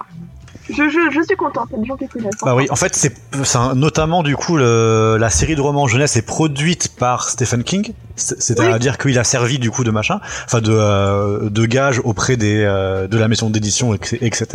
Je, 0.70 0.74
je, 0.74 1.10
je 1.10 1.20
suis 1.22 1.34
y 1.38 1.74
a 1.74 1.78
des 1.78 1.86
gens 1.86 1.96
qui 1.96 2.08
connaissent. 2.08 2.40
Bah 2.42 2.54
oui, 2.54 2.66
en 2.70 2.76
fait, 2.76 2.94
c'est 2.96 3.14
c'est 3.42 3.58
un- 3.58 3.74
notamment 3.74 4.22
du 4.22 4.34
coup 4.34 4.56
le, 4.56 5.18
la 5.20 5.28
série 5.28 5.56
de 5.56 5.60
romans 5.60 5.86
jeunesse 5.86 6.16
est 6.16 6.22
produite 6.22 6.96
par 6.96 7.28
Stephen 7.28 7.64
King, 7.64 7.92
C'est- 8.16 8.40
c'est-à-dire 8.40 8.96
qu'il 8.96 9.18
a 9.18 9.24
servi 9.24 9.58
du 9.58 9.70
coup 9.70 9.84
de 9.84 9.90
machin, 9.90 10.20
enfin 10.46 10.62
de, 10.62 10.72
euh, 10.72 11.50
de 11.50 11.66
gage 11.66 12.00
auprès 12.02 12.38
des 12.38 12.62
euh, 12.64 13.06
de 13.08 13.18
la 13.18 13.28
maison 13.28 13.50
d'édition, 13.50 13.92
etc. 13.92 14.46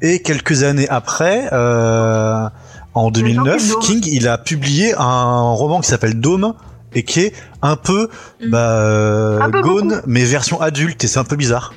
Et 0.00 0.22
quelques 0.22 0.62
années 0.62 0.88
après, 0.88 1.50
euh, 1.52 2.48
en 2.94 3.10
Il 3.10 3.18
a 3.18 3.20
sorti 3.20 3.22
2009, 3.34 3.68
Dome. 3.68 3.80
King 3.82 4.00
il 4.10 4.26
a 4.26 4.38
publié 4.38 4.94
un 4.96 5.40
roman 5.52 5.80
qui 5.82 5.88
s'appelle 5.88 6.18
Dome 6.18 6.54
et 6.94 7.02
qui 7.02 7.20
est 7.20 7.32
un 7.62 7.76
peu 7.76 8.08
Mm. 8.40 8.50
bah, 8.50 8.70
euh, 8.80 9.40
Un 9.40 9.50
peu 9.50 9.60
Gone 9.62 9.88
beaucoup. 9.88 10.00
mais 10.06 10.24
version 10.24 10.60
adulte 10.60 11.02
et 11.04 11.06
c'est 11.06 11.18
un 11.18 11.24
peu 11.24 11.36
bizarre. 11.36 11.74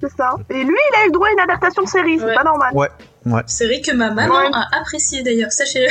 C'est 0.00 0.10
ça. 0.16 0.34
Et 0.50 0.62
lui, 0.64 0.76
il 0.92 1.00
a 1.00 1.04
eu 1.04 1.06
le 1.06 1.12
droit 1.12 1.28
à 1.28 1.32
une 1.32 1.40
adaptation 1.40 1.82
de 1.82 1.88
série, 1.88 2.18
c'est 2.18 2.24
Ouais. 2.26 2.34
pas 2.34 2.44
normal. 2.44 2.70
Série 3.46 3.80
que 3.80 3.94
ma 3.94 4.10
maman 4.10 4.34
Ouais. 4.34 4.50
a 4.52 4.78
appréciée 4.78 5.22
d'ailleurs, 5.22 5.50
sachez-le. 5.50 5.88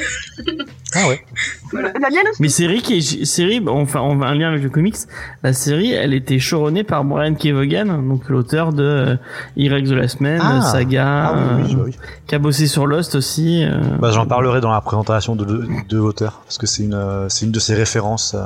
Ah 0.96 1.08
ouais. 1.08 1.20
Voilà. 1.72 1.92
La 1.94 2.10
mienne 2.12 2.28
aussi. 2.30 2.40
Mais 2.42 2.50
série 2.50 2.82
qui 2.84 2.98
est 3.00 3.26
série, 3.26 3.64
enfin 3.68 4.02
on 4.02 4.16
va 4.16 4.28
un 4.28 4.36
lien 4.36 4.50
avec 4.50 4.62
le 4.62 4.70
comics. 4.70 4.96
La 5.42 5.52
série, 5.54 5.92
elle 5.92 6.14
était 6.14 6.38
showrunnée 6.38 6.84
par 6.84 7.04
Brian 7.04 7.34
Kevogan, 7.34 8.08
donc 8.08 8.30
l'auteur 8.30 8.74
de 8.74 8.84
euh, 8.84 9.16
Y 9.56 9.88
de 9.90 9.96
la 9.96 10.08
semaine, 10.08 10.40
Ah. 10.44 10.62
Saga, 10.62 11.26
Ah 11.34 11.36
oui, 11.58 11.64
oui, 11.66 11.76
euh, 11.80 11.84
oui. 11.86 11.96
qui 12.28 12.36
a 12.36 12.40
bossé 12.40 12.68
sur 12.68 12.86
Lost 12.86 13.16
aussi. 13.16 13.64
euh. 13.64 13.80
Bah, 14.00 14.12
j'en 14.12 14.28
parlerai 14.28 14.62
dans 14.62 14.72
la 14.72 14.82
présentation 14.82 15.36
de, 15.36 15.46
de, 15.46 15.68
de 15.90 15.98
l'auteur, 15.98 16.42
parce 16.46 16.60
que 16.60 16.68
c'est 16.68 16.84
une, 16.84 16.94
euh, 16.94 17.28
c'est 17.30 17.46
une 17.48 17.52
de 17.52 17.60
ses 17.60 17.74
références 17.74 18.36
euh, 18.36 18.44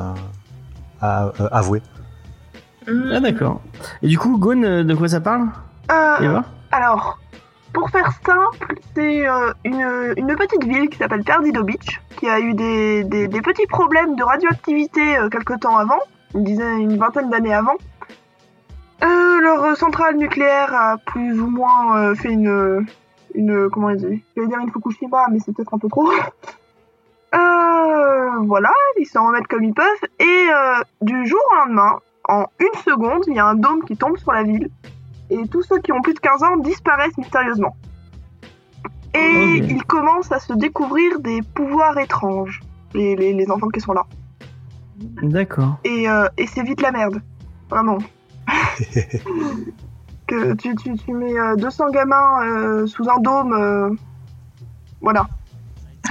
à 1.02 1.26
euh, 1.42 1.50
avouer. 1.52 1.82
Hmm. 2.88 3.12
Ah 3.14 3.20
d'accord. 3.20 3.62
Et 4.02 4.08
du 4.08 4.18
coup, 4.18 4.38
Gone, 4.38 4.64
euh, 4.64 4.84
de 4.86 4.94
quoi 4.96 5.10
ça 5.10 5.20
parle? 5.20 5.48
Euh, 5.92 6.18
Eva? 6.22 6.46
alors, 6.72 7.20
pour 7.78 7.92
faire 7.92 8.12
simple, 8.26 8.74
c'est 8.96 9.28
euh, 9.30 9.54
une, 9.64 10.36
petite 10.36 10.64
ville 10.64 10.90
qui 10.90 10.98
s'appelle 10.98 11.24
Perdido 11.24 11.64
Beach, 11.64 12.02
qui 12.16 12.28
a 12.28 12.40
eu 12.40 12.56
des, 12.56 13.06
petits 13.44 13.68
problèmes 13.68 14.16
de 14.16 14.24
radioactivité 14.24 15.16
euh, 15.18 15.30
quelque 15.30 15.54
temps 15.54 15.78
avant, 15.78 16.00
une 16.34 16.44
dizaine, 16.44 16.82
une 16.82 16.98
vingtaine 16.98 17.30
d'années 17.30 17.54
avant. 17.54 17.76
Euh, 19.04 19.42
leur 19.42 19.78
centrale 19.78 20.18
nucléaire 20.18 20.74
a 20.74 20.98
plus 20.98 21.40
ou 21.40 21.52
moins 21.52 21.98
euh, 21.98 22.16
fait 22.16 22.32
une, 22.32 22.88
une, 23.36 23.70
comment 23.70 23.88
on 23.88 23.98
je 23.98 24.08
vais 24.42 24.48
dire 24.48 24.58
une 24.58 24.72
Fukushima, 24.72 25.28
mais 25.32 25.38
c'est 25.40 25.54
peut-être 25.56 25.76
un 25.76 25.80
peu 25.80 25.88
trop. 25.88 26.10
Voilà, 28.40 28.72
ils 29.00 29.06
s'en 29.06 29.28
remettent 29.28 29.48
comme 29.48 29.64
ils 29.64 29.74
peuvent, 29.74 29.86
et 30.20 30.48
du 31.02 31.26
jour 31.26 31.40
au 31.52 31.56
lendemain, 31.56 32.00
en 32.30 32.46
une 32.60 32.82
seconde, 32.82 33.24
il 33.28 33.34
y 33.34 33.40
a 33.40 33.46
un 33.46 33.56
dôme 33.56 33.84
qui 33.84 33.98
tombe 33.98 34.16
sur 34.18 34.32
la 34.32 34.44
ville, 34.44 34.70
et 35.30 35.48
tous 35.48 35.62
ceux 35.64 35.80
qui 35.80 35.92
ont 35.92 36.02
plus 36.02 36.14
de 36.14 36.20
15 36.20 36.44
ans 36.44 36.58
disparaissent 36.58 37.18
mystérieusement. 37.18 37.76
Et 39.14 39.62
Ok. 39.62 39.70
ils 39.70 39.84
commencent 39.84 40.32
à 40.32 40.40
se 40.40 40.54
découvrir 40.54 41.20
des 41.20 41.42
pouvoirs 41.42 41.98
étranges, 41.98 42.62
les, 42.94 43.16
les, 43.16 43.34
les 43.34 43.50
enfants 43.52 43.70
qui 43.70 43.80
sont 43.82 43.94
là. 43.94 44.04
D'accord. 45.22 45.78
Et, 45.84 46.10
euh, 46.10 46.28
et 46.38 46.48
c'est 46.48 46.64
vite 46.64 46.82
la 46.82 46.92
merde, 46.92 47.22
vraiment. 47.70 47.98
que 50.28 50.54
tu, 50.56 50.76
tu, 50.76 50.96
tu 50.98 51.14
mets 51.14 51.38
euh, 51.40 51.56
200 51.56 51.92
gamins 51.92 52.46
euh, 52.46 52.88
sous 52.88 53.08
un 53.10 53.20
dôme, 53.20 53.54
euh, 53.54 53.90
voilà. 55.02 55.28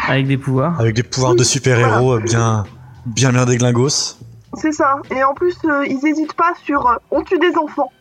Avec 0.09 0.27
des 0.27 0.37
pouvoirs. 0.39 0.79
Avec 0.81 0.95
des 0.95 1.03
pouvoirs 1.03 1.35
de 1.35 1.43
super-héros 1.43 2.15
euh, 2.17 2.21
bien, 2.21 2.65
bien 3.07 3.33
bien 3.33 3.45
déglingos. 3.45 4.19
C'est 4.55 4.73
ça. 4.73 4.97
Et 5.11 5.23
en 5.23 5.35
plus, 5.35 5.57
euh, 5.65 5.85
ils 5.87 6.07
hésitent 6.07 6.35
pas 6.35 6.53
sur 6.63 6.87
euh, 6.87 6.95
on 7.11 7.23
tue 7.23 7.39
des 7.39 7.57
enfants. 7.57 7.93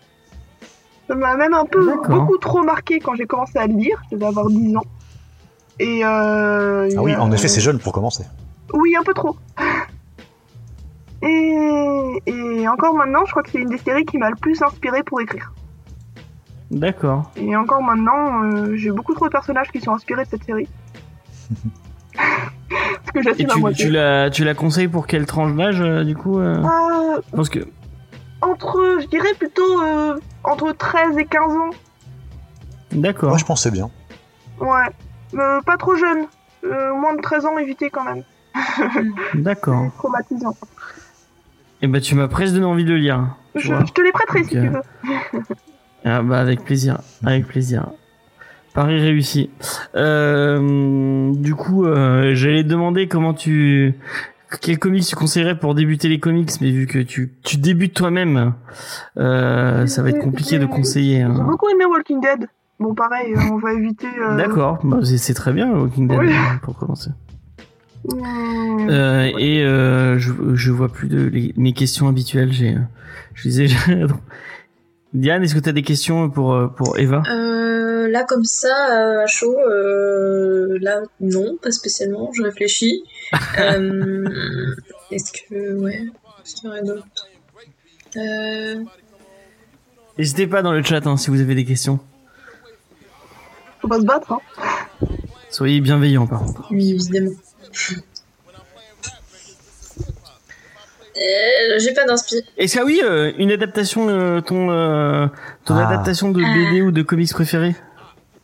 Ça 1.08 1.16
m'a 1.16 1.36
même 1.36 1.53
un 1.53 1.66
peu 1.66 1.86
beaucoup 2.08 2.38
trop 2.38 2.64
marqué 2.64 2.99
quand 2.99 3.16
j'ai 3.16 3.26
commencé 3.26 3.58
à 3.60 3.68
le 3.68 3.74
lire. 3.74 4.01
Je 4.10 4.16
devais 4.16 4.26
avoir 4.28 4.47
10 4.47 4.76
ans. 4.78 4.84
Et 5.80 6.01
euh, 6.06 6.89
Ah 6.97 7.01
oui, 7.01 7.14
a- 7.14 7.22
en 7.22 7.32
effet, 7.32 7.47
c'est 7.47 7.62
jeune 7.62 7.80
pour 7.80 7.93
commencer. 7.93 8.24
Oui, 8.74 8.95
un 8.99 9.03
peu 9.03 9.14
trop. 9.14 9.36
Et, 11.22 12.22
et 12.28 12.68
encore 12.68 12.93
maintenant, 12.95 13.26
je 13.26 13.32
crois 13.32 13.43
que 13.43 13.49
c'est 13.51 13.60
une 13.60 13.70
des 13.70 13.78
séries 13.78 14.06
qui 14.06 14.18
m'a 14.18 14.30
le 14.30 14.36
plus 14.36 14.62
inspiré 14.62 15.03
pour 15.03 15.22
écrire. 15.22 15.51
D'accord. 16.72 17.32
Et 17.36 17.56
encore 17.56 17.82
maintenant, 17.84 18.43
euh, 18.43 18.76
j'ai 18.76 18.91
beaucoup 18.91 19.14
trop 19.14 19.26
de 19.26 19.32
personnages 19.32 19.72
qui 19.72 19.80
sont 19.82 19.91
inspirés 19.93 20.24
de 20.26 20.30
cette 20.30 20.43
série. 20.43 20.68
Parce 22.18 23.12
que 23.14 23.22
j'assume 23.22 23.49
à 23.49 23.53
tu, 23.53 23.60
moitié. 23.60 23.86
tu 23.86 23.91
la 23.91 24.30
tu 24.30 24.43
la 24.43 24.53
conseilles 24.56 24.88
pour 24.88 25.06
quelle 25.08 25.26
tranche 25.26 25.53
d'âge 25.56 25.82
euh, 25.82 26.03
du 26.03 26.16
coup 26.16 26.39
euh? 26.39 26.58
Euh, 26.64 27.22
Je 27.32 27.36
pense 27.36 27.49
que 27.49 27.60
entre, 28.46 29.00
je 29.02 29.08
dirais 29.08 29.34
plutôt 29.38 29.82
euh, 29.82 30.20
entre 30.43 30.72
13 30.72 31.18
et 31.18 31.26
15 31.26 31.52
ans. 31.52 31.70
d'accord. 32.91 33.30
Moi, 33.30 33.38
je 33.38 33.46
pensais 33.46 33.72
bien. 33.72 33.89
Ouais. 34.60 34.88
Euh, 35.34 35.62
pas 35.62 35.78
trop 35.78 35.96
jeune. 35.96 36.28
Euh, 36.64 36.93
moins 36.96 37.16
de 37.16 37.22
13 37.22 37.46
ans, 37.46 37.58
éviter 37.58 37.89
quand 37.89 38.04
même. 38.04 38.24
D'accord. 39.34 39.91
Traumatisant. 39.98 40.56
Et 41.82 41.88
bah 41.88 42.00
tu 42.00 42.16
m'as 42.16 42.28
presque 42.28 42.54
donné 42.54 42.66
envie 42.66 42.86
de 42.86 42.91
le 42.91 42.98
lire. 42.98 43.36
tu 43.56 43.62
Je, 43.68 43.93
te 43.93 44.02
les 44.02 44.12
prêterai 44.12 44.43
si 44.43 44.50
tu 44.52 44.58
euh, 44.58 44.82
veux. 45.34 45.41
Ah 46.08 46.22
bah 46.22 46.39
avec 46.39 46.64
plaisir, 46.64 47.00
avec 47.26 47.48
plaisir. 47.48 47.88
Paris 48.76 49.00
réussi. 49.00 49.50
Euh, 49.96 51.32
du 51.34 51.56
coup, 51.56 51.86
euh, 51.86 52.36
j'allais 52.36 52.62
te 52.64 52.68
demander 52.68 53.08
comment 53.08 53.34
tu, 53.34 53.96
quel 54.62 54.80
comics 54.80 55.03
tu 55.06 55.16
conseillerais 55.16 55.58
pour 55.58 55.76
débuter 55.76 56.08
les 56.08 56.20
comics, 56.20 56.51
mais 56.62 56.72
vu 56.72 56.88
que 56.88 56.99
tu, 56.99 57.34
tu 57.43 57.58
débutes 57.58 57.93
toi-même, 57.93 58.53
euh, 59.18 59.86
ça 59.88 60.01
va 60.03 60.10
être 60.10 60.20
compliqué 60.20 60.60
de 60.60 60.66
conseiller. 60.66 61.18
J'ai 61.18 61.22
hein. 61.24 61.45
beaucoup 61.47 61.70
aimé 61.70 61.86
Walking 61.86 62.22
Dead. 62.22 62.47
Bon, 62.80 62.93
pareil, 62.93 63.34
euh, 63.34 63.39
on 63.53 63.58
va 63.58 63.74
éviter. 63.74 64.08
euh, 64.22 64.36
D'accord, 64.38 64.80
bah, 64.84 64.99
c'est 65.03 65.34
très 65.34 65.53
bien 65.53 65.72
Walking 65.72 66.08
Dead 66.08 66.20
Oui. 66.20 66.34
pour 66.62 66.78
commencer. 66.78 67.10
Euh, 68.89 69.32
et 69.39 69.64
euh, 69.64 70.20
je, 70.20 70.32
je 70.53 70.72
vois 70.72 70.89
plus 70.89 71.08
de 71.08 71.24
les- 71.24 71.53
mes 71.58 71.74
questions 71.74 72.08
habituelles. 72.08 72.51
J'ai, 72.51 72.76
je 73.34 73.43
disais. 73.43 73.68
Diane, 75.14 75.43
est-ce 75.43 75.56
que 75.56 75.60
tu 75.60 75.70
as 75.70 75.74
des 75.74 75.82
questions 75.82 76.30
pour 76.30 76.70
pour 76.76 76.97
Eva? 76.99 77.24
Euh, 77.32 78.10
là, 78.10 78.26
comme 78.26 78.43
ça, 78.43 78.76
à 79.24 79.28
chaud, 79.28 79.56
euh, 79.58 80.78
là, 80.82 80.99
non, 81.22 81.58
pas 81.62 81.72
spécialement, 81.72 82.32
je 82.34 82.43
réfléchis. 82.43 83.01
Euh, 83.59 84.26
Est-ce 85.11 85.32
que, 85.32 85.73
ouais, 85.82 86.03
est-ce 86.43 86.55
qu'il 86.55 86.65
y 86.65 86.67
aurait 86.71 86.84
d'autres 86.84 87.05
euh, 88.17 88.84
N'hésitez 90.17 90.47
pas 90.47 90.61
dans 90.61 90.71
le 90.73 90.84
chat 90.84 91.05
hein, 91.07 91.17
si 91.17 91.30
vous 91.30 91.41
avez 91.41 91.55
des 91.55 91.65
questions. 91.65 91.99
Faut 93.82 93.88
pas 93.88 93.99
se 93.99 94.05
battre, 94.05 94.32
hein. 94.34 94.39
Soyez 95.49 95.82
bienveillants 95.82 96.28
par 96.28 96.39
contre. 96.45 96.67
Oui, 96.71 96.91
évidemment. 96.91 97.32
Euh, 101.17 101.80
J'ai 101.80 101.93
pas 101.93 102.05
d'inspi. 102.05 102.41
Est-ce 102.57 102.76
que 102.76 102.82
ah 102.82 102.86
oui, 102.86 103.01
euh, 103.03 103.32
une 103.38 103.51
adaptation, 103.51 104.09
euh, 104.09 104.41
ton 104.41 104.69
euh, 104.69 105.28
ton 105.63 105.76
Ah. 105.76 105.88
adaptation 105.88 106.30
de 106.32 106.41
BD 106.41 106.82
ou 106.82 106.91
de 106.91 107.01
comics 107.01 107.32
préféré 107.32 107.73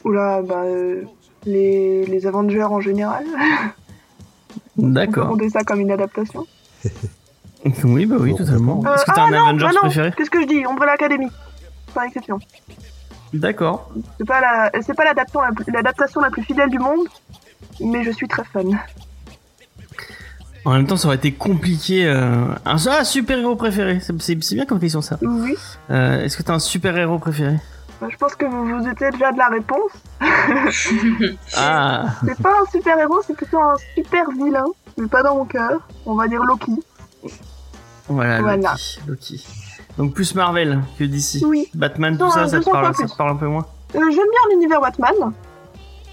Oula, 0.05 0.41
bah. 0.41 0.63
euh, 0.65 1.03
les, 1.45 2.05
les 2.05 2.27
Avengers 2.27 2.63
en 2.63 2.79
général. 2.79 3.25
On 4.81 4.85
peut 4.87 4.91
D'accord. 4.91 5.29
compter 5.29 5.49
ça 5.49 5.63
comme 5.63 5.79
une 5.79 5.91
adaptation. 5.91 6.45
Oui, 7.83 8.07
bah 8.07 8.15
oui, 8.19 8.35
totalement. 8.35 8.81
Euh, 8.83 8.95
Est-ce 8.95 9.05
que 9.05 9.11
t'as 9.13 9.21
ah 9.21 9.27
un 9.27 9.29
non, 9.29 9.45
Avengers 9.45 9.65
ah 9.69 9.73
non, 9.73 9.79
préféré 9.81 10.11
Qu'est-ce 10.17 10.31
que 10.31 10.41
je 10.41 10.47
dis 10.47 10.65
Ombre 10.65 10.83
l'Académie. 10.85 11.29
Par 11.93 12.05
exception. 12.05 12.39
D'accord. 13.33 13.91
C'est 14.17 14.25
pas 14.25 14.41
la, 14.41 14.71
c'est 14.81 14.95
pas 14.95 15.05
l'adaptation 15.05 15.41
la, 15.41 15.51
plus- 15.51 15.71
l'adaptation 15.71 16.21
la 16.21 16.31
plus 16.31 16.41
fidèle 16.41 16.71
du 16.71 16.79
monde, 16.79 17.07
mais 17.79 18.03
je 18.03 18.09
suis 18.09 18.27
très 18.27 18.43
fan. 18.45 18.79
En 20.65 20.73
même 20.73 20.85
temps, 20.85 20.97
ça 20.97 21.07
aurait 21.07 21.17
été 21.17 21.31
compliqué. 21.31 22.05
Euh... 22.05 22.45
Un 22.65 22.77
ah, 22.87 23.03
super 23.03 23.37
héros 23.37 23.55
préféré. 23.55 23.99
C'est 24.19 24.35
bien 24.35 24.65
comme 24.65 24.79
question 24.79 25.01
ça. 25.01 25.17
Oui. 25.21 25.55
Euh, 25.89 26.23
Est-ce 26.23 26.37
que 26.37 26.43
t'as 26.43 26.53
un 26.53 26.59
super 26.59 26.97
héros 26.97 27.19
préféré? 27.19 27.57
Je 28.09 28.17
pense 28.17 28.35
que 28.35 28.45
vous 28.45 28.65
vous 28.79 28.87
étiez 28.87 29.11
déjà 29.11 29.31
de 29.31 29.37
la 29.37 29.47
réponse. 29.47 29.91
Ah, 31.57 32.05
C'est 32.25 32.41
pas 32.41 32.53
un 32.61 32.65
super 32.71 32.97
héros, 32.99 33.21
c'est 33.25 33.35
plutôt 33.35 33.59
un 33.59 33.73
super 33.95 34.29
vilain, 34.31 34.65
mais 34.97 35.07
pas 35.07 35.23
dans 35.23 35.35
mon 35.35 35.45
cœur. 35.45 35.79
On 36.05 36.15
va 36.15 36.27
dire 36.27 36.43
Loki. 36.43 36.71
voilà, 38.07 38.41
Voilà. 38.41 38.71
Loki. 38.71 38.99
Loki. 39.07 39.47
Donc 39.97 40.13
plus 40.13 40.33
Marvel 40.35 40.81
que 40.97 41.03
DC. 41.03 41.43
Oui. 41.45 41.67
Batman, 41.73 42.17
tout 42.17 42.25
Non, 42.25 42.31
ça, 42.31 42.47
ça 42.47 42.59
te, 42.59 42.69
parle, 42.69 42.85
fois 42.85 42.93
ça 42.93 43.03
plus. 43.03 43.11
te 43.11 43.17
parle 43.17 43.31
un 43.31 43.35
peu 43.35 43.47
moins? 43.47 43.65
Euh, 43.95 43.99
J'aime 43.99 44.09
bien 44.09 44.51
l'univers 44.51 44.79
Batman, 44.81 45.33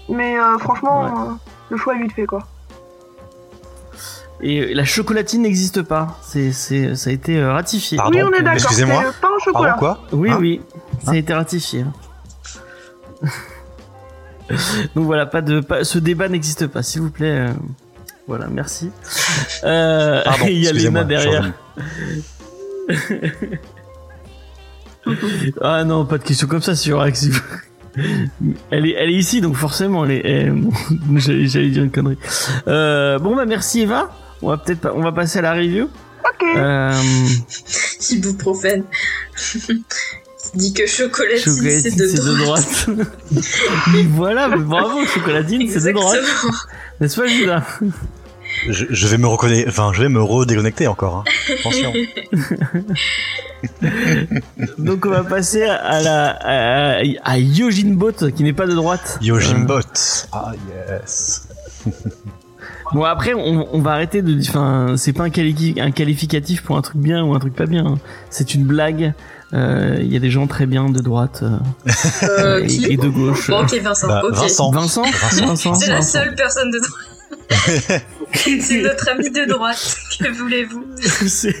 mais 0.09 0.37
euh, 0.37 0.57
franchement, 0.57 1.03
Ouais. 1.03 1.09
euh, 1.11 1.33
le 1.69 1.77
choix 1.77 1.95
est 1.95 1.99
vite 1.99 2.11
fait 2.13 2.25
quoi. 2.25 2.39
Et 4.41 4.73
la 4.73 4.85
chocolatine 4.85 5.41
n'existe 5.41 5.81
pas. 5.81 6.17
C'est, 6.21 6.51
c'est, 6.53 6.95
ça 6.95 7.09
a 7.09 7.13
été 7.13 7.43
ratifié. 7.43 7.97
Pardon, 7.97 8.17
oui, 8.17 8.23
on 8.23 8.29
est 8.31 8.37
d'accord. 8.41 8.53
excusez-moi. 8.53 9.03
C'est 9.43 9.49
au 9.49 9.53
chocolat. 9.53 9.73
Pardon, 9.73 9.79
quoi 9.79 9.99
Oui, 10.11 10.29
Hein 10.31 10.37
oui, 10.39 10.61
ça 11.03 11.11
a 11.11 11.15
été 11.15 11.33
ratifié. 11.33 11.85
Donc 14.95 15.05
voilà, 15.05 15.25
pas 15.25 15.41
de, 15.41 15.59
pas, 15.59 15.83
ce 15.83 15.99
débat 15.99 16.27
n'existe 16.27 16.67
pas, 16.67 16.81
s'il 16.83 17.01
vous 17.01 17.11
plaît. 17.11 17.49
euh, 17.49 17.53
voilà, 18.27 18.47
merci. 18.47 18.89
Euh, 19.63 20.21
Pardon, 20.23 20.45
il 20.49 20.63
y 20.63 20.67
a 20.67 20.73
suis 20.73 20.89
derrière. 21.05 21.51
ah 25.61 25.83
non, 25.83 26.05
pas 26.05 26.17
de 26.17 26.23
question 26.23 26.47
comme 26.47 26.61
ça 26.61 26.75
sur 26.75 27.01
Axe. 27.01 27.27
Elle 28.71 28.85
est, 28.85 28.91
elle 28.93 29.09
est 29.09 29.13
ici, 29.15 29.41
donc 29.41 29.55
forcément, 29.55 30.05
elle 30.05 30.11
est. 30.11 30.21
elle- 30.23 30.51
bon, 30.53 30.71
J'allais 31.17 31.69
dire 31.69 31.83
une 31.83 31.91
connerie. 31.91 32.19
Euh, 32.67 33.17
bon 33.19 33.35
bah 33.35 33.45
merci 33.45 33.81
Eva. 33.81 34.11
On 34.43 34.49
va 34.49 34.57
peut-être, 34.57 34.79
pas- 34.79 34.93
on 34.95 35.01
va 35.01 35.11
passer 35.11 35.39
à 35.39 35.41
la 35.41 35.53
review. 35.53 35.89
Ok. 36.25 36.43
Euh, 36.57 36.93
Ibuprofène. 38.11 38.83
Il 40.55 40.59
dit 40.59 40.73
que 40.73 40.87
chocolatine, 40.87 41.53
chocolatine, 41.53 41.91
c'est 41.91 42.23
de 42.25 42.37
droite. 42.43 42.89
droite. 42.89 43.07
voilà, 44.09 44.47
mais 44.47 44.57
bravo, 44.57 45.05
chocolatine, 45.05 45.69
c'est 45.69 45.83
de 45.85 45.91
droite. 45.91 46.17
N'est-ce 46.99 47.15
pas, 47.21 47.27
Judas? 47.27 47.63
Je, 48.67 48.85
je 48.89 49.07
vais 49.07 49.19
me 49.19 49.27
reconnaître, 49.27 49.69
enfin, 49.69 49.91
je 49.93 50.01
vais 50.01 50.09
me 50.09 50.21
redéconnecter 50.21 50.87
encore. 50.87 51.17
Hein. 51.17 51.23
Attention. 51.59 51.93
Donc 54.77 55.05
on 55.05 55.09
va 55.09 55.23
passer 55.23 55.63
à 55.63 56.01
la 56.01 56.29
à, 56.29 57.01
à 57.23 57.37
Yojin 57.37 57.93
Bot 57.93 58.11
qui 58.35 58.43
n'est 58.43 58.53
pas 58.53 58.67
de 58.67 58.73
droite. 58.73 59.17
Yojin 59.21 59.63
Euh, 59.63 59.65
Bot. 59.65 59.81
Ah 60.31 60.51
yes. 61.01 61.47
Bon 62.93 63.03
après 63.03 63.33
on, 63.35 63.67
on 63.73 63.81
va 63.81 63.91
arrêter 63.91 64.21
de 64.21 64.39
enfin 64.49 64.95
c'est 64.97 65.13
pas 65.13 65.23
un, 65.23 65.29
quali- 65.29 65.79
un 65.79 65.91
qualificatif 65.91 66.63
pour 66.63 66.75
un 66.77 66.81
truc 66.81 66.97
bien 66.97 67.23
ou 67.23 67.35
un 67.35 67.39
truc 67.39 67.53
pas 67.55 67.65
bien. 67.67 67.85
hein. 67.85 67.97
C'est 68.29 68.53
une 68.55 68.63
blague. 68.65 69.13
Euh, 69.53 69.97
Il 69.99 70.11
y 70.11 70.15
a 70.15 70.19
des 70.19 70.29
gens 70.31 70.45
très 70.47 70.65
bien 70.67 70.89
de 70.89 70.99
droite 70.99 71.43
euh, 71.43 71.57
Euh, 72.23 72.67
et, 72.87 72.97
de 72.97 73.07
gauche. 73.09 73.49
Bon, 73.49 73.61
ok, 73.63 73.73
Vincent. 73.81 74.07
Bah. 74.07 74.21
Vincent. 74.31 74.71
Vincent? 74.71 75.03
Vincent. 75.45 75.73
C'est 75.73 75.89
la 75.89 76.01
seule 76.01 76.35
personne 76.35 76.69
de 76.71 76.79
droite. 76.79 78.03
c'est 78.61 78.81
notre 78.81 79.09
ami 79.09 79.29
de 79.31 79.45
droite. 79.47 79.97
Que 80.19 80.29
voulez-vous? 80.31 80.85
C'est 81.27 81.55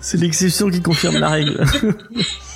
c'est 0.00 0.16
l'exception 0.18 0.70
qui 0.70 0.80
confirme 0.80 1.18
la 1.18 1.28
règle. 1.28 1.62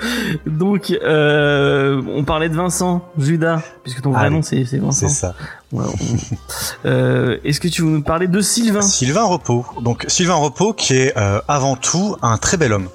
Donc, 0.46 0.90
euh, 0.90 2.00
on 2.08 2.24
parlait 2.24 2.48
de 2.48 2.54
Vincent, 2.56 3.08
Judas, 3.18 3.60
puisque 3.82 4.00
ton 4.02 4.12
vrai 4.12 4.26
Allez. 4.26 4.34
nom 4.36 4.42
c'est 4.42 4.64
c'est 4.64 4.78
Vincent. 4.78 5.08
C'est 5.08 5.14
ça. 5.14 5.34
Ouais, 5.72 5.84
on- 5.86 6.86
Euh, 6.88 7.38
Est-ce 7.44 7.60
que 7.60 7.68
tu 7.68 7.82
veux 7.82 7.88
nous 7.88 8.02
parler 8.02 8.26
de 8.28 8.40
Sylvain? 8.40 8.80
Sylvain 8.82 9.24
Repos. 9.24 9.66
Donc 9.82 10.04
Sylvain 10.08 10.34
Repos 10.34 10.72
qui 10.72 10.94
est 10.94 11.16
euh, 11.18 11.40
avant 11.48 11.76
tout 11.76 12.16
un 12.22 12.36
très 12.38 12.56
bel 12.56 12.72
homme. 12.72 12.88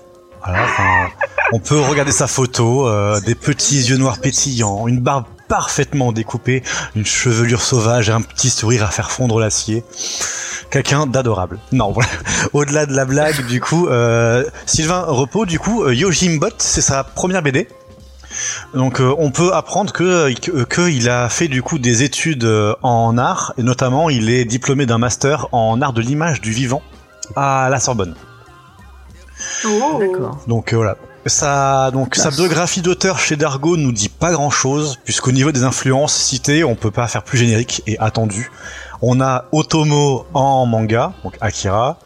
Voilà, 0.46 0.66
on 1.54 1.60
peut 1.60 1.80
regarder 1.80 2.12
sa 2.12 2.28
photo, 2.28 2.88
euh, 2.88 3.20
des 3.22 3.34
petits 3.36 3.78
yeux 3.82 3.96
noirs 3.98 4.18
pétillants, 4.20 4.88
une 4.90 5.00
barbe 5.00 5.26
parfaitement 5.48 6.12
découpée, 6.12 6.64
une 6.96 7.06
chevelure 7.06 7.62
sauvage 7.62 8.10
et 8.10 8.12
un 8.12 8.22
petit 8.22 8.50
sourire 8.50 8.84
à 8.84 8.88
faire 8.90 9.12
fondre 9.12 9.40
l'acier. 9.40 9.84
Quelqu'un 10.70 11.06
d'adorable. 11.06 11.60
Non, 11.72 11.92
voilà. 11.92 12.10
Au-delà 12.54 12.86
de 12.86 12.96
la 12.96 13.06
blague, 13.06 13.46
du 13.48 13.62
coup, 13.62 13.88
euh, 13.88 14.44
Sylvain 14.66 15.06
Repos, 15.08 15.46
du 15.46 15.60
coup, 15.60 15.84
euh, 15.84 15.94
Yojimbot, 15.94 16.50
c'est 16.58 16.82
sa 16.82 17.04
première 17.04 17.42
BD. 17.42 17.68
Donc 18.74 19.00
euh, 19.00 19.14
on 19.20 19.30
peut 19.30 19.54
apprendre 19.54 19.94
que 19.94 20.32
qu'il 20.34 21.08
a 21.08 21.30
fait 21.30 21.48
du 21.48 21.62
coup 21.62 21.78
des 21.78 22.02
études 22.02 22.50
en 22.82 23.16
art 23.20 23.54
et 23.60 23.64
notamment 23.64 24.10
il 24.10 24.32
est 24.32 24.44
diplômé 24.44 24.88
d'un 24.88 24.98
master 24.98 25.50
en 25.52 25.80
art 25.84 25.94
de 25.94 26.02
l'image 26.02 26.42
du 26.42 26.50
vivant 26.50 26.82
à 27.36 27.68
la 27.70 27.80
Sorbonne. 27.80 28.16
Oh. 29.66 29.98
D'accord. 30.00 30.40
Donc 30.48 30.74
euh, 30.74 30.78
voilà. 30.78 30.98
Ça, 31.26 31.90
donc 31.92 32.16
sa 32.16 32.32
biographie 32.32 32.82
d'auteur 32.82 33.18
chez 33.18 33.36
Dargo 33.38 33.78
nous 33.78 33.92
dit 33.94 34.10
pas 34.10 34.34
grand 34.34 34.50
chose, 34.50 35.00
puisqu'au 35.06 35.32
niveau 35.32 35.52
des 35.52 35.64
influences 35.64 36.16
citées, 36.16 36.64
on 36.64 36.76
peut 36.76 36.92
pas 36.92 37.08
faire 37.08 37.24
plus 37.24 37.38
générique 37.38 37.82
et 37.88 37.98
attendu. 38.00 38.52
On 39.02 39.22
a 39.22 39.46
Otomo 39.52 40.26
en 40.34 40.66
manga, 40.66 41.14
donc 41.24 41.36
Akira, 41.40 41.98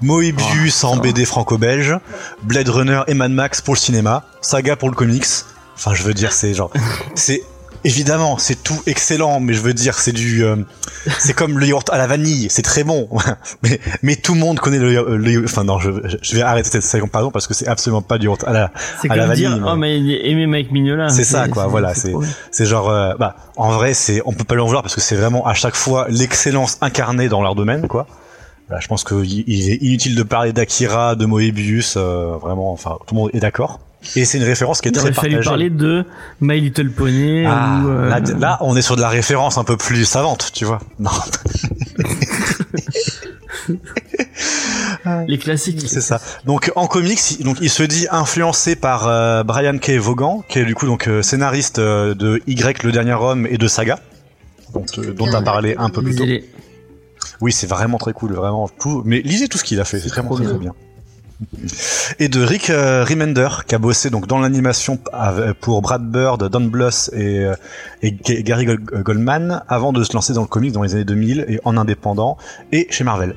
Moebius 0.00 0.84
Oh, 0.84 0.88
en. 0.88 0.96
BD 0.96 1.24
franco-belge, 1.24 1.96
Blade 2.42 2.68
Runner 2.68 3.02
et 3.08 3.14
Mad 3.14 3.32
Max 3.32 3.60
pour 3.60 3.74
le 3.74 3.78
cinéma, 3.78 4.24
Saga 4.40 4.76
pour 4.76 4.88
le 4.88 4.94
comics. 4.94 5.26
Enfin, 5.74 5.94
je 5.94 6.02
veux 6.02 6.14
dire, 6.14 6.32
c'est 6.32 6.54
genre, 6.54 6.70
c'est 7.14 7.42
évidemment, 7.84 8.38
c'est 8.38 8.62
tout 8.62 8.80
excellent, 8.86 9.40
mais 9.40 9.54
je 9.54 9.60
veux 9.60 9.74
dire, 9.74 9.98
c'est 9.98 10.12
du, 10.12 10.44
euh, 10.44 10.56
c'est 11.18 11.32
comme 11.34 11.58
le 11.58 11.66
yaourt 11.66 11.88
à 11.90 11.98
la 11.98 12.06
vanille, 12.06 12.46
c'est 12.50 12.62
très 12.62 12.84
bon, 12.84 13.08
mais 13.62 13.80
mais 14.02 14.16
tout 14.16 14.34
le 14.34 14.40
monde 14.40 14.58
connaît 14.60 14.78
le, 14.78 15.16
le 15.16 15.44
enfin 15.44 15.64
non, 15.64 15.78
je, 15.78 15.90
je 16.22 16.34
vais 16.34 16.42
arrêter 16.42 16.80
cette 16.80 17.00
comparaison 17.00 17.30
parce 17.30 17.46
que 17.46 17.54
c'est 17.54 17.66
absolument 17.68 18.02
pas 18.02 18.18
du 18.18 18.26
yaourt 18.26 18.42
à 18.44 18.52
la, 18.52 18.70
à 19.08 19.16
la 19.16 19.26
comme 19.26 19.34
dire, 19.34 19.50
vanille, 19.50 19.64
oh 19.68 19.76
mais 19.76 19.98
il 19.98 20.10
est 20.12 20.30
aimé 20.30 20.46
Mike 20.46 20.70
Mignola. 20.72 21.08
C'est 21.10 21.24
ça, 21.24 21.48
quoi, 21.48 21.66
voilà, 21.66 21.94
c'est- 21.94 22.12
c'est 22.50 22.66
genre, 22.66 22.88
euh, 22.90 23.14
bah, 23.18 23.36
en 23.56 23.70
vrai, 23.72 23.94
c'est, 23.94 24.22
on 24.26 24.32
peut 24.32 24.44
pas 24.44 24.54
lui 24.54 24.62
en 24.62 24.66
vouloir 24.66 24.82
parce 24.82 24.94
que 24.94 25.00
c'est 25.00 25.16
vraiment 25.16 25.46
à 25.46 25.54
chaque 25.54 25.74
fois 25.76 26.06
l'excellence 26.08 26.78
incarnée 26.80 27.28
dans 27.28 27.42
leur 27.42 27.54
domaine, 27.54 27.88
quoi. 27.88 28.06
Voilà, 28.68 28.80
je 28.80 28.86
pense 28.88 29.04
qu'il 29.04 29.24
il 29.48 29.70
est 29.70 29.82
inutile 29.82 30.14
de 30.14 30.22
parler 30.22 30.52
d'Akira, 30.52 31.14
de 31.16 31.26
Moebius, 31.26 31.94
euh, 31.96 32.36
vraiment, 32.40 32.72
enfin, 32.72 32.96
tout 33.06 33.14
le 33.14 33.20
monde 33.20 33.30
est 33.34 33.40
d'accord. 33.40 33.80
Et 34.16 34.24
c'est 34.24 34.38
une 34.38 34.44
référence 34.44 34.80
qui 34.80 34.88
est 34.88 34.90
Il 34.90 34.94
très 34.94 35.02
aurait 35.04 35.12
fallu 35.12 35.34
partagée. 35.36 35.48
parler 35.48 35.70
de 35.70 36.04
My 36.40 36.60
Little 36.60 36.90
Pony 36.90 37.44
Ah, 37.46 37.80
ou 37.84 37.88
euh, 37.88 38.08
là, 38.08 38.20
là, 38.38 38.58
on 38.60 38.76
est 38.76 38.82
sur 38.82 38.96
de 38.96 39.00
la 39.00 39.08
référence 39.08 39.58
un 39.58 39.64
peu 39.64 39.76
plus 39.76 40.04
savante, 40.04 40.50
tu 40.52 40.64
vois. 40.64 40.80
Non, 40.98 41.10
les 45.28 45.38
classiques. 45.38 45.82
c'est 45.88 46.00
ça. 46.00 46.20
Donc 46.46 46.72
en 46.76 46.86
comics, 46.86 47.18
il- 47.38 47.44
donc 47.44 47.58
il 47.60 47.70
se 47.70 47.82
dit 47.82 48.06
influencé 48.10 48.76
par 48.76 49.06
euh, 49.06 49.42
Brian 49.44 49.78
K. 49.78 49.90
Vaughan, 49.92 50.42
qui 50.48 50.58
est 50.58 50.64
du 50.64 50.74
coup 50.74 50.86
donc 50.86 51.06
euh, 51.08 51.22
scénariste 51.22 51.78
euh, 51.78 52.14
de 52.14 52.42
Y, 52.46 52.82
le 52.82 52.92
dernier 52.92 53.14
homme 53.14 53.46
et 53.48 53.58
de 53.58 53.68
Saga, 53.68 53.98
dont, 54.74 54.84
dont 55.16 55.30
t'as 55.30 55.42
parlé 55.42 55.74
un 55.78 55.90
peu 55.90 56.02
plus 56.02 56.16
tôt. 56.16 56.24
Oui, 57.40 57.52
c'est 57.52 57.66
vraiment 57.68 57.98
très 57.98 58.12
cool, 58.12 58.32
vraiment 58.34 58.68
tout. 58.68 59.02
Mais 59.04 59.20
lisez 59.20 59.48
tout 59.48 59.58
ce 59.58 59.64
qu'il 59.64 59.80
a 59.80 59.84
fait, 59.84 60.00
c'est 60.00 60.08
vraiment 60.08 60.30
trop 60.30 60.36
très, 60.38 60.44
bien. 60.46 60.54
très 60.54 60.62
bien. 60.62 60.74
Et 62.18 62.28
de 62.28 62.40
Rick 62.42 62.70
euh, 62.70 63.04
Remender, 63.04 63.48
qui 63.66 63.74
a 63.74 63.78
bossé 63.78 64.10
donc 64.10 64.26
dans 64.26 64.38
l'animation 64.40 64.98
pour 65.60 65.82
Brad 65.82 66.02
Bird, 66.10 66.48
Don 66.48 66.60
Bluth 66.62 67.10
et, 67.12 67.44
euh, 67.44 67.54
et 68.02 68.12
Gary 68.12 68.64
Gol- 68.66 69.02
Goldman, 69.02 69.62
avant 69.68 69.92
de 69.92 70.02
se 70.04 70.12
lancer 70.14 70.32
dans 70.32 70.42
le 70.42 70.46
comics 70.46 70.72
dans 70.72 70.82
les 70.82 70.94
années 70.94 71.04
2000 71.04 71.44
et 71.48 71.60
en 71.64 71.76
indépendant 71.76 72.36
et 72.72 72.86
chez 72.90 73.04
Marvel. 73.04 73.34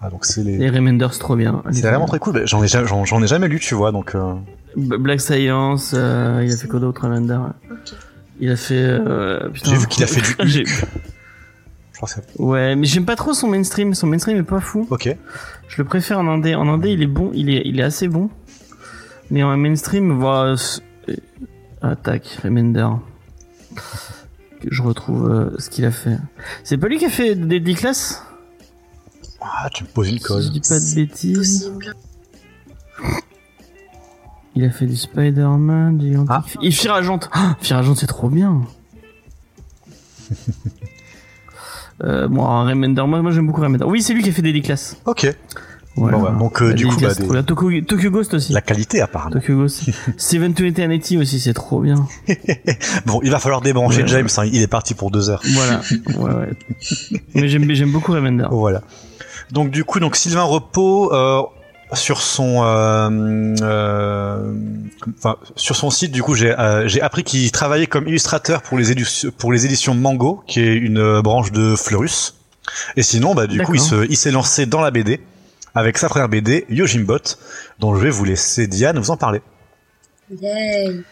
Ah, 0.00 0.10
donc 0.10 0.24
c'est 0.26 0.42
les... 0.42 0.58
Les 0.58 0.70
Remenders, 0.70 1.18
trop 1.18 1.36
bien. 1.36 1.62
C'est 1.72 1.80
vraiment 1.82 2.06
très 2.06 2.18
cool. 2.18 2.42
J'en 2.46 2.62
ai, 2.62 2.68
j'en, 2.68 3.04
j'en 3.04 3.22
ai 3.22 3.26
jamais 3.26 3.48
lu, 3.48 3.58
tu 3.60 3.74
vois, 3.74 3.92
donc. 3.92 4.14
euh, 4.14 4.34
Black 4.76 5.20
Science, 5.20 5.92
euh, 5.96 6.42
il 6.44 6.52
a 6.52 6.56
fait 6.56 6.68
quoi 6.68 6.80
d'autre, 6.80 7.02
Remender? 7.02 7.38
Il 8.40 8.50
a 8.50 8.56
fait. 8.56 8.74
Euh, 8.74 9.48
putain, 9.48 9.70
J'ai 9.70 9.76
vu 9.78 9.86
qu'il 9.86 10.04
a 10.04 10.06
fait 10.06 10.20
du 10.20 10.66
Je 11.96 12.02
crois 12.02 12.08
que 12.10 12.14
c'est. 12.14 12.38
Ouais, 12.40 12.76
mais 12.76 12.84
j'aime 12.86 13.06
pas 13.06 13.16
trop 13.16 13.32
son 13.32 13.48
mainstream. 13.48 13.94
Son 13.94 14.06
mainstream 14.06 14.36
est 14.36 14.42
pas 14.42 14.60
fou. 14.60 14.86
Ok. 14.90 15.08
Je 15.66 15.78
le 15.78 15.84
préfère 15.88 16.18
en 16.18 16.28
indé. 16.28 16.54
En 16.54 16.68
indé, 16.68 16.90
il 16.90 17.00
est 17.02 17.06
bon, 17.06 17.30
il 17.32 17.48
est, 17.48 17.62
il 17.64 17.80
est 17.80 17.82
assez 17.82 18.06
bon. 18.06 18.28
Mais 19.30 19.42
en 19.42 19.56
mainstream, 19.56 20.12
voilà. 20.12 20.56
euh, 21.08 21.14
Attaque, 21.80 22.38
Remender. 22.44 22.86
Je 24.70 24.82
retrouve 24.82 25.30
euh, 25.30 25.56
ce 25.58 25.70
qu'il 25.70 25.86
a 25.86 25.90
fait. 25.90 26.18
C'est 26.64 26.76
pas 26.76 26.88
lui 26.88 26.98
qui 26.98 27.06
a 27.06 27.10
fait 27.10 27.34
Deadly 27.34 27.74
Class 27.74 28.22
Ah, 29.40 29.70
tu 29.72 29.84
me 29.84 29.88
poses 29.88 30.10
une 30.10 30.18
Si 30.18 30.22
je 30.24 30.28
colle. 30.28 30.50
dis 30.50 30.60
pas 30.60 30.78
de 30.78 30.94
bêtises. 30.94 31.72
Il 34.54 34.64
a 34.66 34.70
fait 34.70 34.86
du 34.86 34.96
Spider-Man, 34.96 35.96
du 35.96 36.14
Ah. 36.28 36.42
Et 36.62 36.70
Firagente. 36.70 37.30
Ah, 37.32 37.56
Firagente, 37.60 37.96
c'est 37.96 38.06
trop 38.06 38.28
bien. 38.28 38.60
euh, 42.04 42.28
bon, 42.28 42.42
Remender, 42.44 43.02
moi, 43.06 43.22
moi 43.22 43.30
j'aime 43.30 43.46
beaucoup 43.46 43.62
Remender. 43.62 43.84
Oui, 43.84 44.02
c'est 44.02 44.14
lui 44.14 44.22
qui 44.22 44.30
a 44.30 44.32
fait 44.32 44.42
Deadly 44.42 44.62
Class. 44.62 44.96
Ok. 45.06 45.34
Bon, 45.96 46.08
bah, 46.10 46.36
donc, 46.38 46.60
euh, 46.60 46.74
du 46.74 46.86
coup, 46.86 47.00
bah, 47.00 47.14
des-. 47.14 47.42
Tokyo, 47.42 47.80
Tokyo 47.80 48.10
Ghost 48.10 48.34
aussi. 48.34 48.52
La 48.52 48.60
qualité, 48.60 49.00
apparemment. 49.00 49.32
Tokyo 49.32 49.56
Ghost. 49.56 49.84
Seven 50.18 50.52
to 50.52 50.64
Eternity 50.64 51.16
aussi, 51.16 51.40
c'est 51.40 51.54
trop 51.54 51.80
bien. 51.80 52.06
Bon, 53.06 53.20
il 53.22 53.30
va 53.30 53.38
falloir 53.38 53.62
débrancher 53.62 54.02
Ouais, 54.02 54.08
James. 54.08 54.28
hein, 54.36 54.44
il 54.44 54.60
est 54.60 54.66
parti 54.66 54.92
pour 54.94 55.10
deux 55.10 55.30
heures. 55.30 55.42
Voilà. 55.54 55.80
ouais, 56.18 56.34
ouais. 56.34 56.52
Mais 57.34 57.48
j'aime, 57.48 57.70
j'aime 57.72 57.92
beaucoup 57.92 58.12
Remender. 58.12 58.46
Voilà. 58.50 58.82
Donc 59.52 59.70
du 59.70 59.84
coup, 59.84 60.00
donc 60.00 60.16
Sylvain 60.16 60.42
Repos 60.42 61.12
euh, 61.14 61.42
sur 61.92 62.20
son, 62.20 62.64
euh, 62.64 63.54
euh, 63.62 64.52
enfin 65.18 65.36
sur 65.54 65.76
son 65.76 65.90
site, 65.90 66.12
du 66.12 66.22
coup, 66.22 66.34
j'ai 66.34 66.50
euh, 66.50 66.88
j'ai 66.88 67.00
appris 67.00 67.22
qu'il 67.22 67.50
travaillait 67.52 67.86
comme 67.86 68.08
illustrateur 68.08 68.62
pour 68.62 68.78
les 68.78 68.90
éditions 68.90 69.30
pour 69.36 69.52
les 69.52 69.66
éditions 69.66 69.94
Mango, 69.94 70.42
qui 70.46 70.60
est 70.60 70.74
une 70.74 70.98
euh, 70.98 71.22
branche 71.22 71.52
de 71.52 71.76
Fleurus. 71.76 72.34
Et 72.96 73.02
sinon, 73.02 73.34
bah 73.34 73.46
du 73.46 73.60
coup, 73.62 73.74
il 73.74 73.80
D'accord. 73.80 74.04
se 74.04 74.10
il 74.10 74.16
s'est 74.16 74.32
lancé 74.32 74.66
dans 74.66 74.80
la 74.80 74.90
BD 74.90 75.20
avec 75.74 75.98
sa 75.98 76.08
première 76.08 76.28
BD 76.28 76.66
Yojimbot, 76.68 77.18
dont 77.78 77.94
je 77.94 78.00
vais 78.00 78.10
vous 78.10 78.24
laisser 78.24 78.66
Diane 78.66 78.98
vous 78.98 79.10
en 79.10 79.16
parler. 79.16 79.40
Yay. 80.42 81.02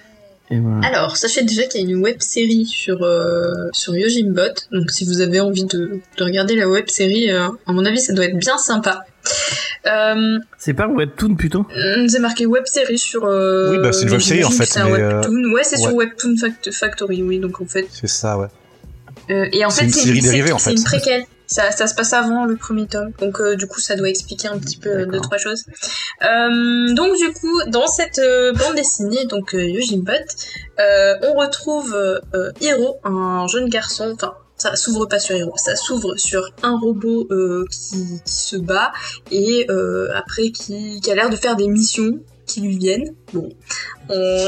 Et 0.50 0.58
voilà. 0.58 0.86
Alors, 0.88 1.16
sachez 1.16 1.42
déjà 1.42 1.62
qu'il 1.64 1.80
y 1.80 1.84
a 1.84 1.88
une 1.88 2.02
web 2.02 2.20
série 2.20 2.66
sur, 2.66 3.02
euh, 3.02 3.50
sur 3.72 3.96
Yojimbot. 3.96 4.54
Donc, 4.72 4.90
si 4.90 5.04
vous 5.04 5.20
avez 5.20 5.40
envie 5.40 5.64
de, 5.64 6.00
de 6.18 6.24
regarder 6.24 6.54
la 6.56 6.68
web 6.68 6.88
série, 6.88 7.30
euh, 7.30 7.48
à 7.66 7.72
mon 7.72 7.84
avis, 7.84 7.98
ça 7.98 8.12
doit 8.12 8.26
être 8.26 8.36
bien 8.36 8.58
sympa. 8.58 9.04
Euh, 9.86 10.38
C'est 10.58 10.74
pas 10.74 10.86
Webtoon 10.88 11.34
plutôt? 11.34 11.66
hum, 11.76 12.08
c'est 12.08 12.18
marqué 12.18 12.46
web 12.46 12.64
série 12.66 12.98
sur. 12.98 13.24
Euh, 13.24 13.70
Oui, 13.70 13.78
bah, 13.78 13.92
c'est 13.92 14.04
une 14.04 14.10
web 14.12 14.20
série, 14.20 14.44
en 14.44 14.50
fait, 14.50 14.64
C'est 14.64 14.80
un 14.80 14.88
euh, 14.90 15.20
webtoon. 15.20 15.52
Ouais, 15.52 15.64
c'est 15.64 15.76
sur. 15.76 15.94
Webtoon 15.94 16.36
Fact- 16.40 16.70
Factory, 16.72 17.22
oui. 17.22 17.38
Donc, 17.38 17.60
en 17.60 17.66
fait. 17.66 17.86
C'est 17.92 18.06
ça, 18.08 18.38
ouais. 18.38 18.46
euh, 19.30 19.46
et 19.52 19.64
en 19.64 19.70
C'est 19.70 19.80
fait, 19.80 19.86
une 19.86 19.92
c'est 19.92 20.00
série 20.00 20.22
c'est- 20.22 20.30
dérivée, 20.30 20.52
en 20.52 20.58
c'est 20.58 20.70
fait. 20.70 20.76
une 20.76 20.84
préquelle. 20.84 21.24
Ça, 21.46 21.70
ça 21.70 21.86
se 21.86 21.94
passe 21.94 22.14
avant 22.14 22.46
le 22.46 22.56
premier 22.56 22.86
tome, 22.86 23.10
donc 23.20 23.38
euh, 23.38 23.54
du 23.54 23.66
coup 23.66 23.78
ça 23.78 23.96
doit 23.96 24.08
expliquer 24.08 24.48
un 24.48 24.56
petit 24.58 24.78
peu 24.78 24.88
euh, 24.88 25.04
deux 25.06 25.20
trois 25.20 25.36
choses. 25.36 25.64
Euh, 26.22 26.94
donc 26.94 27.14
du 27.18 27.30
coup 27.34 27.60
dans 27.68 27.86
cette 27.86 28.18
euh, 28.18 28.54
bande 28.54 28.76
dessinée 28.76 29.26
donc 29.26 29.54
euh, 29.54 29.62
Yojimbot, 29.62 30.12
euh, 30.80 31.14
on 31.22 31.34
retrouve 31.34 31.94
euh, 31.94 32.18
euh, 32.34 32.50
Hiro, 32.62 32.96
un 33.04 33.46
jeune 33.46 33.68
garçon, 33.68 34.12
enfin 34.14 34.32
ça 34.56 34.76
s'ouvre 34.76 35.06
pas 35.06 35.18
sur 35.18 35.36
Hiro, 35.36 35.52
ça 35.56 35.76
s'ouvre 35.76 36.16
sur 36.16 36.50
un 36.62 36.78
robot 36.78 37.26
euh, 37.30 37.64
qui, 37.70 38.20
se 38.24 38.56
bat 38.56 38.92
et 39.30 39.66
euh, 39.70 40.08
après 40.14 40.50
qui, 40.50 41.00
a 41.10 41.14
l'air 41.14 41.30
de 41.30 41.36
faire 41.36 41.56
des 41.56 41.68
missions 41.68 42.20
qui 42.46 42.60
lui 42.60 42.76
viennent. 42.78 43.14
On- 43.34 43.48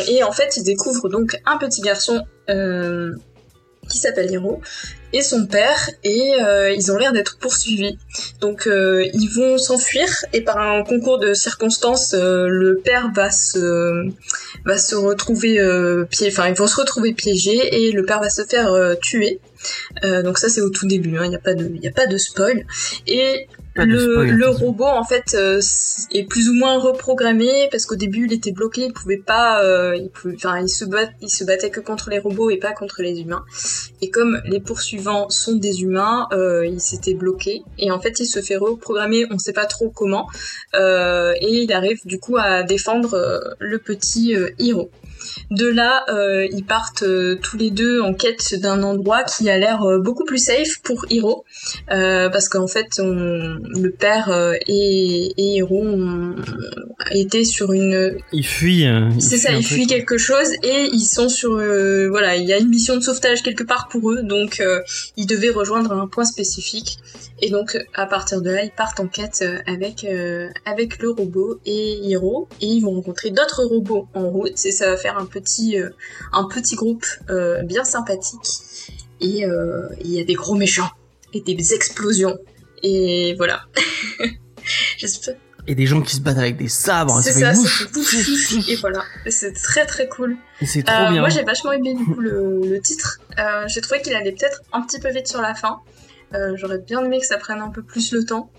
et 0.08 0.22
en 0.22 0.32
fait 0.32 0.56
il 0.56 0.62
découvre 0.62 1.08
donc 1.08 1.40
un 1.46 1.56
petit 1.56 1.80
garçon 1.80 2.22
euh, 2.48 3.14
qui 3.88 3.98
s'appelle 3.98 4.30
Hiro 4.30 4.60
son 5.22 5.46
père 5.46 5.90
et 6.04 6.34
euh, 6.40 6.70
ils 6.70 6.92
ont 6.92 6.96
l'air 6.96 7.12
d'être 7.12 7.38
poursuivis. 7.38 7.98
Donc 8.40 8.66
euh, 8.66 9.04
ils 9.14 9.28
vont 9.28 9.58
s'enfuir 9.58 10.06
et 10.32 10.40
par 10.40 10.58
un 10.58 10.82
concours 10.84 11.18
de 11.18 11.34
circonstances, 11.34 12.14
euh, 12.14 12.46
le 12.48 12.76
père 12.76 13.10
va 13.14 13.30
se 13.30 14.94
retrouver 14.94 15.60
pied, 16.10 16.28
enfin 16.28 16.48
ils 16.48 16.54
vont 16.54 16.66
se 16.66 16.76
retrouver 16.76 17.12
piégés 17.12 17.86
et 17.86 17.92
le 17.92 18.04
père 18.04 18.20
va 18.20 18.30
se 18.30 18.42
faire 18.44 18.72
tuer. 19.00 19.40
Donc 20.02 20.38
ça 20.38 20.48
c'est 20.48 20.60
au 20.60 20.70
tout 20.70 20.86
début, 20.86 21.16
il 21.22 21.28
n'y 21.28 21.36
a 21.36 21.40
pas 21.40 21.54
de 21.54 21.66
a 21.86 21.92
pas 21.92 22.06
de 22.06 22.16
spoil 22.16 22.66
et 23.06 23.48
le, 23.84 23.98
spoil, 23.98 24.30
le 24.30 24.48
robot 24.48 24.84
en 24.84 25.04
fait 25.04 25.34
euh, 25.34 25.60
est 26.12 26.24
plus 26.24 26.48
ou 26.48 26.54
moins 26.54 26.78
reprogrammé 26.78 27.68
parce 27.70 27.86
qu'au 27.86 27.96
début 27.96 28.26
il 28.26 28.32
était 28.32 28.52
bloqué, 28.52 28.86
il 28.86 28.92
pouvait 28.92 29.16
pas, 29.16 29.62
euh, 29.62 29.96
il 29.96 30.10
pouvait, 30.10 30.34
enfin 30.36 30.60
il 30.60 30.68
se 30.68 30.84
bat, 30.84 31.08
il 31.20 31.28
se 31.28 31.44
battait 31.44 31.70
que 31.70 31.80
contre 31.80 32.10
les 32.10 32.18
robots 32.18 32.50
et 32.50 32.56
pas 32.56 32.72
contre 32.72 33.02
les 33.02 33.20
humains. 33.20 33.44
Et 34.02 34.10
comme 34.10 34.40
les 34.44 34.60
poursuivants 34.60 35.28
sont 35.28 35.54
des 35.54 35.82
humains, 35.82 36.26
euh, 36.32 36.66
il 36.66 36.80
s'était 36.80 37.14
bloqué 37.14 37.62
et 37.78 37.90
en 37.90 38.00
fait 38.00 38.20
il 38.20 38.26
se 38.26 38.40
fait 38.40 38.56
reprogrammer, 38.56 39.26
on 39.30 39.38
sait 39.38 39.52
pas 39.52 39.66
trop 39.66 39.90
comment, 39.90 40.26
euh, 40.74 41.32
et 41.40 41.62
il 41.62 41.72
arrive 41.72 42.00
du 42.06 42.18
coup 42.18 42.36
à 42.36 42.62
défendre 42.62 43.56
le 43.58 43.78
petit 43.78 44.34
euh, 44.34 44.50
héros. 44.58 44.90
De 45.50 45.66
là, 45.68 46.04
euh, 46.08 46.46
ils 46.50 46.64
partent 46.64 47.04
euh, 47.04 47.36
tous 47.40 47.56
les 47.56 47.70
deux 47.70 48.00
en 48.00 48.14
quête 48.14 48.54
d'un 48.60 48.82
endroit 48.82 49.22
qui 49.22 49.48
a 49.48 49.56
l'air 49.58 49.82
euh, 49.84 49.98
beaucoup 50.00 50.24
plus 50.24 50.38
safe 50.38 50.80
pour 50.82 51.06
Hiro, 51.08 51.44
euh, 51.92 52.28
parce 52.30 52.48
qu'en 52.48 52.66
fait, 52.66 52.86
on- 52.98 53.58
le 53.62 53.90
père 53.96 54.28
et, 54.66 55.32
et 55.36 55.56
Hiro 55.56 55.84
ont 55.84 56.34
été 57.12 57.44
sur 57.44 57.72
une 57.72 58.16
Il 58.32 58.44
fuit. 58.46 58.86
euh, 58.86 59.08
c'est 59.20 59.36
ça, 59.36 59.52
ils 59.52 59.64
fuient 59.64 59.86
quelque 59.86 60.18
chose 60.18 60.48
et 60.64 60.88
ils 60.92 61.04
sont 61.04 61.28
sur 61.28 61.52
euh, 61.54 62.08
voilà, 62.08 62.36
il 62.36 62.44
y 62.44 62.52
a 62.52 62.58
une 62.58 62.68
mission 62.68 62.96
de 62.96 63.00
sauvetage 63.00 63.42
quelque 63.42 63.62
part 63.64 63.86
pour 63.88 64.10
eux, 64.10 64.22
donc 64.22 64.58
euh, 64.60 64.80
ils 65.16 65.26
devaient 65.26 65.50
rejoindre 65.50 65.92
un 65.92 66.08
point 66.08 66.24
spécifique 66.24 66.98
et 67.42 67.50
donc 67.50 67.76
à 67.94 68.06
partir 68.06 68.40
de 68.40 68.50
là, 68.50 68.64
ils 68.64 68.70
partent 68.70 68.98
en 69.00 69.08
quête 69.08 69.40
euh, 69.42 69.58
avec 69.66 70.04
euh, 70.04 70.48
avec 70.64 70.98
le 70.98 71.10
robot 71.10 71.60
et 71.66 71.98
Hiro 71.98 72.48
et 72.60 72.66
ils 72.66 72.80
vont 72.80 72.92
rencontrer 72.92 73.30
d'autres 73.30 73.64
robots 73.64 74.08
en 74.14 74.30
route 74.30 74.64
et 74.64 74.72
ça 74.72 74.90
va 74.90 74.96
faire 74.96 75.18
un 75.18 75.26
petit 75.26 75.78
euh, 75.78 75.90
un 76.32 76.44
petit 76.44 76.76
groupe 76.76 77.04
euh, 77.28 77.62
bien 77.62 77.84
sympathique 77.84 78.46
et 79.20 79.44
il 80.04 80.10
y 80.10 80.20
a 80.20 80.24
des 80.24 80.34
gros 80.34 80.54
méchants 80.54 80.90
et 81.32 81.40
des 81.40 81.74
explosions 81.74 82.38
et 82.82 83.34
voilà. 83.36 83.62
J'espère 84.98 85.36
Et 85.66 85.74
des 85.74 85.86
gens 85.86 86.02
qui 86.02 86.16
se 86.16 86.20
battent 86.20 86.36
avec 86.36 86.58
des 86.58 86.68
sabres. 86.68 87.22
c'est 87.22 87.32
ça, 87.32 87.52
wouch, 87.52 88.68
et 88.68 88.76
voilà, 88.76 89.02
c'est 89.28 89.54
très 89.54 89.86
très 89.86 90.06
cool. 90.08 90.36
C'est 90.62 90.82
trop 90.82 91.10
bien. 91.10 91.20
Moi 91.20 91.30
j'ai 91.30 91.44
vachement 91.44 91.72
aimé 91.72 91.94
du 91.94 92.04
coup 92.04 92.20
le, 92.20 92.60
le 92.62 92.80
titre. 92.80 93.20
J'ai 93.68 93.80
trouvé 93.80 94.00
qu'il 94.02 94.14
allait 94.14 94.32
peut-être 94.32 94.60
un 94.72 94.82
petit 94.82 95.00
peu 95.00 95.10
vite 95.10 95.28
sur 95.28 95.40
la 95.40 95.54
fin. 95.54 95.80
Euh, 96.36 96.56
J'aurais 96.56 96.78
bien 96.78 97.04
aimé 97.04 97.18
que 97.20 97.26
ça 97.26 97.38
prenne 97.38 97.60
un 97.60 97.70
peu 97.70 97.82
plus 97.82 98.12
le 98.12 98.24
temps. 98.24 98.50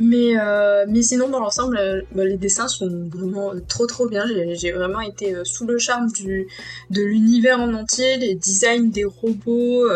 Mais, 0.00 0.40
euh, 0.40 0.86
mais 0.88 1.02
sinon 1.02 1.28
dans 1.28 1.38
l'ensemble, 1.40 1.76
euh, 1.76 2.00
bah, 2.14 2.24
les 2.24 2.38
dessins 2.38 2.66
sont 2.66 2.88
vraiment 3.12 3.52
euh, 3.52 3.58
trop 3.68 3.86
trop 3.86 4.08
bien. 4.08 4.24
J'ai- 4.54 4.72
vraiment 4.72 5.00
été 5.00 5.36
sous 5.44 5.66
le 5.66 5.76
charme 5.78 6.10
du, 6.12 6.46
de 6.88 7.02
l'univers 7.02 7.60
en 7.60 7.74
entier, 7.74 8.16
les 8.16 8.34
designs 8.34 8.90
des 8.90 9.04
robots 9.04 9.86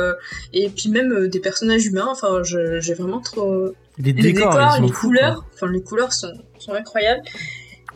et 0.53 0.69
puis 0.69 0.91
même 0.91 1.29
des 1.29 1.41
personnages 1.41 1.87
humains. 1.87 2.09
Enfin, 2.11 2.43
j'ai 2.43 2.93
vraiment 2.95 3.21
trop 3.21 3.69
les 3.99 4.13
les 4.13 4.33
décors, 4.35 4.53
les 4.83 4.91
couleurs. 4.91 5.47
Enfin, 5.55 5.73
les 5.73 5.83
couleurs 5.83 6.13
sont, 6.13 6.33
sont 6.59 6.75
incroyables. 6.75 7.23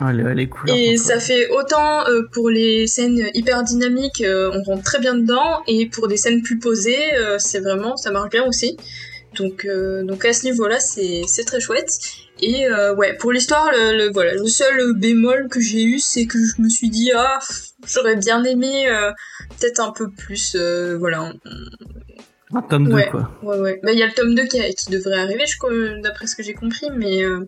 Ah, 0.03 0.11
les, 0.11 0.33
les 0.33 0.49
couleurs. 0.49 0.75
Et 0.75 0.97
ça 0.97 1.19
fait 1.19 1.47
autant 1.49 2.07
euh, 2.07 2.23
pour 2.33 2.49
les 2.49 2.87
scènes 2.87 3.29
hyper 3.35 3.63
dynamiques, 3.63 4.21
euh, 4.21 4.49
on 4.53 4.63
rentre 4.63 4.83
très 4.83 4.99
bien 4.99 5.13
dedans, 5.15 5.61
et 5.67 5.87
pour 5.89 6.07
des 6.07 6.17
scènes 6.17 6.41
plus 6.41 6.57
posées, 6.57 7.13
euh, 7.19 7.37
c'est 7.37 7.59
vraiment, 7.59 7.95
ça 7.97 8.09
marche 8.11 8.31
bien 8.31 8.43
aussi. 8.45 8.77
Donc, 9.35 9.65
donc 10.03 10.25
à 10.25 10.33
ce 10.33 10.43
niveau-là, 10.45 10.79
c'est 10.81 11.21
c'est 11.25 11.45
très 11.45 11.61
chouette. 11.61 11.87
Et 12.41 12.65
ouais, 12.97 13.15
pour 13.15 13.31
l'histoire, 13.31 13.71
le, 13.71 13.95
le- 13.97 14.11
voilà, 14.11 14.33
le 14.33 14.45
seul 14.47 14.93
bémol 14.97 15.47
que 15.49 15.61
j'ai 15.61 15.83
eu, 15.83 15.99
c'est 15.99 16.25
que 16.25 16.37
je 16.37 16.61
me 16.61 16.67
suis 16.67 16.89
dit 16.89 17.11
ah, 17.15 17.39
j'aurais 17.87 18.17
bien 18.17 18.43
aimé 18.43 18.89
peut-être 19.57 19.79
un 19.79 19.91
peu 19.93 20.09
plus, 20.11 20.57
voilà. 20.99 21.31
Un 22.53 22.61
tome 22.61 22.87
2, 22.89 22.93
Ouais. 22.93 23.07
quoi. 23.09 23.31
Ouais 23.43 23.59
ouais. 23.59 23.79
Bah 23.83 23.91
il 23.93 23.99
y 23.99 24.03
a 24.03 24.07
le 24.07 24.13
tome 24.13 24.35
2 24.35 24.45
qui, 24.45 24.59
a- 24.59 24.69
qui 24.73 24.89
devrait 24.89 25.19
arriver, 25.19 25.45
je 25.47 25.57
crois, 25.57 25.71
d'après 26.03 26.27
ce 26.27 26.35
que 26.35 26.43
j'ai 26.43 26.53
compris, 26.53 26.87
mais 26.95 27.23
euh, 27.23 27.47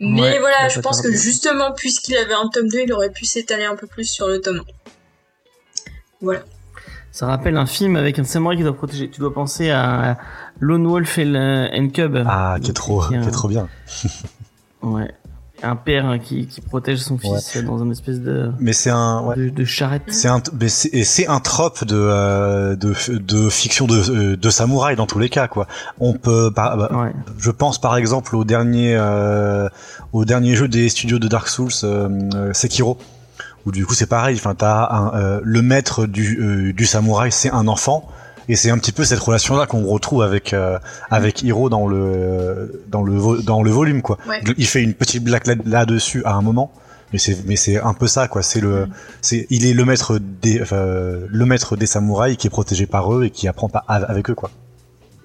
mais 0.00 0.20
Ouais, 0.22 0.38
voilà, 0.38 0.68
je 0.68 0.78
pense 0.80 1.00
que 1.02 1.10
justement 1.10 1.72
puisqu'il 1.72 2.16
avait 2.16 2.34
un 2.34 2.48
tome 2.52 2.68
2, 2.68 2.80
il 2.84 2.92
aurait 2.92 3.10
pu 3.10 3.24
s'étaler 3.24 3.64
un 3.64 3.74
peu 3.76 3.86
plus 3.86 4.04
sur 4.08 4.28
le 4.28 4.40
tome 4.40 4.58
1. 4.58 4.62
Voilà. 6.20 6.40
Ça 7.10 7.26
rappelle 7.26 7.56
un 7.56 7.66
film 7.66 7.96
avec 7.96 8.18
un 8.18 8.24
samouraï 8.24 8.58
qui 8.58 8.62
doit 8.62 8.76
protéger. 8.76 9.08
Tu 9.10 9.20
dois 9.20 9.32
penser 9.32 9.70
à 9.70 10.18
Lone 10.60 10.86
Wolf 10.86 11.16
et 11.18 11.24
le- 11.24 11.68
and 11.72 11.88
Cub. 11.88 12.16
Ah, 12.26 12.56
qui 12.62 12.70
est 12.70 12.74
trop, 12.74 13.00
Qui 13.00 13.14
est 13.14 13.18
qui 13.18 13.24
un- 13.24 13.28
est 13.28 13.32
trop 13.32 13.48
bien. 13.48 13.68
Ouais. 14.82 15.10
Un 15.62 15.74
père 15.76 16.04
hein, 16.04 16.18
qui, 16.18 16.46
qui 16.46 16.60
protège 16.60 16.98
son 16.98 17.16
fils 17.16 17.56
dans 17.64 17.82
une 17.82 17.90
espèce 17.92 18.20
de, 18.20 18.50
Mais 18.60 18.74
c'est 18.74 18.90
un, 18.90 19.22
ouais. 19.22 19.36
de, 19.36 19.48
de 19.48 19.64
charrette. 19.64 20.02
C'est 20.08 20.28
un, 20.28 20.42
mais 20.60 20.68
c'est, 20.68 20.88
et 20.92 21.02
c'est 21.02 21.26
un 21.28 21.40
trope 21.40 21.84
de, 21.84 21.96
euh, 21.96 22.76
de, 22.76 22.94
de 23.18 23.48
fiction 23.48 23.86
de, 23.86 24.10
euh, 24.10 24.36
de 24.36 24.50
samouraï 24.50 24.96
dans 24.96 25.06
tous 25.06 25.18
les 25.18 25.30
cas, 25.30 25.48
quoi. 25.48 25.66
On 25.98 26.12
peut, 26.12 26.50
par- 26.54 26.76
bah, 26.76 26.90
Ouais. 26.92 27.12
je 27.38 27.50
pense 27.50 27.80
par 27.80 27.96
exemple 27.96 28.36
au 28.36 28.44
dernier, 28.44 28.94
euh, 28.96 29.68
au 30.12 30.24
dernier 30.26 30.54
jeu 30.56 30.68
des 30.68 30.88
studios 30.90 31.18
de 31.18 31.26
Dark 31.28 31.48
Souls, 31.48 31.70
euh, 31.84 32.08
euh, 32.34 32.52
Sekiro, 32.52 32.98
où 33.64 33.72
du 33.72 33.86
coup 33.86 33.94
c'est 33.94 34.06
pareil. 34.06 34.36
Enfin, 34.38 34.54
t'as 34.54 34.86
un, 34.94 35.14
euh, 35.14 35.40
le 35.42 35.62
maître 35.62 36.06
du, 36.06 36.74
du 36.76 36.84
samouraï, 36.86 37.32
c'est 37.32 37.50
un 37.50 37.66
enfant, 37.66 38.06
et 38.48 38.56
c'est 38.56 38.70
un 38.70 38.78
petit 38.78 38.92
peu 38.92 39.04
cette 39.04 39.18
relation-là 39.18 39.66
qu'on 39.66 39.84
retrouve 39.86 40.22
avec, 40.22 40.52
euh, 40.52 40.78
avec 41.10 41.42
Hiro 41.42 41.68
dans 41.70 41.86
le, 41.86 42.82
dans 42.88 43.02
le, 43.02 43.42
dans 43.42 43.62
le 43.62 43.70
volume, 43.70 44.02
quoi. 44.02 44.18
Ouais. 44.28 44.40
Il 44.56 44.66
fait 44.66 44.82
une 44.82 44.94
petite 44.94 45.24
blague 45.24 45.46
là- 45.46 45.54
là-dessus 45.64 46.22
à 46.24 46.34
un 46.34 46.42
moment. 46.42 46.72
Mais 47.12 47.20
c'est, 47.20 47.36
mais 47.46 47.54
c'est 47.54 47.78
un 47.78 47.94
peu 47.94 48.08
ça, 48.08 48.26
quoi. 48.26 48.42
C'est 48.42 48.60
le, 48.60 48.88
c'est, 49.22 49.46
il 49.50 49.64
est 49.64 49.74
le 49.74 49.84
maître 49.84 50.18
des, 50.18 50.60
le 50.72 51.44
maître 51.44 51.76
des 51.76 51.86
samouraïs 51.86 52.36
qui 52.36 52.48
est 52.48 52.50
protégé 52.50 52.86
par 52.86 53.14
eux 53.14 53.24
et 53.26 53.30
qui 53.30 53.46
apprend 53.46 53.68
pas 53.68 53.84
avec 53.86 54.28
eux, 54.28 54.34
quoi. 54.34 54.50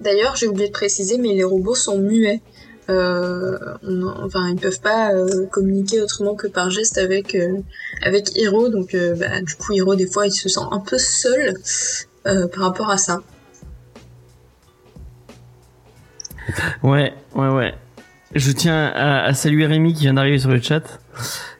D'ailleurs, 0.00 0.36
j'ai 0.36 0.46
oublié 0.46 0.68
de 0.68 0.72
préciser, 0.72 1.18
mais 1.18 1.32
les 1.34 1.42
robots 1.44 1.74
sont 1.74 1.98
muets. 1.98 2.40
Euh, 2.88 3.56
on- 3.84 4.06
enfin, 4.24 4.48
ils 4.50 4.56
peuvent 4.60 4.80
pas 4.80 5.12
euh, 5.12 5.46
communiquer 5.50 6.00
autrement 6.00 6.34
que 6.34 6.46
par 6.48 6.70
geste 6.70 6.98
avec 6.98 7.34
euh, 7.34 7.58
avec 8.02 8.36
Hiro. 8.36 8.68
Donc, 8.68 8.96
bah, 9.18 9.40
du 9.40 9.54
coup, 9.56 9.72
Hiro 9.72 9.94
des 9.96 10.06
fois, 10.06 10.26
il 10.26 10.32
se 10.32 10.48
sent 10.48 10.60
un 10.70 10.80
peu 10.80 10.98
seul 10.98 11.54
euh, 12.26 12.46
par 12.48 12.64
rapport 12.64 12.90
à 12.90 12.98
ça. 12.98 13.20
Ouais, 16.82 17.14
ouais, 17.34 17.48
ouais. 17.48 17.74
Je 18.34 18.50
tiens 18.50 18.86
à, 18.94 19.24
à 19.24 19.34
saluer 19.34 19.66
Rémi 19.66 19.92
qui 19.94 20.00
vient 20.02 20.14
d'arriver 20.14 20.38
sur 20.38 20.50
le 20.50 20.60
chat 20.60 20.98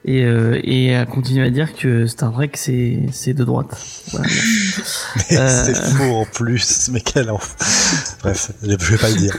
et, 0.07 0.25
euh, 0.25 0.59
et 0.65 0.97
à 0.97 1.05
continuer 1.05 1.47
à 1.47 1.51
dire 1.51 1.75
que 1.75 2.07
Star 2.07 2.33
Trek 2.33 2.53
c'est 2.55 3.01
c'est 3.13 3.35
de 3.35 3.45
droite. 3.45 3.77
Voilà. 4.11 4.27
Mais 5.31 5.37
Euh. 5.39 5.65
c'est 5.65 5.75
faux 5.75 6.15
en 6.15 6.25
plus, 6.25 6.89
mais 6.91 7.01
quel 7.01 7.27
enf- 7.29 8.17
Bref, 8.23 8.53
je 8.63 8.69
vais 8.75 8.97
pas 8.99 9.11
le 9.11 9.17
dire. 9.17 9.37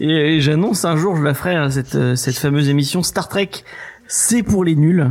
Et, 0.00 0.36
et 0.36 0.40
j'annonce 0.40 0.84
un 0.84 0.96
jour 0.96 1.16
je 1.16 1.22
la 1.22 1.32
ferai 1.32 1.54
hein, 1.54 1.70
cette 1.70 1.94
euh, 1.94 2.16
cette 2.16 2.36
fameuse 2.36 2.68
émission 2.68 3.02
Star 3.02 3.28
Trek 3.28 3.50
c'est 4.08 4.42
pour 4.42 4.64
les 4.64 4.74
nuls 4.76 5.08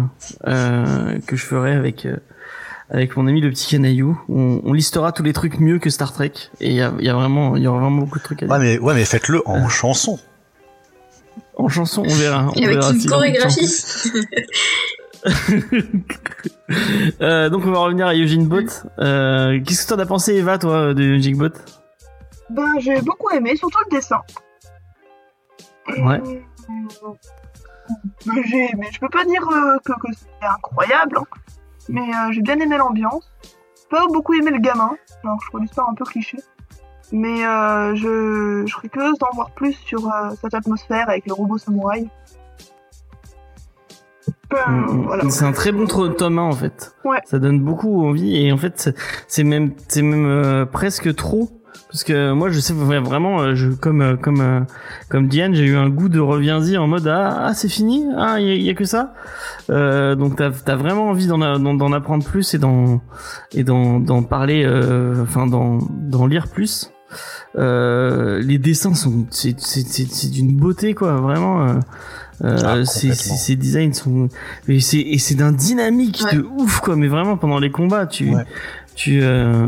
euh, 0.47 1.17
que 1.25 1.35
je 1.35 1.43
ferai 1.45 1.71
avec 1.73 2.05
euh, 2.05 2.17
avec 2.89 3.17
mon 3.17 3.27
ami 3.27 3.41
le 3.41 3.49
petit 3.49 3.67
canaillou. 3.67 4.19
On, 4.29 4.61
on 4.63 4.73
listera 4.73 5.11
tous 5.11 5.23
les 5.23 5.33
trucs 5.33 5.59
mieux 5.59 5.79
que 5.79 5.89
Star 5.89 6.13
Trek 6.13 6.33
et 6.61 6.69
il 6.69 6.75
y 6.75 6.81
a, 6.81 6.93
il 6.99 7.05
y 7.05 7.09
a 7.09 7.13
vraiment 7.13 7.55
il 7.55 7.63
y 7.63 7.67
aura 7.67 7.79
vraiment 7.79 8.01
beaucoup 8.01 8.19
de 8.19 8.23
trucs 8.23 8.43
à 8.43 8.45
dire. 8.45 8.55
Ouais, 8.55 8.59
mais, 8.61 8.79
ouais, 8.79 8.93
mais 8.93 9.05
faites-le 9.05 9.41
en 9.47 9.67
chanson. 9.69 10.19
En 11.57 11.67
chanson 11.69 12.03
on 12.05 12.13
verra. 12.13 12.47
On 12.49 12.53
Et 12.53 12.65
avec 12.65 12.77
verra 12.77 12.91
une 12.91 13.05
chorégraphie. 13.05 13.69
Euh, 17.21 17.49
donc 17.49 17.63
on 17.65 17.71
va 17.71 17.79
revenir 17.79 18.07
à 18.07 18.15
Eugene 18.15 18.47
Bot. 18.47 18.61
Euh, 18.99 19.59
Qu'est-ce 19.65 19.85
que 19.85 19.93
t'en 19.93 19.99
as 19.99 20.05
pensé 20.05 20.33
Eva 20.35 20.57
toi 20.57 20.93
de 20.93 21.01
Eugene 21.03 21.37
Bot 21.37 21.53
Ben, 22.49 22.79
j'ai 22.79 23.01
beaucoup 23.01 23.29
aimé, 23.31 23.55
surtout 23.55 23.79
le 23.89 23.95
dessin. 23.95 24.19
Ouais. 25.87 26.21
Euh, 26.21 27.13
j'ai 28.47 28.69
aimé. 28.71 28.87
Je 28.91 28.99
peux 28.99 29.09
pas 29.09 29.25
dire 29.25 29.47
euh, 29.47 29.77
que, 29.85 29.93
que 29.93 30.13
c'était 30.13 30.45
incroyable, 30.47 31.17
hein, 31.19 31.23
mais 31.89 32.01
euh, 32.01 32.31
j'ai 32.31 32.41
bien 32.41 32.59
aimé 32.59 32.77
l'ambiance. 32.77 33.29
Pas 33.89 34.05
beaucoup 34.07 34.33
aimé 34.33 34.51
le 34.51 34.57
gamin, 34.59 34.91
alors 35.23 35.37
je 35.43 35.47
trouve 35.49 35.61
l'histoire 35.61 35.89
un 35.89 35.93
peu 35.93 36.03
cliché. 36.05 36.37
Mais 37.11 37.45
euh, 37.45 37.93
je, 37.95 38.63
je 38.65 38.73
serais 38.73 38.89
curieuse 38.89 39.17
d'en 39.19 39.29
voir 39.33 39.51
plus 39.51 39.73
sur 39.73 40.07
euh, 40.07 40.31
cette 40.41 40.55
atmosphère 40.55 41.07
avec 41.09 41.25
le 41.27 41.33
robot 41.33 41.57
samouraï. 41.57 42.09
Euh, 44.53 44.57
Mm, 44.67 44.85
mm. 44.85 45.05
voilà. 45.05 45.29
C'est 45.29 45.43
un 45.45 45.51
très 45.51 45.71
bon 45.71 45.85
tome 45.85 46.39
1 46.39 46.41
en 46.41 46.51
fait. 46.53 46.95
Ouais. 47.03 47.19
Ça 47.25 47.39
donne 47.39 47.59
beaucoup 47.59 48.05
envie 48.05 48.37
et 48.45 48.51
en 48.51 48.57
fait 48.57 48.73
c'est- 48.79 48.95
c'est 49.27 49.43
même 49.43 49.73
c'est 49.87 50.01
même 50.01 50.25
euh, 50.25 50.65
presque 50.65 51.13
trop 51.15 51.49
parce 51.89 52.03
que 52.03 52.33
moi 52.33 52.49
je 52.49 52.59
sais 52.59 52.73
vraiment 52.73 53.41
euh, 53.41 53.55
je 53.55 53.69
comme 53.69 54.01
euh, 54.01 54.15
comme 54.15 54.41
euh, 54.41 54.59
comme 55.09 55.27
Diane 55.27 55.53
j'ai 55.53 55.65
eu 55.65 55.75
un 55.75 55.89
goût 55.89 56.09
de 56.09 56.19
reviens-y 56.19 56.77
en 56.77 56.87
mode 56.87 57.07
ah, 57.07 57.45
ah, 57.47 57.53
c'est 57.53 57.69
fini? 57.69 58.05
Ah 58.17 58.39
il 58.39 58.47
y, 58.47 58.51
a- 58.51 58.55
y 58.55 58.69
a 58.69 58.73
que 58.73 58.85
ça? 58.85 59.13
Euh, 59.69 60.15
donc 60.15 60.35
t'as 60.35 60.51
as 60.67 60.75
vraiment 60.75 61.09
envie 61.09 61.27
d'en 61.27 61.41
a- 61.41 61.57
d'en 61.59 61.73
d'en 61.73 61.91
apprendre 61.93 62.23
plus 62.25 62.53
et 62.53 62.57
d'en 62.57 63.01
et 63.53 63.63
d'en 63.63 63.99
d'en 63.99 64.23
parler 64.23 64.63
euh, 64.65 65.23
enfin 65.23 65.47
d'en 65.47 65.79
d'en 65.91 66.27
lire 66.27 66.47
plus 66.47 66.91
euh, 67.57 68.41
les 68.41 68.57
dessins 68.57 68.93
sont 68.93 69.25
c'est 69.29 69.59
c'est 69.59 69.87
c'est 69.87 70.05
c'est 70.11 70.29
d'une 70.29 70.55
beauté 70.57 70.93
quoi 70.93 71.15
vraiment 71.17 71.63
euh, 71.67 71.73
euh, 72.43 72.57
Ah, 72.65 72.85
ces 72.85 73.55
designs 73.55 73.93
sont 73.93 74.27
et 74.67 74.79
c'est 74.81 74.99
et 74.99 75.17
c'est 75.19 75.35
d'un 75.35 75.53
dynamique 75.53 76.21
Ouais. 76.25 76.35
de 76.37 76.41
ouf 76.57 76.81
quoi 76.81 76.95
mais 76.97 77.07
vraiment 77.07 77.37
pendant 77.37 77.59
les 77.59 77.71
combats 77.71 78.05
tu 78.07 78.35
Ouais. 78.35 78.43
tu 78.95 79.19
euh, 79.21 79.67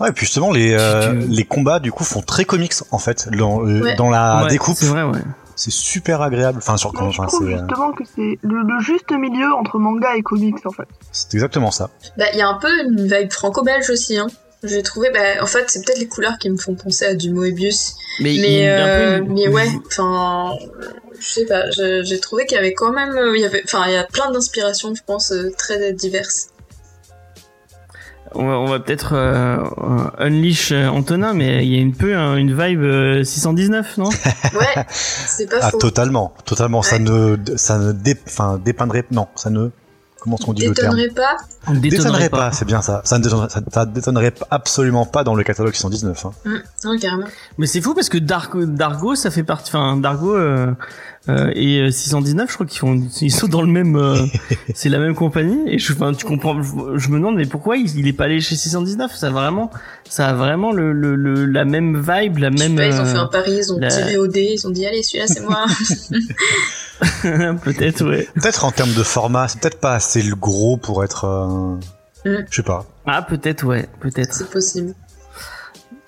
Ouais, 0.00 0.08
et 0.08 0.12
puis 0.12 0.26
justement, 0.26 0.50
les, 0.52 0.72
euh, 0.74 1.12
Tu- 1.12 1.26
tu- 1.26 1.32
les 1.32 1.44
combats, 1.44 1.78
du 1.80 1.92
coup, 1.92 2.04
font 2.04 2.20
très 2.22 2.44
comics, 2.44 2.72
en 2.90 2.98
fait, 2.98 3.28
dans, 3.36 3.64
euh, 3.66 3.80
Ouais. 3.82 3.94
dans 3.96 4.10
la 4.10 4.42
ouais, 4.44 4.50
découpe. 4.50 4.76
c'est 4.76 4.86
vrai 4.86 5.02
ouais 5.04 5.20
C'est 5.56 5.70
super 5.70 6.20
agréable. 6.20 6.58
Enfin, 6.58 6.76
sur, 6.76 6.92
Moi, 6.94 7.10
je 7.12 7.20
enfin, 7.20 7.28
trouve 7.28 7.46
euh, 7.48 7.58
justement 7.58 7.92
que 7.92 8.02
c'est 8.16 8.38
le, 8.42 8.62
le 8.62 8.80
juste 8.80 9.12
milieu 9.12 9.52
entre 9.54 9.78
manga 9.78 10.16
et 10.16 10.22
comics 10.22 10.56
en 10.66 10.72
fait. 10.72 10.88
c'est 11.12 11.32
exactement 11.34 11.70
ça. 11.70 11.90
Bah, 12.18 12.24
il 12.32 12.38
y 12.38 12.42
a 12.42 12.48
un 12.48 12.58
peu 12.58 12.68
une 12.88 13.06
vibe 13.06 13.32
franco-belge 13.32 13.88
aussi, 13.90 14.18
hein. 14.18 14.26
J'ai 14.64 14.82
trouvé, 14.82 15.10
bah, 15.12 15.42
en 15.42 15.46
fait, 15.46 15.64
c'est 15.68 15.84
peut-être 15.84 15.98
les 16.00 16.08
couleurs 16.08 16.38
qui 16.38 16.48
me 16.50 16.56
font 16.56 16.74
penser 16.74 17.04
à 17.04 17.14
du 17.14 17.30
Moebius. 17.30 17.94
mais 18.20 18.34
il 18.34 18.40
Mais, 18.40 18.62
y 18.62 18.66
a 18.66 18.82
un 18.82 18.86
peu 18.86 18.90
euh, 19.04 19.18
une- 19.18 19.32
mais 19.34 19.46
ouais, 19.48 19.68
enfin, 19.86 20.54
je 21.20 21.28
sais 21.28 21.44
pas, 21.44 21.70
j'ai 21.70 22.18
trouvé 22.18 22.46
qu'il 22.46 22.56
y 22.56 22.58
avait 22.58 22.72
quand 22.74 22.90
même, 22.90 23.14
il 23.34 23.40
y 23.40 23.44
avait, 23.44 23.62
enfin, 23.64 23.84
il 23.86 23.92
y 23.92 23.96
a 23.96 24.04
plein 24.04 24.30
d'inspirations, 24.32 24.94
je 24.94 25.02
pense, 25.06 25.32
très 25.58 25.92
diverses. 25.92 26.48
On 28.34 28.46
va, 28.46 28.58
on 28.58 28.66
va 28.66 28.80
peut-être 28.80 29.12
euh, 29.14 29.58
euh, 29.58 30.10
unleash 30.26 30.72
euh, 30.72 30.88
Antonin 30.88 31.34
mais 31.34 31.64
il 31.66 31.74
y 31.74 31.80
a 31.82 31.84
un 31.86 31.90
peu 31.90 32.14
hein, 32.16 32.36
une 32.36 32.50
vibe 32.58 32.82
euh, 32.82 33.24
619 33.24 33.98
non? 33.98 34.08
Ouais, 34.54 34.84
c'est 34.88 35.48
pas 35.50 35.56
Ah, 35.62 35.70
faux. 35.70 35.78
totalement, 35.78 36.32
totalement. 36.44 36.82
Ça 36.82 36.98
ne, 36.98 37.36
ça 37.56 37.78
ne 37.78 37.92
dé, 37.92 38.14
enfin, 38.26 38.60
dépeindrait, 38.64 39.04
non, 39.10 39.26
ça 39.34 39.50
ne, 39.50 39.70
comment 40.24 40.36
on 40.46 40.52
dit 40.52 40.66
le 40.66 40.74
terme? 40.74 40.96
Détonnerait 40.96 41.14
pas. 41.14 41.36
on 41.68 41.74
Détonnerait 41.74 42.28
pas, 42.30 42.50
c'est 42.50 42.64
bien 42.64 42.82
ça. 42.82 43.02
Ça 43.04 43.18
ne 43.18 43.22
détonnerait, 43.22 43.48
ça, 43.50 43.60
ça 43.72 43.86
détonnerait 43.86 44.34
absolument 44.50 45.06
pas 45.06 45.22
dans 45.22 45.34
le 45.36 45.44
catalogue 45.44 45.74
619. 45.74 46.24
Hein. 46.26 46.32
Hum, 46.46 46.60
non, 46.84 46.98
carrément. 46.98 47.26
Mais 47.58 47.66
c'est 47.66 47.80
fou 47.80 47.94
parce 47.94 48.08
que 48.08 48.18
Dargo, 48.18 48.64
Dargo, 48.64 49.14
ça 49.14 49.30
fait 49.30 49.44
partie, 49.44 49.70
enfin 49.70 49.96
Dargo 49.98 50.34
euh, 50.34 50.72
euh, 51.28 51.50
et 51.54 51.80
euh, 51.80 51.90
619, 51.90 52.48
je 52.50 52.54
crois 52.54 52.66
qu'ils 52.66 52.78
font, 52.80 53.00
ils 53.20 53.30
sont 53.32 53.46
dans 53.48 53.62
le 53.62 53.68
même, 53.68 53.96
euh, 53.96 54.16
c'est 54.74 54.88
la 54.88 54.98
même 54.98 55.14
compagnie. 55.14 55.58
Et 55.68 55.78
je, 55.78 55.92
enfin, 55.92 56.12
tu 56.12 56.24
comprends, 56.26 56.60
je, 56.62 56.70
je 56.96 57.08
me 57.10 57.18
demande 57.18 57.36
mais 57.36 57.46
pourquoi 57.46 57.76
il, 57.76 57.88
il 57.98 58.06
est 58.08 58.12
pas 58.12 58.24
allé 58.24 58.40
chez 58.40 58.56
619 58.56 59.14
Ça 59.14 59.28
a 59.28 59.30
vraiment, 59.30 59.70
ça 60.08 60.28
a 60.28 60.34
vraiment 60.34 60.72
le, 60.72 60.92
le, 60.92 61.14
le- 61.16 61.46
la 61.46 61.64
même 61.64 61.96
vibe, 61.98 62.38
la 62.38 62.50
Je 62.50 62.56
sais 62.56 62.68
même. 62.68 62.76
pas, 62.76 62.86
ils 62.86 63.00
ont 63.00 63.04
euh, 63.04 63.12
fait 63.12 63.18
un 63.18 63.26
pari, 63.26 63.56
ils 63.56 63.72
ont 63.72 63.78
la- 63.78 63.88
tiré 63.88 64.16
au 64.18 64.26
dé, 64.26 64.54
ils 64.58 64.66
ont 64.66 64.70
dit 64.70 64.84
allez, 64.86 65.02
celui-là 65.02 65.26
c'est 65.28 65.40
moi. 65.40 65.64
peut-être 67.64 68.04
ouais. 68.08 68.28
Peut-être 68.34 68.64
en 68.64 68.70
termes 68.70 68.92
de 68.94 69.02
format, 69.02 69.48
c'est 69.48 69.60
peut-être 69.60 69.80
pas 69.80 69.94
assez 69.94 70.22
le 70.22 70.34
gros 70.36 70.76
pour 70.76 71.04
être, 71.04 71.24
euh, 71.24 71.76
Mm. 72.26 72.46
je 72.50 72.56
sais 72.56 72.62
pas. 72.62 72.86
Ah 73.06 73.20
peut-être 73.22 73.64
ouais, 73.66 73.86
peut-être. 74.00 74.32
c'est 74.32 74.48
possible. 74.48 74.94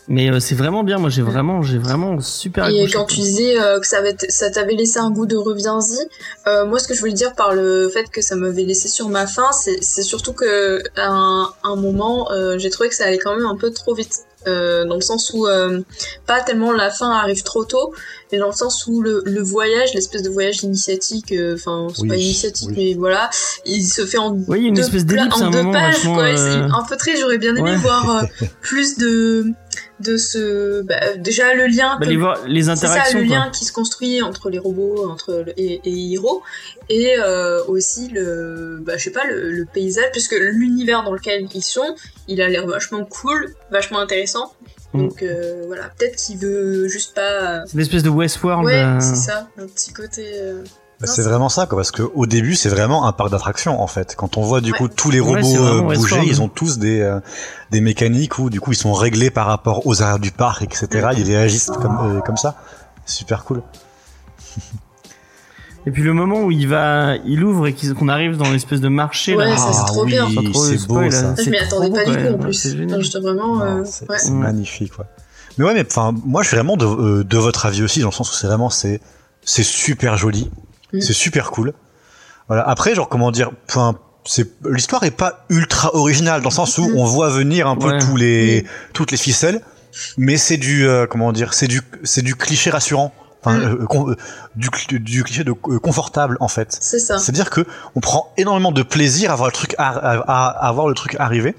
Mais 0.08 0.30
euh, 0.30 0.38
c'est 0.40 0.54
vraiment 0.54 0.84
bien. 0.84 0.98
Moi 0.98 1.10
j'ai 1.10 1.20
vraiment, 1.20 1.60
j'ai 1.62 1.78
vraiment 1.78 2.20
super. 2.20 2.68
Et 2.68 2.88
quand 2.88 3.04
tu 3.06 3.16
disais 3.16 3.60
euh, 3.60 3.80
que 3.80 3.86
ça, 3.86 3.98
avait 3.98 4.14
t- 4.14 4.30
ça 4.30 4.48
t'avait 4.50 4.74
laissé 4.76 4.98
un 5.00 5.10
goût 5.10 5.26
de 5.26 5.36
reviens-y, 5.36 5.98
euh, 6.46 6.64
moi 6.64 6.78
ce 6.78 6.86
que 6.88 6.94
je 6.94 7.00
voulais 7.00 7.12
dire 7.12 7.34
par 7.34 7.52
le 7.54 7.88
fait 7.88 8.08
que 8.08 8.22
ça 8.22 8.36
m'avait 8.36 8.62
laissé 8.62 8.88
sur 8.88 9.08
ma 9.08 9.26
faim, 9.26 9.50
c'est 9.52 9.82
c'est 9.82 10.02
surtout 10.04 10.32
que 10.32 10.80
à 10.96 11.08
un, 11.08 11.50
un 11.64 11.76
moment, 11.76 12.30
euh, 12.30 12.56
j'ai 12.56 12.70
trouvé 12.70 12.88
que 12.88 12.94
ça 12.94 13.04
allait 13.04 13.18
quand 13.18 13.36
même 13.36 13.46
un 13.46 13.56
peu 13.56 13.70
trop 13.72 13.94
vite. 13.94 14.20
Euh, 14.46 14.84
dans 14.84 14.94
le 14.94 15.00
sens 15.00 15.32
où 15.34 15.46
euh, 15.46 15.80
pas 16.26 16.40
tellement 16.40 16.72
la 16.72 16.90
fin 16.90 17.10
arrive 17.10 17.42
trop 17.42 17.64
tôt, 17.64 17.92
mais 18.30 18.38
dans 18.38 18.46
le 18.46 18.52
sens 18.52 18.86
où 18.86 19.02
le, 19.02 19.22
le 19.26 19.42
voyage, 19.42 19.92
l'espèce 19.94 20.22
de 20.22 20.30
voyage 20.30 20.62
initiatique, 20.62 21.32
euh, 21.32 21.54
enfin 21.54 21.88
c'est 21.94 22.02
Oui, 22.02 22.08
pas 22.08 22.16
initiatique, 22.16 22.68
oui. 22.70 22.74
mais 22.76 22.94
voilà, 22.94 23.28
il 23.64 23.84
se 23.86 24.06
fait 24.06 24.18
en 24.18 24.38
Oui, 24.46 24.60
une 24.66 24.74
deux 24.74 24.82
espèce 24.82 25.04
en 25.32 25.42
un 25.46 25.50
deux 25.50 25.58
moment 25.58 25.72
pages, 25.72 26.02
quoi. 26.04 26.22
euh, 26.24 26.36
C'est 26.36 26.74
un 26.74 26.84
peu 26.88 26.96
triste. 26.96 27.20
J'aurais 27.20 27.38
bien 27.38 27.56
aimé 27.56 27.70
ouais. 27.72 27.76
voir 27.76 28.18
euh, 28.18 28.46
plus 28.60 28.96
de 28.98 29.46
de 30.00 30.16
ce 30.18 30.82
bah, 30.82 31.16
déjà 31.16 31.54
le 31.54 31.66
lien 31.66 31.96
Bah, 31.98 32.06
que- 32.06 32.46
les, 32.48 32.68
interactions. 32.68 33.12
ça 33.12 33.18
le 33.18 33.26
quoi. 33.26 33.36
lien 33.36 33.50
qui 33.50 33.64
se 33.64 33.72
construit 33.72 34.20
entre 34.20 34.50
les 34.50 34.58
robots 34.58 35.08
entre 35.10 35.42
le- 35.46 35.58
et, 35.58 35.80
et 35.84 35.90
Hiro 35.90 36.42
et 36.90 37.14
euh, 37.18 37.64
aussi 37.66 38.08
le 38.08 38.78
bah, 38.82 38.98
je 38.98 39.04
sais 39.04 39.10
pas 39.10 39.24
le, 39.26 39.50
le 39.50 39.64
paysage 39.64 40.10
puisque 40.12 40.36
l'univers 40.38 41.02
dans 41.02 41.12
lequel 41.14 41.46
ils 41.54 41.62
sont 41.62 41.96
il 42.28 42.42
a 42.42 42.48
l'air 42.48 42.66
vachement 42.66 43.04
cool 43.06 43.54
vachement 43.70 43.98
intéressant 43.98 44.52
Mm. 44.92 44.98
donc 45.08 45.22
euh, 45.24 45.64
voilà 45.66 45.90
peut-être 45.98 46.14
qu'il 46.16 46.38
veut 46.38 46.86
juste 46.86 47.12
pas 47.14 47.64
C'est 47.66 47.74
une 47.74 47.80
espèce 47.80 48.04
de 48.04 48.08
Westworld. 48.08 48.64
ouais 48.66 48.74
euh, 48.84 49.00
c'est 49.00 49.16
ça 49.16 49.48
un 49.58 49.66
petit 49.66 49.92
côté 49.92 50.24
euh, 50.34 50.62
c'est 51.00 51.06
c'est- 51.06 51.22
vraiment 51.22 51.48
ça, 51.48 51.66
quoi, 51.66 51.76
parce 51.78 51.90
que 51.90 52.02
au 52.02 52.26
début, 52.26 52.54
c'est 52.54 52.68
vraiment 52.68 53.06
un 53.06 53.12
parc 53.12 53.30
d'attractions 53.30 53.80
en 53.82 53.86
fait. 53.86 54.14
Quand 54.16 54.36
on 54.38 54.42
voit 54.42 54.60
du 54.60 54.72
Ouais. 54.72 54.78
coup 54.78 54.88
tous 54.88 55.10
les 55.10 55.20
Ouais, 55.20 55.40
robots 55.42 55.64
euh, 55.64 55.94
bouger, 55.94 56.20
ils 56.26 56.40
ont 56.42 56.48
tous 56.48 56.78
des 56.78 57.00
euh, 57.00 57.20
des 57.70 57.80
mécaniques 57.80 58.38
où 58.38 58.48
du 58.50 58.60
coup 58.60 58.72
ils 58.72 58.76
sont 58.76 58.92
réglés 58.94 59.30
par 59.30 59.46
rapport 59.46 59.86
aux 59.86 59.96
aires 60.02 60.18
du 60.18 60.30
parc, 60.30 60.62
etc. 60.62 61.08
Ils 61.16 61.24
réagissent 61.24 61.70
comme 61.82 61.98
euh, 62.02 62.20
comme 62.20 62.36
ça. 62.36 62.56
Super 63.04 63.44
cool. 63.44 63.62
Et 65.88 65.92
puis 65.92 66.02
le 66.02 66.12
moment 66.12 66.40
où 66.42 66.50
il 66.50 66.66
va, 66.66 67.14
il 67.26 67.44
ouvre 67.44 67.68
et 67.68 67.74
qu'on 67.74 68.08
arrive 68.08 68.36
dans 68.36 68.50
l'espèce 68.50 68.80
de 68.80 68.88
marché 68.88 69.36
Ouais, 69.36 69.44
là. 69.50 69.56
ça, 69.56 69.72
c'est 69.72 69.84
trop 69.84 70.02
oui, 70.04 70.10
bien. 70.12 70.26
C'est 70.28 70.86
beau 70.88 71.08
ça. 71.10 71.22
là. 71.22 71.34
je 71.38 71.42
C'est 71.44 71.50
m'y 71.50 71.58
attendais 71.58 71.90
pas 71.90 72.04
du 72.10 72.16
tout 72.16 72.34
en 72.34 72.38
plus 72.38 72.52
C'est 72.54 73.18
vraiment 73.20 73.60
euh, 73.62 73.78
Non, 73.78 73.84
c'est 73.84 74.08
ouais. 74.10 74.18
c'est 74.18 74.30
Ouais. 74.30 74.34
magnifique, 74.38 74.92
quoi. 74.96 75.06
Mais 75.58 75.64
ouais, 75.64 75.74
mais 75.74 75.86
enfin, 75.88 76.12
moi, 76.24 76.42
je 76.42 76.48
suis 76.48 76.56
vraiment 76.56 76.76
de, 76.76 76.84
euh, 76.86 77.22
de 77.24 77.38
votre 77.38 77.66
avis 77.66 77.82
aussi, 77.84 78.00
dans 78.00 78.08
le 78.08 78.12
sens 78.12 78.32
où 78.32 78.34
c'est 78.34 78.48
vraiment, 78.48 78.68
c'est, 78.68 79.00
c'est 79.44 79.62
super 79.62 80.16
joli, 80.16 80.50
Mm. 80.96 81.00
c'est 81.00 81.12
super 81.12 81.50
cool. 81.50 81.72
Voilà. 82.48 82.62
Après, 82.68 82.94
genre, 82.94 83.08
comment 83.08 83.30
dire, 83.30 83.50
enfin, 83.68 83.96
c'est, 84.24 84.48
l'histoire 84.68 85.02
est 85.04 85.10
pas 85.10 85.44
ultra 85.48 85.94
originale, 85.94 86.42
dans 86.42 86.48
le 86.50 86.54
sens 86.54 86.78
où 86.78 86.88
Mm. 86.88 86.96
on 86.98 87.04
voit 87.04 87.28
venir 87.30 87.66
un 87.66 87.76
peu 87.76 87.88
Ouais. 87.92 87.98
tous 87.98 88.16
les, 88.16 88.64
toutes 88.92 89.10
les 89.10 89.16
ficelles, 89.16 89.60
mais 90.18 90.36
c'est 90.36 90.56
du, 90.56 90.86
euh, 90.86 91.06
comment 91.08 91.32
dire, 91.32 91.54
c'est 91.54 91.68
du, 91.68 91.80
c'est 92.04 92.22
du 92.22 92.34
cliché 92.34 92.70
rassurant. 92.70 93.12
Enfin, 93.44 93.58
Mm. 93.58 93.62
euh, 93.82 93.86
con- 93.86 94.08
euh, 94.10 94.16
du, 94.56 94.68
cl- 94.70 94.98
du 94.98 95.22
cliché 95.22 95.44
de 95.44 95.52
euh, 95.68 95.78
confortable, 95.78 96.36
en 96.40 96.48
fait. 96.48 96.76
c'est 96.80 96.98
ça 96.98 97.18
C'est-à-dire 97.18 97.50
que 97.50 97.64
on 97.94 98.00
prend 98.00 98.32
énormément 98.36 98.72
de 98.72 98.82
plaisir 98.82 99.30
à 99.30 99.36
voir 99.36 99.48
le 99.48 99.52
truc 99.52 99.74
à, 99.78 99.88
à- 99.90 100.16
à- 100.26 100.68
à 100.68 100.72
voir 100.72 100.88
le 100.88 100.94
truc 100.94 101.14
arriver. 101.20 101.54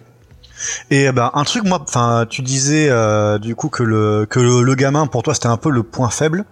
Et 0.89 1.11
ben 1.11 1.29
un 1.35 1.43
truc 1.43 1.65
moi 1.65 1.79
enfin 1.83 2.25
tu 2.27 2.41
disais 2.41 2.87
euh, 2.89 3.37
du 3.37 3.53
coup 3.55 3.69
que 3.69 3.83
le 3.83 4.25
que 4.27 4.39
le, 4.39 4.63
le 4.63 4.73
gamin 4.73 5.05
pour 5.05 5.21
toi 5.21 5.35
c'était 5.35 5.45
un 5.45 5.55
peu 5.57 5.69
le 5.69 5.83
point 5.83 6.09
faible. 6.09 6.45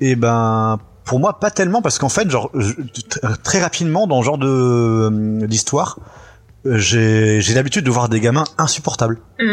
Et 0.00 0.14
ben 0.14 0.78
pour 1.04 1.18
moi 1.20 1.38
pas 1.40 1.50
tellement 1.50 1.82
parce 1.82 1.98
qu'en 1.98 2.08
fait 2.08 2.30
genre 2.30 2.50
très 3.42 3.60
rapidement 3.60 4.06
dans 4.06 4.20
ce 4.20 4.26
genre 4.26 4.38
de 4.38 4.46
euh, 4.48 5.46
d'histoire 5.46 5.98
euh, 6.66 6.76
j'ai 6.78 7.40
j'ai 7.40 7.54
l'habitude 7.54 7.84
de 7.84 7.90
voir 7.90 8.08
des 8.08 8.20
gamins 8.20 8.44
insupportables. 8.58 9.18
Mm. 9.40 9.44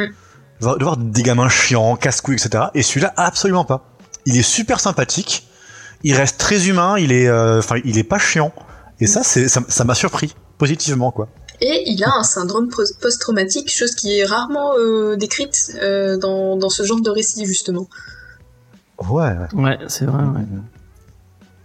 De 0.60 0.66
voir- 0.66 0.78
de 0.78 0.84
voir 0.84 0.98
des 0.98 1.24
gamins 1.24 1.50
chiants, 1.50 1.96
casse-couilles, 1.96 2.36
etc. 2.36 2.66
Et 2.76 2.84
celui-là, 2.84 3.14
absolument 3.18 3.64
pas. 3.66 3.86
Il 4.26 4.38
est 4.38 4.42
super 4.44 4.80
sympathique. 4.80 5.48
Il 6.04 6.14
reste 6.16 6.38
très 6.38 6.68
humain. 6.68 6.98
Il 7.00 7.12
est, 7.14 7.28
euh, 7.30 7.60
enfin, 7.60 7.78
il 7.86 7.98
est 7.98 8.04
pas 8.04 8.20
chiant. 8.20 8.52
Et 9.00 9.08
ça, 9.08 9.24
c'est, 9.24 9.48
ça, 9.48 9.62
ça 9.70 9.86
m'a 9.86 9.96
surpris 9.96 10.36
positivement, 10.58 11.12
quoi. 11.12 11.30
Et 11.62 11.84
il 11.90 12.04
a 12.04 12.14
un 12.14 12.24
syndrome 12.24 12.68
pos- 12.68 12.94
post-traumatique, 13.02 13.74
chose 13.74 13.96
qui 13.96 14.20
est 14.20 14.26
rarement 14.26 14.74
euh, 14.78 15.16
décrite 15.16 15.72
euh, 15.82 16.18
dans, 16.18 16.58
dans 16.58 16.70
ce 16.70 16.84
genre 16.84 17.00
de 17.02 17.10
récit, 17.10 17.46
justement. 17.46 17.88
Ouais. 19.10 19.34
Ouais, 19.54 19.78
c'est 19.88 20.06
vrai. 20.06 20.24
Ouais. 20.24 20.46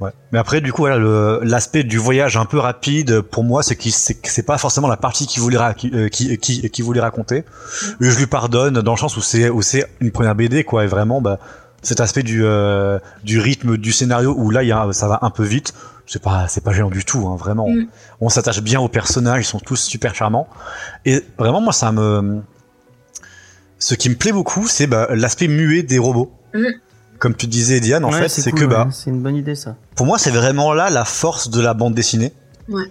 Ouais. 0.01 0.11
Mais 0.33 0.39
après, 0.39 0.61
du 0.61 0.73
coup, 0.73 0.83
voilà, 0.83 0.99
le- 0.99 1.41
l'aspect 1.45 1.85
du 1.85 1.99
voyage 1.99 2.37
un 2.37 2.45
peu 2.47 2.59
rapide, 2.59 3.21
pour 3.21 3.45
moi, 3.45 3.63
c'est 3.63 3.77
qu'il 3.77 3.93
c'est, 3.93 4.15
que 4.15 4.29
c'est 4.29 4.43
pas 4.43 4.59
forcément 4.59 4.89
la 4.89 4.97
partie 4.97 5.27
qu'il 5.27 5.41
voulait, 5.41 5.57
ra- 5.57 5.73
qui, 5.75 5.91
euh, 5.95 6.09
qui, 6.09 6.37
qui, 6.39 6.69
qui 6.69 6.83
voulait 6.83 7.01
raconter. 7.01 7.45
Et 8.01 8.11
je 8.11 8.19
lui 8.19 8.27
pardonne 8.27 8.75
dans 8.81 8.93
le 8.93 8.99
sens 8.99 9.17
où 9.17 9.23
c'est, 9.23 9.49
où 9.51 9.63
c'est 9.63 9.87
une 10.01 10.11
première 10.11 10.35
BD, 10.35 10.65
quoi. 10.65 10.85
Et 10.85 10.89
vraiment, 10.89 11.21
bah, 11.21 11.39
cet 11.83 12.01
aspect 12.01 12.23
du, 12.23 12.45
euh, 12.45 12.99
du 13.23 13.39
rythme 13.41 13.77
du 13.77 13.93
scénario 13.93 14.35
où 14.37 14.51
là, 14.51 14.63
y 14.65 14.73
a, 14.73 14.89
ça 14.93 15.07
va 15.07 15.21
un 15.23 15.31
peu 15.31 15.45
vite. 15.45 15.73
C'est 16.07 16.21
pas, 16.23 16.49
c'est 16.49 16.63
pas 16.63 16.73
gênant 16.73 16.91
du 16.91 17.05
tout, 17.05 17.27
hein, 17.29 17.37
vraiment. 17.37 17.69
Mm. 17.71 17.87
On 18.21 18.29
s'attache 18.29 18.61
bien 18.63 18.79
aux 18.81 18.89
personnages, 18.89 19.43
ils 19.43 19.49
sont 19.49 19.61
tous 19.61 19.77
super 19.81 20.15
charmants. 20.15 20.49
Et 21.07 21.23
vraiment, 21.39 21.61
moi, 21.63 21.73
ça 21.73 21.93
me, 21.93 22.41
ce 23.79 23.95
qui 23.95 24.11
me 24.11 24.15
plaît 24.17 24.33
beaucoup, 24.33 24.67
c'est 24.67 24.87
bah, 24.87 25.09
l'aspect 25.15 25.49
muet 25.49 25.83
des 25.83 25.99
robots. 25.99 26.33
Mm. 26.53 26.65
Comme 27.19 27.35
tu 27.35 27.47
disais, 27.47 27.81
Diane, 27.81 28.05
en 28.05 28.11
Ouais, 28.13 28.21
fait, 28.23 28.29
c'est 28.29 28.51
cool, 28.51 28.61
que 28.61 28.65
bah, 28.67 28.85
ouais. 28.85 28.91
c'est 28.93 29.11
une 29.11 29.21
bonne 29.23 29.37
idée 29.37 29.55
ça. 29.55 29.77
pour 29.95 30.07
moi, 30.07 30.19
c'est 30.19 30.31
vraiment 30.31 30.73
là 30.73 30.91
la 30.91 31.05
force 31.05 31.49
de 31.51 31.61
la 31.61 31.73
bande 31.75 31.95
dessinée. 31.95 32.33
Ouais. 32.69 32.85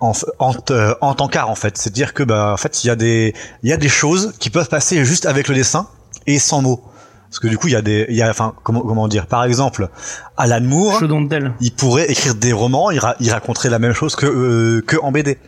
En, 0.00 0.12
en, 0.40 0.52
euh, 0.70 0.94
en 1.00 1.14
tant 1.14 1.28
qu'art, 1.28 1.48
en 1.48 1.54
fait. 1.54 1.78
C'est-à-dire 1.78 2.12
que, 2.12 2.22
bah, 2.24 2.50
en 2.52 2.56
fait, 2.56 2.82
il 2.82 2.88
y 2.88 2.90
a 2.90 2.96
des, 2.96 3.34
il 3.62 3.70
y 3.70 3.72
a 3.72 3.76
des 3.76 3.88
choses 3.88 4.32
qui 4.40 4.50
peuvent 4.50 4.68
passer 4.68 5.04
juste 5.04 5.26
avec 5.26 5.46
le 5.48 5.54
dessin 5.54 5.86
et 6.26 6.38
sans 6.40 6.60
mots. 6.60 6.82
Parce 7.30 7.38
que 7.38 7.48
du 7.48 7.56
coup, 7.56 7.68
il 7.68 7.72
y 7.72 7.76
a 7.76 7.82
des, 7.82 8.04
il 8.10 8.16
y 8.16 8.20
a, 8.22 8.28
enfin, 8.28 8.52
comment, 8.62 8.80
comment 8.80 9.08
dire, 9.08 9.26
par 9.26 9.44
exemple, 9.44 9.88
Alan 10.36 10.60
Moore, 10.60 11.00
il 11.60 11.72
pourrait 11.72 12.10
écrire 12.10 12.34
des 12.34 12.52
romans, 12.52 12.90
il, 12.90 12.98
ra- 12.98 13.14
il 13.20 13.30
raconterait 13.30 13.70
la 13.70 13.78
même 13.78 13.94
chose 13.94 14.16
que, 14.16 14.26
euh, 14.26 14.82
que 14.86 14.96
en 14.96 15.12
BD. 15.12 15.38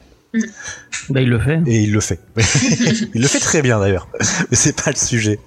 Bah 1.10 1.20
il 1.20 1.28
le 1.28 1.38
fait. 1.38 1.60
Et 1.66 1.82
il 1.82 1.92
le 1.92 2.00
fait. 2.00 2.18
il 3.14 3.20
le 3.20 3.28
fait 3.28 3.38
très 3.40 3.62
bien 3.62 3.78
d'ailleurs. 3.78 4.08
Mais 4.50 4.56
c'est 4.56 4.74
pas 4.82 4.90
le 4.90 4.96
sujet. 4.96 5.38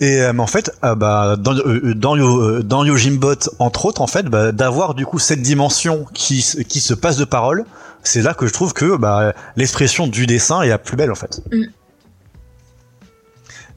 Et 0.00 0.20
euh, 0.22 0.32
mais 0.32 0.40
en 0.40 0.46
fait, 0.46 0.70
euh, 0.84 0.94
bah, 0.94 1.36
dans, 1.38 1.54
euh, 1.56 1.94
dans, 1.94 2.16
Yo- 2.16 2.40
euh, 2.42 2.62
dans 2.62 2.84
Yojimbot, 2.84 3.34
entre 3.58 3.86
autres, 3.86 4.00
en 4.02 4.06
fait, 4.06 4.26
bah, 4.26 4.52
d'avoir 4.52 4.94
du 4.94 5.04
coup 5.06 5.18
cette 5.18 5.42
dimension 5.42 6.06
qui, 6.14 6.44
qui 6.68 6.80
se 6.80 6.94
passe 6.94 7.16
de 7.16 7.24
parole, 7.24 7.64
c'est 8.02 8.22
là 8.22 8.34
que 8.34 8.46
je 8.46 8.52
trouve 8.52 8.72
que 8.72 8.96
bah, 8.96 9.34
l'expression 9.56 10.06
du 10.06 10.26
dessin 10.26 10.62
est 10.62 10.68
la 10.68 10.78
plus 10.78 10.96
belle 10.96 11.10
en 11.10 11.16
fait. 11.16 11.40
Mm. 11.52 11.64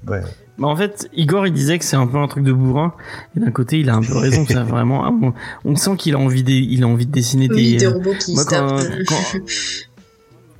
Ouais. 0.09 0.21
Bah 0.59 0.67
en 0.67 0.75
fait, 0.75 1.07
Igor 1.13 1.45
il 1.45 1.53
disait 1.53 1.77
que 1.77 1.85
c'est 1.85 1.97
un 1.97 2.07
peu 2.07 2.17
un 2.17 2.27
truc 2.27 2.43
de 2.43 2.51
bourrin. 2.53 2.93
Et 3.35 3.39
d'un 3.39 3.51
côté, 3.51 3.79
il 3.79 3.89
a 3.89 3.95
un 3.95 4.01
peu 4.01 4.17
raison. 4.17 4.43
vraiment, 4.65 5.03
on, 5.21 5.33
on 5.65 5.75
sent 5.75 5.91
qu'il 5.97 6.15
a 6.15 6.17
envie 6.19 6.43
de, 6.43 6.51
il 6.51 6.83
a 6.83 6.87
envie 6.87 7.05
de 7.05 7.11
dessiner 7.11 7.47
Oui, 7.49 7.73
des. 7.73 7.77
des 7.77 7.87
robots 7.87 8.13
qui 8.19 8.33
moi, 8.33 8.43
se 8.43 8.49
quand, 8.49 8.77
tapent. 8.77 9.05
quand- 9.07 9.39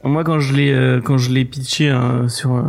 moi 0.04 0.24
quand 0.24 0.40
je 0.40 0.56
l'ai 0.56 0.72
euh, 0.72 1.02
quand 1.02 1.18
je 1.18 1.32
l'ai 1.32 1.46
pitché 1.46 1.90
euh, 1.90 2.28
sur 2.28 2.56
euh, 2.56 2.64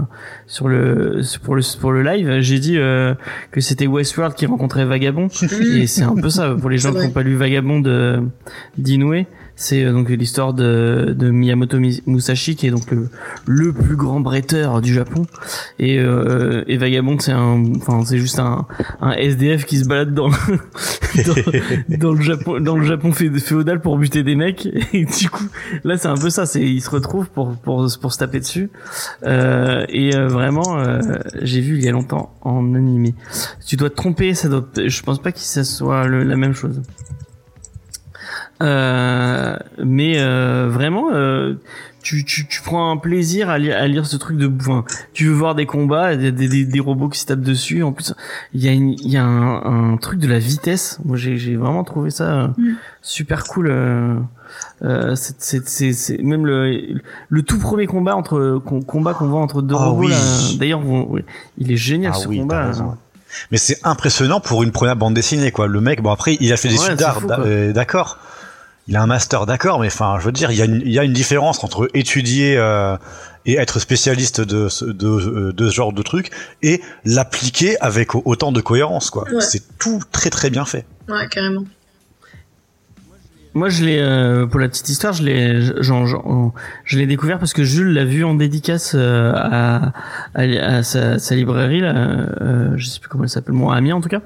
sur 0.46 0.68
le 0.68 1.20
pour 1.42 1.54
le 1.54 1.62
pour 1.80 1.92
le 1.92 2.02
live, 2.02 2.40
j'ai 2.40 2.58
dit 2.58 2.78
euh, 2.78 3.14
que 3.50 3.60
c'était 3.60 3.86
Westworld 3.86 4.34
qui 4.34 4.46
rencontrait 4.46 4.84
Vagabond. 4.84 5.28
Et 5.74 5.86
c'est 5.86 6.02
un 6.02 6.14
peu 6.14 6.30
ça 6.30 6.54
pour 6.58 6.70
les 6.70 6.78
gens 6.78 6.92
qui 6.92 7.00
n'ont 7.00 7.10
pas 7.10 7.22
lu 7.22 7.36
Vagabond 7.36 7.80
de 7.80 8.22
d'Inoue. 8.76 9.24
C'est 9.60 9.82
euh, 9.84 9.92
donc 9.92 10.08
l'histoire 10.08 10.54
de, 10.54 11.14
de 11.18 11.30
Miyamoto 11.30 11.80
Mi- 11.80 12.00
Musashi 12.06 12.54
qui 12.54 12.68
est 12.68 12.70
donc 12.70 12.88
le, 12.92 13.08
le 13.46 13.72
plus 13.72 13.96
grand 13.96 14.20
bretteur 14.20 14.80
du 14.80 14.94
Japon. 14.94 15.26
Et, 15.80 15.98
euh, 15.98 16.62
et 16.68 16.76
Vagabond 16.76 17.18
c'est 17.18 17.32
un 17.32 17.64
enfin 17.76 18.04
c'est 18.04 18.18
juste 18.18 18.38
un, 18.38 18.66
un 19.00 19.12
SDF 19.14 19.64
qui 19.66 19.78
se 19.78 19.84
balade 19.88 20.14
dans, 20.14 20.28
dans 21.26 21.98
dans 21.98 22.12
le 22.12 22.20
Japon 22.22 22.60
dans 22.60 22.76
le 22.76 22.84
Japon 22.84 23.12
fé- 23.12 23.30
féodal 23.40 23.80
pour 23.80 23.98
buter 23.98 24.22
des 24.22 24.36
mecs. 24.36 24.66
Et 24.92 25.04
du 25.04 25.28
coup 25.28 25.44
là 25.82 25.98
c'est 25.98 26.08
un 26.08 26.16
peu 26.16 26.30
ça 26.30 26.46
c'est 26.46 26.62
il 26.62 26.80
se 26.80 26.90
retrouve 26.90 27.28
pour 27.28 27.56
pour 27.56 27.84
pour 28.00 28.12
se 28.12 28.18
taper 28.18 28.38
dessus. 28.38 28.70
Euh, 29.24 29.84
et 29.88 30.14
euh, 30.14 30.28
vraiment 30.28 30.78
euh, 30.78 31.00
j'ai 31.42 31.60
vu 31.60 31.76
il 31.78 31.84
y 31.84 31.88
a 31.88 31.92
longtemps 31.92 32.32
en 32.42 32.74
animé. 32.76 33.12
Tu 33.66 33.74
dois 33.74 33.90
te 33.90 33.96
tromper 33.96 34.34
ça 34.34 34.48
doit 34.48 34.68
je 34.76 35.02
pense 35.02 35.20
pas 35.20 35.32
que 35.32 35.40
ça 35.40 35.64
soit 35.64 36.06
la 36.06 36.36
même 36.36 36.54
chose 36.54 36.80
euh, 38.62 39.56
mais 39.84 40.14
euh, 40.18 40.68
vraiment, 40.70 41.08
euh, 41.12 41.54
tu, 42.02 42.24
tu, 42.24 42.46
tu 42.48 42.62
prends 42.62 42.90
un 42.90 42.96
plaisir 42.96 43.50
à 43.50 43.58
lire, 43.58 43.76
à 43.76 43.86
lire 43.86 44.06
ce 44.06 44.16
truc 44.16 44.36
de 44.38 44.50
enfin, 44.60 44.84
Tu 45.12 45.26
veux 45.26 45.32
voir 45.34 45.54
des 45.54 45.66
combats, 45.66 46.16
des, 46.16 46.32
des, 46.32 46.48
des- 46.48 46.64
des 46.64 46.80
robots 46.80 47.08
qui 47.08 47.20
se 47.20 47.26
tapent 47.26 47.40
dessus. 47.40 47.82
En 47.82 47.92
plus, 47.92 48.14
il 48.54 48.64
y 48.64 48.68
a, 48.68 48.72
une, 48.72 48.92
il 48.92 49.08
y 49.10 49.16
a 49.16 49.24
un, 49.24 49.92
un 49.92 49.96
truc 49.96 50.18
de 50.18 50.28
la 50.28 50.38
vitesse. 50.38 50.98
Moi, 51.04 51.16
j'ai 51.16 51.36
j'ai 51.38 51.56
vraiment 51.56 51.84
trouvé 51.84 52.10
ça 52.10 52.24
euh, 52.24 52.48
Mm. 52.56 52.74
super 53.02 53.44
cool. 53.44 53.68
Euh, 53.70 54.14
c'est- 55.14 55.36
c'est 55.38 55.68
c'est- 55.68 55.92
c'est- 55.92 56.18
même 56.22 56.46
le, 56.46 57.00
le 57.28 57.42
tout 57.42 57.58
premier 57.58 57.86
combat 57.86 58.16
entre 58.16 58.60
com- 58.64 58.84
combat 58.84 59.12
qu'on 59.14 59.26
voit 59.26 59.40
entre 59.40 59.60
deux 59.62 59.74
Ah 59.78 59.84
robots. 59.86 60.06
oui. 60.08 60.56
D'ailleurs, 60.58 60.80
oui, 60.84 61.22
il 61.58 61.70
est 61.70 61.76
génial 61.76 62.12
Ah 62.14 62.18
ce 62.18 62.28
oui, 62.28 62.38
combat. 62.40 62.70
Mais 63.50 63.58
c'est 63.58 63.78
impressionnant 63.84 64.40
pour 64.40 64.62
une 64.62 64.72
première 64.72 64.96
bande 64.96 65.12
dessinée, 65.14 65.50
quoi. 65.50 65.66
Le 65.66 65.80
mec, 65.82 66.00
bon 66.02 66.10
après, 66.10 66.38
il 66.40 66.50
a 66.52 66.56
fait 66.56 66.68
des 66.68 66.78
Ouais, 66.78 66.86
c'est 66.88 66.96
d'art, 66.96 67.20
euh, 67.40 67.72
d'accord. 67.74 68.18
Il 68.88 68.96
a 68.96 69.02
un 69.02 69.06
master, 69.06 69.44
d'accord, 69.46 69.78
mais 69.80 69.88
enfin, 69.88 70.16
je 70.18 70.24
veux 70.24 70.32
dire, 70.32 70.50
il 70.50 70.56
y 70.56 70.62
a 70.62 70.64
une, 70.64 70.80
il 70.84 70.90
y 70.92 70.98
a 70.98 71.04
une 71.04 71.12
différence 71.12 71.62
entre 71.62 71.88
étudier 71.94 72.56
euh, 72.56 72.96
et 73.44 73.56
être 73.58 73.80
spécialiste 73.80 74.40
de, 74.40 74.68
ce- 74.68 74.86
de, 74.86 75.06
euh, 75.06 75.52
de 75.52 75.68
ce 75.68 75.74
genre 75.74 75.92
de 75.92 76.02
truc 76.02 76.30
et 76.62 76.80
l'appliquer 77.04 77.78
avec 77.80 78.14
au- 78.14 78.22
autant 78.24 78.50
de 78.50 78.60
cohérence, 78.62 79.10
quoi. 79.10 79.24
Ouais. 79.30 79.40
C'est 79.42 79.62
tout 79.78 80.00
très 80.10 80.30
très 80.30 80.48
bien 80.50 80.64
fait. 80.64 80.86
Ouais, 81.08 81.28
carrément. 81.28 81.64
Moi, 83.54 83.68
je 83.70 83.84
l'ai 83.84 83.98
euh, 83.98 84.46
pour 84.46 84.60
la 84.60 84.68
petite 84.68 84.88
histoire, 84.88 85.12
je 85.12 85.22
l'ai, 85.22 85.60
je 85.62 86.98
l'ai 86.98 87.06
découvert 87.06 87.38
parce 87.38 87.52
que 87.52 87.64
Jules 87.64 87.92
l'a 87.92 88.04
vu 88.04 88.24
en 88.24 88.34
dédicace 88.34 88.92
euh, 88.94 89.32
à, 89.34 89.92
à, 90.34 90.82
sa, 90.82 91.18
sa 91.18 91.34
librairie, 91.34 91.80
là, 91.80 91.94
euh, 92.40 92.72
je 92.76 92.86
sais 92.86 93.00
plus 93.00 93.08
comment 93.08 93.24
elle 93.24 93.30
s'appelle, 93.30 93.54
moi, 93.54 93.74
Amiens 93.74 93.96
en 93.96 94.00
tout 94.00 94.08
cas. 94.08 94.20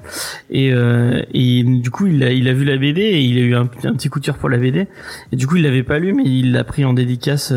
Et, 0.49 0.71
euh, 0.73 1.21
et 1.33 1.63
du 1.63 1.89
coup, 1.89 2.07
il 2.07 2.23
a, 2.23 2.31
il 2.31 2.47
a 2.47 2.53
vu 2.53 2.65
la 2.65 2.77
BD 2.77 3.01
et 3.01 3.21
il 3.21 3.37
a 3.37 3.41
eu 3.41 3.55
un, 3.55 3.69
un 3.83 3.93
petit 3.93 4.09
coup 4.09 4.19
de 4.19 4.25
cœur 4.25 4.37
pour 4.37 4.49
la 4.49 4.57
BD. 4.57 4.87
Et 5.31 5.35
du 5.35 5.47
coup, 5.47 5.55
il 5.55 5.63
l'avait 5.63 5.83
pas 5.83 5.99
lu, 5.99 6.13
mais 6.13 6.23
il 6.25 6.51
l'a 6.51 6.63
pris 6.63 6.85
en 6.85 6.93
dédicace. 6.93 7.53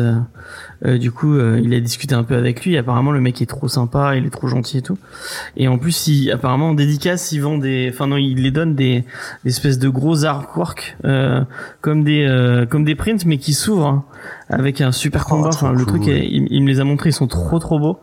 Euh, 0.85 0.97
du 0.97 1.11
coup, 1.11 1.33
euh, 1.33 1.59
il 1.63 1.73
a 1.73 1.79
discuté 1.79 2.13
un 2.13 2.23
peu 2.23 2.35
avec 2.35 2.63
lui. 2.65 2.77
Apparemment, 2.77 3.11
le 3.11 3.21
mec 3.21 3.41
est 3.41 3.47
trop 3.47 3.67
sympa, 3.67 4.15
il 4.15 4.25
est 4.25 4.29
trop 4.29 4.47
gentil 4.47 4.77
et 4.77 4.81
tout. 4.81 4.97
Et 5.55 5.67
en 5.67 5.77
plus, 5.77 6.07
il, 6.07 6.31
apparemment, 6.31 6.69
en 6.69 6.73
dédicace, 6.73 7.31
il 7.31 7.39
vend 7.39 7.57
des, 7.57 7.89
enfin 7.93 8.07
non, 8.07 8.17
il 8.17 8.43
les 8.43 8.51
donne 8.51 8.75
des, 8.75 9.03
des 9.43 9.49
espèces 9.49 9.79
de 9.79 9.89
gros 9.89 10.25
artwork, 10.25 10.97
euh, 11.05 11.41
comme 11.81 12.03
des, 12.03 12.25
euh, 12.27 12.65
comme 12.65 12.83
des 12.83 12.95
prints, 12.95 13.25
mais 13.25 13.37
qui 13.37 13.53
s'ouvrent 13.53 14.03
avec 14.49 14.81
un 14.81 14.91
super 14.91 15.25
combat. 15.25 15.49
Enfin, 15.49 15.71
le 15.71 15.79
cool. 15.85 15.99
truc, 16.01 16.07
est- 16.07 16.25
il, 16.25 16.47
il 16.49 16.63
me 16.63 16.67
les 16.67 16.79
a 16.79 16.83
montrés, 16.83 17.09
ils 17.09 17.13
sont 17.13 17.27
trop 17.27 17.59
trop 17.59 17.79
beaux. 17.79 17.99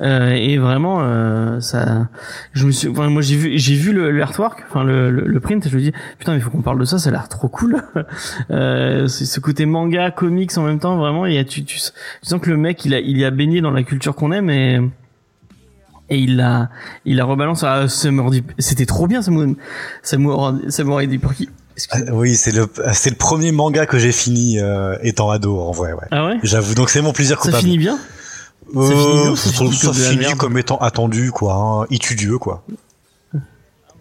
Euh, 0.00 0.30
et 0.30 0.56
vraiment, 0.58 1.00
euh, 1.02 1.60
ça, 1.60 2.08
je 2.52 2.66
me 2.66 2.72
suis, 2.72 2.88
enfin, 2.88 3.08
moi 3.10 3.22
j'ai 3.22 3.36
vu, 3.36 3.58
j'ai 3.58 3.74
vu 3.74 3.92
le, 3.92 4.10
le 4.10 4.22
artwork, 4.22 4.64
enfin 4.68 4.84
le, 4.84 5.10
le, 5.10 5.26
le 5.26 5.40
print, 5.40 5.66
et 5.66 5.68
je 5.68 5.76
me 5.76 5.82
dis, 5.82 5.92
putain, 6.18 6.34
mais 6.34 6.40
faut 6.40 6.50
qu'on 6.50 6.62
parle 6.62 6.78
de 6.78 6.84
ça, 6.84 6.98
ça 6.98 7.10
a 7.10 7.12
l'air 7.12 7.28
trop 7.28 7.48
cool. 7.48 7.82
euh, 8.50 9.06
c'est 9.06 9.24
ce 9.26 9.38
côté 9.40 9.66
manga, 9.66 10.10
comics 10.10 10.56
en 10.56 10.62
même 10.62 10.78
temps, 10.78 10.96
vraiment, 10.96 11.26
et 11.26 11.44
tu, 11.44 11.64
tu, 11.64 11.76
tu 11.78 11.82
sens 12.22 12.40
que 12.40 12.50
le 12.50 12.56
mec, 12.56 12.84
il 12.84 12.94
a, 12.94 13.00
il 13.00 13.18
y 13.18 13.24
a 13.24 13.30
baigné 13.30 13.60
dans 13.60 13.70
la 13.70 13.82
culture 13.82 14.14
qu'on 14.14 14.32
aime 14.32 14.50
et 14.50 14.80
et 16.10 16.18
il 16.18 16.36
la, 16.36 16.68
il 17.06 17.16
la 17.16 17.24
rebalance 17.24 17.62
à 17.64 17.88
Samurai. 17.88 18.42
C'était 18.58 18.84
trop 18.84 19.06
bien, 19.06 19.22
Samurai, 19.22 19.54
Samurai, 20.02 20.54
Samurai 20.68 21.06
Deeper. 21.06 21.30
Ah, 21.90 21.98
oui, 22.12 22.34
c'est 22.36 22.52
le, 22.52 22.66
c'est 22.92 23.10
le 23.10 23.16
premier 23.16 23.50
manga 23.52 23.86
que 23.86 23.98
j'ai 23.98 24.12
fini 24.12 24.58
euh, 24.60 24.96
étant 25.02 25.30
ado, 25.30 25.58
en 25.60 25.70
vrai, 25.72 25.92
ouais. 25.92 26.06
Ah 26.10 26.26
ouais? 26.26 26.38
J'avoue, 26.42 26.74
donc 26.74 26.90
c'est 26.90 27.00
mon 27.02 27.12
plaisir 27.12 27.36
Ça 27.38 27.42
coupable. 27.46 27.62
finit 27.64 27.78
bien? 27.78 27.98
Euh, 28.76 28.82
ça 28.88 28.94
finit 28.94 29.22
bien 29.22 29.30
ou 29.32 29.36
ça 29.36 29.50
finit 29.50 29.72
ça 29.74 29.86
comme 30.36 30.50
finit 30.52 30.60
étant 30.60 30.76
attendu, 30.78 31.30
quoi, 31.30 31.54
hein, 31.54 31.86
étudieux, 31.90 32.38
quoi. 32.38 32.64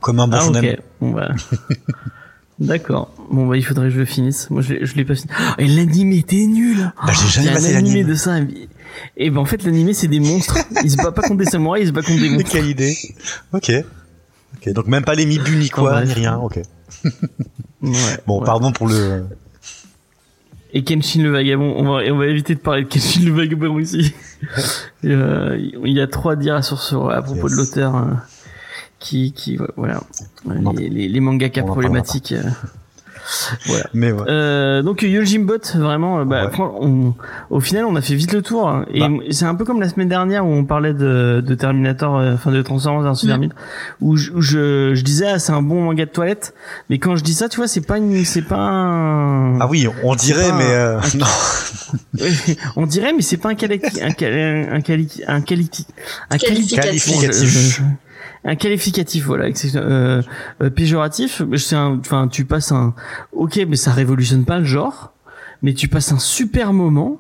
Comme 0.02 0.20
un 0.20 0.28
bon 0.28 0.38
Ah 0.40 0.44
shonen. 0.46 0.66
ok. 0.74 0.80
Bon 1.00 1.12
bah. 1.12 1.30
D'accord. 2.60 3.12
Bon 3.32 3.48
bah 3.48 3.58
il 3.58 3.66
faudrait 3.66 3.88
que 3.88 3.94
je 3.94 4.00
le 4.00 4.06
finisse. 4.06 4.50
Moi 4.52 4.62
je 4.62 4.76
je 4.86 4.96
l'ai 4.96 5.04
pas 5.06 5.16
fini. 5.16 5.30
Oh, 5.40 5.54
et 5.58 5.68
l'anime 5.68 6.12
était 6.12 6.46
nul. 6.46 6.92
Bah, 7.06 7.12
j'ai 7.14 7.28
jamais 7.28 7.48
Il 7.48 7.48
y 7.48 7.50
a 7.50 7.54
passé 7.54 7.74
l'anime. 7.74 8.08
de 8.08 8.14
ça. 8.16 8.36
Et 9.18 9.30
ben 9.32 9.40
en 9.40 9.46
fait 9.46 9.64
l'animé 9.64 9.94
c'est 9.96 10.08
des 10.08 10.20
monstres. 10.20 10.58
Ils 10.84 10.92
se 10.92 10.98
battent 10.98 11.16
pas 11.16 11.24
contre 11.24 11.38
des 11.38 11.46
samouraïs, 11.46 11.86
ils 11.86 11.88
se 11.88 11.92
battent 11.92 12.06
contre 12.06 12.20
des 12.22 12.30
Mais 12.30 12.36
monstres. 12.38 12.52
quelle 12.52 12.68
idée. 12.68 12.96
Ok. 13.54 13.72
Ok, 14.58 14.74
donc 14.74 14.86
même 14.88 15.04
pas 15.04 15.16
les 15.16 15.26
mibu 15.26 15.56
ni 15.56 15.70
quoi, 15.70 16.04
ni 16.04 16.14
rien, 16.14 16.38
ok. 16.38 16.60
Ouais, 17.82 17.92
Bon, 18.28 18.40
ouais. 18.40 18.46
pardon 18.46 18.72
pour 18.72 18.88
le... 18.88 19.26
Et 20.74 20.84
Kenshin 20.86 21.22
le 21.24 21.32
vagabond, 21.32 21.74
on 21.76 21.84
va, 21.84 22.02
on 22.14 22.18
va 22.18 22.28
éviter 22.28 22.56
de 22.56 22.60
parler 22.60 22.84
de 22.84 22.88
Kenshin 22.88 23.26
le 23.26 23.32
vagabond 23.34 23.76
aussi. 23.76 24.14
Euh, 25.04 25.58
il 25.84 25.94
y 25.94 26.02
a 26.02 26.08
trop 26.08 26.30
à 26.30 26.36
dire 26.36 26.64
sur, 26.64 26.80
sur 26.82 27.10
à 27.10 27.22
propos 27.24 27.48
Yes. 27.48 27.52
de 27.52 27.58
l'auteur 27.58 27.96
euh, 27.96 28.06
qui, 29.00 29.32
qui, 29.34 29.58
voilà, 29.78 30.02
les, 30.78 30.90
les, 30.90 31.08
les 31.10 31.20
mangaka 31.20 31.62
on 31.62 31.64
en 31.64 31.68
problématiques. 31.68 32.34
voilà. 33.66 33.86
Mais 33.94 34.12
ouais. 34.12 34.24
Euh, 34.28 34.82
donc 34.82 35.02
Yojimbot, 35.04 35.58
vraiment, 35.76 36.20
euh, 36.20 36.26
bah, 36.26 36.46
Ouais. 36.46 36.52
on- 36.80 37.14
au 37.50 37.60
final, 37.60 37.86
on 37.86 37.96
a 37.96 38.02
fait 38.02 38.16
vite 38.16 38.34
le 38.34 38.42
tour. 38.42 38.68
hein. 38.70 38.86
Et 38.94 39.00
Bah. 39.02 39.10
c'est 39.32 39.46
un 39.46 39.56
peu 39.56 39.66
comme 39.66 39.80
la 39.80 39.90
semaine 39.90 40.10
dernière 40.10 40.46
où 40.46 40.50
on 40.50 40.66
parlait 40.66 40.94
de, 40.94 41.44
de 41.46 41.56
Terminator, 41.56 42.18
euh, 42.18 42.34
enfin 42.34 42.52
de 42.52 42.62
Transformers 42.62 43.06
un 43.10 43.16
Superman, 43.16 43.52
où, 44.02 44.18
je, 44.18 44.32
où 44.32 44.42
je, 44.42 44.94
je 44.96 45.02
disais 45.04 45.28
ah, 45.28 45.40
c'est 45.40 45.52
un 45.54 45.62
bon 45.62 45.82
manga 45.82 46.06
de 46.06 46.10
toilette. 46.12 46.54
Mais 46.90 46.98
quand 47.00 47.16
je 47.16 47.24
dis 47.24 47.34
ça, 47.34 47.50
tu 47.50 47.58
vois, 47.58 47.68
c'est 47.68 47.82
pas 47.82 47.98
une, 47.98 48.24
c'est 48.26 48.42
pas 48.42 48.58
un. 48.58 49.60
Ah 49.60 49.68
oui, 49.70 49.88
on 50.04 50.16
dirait, 50.16 50.52
mais... 50.54 50.64
un- 50.66 50.98
euh, 50.98 51.00
non. 51.16 51.26
on 52.76 52.86
dirait, 52.86 53.14
mais 53.14 53.22
c'est 53.22 53.38
pas 53.38 53.50
un 53.50 53.54
quali- 53.56 53.82
un 54.02 54.12
quali- 54.12 54.68
un 54.72 54.80
quali- 54.82 55.22
un 55.28 55.42
quali- 55.42 55.86
un 56.30 56.38
quali- 56.38 56.68
Qualificatif. 56.68 57.82
Un 58.44 58.56
qualificatif, 58.56 59.26
voilà, 59.26 59.46
euh, 59.76 60.22
euh, 60.64 60.70
péjoratif. 60.72 61.42
C'est 61.58 61.76
un, 61.76 62.00
enfin, 62.00 62.28
tu 62.28 62.46
passes 62.46 62.72
un, 62.72 62.94
ok, 63.34 63.60
mais 63.68 63.76
ça 63.76 63.92
révolutionne 63.92 64.46
pas 64.46 64.58
le 64.60 64.66
genre, 64.66 65.14
mais 65.62 65.74
tu 65.74 65.88
passes 65.88 66.12
un 66.12 66.20
super 66.20 66.74
moment. 66.74 67.20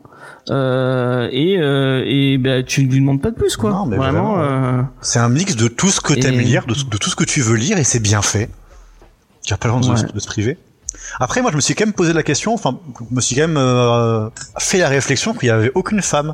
Euh, 0.49 1.29
et 1.31 1.57
euh, 1.59 2.03
et 2.07 2.37
bah, 2.39 2.63
tu 2.63 2.83
ne 2.83 2.91
lui 2.91 2.99
demandes 2.99 3.21
pas 3.21 3.29
de 3.29 3.35
plus 3.35 3.55
quoi 3.57 3.69
Non, 3.69 3.85
mais 3.85 3.97
vraiment, 3.97 4.33
vraiment, 4.35 4.79
euh, 4.79 4.81
C'est 5.01 5.19
un 5.19 5.29
mix 5.29 5.55
de 5.55 5.67
tout 5.67 5.89
ce 5.89 6.01
que 6.01 6.13
t'aimes 6.13 6.39
Et- 6.39 6.43
lire, 6.43 6.65
de, 6.65 6.73
de 6.73 6.97
tout 6.97 7.09
ce 7.11 7.15
que 7.15 7.23
tu 7.23 7.41
veux 7.41 7.55
lire, 7.55 7.77
et 7.77 7.83
c'est 7.83 7.99
bien 7.99 8.23
fait. 8.23 8.49
Tu 9.43 9.53
as 9.53 9.57
pas 9.57 9.67
le 9.67 9.79
droit 9.79 9.93
Ouais. 9.95 10.03
de 10.11 10.19
se 10.19 10.27
priver. 10.27 10.57
Après, 11.19 11.41
moi, 11.41 11.51
je 11.51 11.55
me 11.55 11.61
suis 11.61 11.75
quand 11.75 11.85
même 11.85 11.93
posé 11.93 12.13
la 12.13 12.23
question, 12.23 12.53
enfin, 12.53 12.79
je 13.09 13.15
me 13.15 13.21
suis 13.21 13.35
quand 13.35 13.47
même 13.47 13.57
euh, 13.57 14.29
fait 14.57 14.79
la 14.79 14.89
réflexion 14.89 15.33
qu'il 15.33 15.47
y 15.47 15.51
avait 15.51 15.71
aucune 15.75 16.01
femme, 16.01 16.33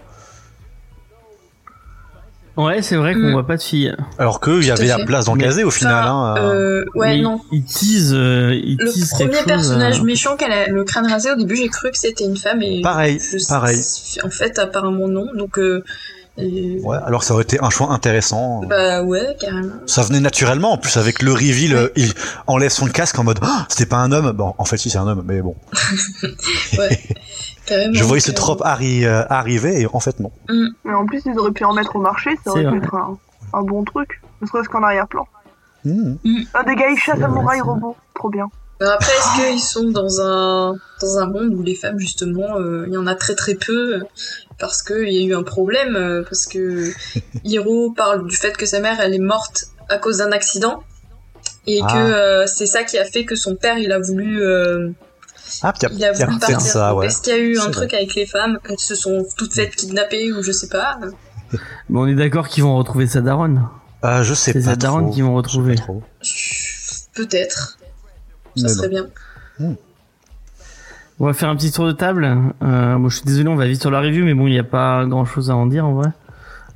ouais 2.57 2.81
c'est 2.81 2.95
vrai 2.95 3.13
qu'on 3.13 3.19
Mm. 3.29 3.31
voit 3.33 3.47
pas 3.47 3.57
de 3.57 3.61
filles 3.61 3.93
alors 4.17 4.39
qu'il 4.41 4.63
y 4.63 4.71
avait 4.71 4.87
la 4.87 4.99
place 5.05 5.25
dans 5.25 5.35
Mais 5.35 5.43
Kazé 5.43 5.63
au 5.63 5.71
final. 5.71 6.03
Enfin, 6.07 6.35
hein, 6.35 6.35
euh. 6.43 6.81
euh, 6.81 6.85
ouais, 6.95 7.15
Mais 7.17 7.21
non. 7.21 7.41
il 7.51 7.63
tease 7.63 8.13
euh, 8.13 8.49
Le 8.49 8.91
tease 8.91 9.09
premier 9.11 9.43
personnage 9.45 9.99
euh, 9.99 10.03
méchant 10.03 10.35
qu'elle 10.35 10.51
a 10.51 10.67
le 10.67 10.83
crâne 10.83 11.07
rasé, 11.07 11.31
au 11.31 11.35
début 11.35 11.55
j'ai 11.55 11.69
cru 11.69 11.91
que 11.91 11.97
c'était 11.97 12.23
une 12.25 12.37
femme 12.37 12.61
et 12.61 12.81
Pareil, 12.81 13.19
je- 13.19 13.47
pareil. 13.47 13.79
En 14.23 14.29
fait, 14.29 14.57
apparemment 14.59 15.07
non. 15.07 15.27
Donc, 15.35 15.57
euh, 15.59 15.83
et- 16.39 16.79
Ouais, 16.83 16.97
alors 17.05 17.23
ça 17.23 17.33
aurait 17.33 17.43
été 17.43 17.57
un 17.63 17.69
choix 17.71 17.91
intéressant. 17.91 18.61
bah 18.67 19.01
ouais, 19.03 19.35
carrément. 19.39 19.73
Ça 19.87 20.03
venait 20.03 20.19
naturellement, 20.19 20.73
en 20.73 20.77
plus 20.77 20.95
avec 20.97 21.21
le 21.23 21.31
reveal, 21.33 21.89
il 21.95 22.11
enlève 22.45 22.69
son 22.71 22.85
casque 22.87 23.17
en 23.17 23.23
mode 23.23 23.39
Ah, 23.41 23.65
c'était 23.69 23.87
pas 23.87 23.97
un 23.97 24.11
homme. 24.11 24.31
Bon, 24.33 24.53
en 24.57 24.65
fait 24.65 24.77
si 24.77 24.89
c'est 24.91 24.99
un 24.99 25.07
homme, 25.07 25.23
mais 25.25 25.41
bon. 25.41 25.55
Ouais, 26.77 26.99
carrément. 27.67 27.93
Je 27.93 28.03
voyais 28.03 28.19
ce 28.21 28.31
carrément. 28.31 28.55
trope 28.55 28.61
arri- 28.65 29.05
euh, 29.05 29.23
arriver 29.29 29.81
et 29.81 29.87
en 29.91 29.99
fait 29.99 30.19
non. 30.19 30.31
Mais 30.83 30.93
en 30.93 31.05
plus, 31.05 31.21
ils 31.25 31.37
auraient 31.37 31.51
pu 31.51 31.63
en 31.65 31.73
mettre 31.73 31.95
au 31.95 31.99
marché, 32.01 32.31
ça 32.43 32.51
aurait 32.51 32.63
pu 32.63 32.69
vrai. 32.69 32.77
être 32.77 32.95
un, 32.95 33.17
un 33.53 33.61
bon 33.61 33.83
truc. 33.83 34.21
Ne 34.41 34.47
serait-ce 34.47 34.69
qu'en 34.69 34.83
arrière-plan. 34.83 35.27
Hmm. 35.85 36.15
Ah, 36.53 36.63
des 36.63 36.75
geishas 36.75 37.17
samouraï 37.17 37.61
robots. 37.61 37.95
Trop 38.15 38.29
bien. 38.29 38.47
Après, 38.79 39.07
est-ce 39.11 39.49
qu'ils 39.49 39.59
sont 39.59 39.89
dans 39.89 40.21
un 40.21 40.75
dans 41.01 41.17
un 41.17 41.25
monde 41.27 41.53
où 41.55 41.63
les 41.63 41.73
femmes 41.75 41.97
justement, 41.97 42.57
euh, 42.59 42.85
il 42.87 42.93
y 42.93 42.97
en 42.97 43.07
a 43.07 43.15
très 43.15 43.33
très 43.35 43.55
peu 43.55 44.01
parce 44.59 44.83
qu'il 44.83 45.09
y 45.11 45.23
a 45.23 45.25
eu 45.25 45.35
un 45.35 45.41
problème 45.43 45.95
euh, 45.95 46.23
parce 46.23 46.45
que 46.45 46.91
Hiro 47.43 47.91
parle 47.91 48.27
du 48.27 48.35
fait 48.35 48.55
que 48.55 48.65
sa 48.67 48.79
mère 48.79 48.99
elle 48.99 49.15
est 49.15 49.19
morte 49.19 49.65
à 49.89 49.97
cause 49.97 50.17
d'un 50.17 50.31
accident 50.31 50.83
et 51.65 51.79
Ah. 51.83 51.87
que 51.91 51.97
euh, 51.97 52.45
c'est 52.47 52.67
ça 52.67 52.83
qui 52.83 52.99
a 52.99 53.05
fait 53.05 53.25
que 53.25 53.35
son 53.35 53.55
père 53.55 53.79
il 53.79 53.91
a 53.91 53.99
voulu 53.99 54.43
euh, 54.43 54.89
Ah, 55.63 55.73
puis 55.73 55.87
il 55.91 56.03
a 56.05 56.11
il 56.13 56.19
y 56.19 56.23
a 56.23 56.25
voulu 56.25 56.37
peut-être 56.39 56.51
partir. 56.51 56.61
ça, 56.61 56.89
Donc, 56.89 56.99
ouais. 56.99 57.07
Est-ce 57.07 57.21
qu'il 57.21 57.33
y 57.33 57.35
a 57.35 57.39
eu 57.39 57.55
C'est 57.55 57.61
un 57.61 57.63
vrai. 57.65 57.71
truc 57.71 57.93
avec 57.93 58.15
les 58.15 58.25
femmes 58.25 58.59
Elles 58.69 58.79
se 58.79 58.95
sont 58.95 59.25
toutes 59.37 59.53
faites 59.53 59.75
kidnapper 59.75 60.31
ou 60.33 60.41
je 60.43 60.51
sais 60.51 60.67
pas 60.69 60.99
mais 61.87 61.97
on 61.99 62.07
est 62.07 62.15
d'accord 62.15 62.49
qu'ils 62.49 62.63
vont 62.63 62.75
retrouver 62.75 63.07
sa 63.07 63.21
daronne 63.21 63.69
Ah, 64.01 64.21
je 64.21 64.33
sais 64.33 64.51
C'est 64.51 64.59
pas 64.59 64.71
sa 64.71 64.75
daronne 64.75 65.11
qu'ils 65.11 65.23
vont 65.23 65.33
retrouver. 65.35 65.75
Peut-être. 67.15 67.77
Ça 68.57 68.63
Mais 68.63 68.69
serait 68.69 68.89
bon. 68.89 69.09
bien. 69.59 69.75
On 71.19 71.25
va 71.25 71.33
faire 71.33 71.49
un 71.49 71.55
petit 71.55 71.71
tour 71.71 71.85
de 71.87 71.93
table. 71.93 72.25
Euh, 72.61 72.95
bon, 72.97 73.09
je 73.09 73.15
suis 73.17 73.25
désolé, 73.25 73.47
on 73.47 73.55
va 73.55 73.65
vite 73.65 73.79
sur 73.81 73.89
la 73.91 74.01
review, 74.01 74.25
mais 74.25 74.33
bon, 74.33 74.45
il 74.47 74.51
n'y 74.51 74.59
a 74.59 74.63
pas 74.63 75.05
grand 75.05 75.25
chose 75.25 75.49
à 75.49 75.55
en 75.55 75.65
dire 75.65 75.85
en 75.85 75.93
vrai. 75.93 76.09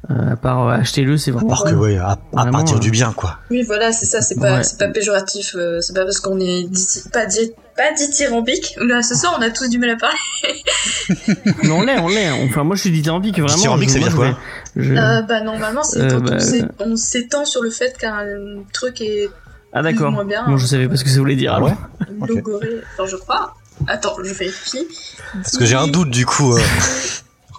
Euh, 0.10 0.32
à 0.32 0.36
part 0.36 0.68
euh, 0.68 0.72
achetez-le, 0.72 1.16
c'est 1.18 1.30
À 1.30 1.36
vraiment. 1.36 1.50
part 1.50 1.64
que, 1.64 1.76
ouais, 1.76 1.96
à, 1.98 2.12
à 2.12 2.18
Vraiment, 2.34 2.58
partir 2.58 2.78
euh, 2.78 2.80
du 2.80 2.90
bien, 2.90 3.14
quoi. 3.14 3.38
Oui, 3.52 3.62
voilà, 3.62 3.92
c'est 3.92 4.08
ça, 4.08 4.22
c'est 4.22 4.40
pas, 4.40 4.56
Ouais. 4.58 4.64
c'est 4.64 4.80
pas 4.80 4.88
péjoratif, 4.88 5.56
euh, 5.56 5.80
c'est 5.80 5.94
pas 5.94 6.04
parce 6.06 6.20
qu'on 6.20 6.40
est 6.40 6.64
dit- 6.64 7.04
pas, 7.14 7.28
dit, 7.28 7.52
pas 7.78 7.94
dithyrambique. 7.96 8.76
Là, 8.82 9.04
ce 9.04 9.14
soir, 9.14 9.36
on 9.38 9.42
a 9.44 9.52
tous 9.52 9.70
du 9.70 9.78
mal 9.78 9.92
à 9.92 9.98
parler. 9.98 10.18
mais 11.64 11.70
on 11.70 11.84
l'est, 11.84 12.00
on 12.00 12.08
l'est. 12.08 12.32
Enfin, 12.32 12.64
moi, 12.64 12.76
je 12.76 12.82
suis 12.82 12.90
dithyrambique, 12.92 13.36
vraiment. 13.40 13.56
Dithyrambique, 13.56 13.96
moi, 14.00 14.10
je 14.10 14.18
vais- 14.18 14.34
je- 14.88 14.94
Euh, 14.96 15.22
bah, 15.22 15.42
normalement, 15.42 15.84
c'est 15.84 16.00
Euh, 16.02 16.20
bah, 16.20 16.32
on 16.36 16.40
s'é- 16.40 16.66
on 16.80 16.96
s'étend 16.96 17.46
sur 17.46 17.62
le 17.62 17.70
fait 17.70 17.96
qu'un 17.98 18.26
truc 18.74 19.02
est 19.02 19.30
Ah 19.72 19.84
d'accord. 19.84 20.26
bien. 20.26 20.46
Bon, 20.48 20.58
je 20.58 20.66
savais 20.66 20.88
pas 20.90 20.96
ce 20.98 21.04
que 21.04 21.12
ça 21.12 21.20
voulait 21.20 21.36
dire. 21.36 21.52
Ah 21.54 21.58
alors. 21.58 21.70
ouais 21.70 21.76
logoré. 22.28 22.82
Enfin, 22.98 23.08
je 23.08 23.18
crois. 23.18 23.54
Attends, 23.88 24.16
je 24.24 24.34
vérifie. 24.34 24.88
Parce 25.34 25.58
que 25.58 25.66
j'ai 25.66 25.76
un 25.76 25.88
doute, 25.88 26.10
du 26.10 26.26
coup, 26.26 26.56
euh, 26.56 26.60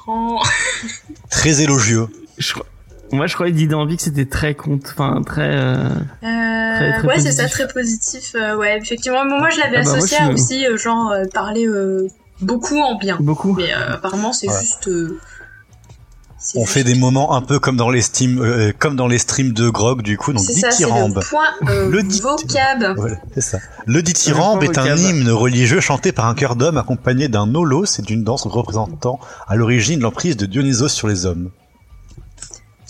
très 1.31 1.63
élogieux. 1.63 2.09
Je 2.39 2.55
Moi, 3.13 3.27
je 3.27 3.35
croyais 3.35 3.53
dithyrambique, 3.53 4.01
c'était 4.01 4.25
très 4.27 4.55
compte, 4.55 4.85
enfin 4.91 5.21
très. 5.25 5.43
euh, 5.55 5.89
Euh, 6.25 6.99
très 6.99 7.07
ouais, 7.07 7.21
c'est 7.21 7.33
ça, 7.33 7.47
très 7.49 7.69
positif. 7.69 8.33
euh, 8.35 8.57
ouais, 8.57 8.79
effectivement. 8.79 9.25
Moi, 9.27 9.51
je 9.51 9.61
l'avais 9.61 9.79
Ah 9.79 9.83
bah, 9.83 9.89
moi, 9.91 9.99
associé 9.99 10.17
je 10.19 10.23
à 10.23 10.27
suis- 10.27 10.35
aussi, 10.35 10.67
euh, 10.67 10.77
genre, 10.79 11.11
euh, 11.13 11.25
parler 11.33 11.67
euh, 11.67 12.07
beaucoup 12.41 12.79
en 12.81 12.97
bien. 12.97 13.19
Beaucoup. 13.21 13.53
Mais 13.55 13.73
euh, 13.75 13.95
apparemment, 13.95 14.33
c'est 14.33 14.49
Ouais. 14.49 14.61
juste. 14.63 14.89
euh, 14.89 15.19
On 16.57 16.61
juste- 16.63 16.73
fait 16.73 16.85
des 16.85 16.95
moments 16.97 17.37
un 17.37 17.43
peu 17.43 17.59
comme 17.61 17.77
dans 17.77 17.91
les 17.91 18.01
streams, 18.01 18.41
euh, 18.43 18.73
comme 18.77 18.97
dans 18.97 19.07
les 19.07 19.19
streams 19.19 19.53
de 19.53 19.69
Grog, 19.69 20.03
du 20.03 20.17
coup, 20.17 20.33
donc 20.33 20.43
c'est 20.43 20.55
dithyrambe. 20.71 21.17
le 21.17 21.29
point 21.29 21.45
euh, 21.69 21.89
Le 21.91 22.03
dit- 22.03 22.21
vocab. 22.21 22.95
Voilà, 22.97 23.17
c'est 23.35 23.43
ça. 23.43 23.59
Le 23.87 24.03
dithyrambe 24.03 24.63
est 24.65 24.77
un 24.79 24.97
hymne 24.97 25.29
religieux 25.31 25.81
chanté 25.81 26.11
par 26.13 26.27
un 26.27 26.35
chœur 26.35 26.57
d'hommes 26.57 26.79
accompagné 26.79 27.29
d'un 27.29 27.47
nolo, 27.47 27.85
c'est 27.85 28.09
une 28.11 28.25
danse 28.25 28.45
représentant 28.47 29.21
à 29.47 29.55
l'origine 29.55 30.01
l'emprise 30.01 30.37
de 30.37 30.47
Dionysos 30.47 30.89
sur 30.89 31.07
les 31.09 31.27
hommes. 31.27 31.51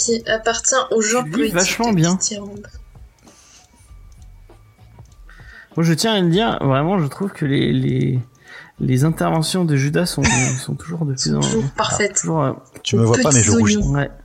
Qui 0.05 0.23
appartient 0.29 0.75
au 0.91 1.01
genre 1.01 1.25
poétique 1.31 1.55
vachement 1.55 1.91
de 1.91 1.97
bien. 1.97 2.13
dithyrambe. 2.15 2.67
Moi, 5.77 5.85
je 5.85 5.93
tiens 5.95 6.15
à 6.15 6.21
le 6.21 6.29
dire, 6.29 6.59
vraiment, 6.61 6.99
je 6.99 7.07
trouve 7.07 7.31
que 7.33 7.47
les, 7.47 7.73
les, 7.73 8.19
les 8.81 9.05
interventions 9.05 9.65
de 9.65 9.75
Judas 9.77 10.07
sont, 10.07 10.23
sont 10.61 10.75
toujours 10.75 11.05
de 11.07 11.15
plus 11.15 11.35
en 11.35 11.41
Toujours 11.41 11.71
parfaite. 11.77 12.15
toujours, 12.21 12.43
euh, 12.43 12.53
Tu 12.83 12.97
me 12.97 13.05
vois 13.05 13.17
pas, 13.19 13.31
mais 13.33 13.43
je 13.43 13.53
rougis. 13.53 13.79
ouais. 13.79 14.11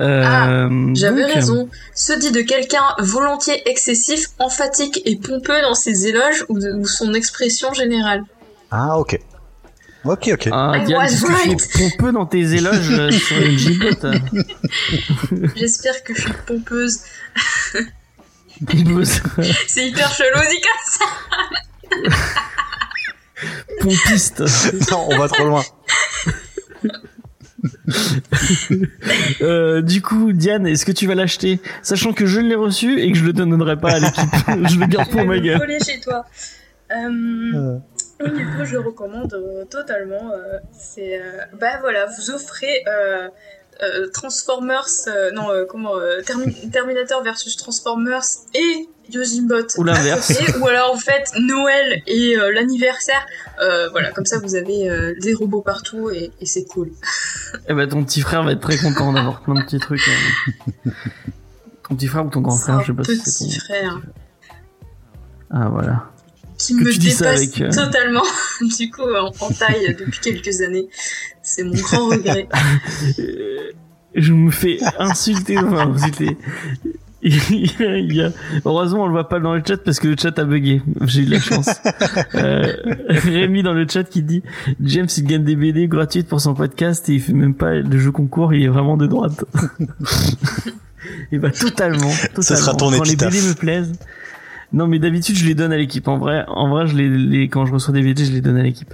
Euh, 0.00 0.90
J'avais 0.94 1.22
donc, 1.22 1.32
raison. 1.32 1.68
Se 1.94 2.12
dit 2.12 2.32
de 2.32 2.40
quelqu'un 2.42 2.82
volontiers 2.98 3.66
excessif, 3.68 4.26
emphatique 4.40 5.00
et 5.04 5.16
pompeux 5.16 5.62
dans 5.62 5.74
ses 5.74 6.08
éloges 6.08 6.44
ou, 6.48 6.58
de- 6.58 6.72
ou 6.72 6.86
son 6.86 7.14
expression 7.14 7.72
générale. 7.72 8.24
Ah, 8.70 8.98
ok. 8.98 9.18
Ok, 10.06 10.30
ok. 10.32 10.48
Ah, 10.52 10.78
Diane, 10.84 11.06
que 11.08 11.26
tu 11.26 11.32
right. 11.32 11.60
es 11.60 11.78
pompeux 11.78 12.12
dans 12.12 12.26
tes 12.26 12.54
éloges 12.54 12.90
euh, 12.90 13.10
sur 13.12 13.36
une 13.38 13.58
gigote 13.58 14.06
J'espère 15.56 16.02
que 16.04 16.14
je 16.14 16.20
suis 16.22 16.32
pompeuse. 16.46 17.00
Pompeuse. 18.66 19.20
C'est 19.66 19.86
hyper 19.88 20.12
chelou 20.12 20.40
dit 20.50 20.60
comme 20.60 20.84
ça. 20.90 21.06
Pompiste. 23.80 24.40
non, 24.90 25.06
on 25.10 25.18
va 25.18 25.28
trop 25.28 25.44
loin. 25.44 25.64
Euh, 29.40 29.82
du 29.82 30.02
coup, 30.02 30.32
Diane, 30.32 30.66
est-ce 30.66 30.86
que 30.86 30.92
tu 30.92 31.06
vas 31.06 31.14
l'acheter? 31.14 31.60
Sachant 31.82 32.12
que 32.12 32.26
je 32.26 32.40
l'ai 32.40 32.54
reçu 32.54 33.00
et 33.00 33.10
que 33.12 33.18
je 33.18 33.24
le 33.24 33.32
donnerai 33.32 33.76
pas 33.78 33.92
à 33.92 33.98
l'équipe. 33.98 34.24
je 34.70 34.78
le 34.78 34.86
garde 34.86 35.06
Je 35.06 35.10
pour 35.12 35.20
vais 35.20 35.26
ma 35.26 35.38
gueule. 35.38 35.58
coller 35.58 35.78
chez 35.84 36.00
toi. 36.00 36.24
Euh, 36.92 37.78
et 38.24 38.30
du 38.30 38.46
coup, 38.46 38.64
je 38.64 38.76
recommande 38.76 39.34
euh, 39.34 39.64
totalement. 39.66 40.32
euh, 40.32 40.58
c'est 40.72 41.20
euh, 41.20 41.38
bah 41.60 41.78
voilà, 41.80 42.06
vous 42.06 42.30
offrez 42.30 42.84
euh, 42.88 43.28
Transformers, 44.12 44.86
non 45.34 45.48
comment 45.68 45.92
Termi- 46.24 46.70
Terminator 46.72 47.22
versus 47.22 47.56
Transformers 47.56 48.22
et 48.54 48.88
Yojimbot. 49.10 49.66
Ou 49.76 49.84
l'inverse. 49.84 50.30
Et- 50.30 50.58
ou 50.58 50.66
alors 50.66 50.94
vous 50.94 51.00
faites 51.00 51.32
Noël 51.38 52.02
et 52.06 52.36
l'anniversaire. 52.54 53.26
Voilà, 53.90 54.12
comme 54.12 54.24
ça 54.24 54.38
vous 54.38 54.54
avez 54.54 55.14
des 55.20 55.34
robots 55.34 55.60
partout 55.60 56.08
et, 56.10 56.30
et 56.40 56.46
c'est 56.46 56.64
cool. 56.64 56.90
Eh 57.68 57.74
ben, 57.74 57.86
ton 57.86 58.02
petit 58.02 58.22
frère 58.22 58.44
va 58.44 58.52
être 58.52 58.60
très 58.60 58.78
content 58.78 59.12
d'avoir 59.12 59.42
plein 59.42 59.54
de 59.54 59.62
petits 59.62 59.78
trucs. 59.78 60.08
euh. 60.08 60.90
Ton 61.88 61.94
petit 61.94 62.08
frère 62.08 62.26
ou 62.26 62.30
ton 62.30 62.40
grand 62.40 62.56
frère, 62.56 62.80
je 62.80 62.86
sais 62.86 62.92
pas 62.96 63.04
si 63.04 63.16
c'est 63.18 63.44
petit 63.46 63.58
ton. 63.58 63.64
frère 63.64 64.00
Ah 65.50 65.68
voilà. 65.68 66.10
Qui 66.58 66.76
Que 66.76 66.84
me 66.84 66.92
tu 66.92 66.98
dis 66.98 67.10
ça 67.10 67.32
dépasse 67.32 67.40
avec, 67.40 67.60
euh, 67.60 67.70
totalement 67.70 68.22
du 68.78 68.90
coup 68.90 69.02
en, 69.02 69.32
en 69.40 69.50
taille 69.50 69.94
depuis 69.98 70.20
quelques 70.20 70.60
années. 70.60 70.88
C'est 71.42 71.64
mon 71.64 71.74
grand 71.74 72.08
regret. 72.08 72.48
Euh, 73.18 73.72
je 74.14 74.32
me 74.32 74.50
fais 74.50 74.78
insulter, 74.98 75.58
enfin 75.58 75.92
insulter. 75.92 76.36
Il 77.22 78.12
y 78.14 78.22
a... 78.22 78.30
Heureusement, 78.64 79.02
on 79.02 79.06
le 79.06 79.12
voit 79.12 79.28
pas 79.28 79.40
dans 79.40 79.54
le 79.54 79.62
chat 79.66 79.78
parce 79.78 79.98
que 79.98 80.08
le 80.08 80.16
chat 80.16 80.38
a 80.38 80.44
bugué. 80.44 80.80
J'ai 81.06 81.22
eu 81.22 81.26
de 81.26 81.32
la 81.32 81.40
chance. 81.40 81.68
Euh, 82.34 82.72
Rémi 83.08 83.62
dans 83.62 83.72
le 83.72 83.86
chat 83.88 84.04
qui 84.04 84.22
dit 84.22 84.42
James 84.80 85.08
il 85.16 85.24
gagne 85.24 85.44
des 85.44 85.56
BD 85.56 85.88
gratuites 85.88 86.28
pour 86.28 86.40
son 86.40 86.54
podcast 86.54 87.08
et 87.08 87.14
il 87.14 87.20
fait 87.20 87.32
même 87.32 87.54
pas 87.54 87.80
de 87.82 87.98
jeu 87.98 88.12
concours, 88.12 88.54
il 88.54 88.64
est 88.64 88.68
vraiment 88.68 88.96
de 88.96 89.06
droite. 89.06 89.44
et 91.32 91.38
bah 91.38 91.50
totalement, 91.50 92.12
totalement. 92.34 92.62
sera 92.62 92.74
ton 92.74 92.90
Quand 92.90 93.04
les. 93.04 93.16
BD 93.16 93.40
me 93.42 93.54
plaisent. 93.54 93.92
Non 94.72 94.86
mais 94.86 94.98
d'habitude 94.98 95.36
je 95.36 95.46
les 95.46 95.54
donne 95.54 95.72
à 95.72 95.76
l'équipe. 95.76 96.08
En 96.08 96.18
vrai, 96.18 96.44
en 96.48 96.68
vrai 96.68 96.86
je 96.86 96.96
les, 96.96 97.08
les- 97.08 97.48
quand 97.48 97.66
je 97.66 97.72
reçois 97.72 97.94
des 97.94 98.02
BD 98.02 98.24
je 98.24 98.32
les 98.32 98.40
donne 98.40 98.56
à 98.56 98.62
l'équipe. 98.62 98.92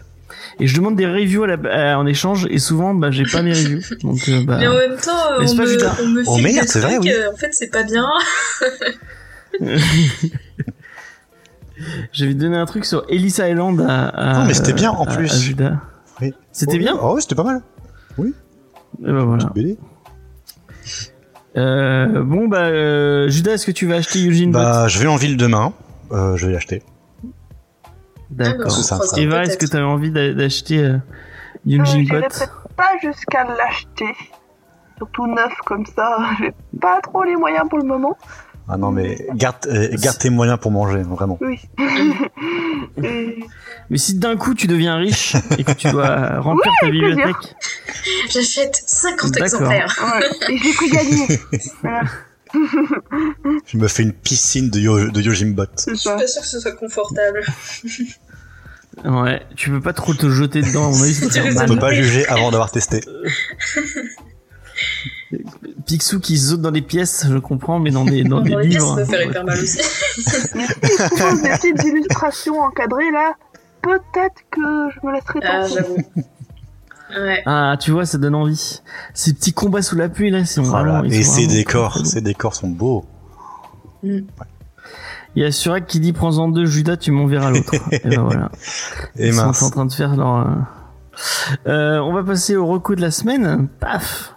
Et 0.61 0.67
je 0.67 0.77
demande 0.77 0.97
des 0.97 1.07
reviews 1.07 1.45
à 1.45 1.47
la- 1.49 1.93
à- 1.95 1.99
en 1.99 2.07
écge 2.07 2.47
et 2.51 2.59
souvent 2.59 2.95
bah 2.95 3.11
j'ai 3.11 3.25
pas 3.25 3.43
mes 3.43 3.53
reviews. 3.53 3.81
Donc 4.03 4.19
euh, 4.29 4.43
bah 4.45 4.59
Mais 4.61 4.67
en 4.67 4.75
même 4.75 4.97
temps, 4.97 5.11
on 5.41 5.57
pas, 5.57 5.65
me, 5.65 6.03
on 6.03 6.09
me 6.09 6.23
Oh, 6.27 6.37
merde, 6.39 6.67
c'est 6.69 6.81
vrai, 6.81 6.99
oui. 6.99 7.11
euh, 7.11 7.31
en 7.33 7.37
fait 7.37 7.51
c'est 7.53 7.71
pas 7.71 7.83
bien. 7.85 8.07
J'avais 12.13 12.35
donné 12.35 12.57
un 12.57 12.67
truc 12.67 12.85
sur 12.85 13.05
Ellis 13.09 13.35
Island 13.39 13.81
à, 13.81 14.09
à 14.09 14.39
Non, 14.41 14.45
mais 14.47 14.55
c'était 14.55 14.73
bien, 14.73 14.91
en 14.91 15.07
plus. 15.07 15.33
à 15.33 15.37
Judas. 15.37 15.77
Oui. 16.21 16.33
C'était 16.53 16.79
bien 16.79 16.97
Oh, 17.01 17.15
oui, 17.17 17.23
c'était 17.23 17.35
pas 17.35 17.45
mal. 17.45 17.61
Et 18.19 19.11
bah 19.11 19.25
voilà. 19.25 19.51
Euh, 21.57 22.23
bon 22.23 22.49
bah 22.49 22.63
euh, 22.69 23.29
Judas, 23.29 23.53
est-ce 23.53 23.67
que 23.67 23.73
tu 23.73 23.87
vas 23.87 23.97
acheter 23.97 24.27
Eugene 24.27 24.53
Bah, 24.53 24.89
je 24.89 24.99
vais 24.99 25.07
en 25.07 25.17
ville 25.17 25.37
demain. 25.37 25.73
Euh, 26.11 26.37
je 26.37 26.47
vais 26.47 26.53
l'acheter. 26.53 26.83
D'accord. 28.31 28.71
Eva, 29.19 29.43
est-ce 29.43 29.59
que 29.59 29.67
tu 29.67 29.77
avais 29.77 29.85
envie 29.85 30.11
d'a- 30.11 30.33
d'acheter 30.33 30.79
euh, 30.79 30.97
Eugene 31.67 32.07
Bot 32.07 32.17
peut-être 32.21 32.69
pas 32.77 32.91
jusqu'à 33.03 33.45
l'acheter. 33.45 34.15
Surtout 34.97 35.27
neuf 35.27 35.53
comme 35.67 35.85
ça, 35.85 36.17
j'ai 36.41 36.53
pas 36.81 37.01
trop 37.03 37.25
les 37.25 37.37
moyens 37.37 37.69
pour 37.69 37.79
le 37.79 37.85
moment. 37.85 38.17
Ah 38.69 38.77
non, 38.77 38.91
mais 38.93 39.27
garde, 39.35 39.57
euh, 39.67 39.89
garde 39.99 40.19
tes 40.19 40.31
moyens 40.31 40.59
pour 40.61 40.71
manger, 40.71 41.03
vraiment. 41.03 41.37
Oui. 41.41 41.59
Et- 43.03 43.45
Mais 43.91 43.99
si 43.99 44.15
d'un 44.15 44.37
coup 44.37 44.55
tu 44.55 44.67
deviens 44.67 44.97
riche 44.97 45.35
et 45.59 45.65
que 45.65 45.73
tu 45.73 45.91
dois 45.91 46.39
remplir 46.41 46.73
ta 46.81 46.87
bibliothèque, 46.91 47.37
J'achète 48.31 48.83
50 48.87 49.31
D'accord. 49.33 49.45
exemplaires. 49.45 49.97
ouais. 50.49 50.55
Et 50.55 50.73
pris 50.73 50.91
gagner. 50.91 51.27
Voilà, 51.83 52.03
Je 53.67 53.77
me 53.79 53.89
fais 53.89 54.03
une 54.03 54.13
piscine 54.13 54.69
de, 54.71 54.79
yo 54.79 55.09
de 55.11 55.21
Yojimbot. 55.21 55.65
Je 55.89 55.95
suis 55.95 56.09
pas 56.11 56.27
sûre 56.27 56.43
que 56.43 56.49
ce 56.49 56.61
soit 56.61 56.73
confortable. 56.77 57.43
ouais, 59.05 59.43
tu 59.57 59.71
peux 59.71 59.81
pas 59.81 59.93
trop 59.95 60.13
te 60.15 60.29
jeter 60.31 60.61
dedans. 60.63 60.89
À 60.89 60.91
mon 60.91 61.03
avis, 61.03 61.15
ça 61.15 61.27
Tu 61.27 61.33
fait 61.33 61.41
risques 61.41 61.61
On 61.63 61.67
peut 61.67 61.79
pas 61.79 61.95
juger 61.95 62.27
avant 62.29 62.51
d'avoir 62.51 62.71
testé. 62.71 63.01
Picsou 65.87 66.21
qui 66.21 66.37
saute 66.39 66.61
dans 66.61 66.71
les 66.71 66.83
pièces, 66.83 67.27
je 67.29 67.39
comprends, 67.39 67.79
mais 67.79 67.91
dans 67.91 68.05
des 68.05 68.23
dans 68.25 68.41
des 68.41 68.51
Dans 68.55 68.61
pièces, 68.61 68.73
livres. 68.75 69.05
ça 69.05 69.13
ouais. 69.13 69.27
hyper 69.27 69.45
mal 69.45 69.59
aussi. 69.61 69.79
Si 70.15 71.43
des 71.43 71.49
petites 71.51 71.85
illustrations 71.85 72.61
encadrées 72.61 73.11
là, 73.11 73.33
peut-être 73.83 74.43
que 74.51 74.61
je 74.95 75.07
me 75.07 75.13
laisserai 75.13 75.41
Ah, 75.43 75.63
tenter. 75.63 75.75
j'avoue. 75.75 75.97
Ouais. 77.15 77.43
Ah, 77.47 77.77
tu 77.79 77.91
vois, 77.91 78.07
ça 78.07 78.17
donne 78.19 78.35
envie. 78.35 78.81
Ces 79.15 79.35
petits 79.35 79.53
combats 79.53 79.83
sous 79.83 79.97
la 79.97 80.09
pluie 80.09 80.31
là, 80.31 80.45
c'est 80.45 80.61
vraiment. 80.63 80.93
Voilà. 81.01 81.03
ils 81.07 81.15
Et 81.15 81.23
sont 81.23 81.33
ces 81.33 81.41
vraiment 81.43 81.55
décors, 81.59 82.07
ces 82.07 82.21
décors 82.21 82.55
sont 82.55 82.69
beaux. 82.69 83.05
Il 84.03 84.23
y 85.37 85.45
a 85.45 85.53
Surak 85.53 85.87
qui 85.87 86.01
dit 86.01 86.13
prends-en 86.13 86.49
deux, 86.49 86.67
Judas, 86.67 86.97
tu 86.97 87.11
m'enverras 87.11 87.51
l'autre. 87.51 87.75
et 87.91 88.01
ben 88.09 88.23
voilà. 88.23 88.51
Et 89.17 89.29
Ils 89.29 89.35
mince. 89.35 89.59
sont 89.59 89.67
en 89.67 89.71
train 89.71 89.87
de 89.87 89.93
faire 89.93 90.17
leur. 90.17 90.37
euh, 90.37 90.45
Euh, 91.67 91.99
on 91.99 92.13
va 92.15 92.23
passer 92.25 92.57
au 92.57 92.67
recours 92.67 92.97
de 92.97 93.03
la 93.03 93.11
semaine. 93.11 93.69
Paf. 93.81 94.35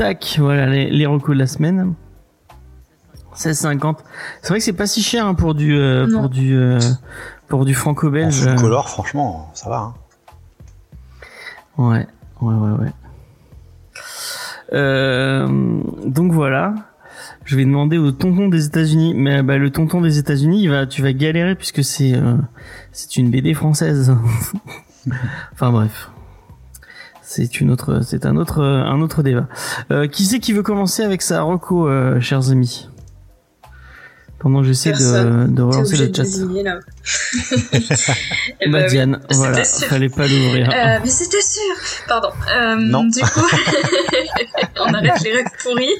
Tac. 0.00 0.36
Voilà 0.38 0.64
les, 0.66 0.88
les 0.88 1.04
recours 1.04 1.34
de 1.34 1.40
la 1.40 1.46
semaine. 1.46 1.92
16,50. 3.36 3.96
C'est 4.40 4.48
vrai 4.48 4.58
que 4.58 4.64
c'est 4.64 4.72
pas 4.72 4.86
si 4.86 5.02
cher 5.02 5.26
hein, 5.26 5.34
pour 5.34 5.54
du 5.54 5.76
euh, 5.76 6.10
pour 6.10 6.30
du 6.30 6.56
euh, 6.56 6.80
pour 7.48 7.66
du 7.66 7.72
En 7.72 7.78
franco-belge. 7.78 8.48
full 8.48 8.56
color, 8.56 8.88
franchement, 8.88 9.50
ça 9.52 9.68
va. 9.68 9.76
Hein. 9.76 9.94
Ouais, 11.76 12.06
ouais, 12.40 12.54
ouais, 12.54 12.78
ouais. 12.78 12.92
Euh, 14.72 15.46
donc 16.06 16.32
voilà. 16.32 16.74
Je 17.44 17.56
vais 17.56 17.66
demander 17.66 17.98
au 17.98 18.10
tonton 18.10 18.48
des 18.48 18.64
États-Unis, 18.64 19.12
mais 19.14 19.42
bah, 19.42 19.58
le 19.58 19.70
tonton 19.70 20.00
des 20.00 20.18
États-Unis, 20.18 20.62
il 20.62 20.70
va, 20.70 20.86
tu 20.86 21.02
vas 21.02 21.12
galérer 21.12 21.56
puisque 21.56 21.84
c'est 21.84 22.14
euh, 22.14 22.36
c'est 22.92 23.18
une 23.18 23.30
BD 23.30 23.52
française. 23.52 24.16
enfin 25.52 25.70
bref, 25.70 26.10
c'est 27.30 27.60
une 27.60 27.70
autre, 27.70 28.00
c'est 28.04 28.26
un 28.26 28.36
autre, 28.36 28.60
un 28.60 29.00
autre 29.00 29.22
débat. 29.22 29.46
Euh, 29.92 30.08
qui 30.08 30.24
c'est 30.24 30.40
qui 30.40 30.52
veut 30.52 30.64
commencer 30.64 31.04
avec 31.04 31.22
sa 31.22 31.42
reco, 31.42 31.88
euh, 31.88 32.20
chers 32.20 32.50
amis? 32.50 32.88
Pendant 34.40 34.62
que 34.62 34.66
j'essaie 34.66 34.90
de, 34.90 35.46
de 35.46 35.62
relancer 35.62 35.96
le 35.96 36.08
de 36.08 36.16
chat. 36.16 36.22
désigner 36.24 36.64
là. 36.64 36.80
Bah, 38.60 38.66
bah 38.66 38.78
oui. 38.82 38.86
Diane, 38.88 39.20
C'était 39.30 39.34
voilà, 39.36 39.64
fallait 39.64 40.08
pas 40.08 40.26
l'ouvrir. 40.26 40.70
Euh, 40.70 40.98
mais 41.02 41.08
c'était 41.08 41.40
sûr 41.40 41.62
Pardon. 42.08 42.30
Euh, 42.52 42.74
Non. 42.74 43.04
Du 43.04 43.20
coup, 43.20 43.48
on 44.80 44.92
arrête 44.92 45.20
les 45.22 45.32
rêves 45.32 45.46
pourris. 45.62 45.94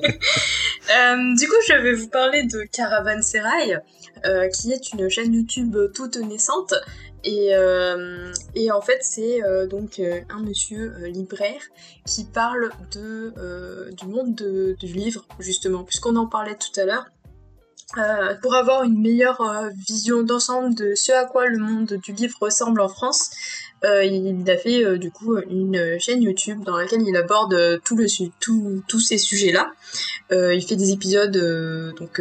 Euh, 0.00 1.36
du 1.38 1.46
coup, 1.46 1.54
je 1.68 1.74
vais 1.74 1.94
vous 1.94 2.08
parler 2.08 2.42
de 2.42 2.64
Caravansérail, 2.72 3.78
euh, 4.26 4.48
qui 4.48 4.72
est 4.72 4.92
une 4.92 5.08
chaîne 5.08 5.32
YouTube 5.32 5.76
toute 5.94 6.16
naissante. 6.16 6.74
Et, 7.24 7.54
euh, 7.54 8.32
et 8.54 8.70
en 8.72 8.80
fait, 8.80 8.98
c'est 9.02 9.42
euh, 9.44 9.66
donc 9.66 9.98
euh, 10.00 10.20
un 10.28 10.42
monsieur 10.42 10.94
libraire 11.06 11.62
qui 12.06 12.24
parle 12.24 12.70
de, 12.92 13.32
du 13.92 14.06
monde 14.06 14.34
de- 14.34 14.76
du 14.80 14.86
livre, 14.86 15.24
justement, 15.38 15.84
puisqu'on 15.84 16.16
en 16.16 16.26
parlait 16.26 16.56
tout 16.56 16.80
à 16.80 16.84
l'heure. 16.84 17.06
pour 18.42 18.54
avoir 18.54 18.84
une 18.84 18.98
meilleure 19.00 19.42
vision 19.86 20.22
d'ensemble 20.22 20.74
de 20.74 20.94
ce 20.94 21.12
à 21.12 21.24
quoi 21.26 21.46
le 21.46 21.58
monde 21.58 21.92
du 22.02 22.12
livre 22.12 22.36
ressemble 22.40 22.80
en 22.80 22.88
France, 22.88 23.30
euh, 23.84 24.04
il 24.04 24.48
a 24.50 24.56
fait 24.56 24.84
euh, 24.84 24.96
du 24.96 25.10
coup 25.10 25.36
une 25.50 25.96
chaîne 25.98 26.22
YouTube 26.22 26.62
dans 26.64 26.76
laquelle 26.76 27.02
il 27.02 27.16
aborde 27.16 27.54
euh, 27.54 27.78
tout 27.84 27.96
le 27.96 28.06
tout- 28.40 28.82
tous 28.88 29.00
ces 29.00 29.18
sujets-là. 29.18 29.72
Il 30.30 30.62
fait 30.66 30.76
des 30.76 30.92
épisodes, 30.92 31.36
donc 31.98 32.18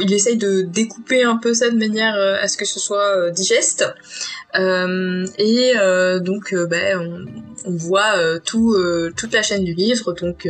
il 0.00 0.12
essaye 0.12 0.36
de 0.36 0.60
découper 0.62 1.24
un 1.24 1.36
peu 1.36 1.52
ça 1.52 1.68
de 1.68 1.76
manière 1.76 2.14
à 2.14 2.46
ce 2.46 2.56
que 2.56 2.64
ce 2.64 2.78
soit 2.78 3.30
digeste. 3.32 3.84
Et 4.54 5.72
donc 6.20 6.54
ben, 6.54 6.98
on, 7.66 7.70
on 7.72 7.76
voit 7.76 8.38
tout, 8.44 8.76
toute 9.16 9.32
la 9.34 9.42
chaîne 9.42 9.64
du 9.64 9.74
livre, 9.74 10.12
donc 10.12 10.48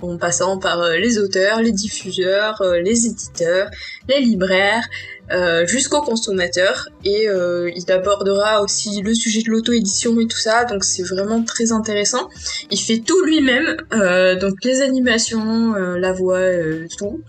en 0.00 0.16
passant 0.18 0.58
par 0.58 0.90
les 0.90 1.18
auteurs, 1.18 1.62
les 1.62 1.70
diffuseurs, 1.70 2.60
les 2.82 3.06
éditeurs, 3.06 3.70
les 4.08 4.18
libraires, 4.20 4.84
euh, 5.32 5.66
jusqu'aux 5.66 6.02
consommateurs. 6.02 6.88
Et 7.04 7.28
euh, 7.28 7.70
il 7.74 7.90
abordera 7.90 8.62
aussi 8.62 9.02
le 9.02 9.14
sujet 9.14 9.42
de 9.42 9.50
l'auto-édition 9.50 10.18
et 10.20 10.26
tout 10.26 10.38
ça, 10.38 10.64
donc 10.64 10.84
c'est 10.84 11.02
vraiment 11.02 11.42
très 11.42 11.72
intéressant. 11.72 12.28
Il 12.70 12.78
fait 12.78 12.98
tout 12.98 13.24
lui-même, 13.24 13.76
euh, 13.92 14.36
donc 14.36 14.54
les 14.64 14.80
animations, 14.82 15.74
euh, 15.74 15.98
la 15.98 16.12
voix, 16.12 16.38
euh, 16.38 16.86
tout. 16.98 17.22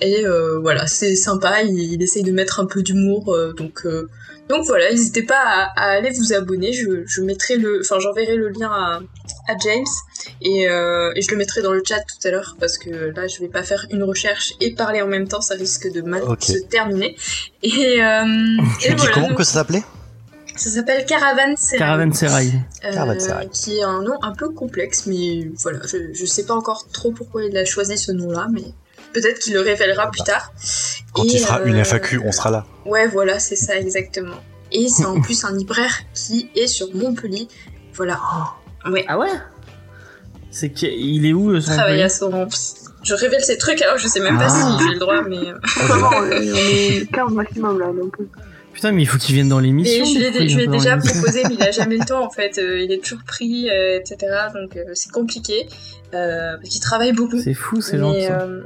Et 0.00 0.24
voilà, 0.62 0.86
c'est 0.86 1.16
sympa, 1.16 1.62
il, 1.62 1.92
il 1.92 2.02
essaye 2.02 2.22
de 2.22 2.32
mettre 2.32 2.60
un 2.60 2.66
peu 2.66 2.82
d'humour, 2.82 3.36
donc... 3.56 3.86
euh, 4.50 4.54
donc 4.54 4.64
voilà, 4.66 4.90
n'hésitez 4.90 5.22
pas 5.22 5.40
à, 5.44 5.72
à 5.76 5.90
aller 5.96 6.10
vous 6.10 6.32
abonner. 6.32 6.72
Je, 6.72 7.04
je 7.06 7.20
mettrai 7.22 7.56
le, 7.56 7.80
enfin 7.80 7.98
j'enverrai 7.98 8.36
le 8.36 8.48
lien 8.48 8.70
à, 8.70 9.00
à 9.48 9.56
James 9.62 9.84
et, 10.42 10.68
euh, 10.68 11.12
et 11.16 11.22
je 11.22 11.30
le 11.30 11.36
mettrai 11.36 11.62
dans 11.62 11.72
le 11.72 11.82
chat 11.86 12.00
tout 12.00 12.28
à 12.28 12.30
l'heure 12.30 12.56
parce 12.60 12.78
que 12.78 12.90
là 13.16 13.26
je 13.26 13.40
vais 13.40 13.48
pas 13.48 13.62
faire 13.62 13.86
une 13.90 14.02
recherche 14.02 14.52
et 14.60 14.74
parler 14.74 15.02
en 15.02 15.06
même 15.06 15.28
temps, 15.28 15.40
ça 15.40 15.54
risque 15.54 15.90
de 15.92 16.02
mal 16.02 16.22
se 16.40 16.58
terminer. 16.68 17.16
Et, 17.62 18.02
euh, 18.02 18.24
Tu 18.80 18.88
et 18.88 18.90
dis 18.90 18.96
voilà, 18.96 19.12
comment 19.14 19.28
donc, 19.28 19.38
que 19.38 19.44
ça 19.44 19.54
s'appelait? 19.54 19.82
Ça 20.56 20.70
s'appelle 20.70 21.04
Caravan 21.04 21.56
Serrail, 21.56 21.80
Caravansérail. 21.80 22.52
euh, 22.84 22.92
Caravansérail. 22.92 23.48
qui 23.50 23.78
est 23.78 23.82
un 23.82 24.02
nom 24.02 24.14
un 24.22 24.32
peu 24.32 24.50
complexe, 24.50 25.06
mais 25.06 25.48
voilà, 25.62 25.80
je, 25.84 26.12
je 26.12 26.26
sais 26.26 26.44
pas 26.44 26.54
encore 26.54 26.86
trop 26.92 27.10
pourquoi 27.10 27.44
il 27.44 27.56
a 27.56 27.64
choisi 27.64 27.98
ce 27.98 28.12
nom-là, 28.12 28.46
mais 28.52 28.62
peut-être 29.14 29.38
qu'il 29.38 29.54
le 29.54 29.60
révélera 29.60 30.10
plus 30.10 30.22
tard. 30.22 30.52
Quand 31.14 31.24
Et, 31.24 31.28
il 31.34 31.38
fera 31.38 31.62
une 31.62 31.76
euh, 31.76 31.84
FAQ, 31.84 32.20
on 32.24 32.32
sera 32.32 32.50
là. 32.50 32.66
Ouais, 32.84 33.06
voilà, 33.06 33.38
c'est 33.38 33.56
ça 33.56 33.78
exactement. 33.78 34.36
Et 34.72 34.88
c'est 34.88 35.06
en 35.06 35.20
plus 35.22 35.44
un 35.44 35.56
libraire 35.56 35.94
qui 36.12 36.50
est 36.54 36.66
sur 36.66 36.94
Montpellier. 36.94 37.48
Voilà. 37.94 38.20
Ouais. 38.90 39.04
Ah 39.08 39.18
ouais? 39.18 39.28
C'est 40.50 40.70
qu'il 40.70 41.24
est 41.26 41.32
où 41.32 41.50
euh, 41.52 41.60
son 41.60 41.72
Travailler 41.74 42.04
employé? 42.04 42.44
à 42.44 42.48
son. 42.48 42.48
Je 43.02 43.14
révèle 43.14 43.42
ces 43.44 43.58
trucs 43.58 43.82
alors 43.82 43.98
je 43.98 44.06
sais 44.08 44.20
même 44.20 44.38
pas 44.38 44.46
Ah. 44.48 44.76
si 44.78 44.84
j'ai 44.86 44.92
le 44.94 44.98
droit, 44.98 45.22
mais. 45.22 45.36
euh, 45.38 45.54
Vraiment, 45.86 46.10
on 46.16 46.30
est 46.30 47.06
15 47.12 47.32
maximum 47.32 47.78
là, 47.78 47.86
donc. 47.86 48.16
Euh, 48.74 48.76
Putain, 48.76 48.92
mais 48.92 49.02
il 49.02 49.06
faut 49.06 49.18
qu'il 49.18 49.34
vienne 49.34 49.48
dans 49.48 49.60
l'émission. 49.60 50.04
je 50.04 50.18
l'ai 50.58 50.66
déjà 50.66 50.96
proposé, 50.96 51.42
mais 51.48 51.54
il 51.54 51.62
a 51.62 51.70
jamais 51.72 51.96
le 51.96 52.04
temps 52.04 52.24
en 52.24 52.30
fait. 52.30 52.58
Euh, 52.58 52.80
il 52.80 52.92
est 52.92 53.02
toujours 53.02 53.24
pris, 53.24 53.70
euh, 53.70 53.98
etc. 53.98 54.16
Donc 54.54 54.76
euh, 54.76 54.84
c'est 54.94 55.10
compliqué. 55.10 55.66
Euh, 56.14 56.56
parce 56.56 56.68
qu'il 56.68 56.80
travaille 56.80 57.12
beaucoup. 57.12 57.40
C'est 57.40 57.54
fou 57.54 57.80
ces 57.80 57.98
gens 57.98 58.12
qui 58.14 58.24
sont, 58.24 58.32
euh, 58.32 58.62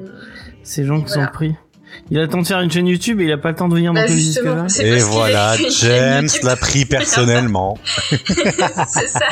ces 0.62 0.84
gens 0.84 1.00
qui 1.00 1.12
voilà. 1.12 1.26
sont 1.26 1.32
pris. 1.32 1.54
Il 2.10 2.18
a 2.18 2.22
le 2.22 2.28
temps 2.28 2.42
de 2.42 2.46
faire 2.46 2.60
une 2.60 2.70
chaîne 2.70 2.86
YouTube 2.86 3.20
et 3.20 3.24
il 3.24 3.32
a 3.32 3.38
pas 3.38 3.48
le 3.50 3.56
temps 3.56 3.68
de 3.68 3.74
venir 3.74 3.94
dans 3.94 4.00
bah, 4.02 4.06
justement, 4.06 4.64
Discovery. 4.64 4.70
c'est 4.70 4.86
Et 4.86 5.10
voilà, 5.10 5.56
James 5.80 6.28
l'a 6.42 6.56
pris 6.56 6.84
personnellement. 6.86 7.78
c'est 8.10 9.08
ça. 9.08 9.26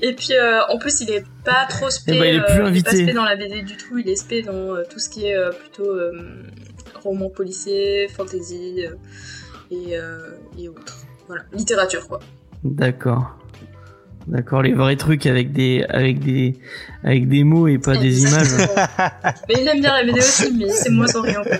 Et 0.00 0.14
puis 0.14 0.32
euh, 0.32 0.60
en 0.70 0.78
plus 0.78 1.02
il 1.02 1.10
est 1.10 1.24
pas 1.44 1.66
trop 1.68 1.90
spé, 1.90 2.12
Eh 2.16 2.18
ben, 2.18 2.24
il 2.24 2.34
est 2.36 2.38
euh, 2.40 2.42
plus 2.54 2.62
pas 2.62 2.68
invité. 2.68 3.02
spé 3.04 3.12
dans 3.12 3.24
la 3.24 3.36
BD 3.36 3.62
du 3.62 3.76
tout, 3.76 3.98
il 3.98 4.08
est 4.08 4.16
spé 4.16 4.42
dans 4.42 4.52
euh, 4.74 4.82
tout 4.90 4.98
ce 4.98 5.08
qui 5.10 5.26
est 5.26 5.36
euh, 5.36 5.50
plutôt 5.50 5.88
euh, 5.90 6.42
roman 7.04 7.28
policier, 7.28 8.08
fantasy 8.08 8.84
euh, 8.86 8.94
et, 9.72 9.96
euh, 9.98 10.36
et 10.58 10.68
autres. 10.68 10.98
Voilà, 11.26 11.42
littérature 11.52 12.06
quoi. 12.08 12.20
D'accord. 12.62 13.36
D'accord, 14.28 14.62
les 14.62 14.72
vrais 14.72 14.94
trucs 14.94 15.26
avec 15.26 15.52
des 15.52 15.84
avec 15.88 16.20
des 16.20 16.56
avec 17.02 17.28
des 17.28 17.42
mots 17.42 17.66
et 17.66 17.78
pas 17.78 17.96
des 17.96 18.22
images. 18.22 18.46
Mais 19.48 19.54
il 19.60 19.66
aime 19.66 19.80
bien 19.80 19.92
la 19.94 20.04
BD 20.04 20.20
aussi, 20.20 20.52
mais 20.56 20.68
c'est 20.70 20.90
moins 20.90 21.12
orienté. 21.16 21.50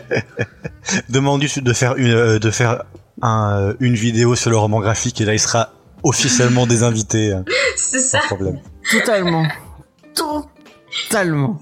Demande-lui 1.09 1.51
de 1.61 1.73
faire 1.73 1.97
une, 1.97 2.13
euh, 2.13 2.39
de 2.39 2.51
faire 2.53 2.85
un, 3.21 3.59
euh, 3.59 3.75
une 3.81 3.95
vidéo 3.95 4.37
sur 4.37 4.51
le 4.51 4.57
roman 4.59 4.79
graphique 4.81 5.21
et 5.21 5.25
là 5.25 5.33
il 5.35 5.41
sera 5.41 5.73
officiellement 6.05 6.67
des 6.73 6.85
invités. 6.85 7.33
euh, 7.33 7.43
C'est 7.77 7.99
ça. 7.99 8.21
problème. 8.29 8.61
Totalement. 8.93 9.45
Totalement. 10.15 11.59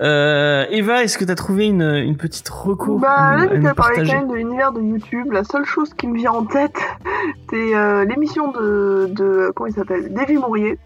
Euh, 0.00 0.64
Eva, 0.70 1.02
est-ce 1.02 1.18
que 1.18 1.24
t'as 1.24 1.34
trouvé 1.34 1.66
une, 1.66 1.82
une 1.82 2.16
petite 2.16 2.48
reco 2.48 2.98
Bah 2.98 3.36
là, 3.36 3.42
à 3.42 3.46
parler 3.46 3.62
partager 3.74 4.12
quand 4.12 4.18
même 4.20 4.28
de 4.28 4.34
l'univers 4.34 4.72
de 4.72 4.80
YouTube. 4.80 5.32
La 5.32 5.44
seule 5.44 5.64
chose 5.64 5.92
qui 5.94 6.06
me 6.06 6.16
vient 6.16 6.32
en 6.32 6.44
tête, 6.44 6.76
c'est 7.50 7.74
euh, 7.76 8.04
l'émission 8.04 8.50
de, 8.52 9.08
de. 9.10 9.52
Comment 9.54 9.66
il 9.68 9.74
s'appelle? 9.74 10.12
Davy 10.12 10.34
Mourier. 10.36 10.78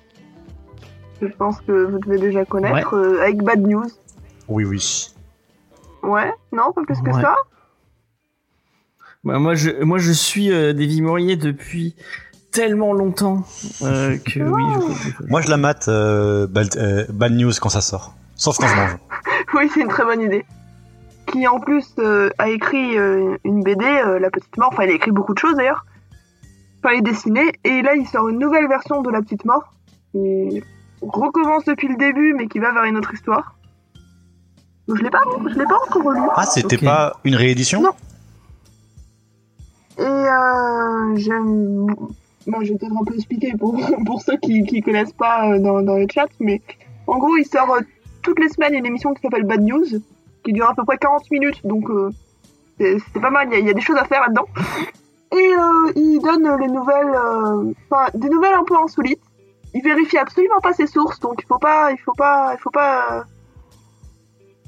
Je 1.20 1.28
pense 1.28 1.60
que 1.60 1.84
vous 1.84 1.98
devez 2.00 2.18
déjà 2.18 2.44
connaître, 2.44 2.96
euh, 2.96 3.20
avec 3.22 3.42
Bad 3.42 3.60
News. 3.60 3.86
Oui, 4.48 4.64
oui. 4.64 5.08
Ouais, 6.02 6.32
non, 6.52 6.72
pas 6.72 6.82
plus 6.82 7.00
que 7.00 7.10
Ouais. 7.10 7.22
ça? 7.22 7.36
Bah, 9.24 9.38
moi, 9.38 9.54
je, 9.54 9.70
moi, 9.84 9.98
je 9.98 10.10
suis 10.10 10.50
euh, 10.52 10.72
Davy 10.72 11.00
Mourier 11.00 11.36
depuis 11.36 11.94
tellement 12.50 12.92
longtemps 12.92 13.44
euh, 13.82 14.16
que 14.18 14.40
oui, 14.42 14.62
je- 15.20 15.26
Moi 15.28 15.40
je 15.40 15.48
la 15.48 15.56
mate 15.56 15.86
euh, 15.88 16.46
bad, 16.48 16.76
euh, 16.76 17.06
bad 17.08 17.32
news 17.32 17.52
quand 17.60 17.68
ça 17.68 17.80
sort. 17.80 18.14
Sauf 18.36 18.56
quand 18.58 18.66
je 18.68 18.74
mange. 18.76 18.96
Oui, 19.54 19.68
c'est 19.72 19.80
une 19.80 19.88
très 19.88 20.04
bonne 20.04 20.20
idée. 20.22 20.44
Qui 21.26 21.46
en 21.46 21.60
plus 21.60 21.94
euh, 21.98 22.30
a 22.38 22.48
écrit 22.48 22.96
euh, 22.96 23.36
une 23.44 23.62
BD, 23.62 23.84
euh, 23.84 24.18
La 24.18 24.30
Petite 24.30 24.56
Mort. 24.56 24.70
Enfin, 24.72 24.84
il 24.84 24.90
a 24.90 24.94
écrit 24.94 25.10
beaucoup 25.10 25.34
de 25.34 25.38
choses 25.38 25.54
d'ailleurs. 25.56 25.84
Enfin, 26.78 26.94
il 26.94 26.98
est 26.98 27.02
dessiné. 27.02 27.52
Et 27.64 27.82
là, 27.82 27.94
il 27.94 28.06
sort 28.06 28.28
une 28.28 28.38
nouvelle 28.38 28.66
version 28.68 29.02
de 29.02 29.10
La 29.10 29.20
Petite 29.20 29.44
Mort. 29.44 29.72
Qui 30.12 30.62
recommence 31.02 31.64
depuis 31.64 31.88
le 31.88 31.96
début, 31.96 32.34
mais 32.34 32.46
qui 32.48 32.58
va 32.60 32.72
vers 32.72 32.84
une 32.84 32.96
autre 32.96 33.12
histoire. 33.14 33.56
Donc, 34.88 34.98
je 34.98 35.02
l'ai 35.02 35.10
pas, 35.10 35.22
je 35.48 35.58
l'ai 35.58 35.64
pas 35.64 35.78
encore 35.88 36.10
lu. 36.12 36.20
Ah, 36.34 36.44
c'était 36.46 36.76
Ok. 36.76 36.84
pas 36.84 37.16
une 37.24 37.34
réédition? 37.36 37.82
Non. 37.82 37.92
Et 39.98 40.02
euh, 40.02 41.16
j'aime. 41.16 41.86
Bon, 42.46 42.60
je 42.62 42.72
vais 42.72 42.78
peut-être 42.78 42.96
un 43.00 43.04
peu 43.04 43.14
expliquer 43.14 43.52
pour, 43.58 43.78
pour 44.06 44.22
ceux 44.22 44.36
qui, 44.38 44.64
qui 44.64 44.80
connaissent 44.80 45.12
pas 45.12 45.58
dans, 45.58 45.82
dans 45.82 45.96
le 45.96 46.06
chat, 46.12 46.28
mais 46.40 46.60
en 47.06 47.18
gros, 47.18 47.36
il 47.36 47.44
sort 47.44 47.76
toutes 48.22 48.38
les 48.38 48.48
semaines 48.48 48.74
une 48.74 48.86
émission 48.86 49.12
qui 49.14 49.20
s'appelle 49.22 49.44
Bad 49.44 49.62
News, 49.62 49.84
qui 50.44 50.52
dure 50.52 50.68
à 50.68 50.74
peu 50.74 50.84
près 50.84 50.98
40 50.98 51.30
minutes, 51.30 51.64
donc 51.66 51.88
euh, 51.90 52.10
c'est 52.78 53.20
pas 53.20 53.30
mal, 53.30 53.48
il 53.48 53.52
y, 53.52 53.56
a- 53.56 53.58
il 53.60 53.66
y 53.66 53.70
a 53.70 53.74
des 53.74 53.80
choses 53.80 53.96
à 53.96 54.04
faire 54.04 54.20
là-dedans. 54.22 54.46
Et 55.32 55.36
euh, 55.54 55.92
il 55.96 56.20
donne 56.22 56.46
les 56.60 56.68
nouvelles, 56.68 57.14
euh, 57.14 57.72
des 58.14 58.28
nouvelles 58.28 58.54
un 58.54 58.64
peu 58.64 58.76
insolites. 58.76 59.20
Il 59.74 59.82
vérifie 59.82 60.18
absolument 60.18 60.60
pas 60.62 60.74
ses 60.74 60.86
sources, 60.86 61.18
donc 61.20 61.36
il 61.38 61.46
faut 61.46 61.58
pas, 61.58 61.90
il 61.92 61.98
faut 61.98 62.12
pas, 62.12 62.52
il 62.54 62.58
faut 62.60 62.70
pas. 62.70 63.24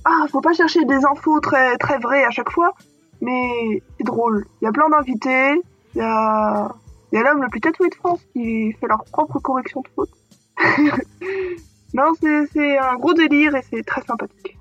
Ah, 0.07 0.27
faut 0.31 0.41
pas 0.41 0.53
chercher 0.55 0.85
des 0.87 1.05
infos 1.05 1.41
très 1.41 1.77
très 1.79 1.99
vraies 1.99 2.25
à 2.25 2.31
chaque 2.31 2.51
fois 2.51 2.73
mais 3.21 3.83
c'est 3.97 4.05
drôle. 4.05 4.45
Il 4.61 4.65
y 4.65 4.69
a 4.69 4.73
plein 4.73 4.89
d'invités, 4.91 5.55
il 5.95 5.99
y 5.99 6.03
a, 6.03 6.69
il 7.13 7.19
y 7.19 7.23
a 7.23 7.25
l'homme 7.25 7.43
le 7.43 7.49
plus 7.49 7.61
tatoué 7.61 7.89
de 7.89 7.95
France 7.95 8.21
qui 8.35 8.73
fait 8.73 8.87
leur 8.87 9.05
propre 9.05 9.39
correction 9.39 9.81
de 9.81 9.89
faute. 9.95 10.11
non, 11.95 12.13
c'est, 12.21 12.79
un 12.79 12.97
gros 12.97 13.15
délire 13.15 13.55
et 13.55 13.63
c'est 13.71 13.85
très 13.87 14.03
sympathique. 14.03 14.59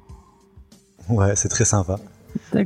Ouais, 1.10 1.35
c'est 1.35 1.49
très 1.49 1.65
sympa. 1.65 1.97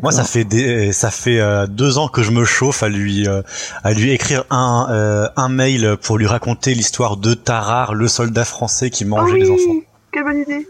Moi, 0.02 0.12
ça 0.12 0.24
fait 0.24 0.44
des, 0.44 0.92
ça 0.92 1.12
fait 1.12 1.40
euh, 1.40 1.68
deux 1.68 1.98
ans 1.98 2.10
que 2.10 2.22
je 2.22 2.32
me 2.32 2.44
chauffe 2.44 2.84
à 2.84 2.90
lui, 2.90 3.28
euh, 3.28 3.42
à 3.84 3.94
lui 3.94 4.12
écrire 4.12 4.44
un, 4.50 4.88
euh, 4.90 5.28
un 5.36 5.50
mail 5.50 5.98
pour 6.02 6.18
lui 6.18 6.28
raconter 6.28 6.74
l'histoire 6.74 7.18
de 7.18 7.34
Tarar, 7.34 7.94
le 7.94 8.08
soldat 8.08 8.46
français 8.46 8.90
qui 8.90 9.06
mangeait 9.06 9.32
oh 9.32 9.34
oui, 9.34 9.40
les 9.42 9.52
enfants. 9.52 9.86
quelle 10.12 10.24
bonne 10.26 10.42
idée. 10.42 10.68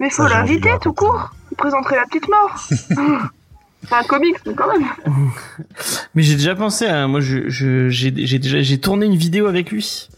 Mais 0.00 0.10
faut 0.10 0.24
de 0.24 0.30
l'inviter 0.30 0.70
tout 0.80 0.92
court. 0.92 1.30
Il 1.52 1.56
présenterait 1.56 1.96
la 1.96 2.04
petite 2.04 2.28
mort. 2.28 2.68
c'est 3.88 3.94
un 3.94 4.02
comics, 4.02 4.36
mais 4.44 4.54
quand 4.54 4.66
même. 4.72 4.86
Mais 6.14 6.22
j'ai 6.22 6.34
déjà 6.34 6.54
pensé 6.54 6.86
à 6.86 7.06
moi, 7.06 7.20
je, 7.20 7.48
je, 7.48 7.88
j'ai, 7.88 8.12
j'ai 8.16 8.38
déjà, 8.38 8.60
j'ai 8.60 8.78
tourné 8.78 9.06
une 9.06 9.16
vidéo 9.16 9.46
avec 9.46 9.70
lui. 9.70 10.08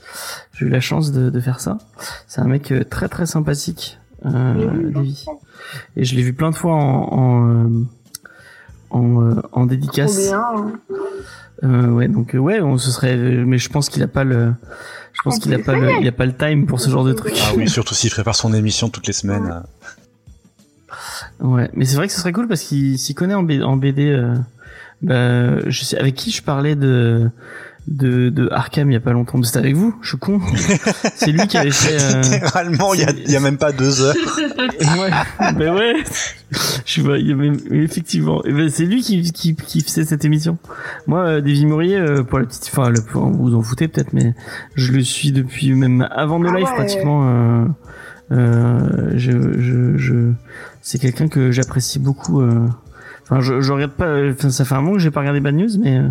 J'ai 0.55 0.67
eu 0.67 0.69
la 0.69 0.81
chance 0.81 1.13
de, 1.13 1.31
de 1.31 1.41
faire 1.41 1.61
ça. 1.61 1.79
C'est 2.27 2.41
un 2.41 2.47
mec 2.49 2.73
euh, 2.73 2.85
très 2.85 3.09
très 3.09 3.27
sympathique, 3.27 3.99
euh, 4.27 4.91
Davy. 4.91 5.25
Et 5.97 6.05
je 6.05 6.15
l'ai 6.17 6.23
vu 6.23 6.33
plein 6.33 6.51
de 6.51 6.57
fois 6.57 6.75
en 6.75 7.13
en, 7.13 7.49
euh, 7.49 7.69
en, 8.91 9.23
euh, 9.23 9.35
en 9.35 9.41
Trop 9.51 9.67
dédicace. 9.67 10.19
bien. 10.19 10.45
Euh, 11.65 11.89
ouais, 11.89 12.09
donc 12.09 12.35
ouais, 12.39 12.61
on 12.61 12.79
se 12.79 12.91
serait, 12.91 13.17
mais 13.17 13.59
je 13.59 13.69
pense 13.69 13.89
qu'il 13.89 14.03
a 14.03 14.09
pas 14.09 14.23
le, 14.25 14.53
je 15.13 15.23
pense 15.23 15.39
qu'il 15.41 15.53
a 15.55 15.59
pas 15.59 15.75
le, 15.75 16.01
il 16.01 16.07
a 16.09 16.13
pas 16.13 16.25
le 16.27 16.35
time 16.37 16.67
pour 16.67 16.81
ce 16.81 16.89
genre 16.89 17.05
de 17.05 17.13
truc. 17.13 17.35
Ah 17.43 17.53
oui, 17.57 17.69
surtout 17.71 17.95
s'il 17.95 18.11
prépare 18.11 18.37
son 18.37 18.55
émission 18.55 18.89
toutes 18.89 19.07
les 19.09 19.13
semaines. 19.13 19.63
Ouais, 21.41 21.69
mais 21.75 21.85
c'est 21.85 21.97
vrai 21.97 22.07
que 22.07 22.13
ce 22.13 22.21
serait 22.21 22.33
cool 22.33 22.49
parce 22.49 22.63
qu'il 22.63 22.99
s'y 22.99 23.15
connaît 23.15 23.35
en, 23.35 23.43
B- 23.45 23.63
en 23.63 23.77
BD. 23.77 24.09
euh, 24.11 24.35
Bah, 25.03 25.69
je 25.69 25.85
sais 25.85 25.99
avec 25.99 26.15
qui 26.15 26.31
je 26.31 26.43
parlais 26.43 26.75
de 26.77 27.31
de, 27.91 28.29
de 28.29 28.49
Arkham 28.53 28.91
il 28.91 28.95
y 28.95 28.97
a 28.97 29.01
pas 29.01 29.13
longtemps. 29.13 29.43
C'était 29.43 29.59
avec 29.59 29.75
vous, 29.77 29.95
je 30.03 30.11
suis 30.11 30.19
con. 30.19 30.41
C'est 31.17 31.33
lui 31.33 31.47
qui 31.47 31.57
avait 31.57 31.71
fait. 31.71 31.97
euh, 32.01 32.21
Littéralement, 32.23 32.93
il 32.95 33.01
y 33.01 33.05
a, 33.05 33.11
il 33.11 33.31
y 33.31 33.37
a 33.37 33.41
même 33.41 33.57
pas 33.57 33.73
deux 33.73 34.01
heures. 34.03 34.15
ouais, 34.99 35.53
ben 35.59 35.75
ouais. 35.75 35.95
Je 36.51 36.91
suis 36.93 37.03
pas, 37.03 37.19
il 37.19 37.29
y 37.29 37.33
a 37.33 37.37
même- 37.37 37.59
effectivement. 37.71 38.45
Et 38.45 38.53
ben, 38.53 38.69
c'est 38.71 38.85
lui 38.85 39.03
qui, 39.03 39.33
qui, 39.33 39.55
qui 39.55 39.81
faisait 39.83 40.05
cette 40.05 40.25
émission. 40.25 40.59
Moi, 41.07 41.21
euh, 41.27 41.41
Davy 41.41 41.67
Mourier, 41.67 41.97
euh, 41.99 42.23
pour 42.23 42.39
la 42.39 42.47
petite, 42.47 42.69
enfin, 42.73 42.91
le, 42.91 43.01
vous 43.13 43.33
vous 43.33 43.55
en 43.55 43.63
foutez 43.63 43.89
peut-être, 43.89 44.13
mais 44.13 44.35
je 44.75 44.93
le 44.93 45.03
suis 45.03 45.33
depuis 45.33 45.73
même 45.75 46.07
avant 46.11 46.39
No 46.39 46.51
Ah 46.53 46.59
Life 46.59 46.69
ouais. 46.69 46.75
pratiquement. 46.75 47.29
Euh, 47.29 47.65
euh, 48.31 49.13
je, 49.17 49.31
je, 49.59 49.97
je, 49.97 50.33
c'est 50.83 50.99
quelqu'un 50.99 51.29
que 51.29 51.51
j'apprécie 51.51 51.99
beaucoup. 51.99 52.41
Euh, 52.43 52.67
Enfin, 53.31 53.41
je, 53.41 53.61
je 53.61 53.73
regarde 53.73 53.93
pas. 53.93 54.07
euh, 54.07 54.33
Enfin, 54.33 54.49
ça 54.51 54.65
fait 54.65 54.75
un 54.75 54.81
moment 54.81 54.95
que 54.95 55.01
j'ai 55.01 55.11
pas 55.11 55.21
regardé 55.21 55.41
Bad 55.41 55.55
News, 55.55 55.69
mais 55.81 55.99
euh, 55.99 56.09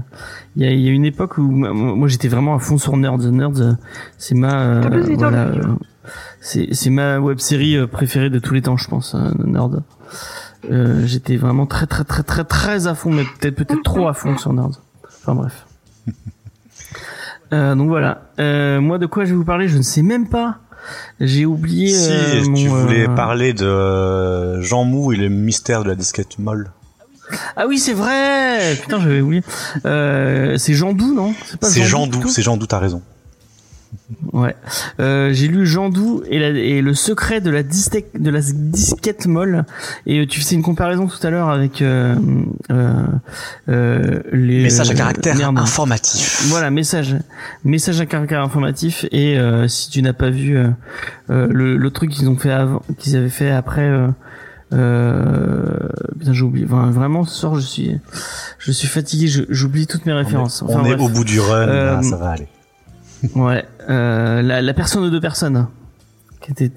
il 0.55 0.63
y, 0.63 0.67
a, 0.67 0.71
il 0.71 0.79
y 0.81 0.87
a 0.87 0.91
une 0.91 1.05
époque 1.05 1.37
où 1.39 1.43
moi, 1.49 1.73
moi, 1.73 2.07
j'étais 2.07 2.27
vraiment 2.27 2.53
à 2.55 2.59
fond 2.59 2.77
sur 2.77 2.95
Nerds. 2.95 3.17
Nerds, 3.31 3.59
euh, 3.61 3.73
c'est 4.19 4.35
ma, 4.35 4.61
euh, 4.61 4.81
voilà, 5.17 5.45
euh, 5.47 5.61
c'est 6.41 6.69
c'est 6.73 6.91
ma 6.91 7.19
web 7.19 7.39
série 7.39 7.87
préférée 7.87 8.29
de 8.29 8.37
tous 8.39 8.53
les 8.53 8.61
temps, 8.61 8.77
je 8.77 8.87
pense. 8.87 9.15
euh, 9.15 9.31
Nerd. 9.45 9.81
Euh, 10.71 11.01
j'étais 11.05 11.37
vraiment 11.37 11.65
très 11.65 11.87
très 11.87 12.03
très 12.03 12.23
très 12.23 12.43
très 12.43 12.87
à 12.87 12.93
fond, 12.95 13.11
mais 13.11 13.23
peut-être 13.39 13.55
peut-être 13.55 13.83
trop 13.83 14.07
à 14.07 14.13
fond 14.13 14.37
sur 14.37 14.53
Nerd. 14.53 14.75
Enfin 15.05 15.33
bref. 15.35 15.65
Euh, 17.53 17.75
donc 17.75 17.87
voilà. 17.87 18.23
Euh, 18.39 18.81
moi, 18.81 18.97
de 18.97 19.05
quoi 19.05 19.23
je 19.23 19.29
vais 19.29 19.37
vous 19.37 19.45
parler, 19.45 19.69
je 19.69 19.77
ne 19.77 19.81
sais 19.81 20.01
même 20.01 20.27
pas. 20.27 20.57
J'ai 21.21 21.45
oublié. 21.45 21.87
Si 21.87 22.11
euh, 22.11 22.43
tu 22.53 22.67
voulais 22.67 23.07
euh, 23.07 23.15
parler 23.15 23.53
de 23.53 23.65
euh, 23.65 24.61
Jean 24.61 24.83
Mou 24.83 25.13
et 25.13 25.15
le 25.15 25.29
mystère 25.29 25.83
de 25.83 25.87
la 25.87 25.95
disquette 25.95 26.39
molle. 26.39 26.71
Ah 27.55 27.65
oui, 27.67 27.77
c'est 27.79 27.93
vrai. 27.93 28.75
Putain, 28.81 28.99
j'avais 28.99 29.21
oublié. 29.21 29.43
Euh, 29.85 30.57
c'est 30.57 30.73
Jean 30.73 30.93
Dou, 30.93 31.13
non? 31.13 31.33
C'est 31.61 31.83
Jean 31.83 32.07
Doux, 32.07 32.27
c'est 32.29 32.41
Jean 32.41 32.57
Doux, 32.57 32.67
t'as 32.67 32.79
raison. 32.79 33.01
Ouais. 34.33 34.55
Euh, 34.99 35.31
j'ai 35.33 35.47
lu 35.47 35.65
Jean 35.65 35.89
Dou 35.89 36.21
et, 36.29 36.39
la- 36.39 36.49
et 36.49 36.81
le 36.81 36.93
secret 36.93 37.39
de 37.41 37.49
la, 37.49 37.63
disquette 37.63 38.09
de 38.21 38.29
la 38.29 38.39
disquette 38.41 39.25
molle. 39.27 39.63
Et 40.05 40.19
euh, 40.19 40.27
tu 40.27 40.39
faisais 40.41 40.55
une 40.55 40.61
comparaison 40.61 41.07
tout 41.07 41.25
à 41.25 41.29
l'heure 41.29 41.49
avec 41.49 41.81
euh, 41.81 42.15
euh, 42.69 43.03
euh, 43.69 44.19
les 44.33 44.63
Message 44.63 44.89
à 44.89 44.93
euh, 44.93 44.95
caractère 44.95 45.35
merde. 45.35 45.57
informatif. 45.57 46.45
Voilà, 46.49 46.69
message, 46.69 47.15
message 47.63 47.99
à 48.01 48.05
caractère 48.05 48.41
informatif. 48.41 49.05
Et 49.11 49.37
si 49.67 49.89
tu 49.89 50.01
n'as 50.01 50.13
pas 50.13 50.29
vu 50.29 50.57
le, 51.29 51.77
le 51.77 51.91
truc 51.91 52.11
qu'ils 52.11 52.29
ont 52.29 52.37
fait 52.37 52.51
avant, 52.51 52.81
qu'ils 52.97 53.15
avaient 53.15 53.29
fait 53.29 53.51
après. 53.51 53.89
Euh, 54.73 55.87
j'ai 56.29 56.41
oublié. 56.41 56.65
Enfin, 56.69 56.91
vraiment, 56.91 57.23
ce 57.25 57.35
soir, 57.35 57.55
je 57.55 57.61
suis, 57.61 57.99
je 58.59 58.71
suis 58.71 58.87
fatigué. 58.87 59.27
J'oublie 59.49 59.87
toutes 59.87 60.05
mes 60.05 60.13
On 60.13 60.15
est, 60.15 60.23
références. 60.23 60.61
on 60.61 60.65
Enfin, 60.67 60.83
est 60.85 60.99
au 60.99 61.09
bout 61.09 61.23
du 61.23 61.39
run, 61.39 61.67
Euh, 61.67 61.95
là, 61.95 62.03
ça 62.03 62.17
va 62.17 62.31
aller. 62.31 62.47
Ouais, 63.35 63.65
euh, 63.89 64.41
la, 64.43 64.61
la 64.61 64.73
personne 64.75 65.03
de 65.03 65.09
deux 65.09 65.19
personnes, 65.21 65.67
qui 66.39 66.51
était 66.51 66.71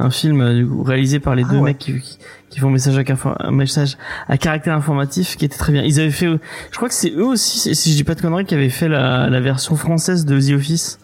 un 0.00 0.10
film 0.10 0.40
euh, 0.40 0.54
du 0.56 0.66
coup, 0.66 0.82
réalisé 0.82 1.20
par 1.20 1.36
les 1.36 1.44
Ah 1.46 1.52
deux 1.52 1.58
ouais. 1.58 1.62
mecs 1.70 1.78
qui, 1.78 2.00
qui, 2.00 2.18
qui 2.50 2.58
font 2.58 2.68
message 2.70 2.98
à, 2.98 3.46
un 3.46 3.50
message 3.52 3.96
à 4.26 4.36
caractère 4.36 4.74
informatif, 4.74 5.36
qui 5.36 5.44
était 5.44 5.56
très 5.56 5.72
bien. 5.72 5.82
Ils 5.84 6.00
avaient 6.00 6.10
fait, 6.10 6.26
je 6.72 6.76
crois 6.76 6.88
que 6.88 6.94
c'est 6.94 7.12
eux 7.12 7.24
aussi, 7.26 7.60
si- 7.60 7.74
si 7.76 7.90
je 7.92 7.96
dis 7.96 8.02
pas 8.04 8.16
de 8.16 8.20
conneries, 8.22 8.44
qui 8.44 8.54
avaient 8.54 8.70
fait 8.70 8.88
la, 8.88 9.30
la 9.30 9.40
version 9.40 9.76
française 9.76 10.24
de 10.24 10.40
The 10.40 10.54
Office, 10.56 10.98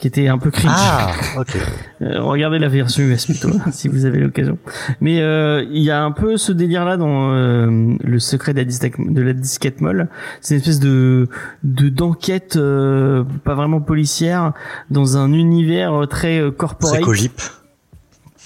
qui 0.00 0.08
était 0.08 0.28
un 0.28 0.38
peu 0.38 0.50
cringe. 0.50 0.72
Ah, 0.74 1.12
ok. 1.36 1.56
Euh, 2.02 2.22
regardez 2.22 2.58
la 2.58 2.68
version 2.68 3.02
US 3.02 3.26
plutôt, 3.26 3.50
si 3.72 3.86
vous 3.86 4.06
avez 4.06 4.20
l'occasion. 4.20 4.56
Mais 5.02 5.20
euh, 5.20 5.62
il 5.70 5.82
y 5.82 5.90
a 5.90 6.02
un 6.02 6.12
peu 6.12 6.38
ce 6.38 6.50
délire-là 6.50 6.96
dans 6.96 7.34
euh, 7.34 7.94
le 8.02 8.18
secret 8.18 8.54
de 8.54 8.58
la, 8.58 8.64
disquette, 8.64 8.94
de 8.98 9.20
la 9.20 9.34
disquette 9.34 9.82
molle. 9.82 10.08
C'est 10.40 10.54
une 10.54 10.60
espèce 10.60 10.80
de 10.80 11.28
de 11.62 11.90
d'enquête 11.90 12.56
euh, 12.56 13.22
pas 13.44 13.54
vraiment 13.54 13.82
policière 13.82 14.54
dans 14.88 15.18
un 15.18 15.34
univers 15.34 16.06
très 16.08 16.40
C'est 16.42 16.56
corporate, 16.56 17.02
Cogip. 17.02 17.38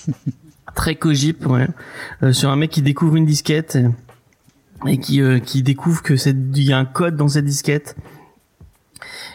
très 0.75 0.97
cogip, 0.97 1.47
ouais. 1.47 1.67
Euh, 2.23 2.33
sur 2.33 2.51
un 2.51 2.57
mec 2.57 2.71
qui 2.71 2.83
découvre 2.83 3.17
une 3.17 3.27
disquette 3.27 3.79
et 4.87 4.99
qui 4.99 5.23
euh, 5.23 5.39
qui 5.39 5.63
découvre 5.63 6.03
que 6.03 6.17
c'est 6.17 6.37
il 6.55 6.63
y 6.63 6.73
a 6.73 6.79
un 6.79 6.85
code 6.85 7.17
dans 7.17 7.29
cette 7.29 7.47
disquette. 7.47 7.97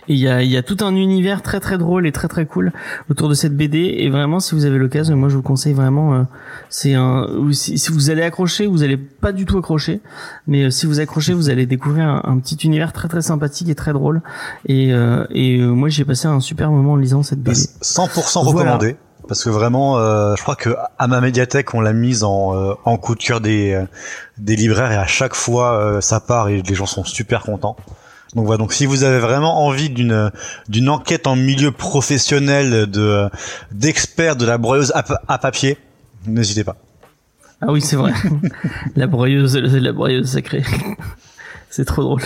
Il 0.09 0.17
y 0.17 0.27
a, 0.27 0.41
y 0.43 0.57
a 0.57 0.63
tout 0.63 0.77
un 0.81 0.95
univers 0.95 1.41
très 1.41 1.59
très 1.59 1.77
drôle 1.77 2.05
et 2.07 2.11
très 2.11 2.27
très 2.27 2.45
cool 2.45 2.73
autour 3.09 3.29
de 3.29 3.33
cette 3.35 3.55
BD. 3.55 3.77
Et 3.99 4.09
vraiment, 4.09 4.39
si 4.39 4.55
vous 4.55 4.65
avez 4.65 4.77
l'occasion, 4.77 5.15
moi 5.15 5.29
je 5.29 5.35
vous 5.35 5.41
conseille 5.43 5.73
vraiment. 5.73 6.13
euh, 6.15 6.23
c'est 6.69 6.95
un. 6.95 7.27
Si, 7.51 7.77
si 7.77 7.91
vous 7.91 8.09
allez 8.09 8.23
accrocher, 8.23 8.65
vous 8.65 8.83
allez 8.83 8.97
pas 8.97 9.31
du 9.31 9.45
tout 9.45 9.57
accrocher. 9.59 10.01
Mais 10.47 10.63
euh, 10.63 10.69
si 10.71 10.85
vous 10.87 10.99
accrochez, 10.99 11.33
vous 11.33 11.49
allez 11.49 11.65
découvrir 11.65 12.05
un, 12.07 12.21
un 12.25 12.39
petit 12.39 12.55
univers 12.65 12.91
très 12.91 13.07
très 13.07 13.21
sympathique 13.21 13.69
et 13.69 13.75
très 13.75 13.93
drôle. 13.93 14.21
Et, 14.65 14.91
euh, 14.93 15.25
et 15.29 15.59
euh, 15.59 15.67
moi 15.69 15.89
j'ai 15.89 16.05
passé 16.05 16.27
un 16.27 16.39
super 16.39 16.71
moment 16.71 16.93
en 16.93 16.97
lisant 16.97 17.21
cette 17.23 17.39
BD. 17.39 17.55
100% 17.57 18.43
Voilà. 18.43 18.49
recommandé. 18.49 18.95
Parce 19.27 19.43
que 19.43 19.51
vraiment, 19.51 19.99
euh, 19.99 20.35
je 20.35 20.41
crois 20.41 20.55
que 20.55 20.71
à 20.97 21.07
ma 21.07 21.21
médiathèque, 21.21 21.75
on 21.75 21.81
l'a 21.81 21.93
mise 21.93 22.23
en, 22.23 22.55
euh, 22.55 22.73
en 22.83 22.97
coup 22.97 23.13
de 23.13 23.21
cœur 23.21 23.41
des, 23.41 23.73
euh, 23.73 23.85
des 24.39 24.55
libraires 24.55 24.91
et 24.91 24.95
à 24.97 25.05
chaque 25.05 25.35
fois, 25.35 25.79
euh, 25.79 26.01
ça 26.01 26.19
part 26.19 26.49
et 26.49 26.63
les 26.63 26.73
gens 26.73 26.87
sont 26.87 27.03
super 27.03 27.43
contents. 27.43 27.75
Donc 28.35 28.45
voilà. 28.45 28.57
Donc 28.57 28.73
si 28.73 28.85
vous 28.85 29.03
avez 29.03 29.19
vraiment 29.19 29.65
envie 29.65 29.89
d'une 29.89 30.31
d'une 30.67 30.89
enquête 30.89 31.25
en 31.27 31.35
milieu 31.35 31.71
professionnel 31.71 32.85
de 32.89 33.29
d'experts 33.71 34.35
de 34.35 34.45
la 34.45 34.57
broyeuse 34.57 34.91
à, 34.95 35.03
pa- 35.03 35.21
à 35.27 35.37
papier, 35.37 35.77
n'hésitez 36.27 36.63
pas. 36.63 36.75
Ah 37.61 37.71
oui, 37.71 37.81
c'est 37.81 37.95
vrai. 37.95 38.13
la 38.95 39.07
broyeuse, 39.07 39.55
la 39.57 39.91
broyeuse 39.91 40.29
sacrée. 40.31 40.63
c'est 41.69 41.85
trop 41.85 42.03
drôle. 42.03 42.21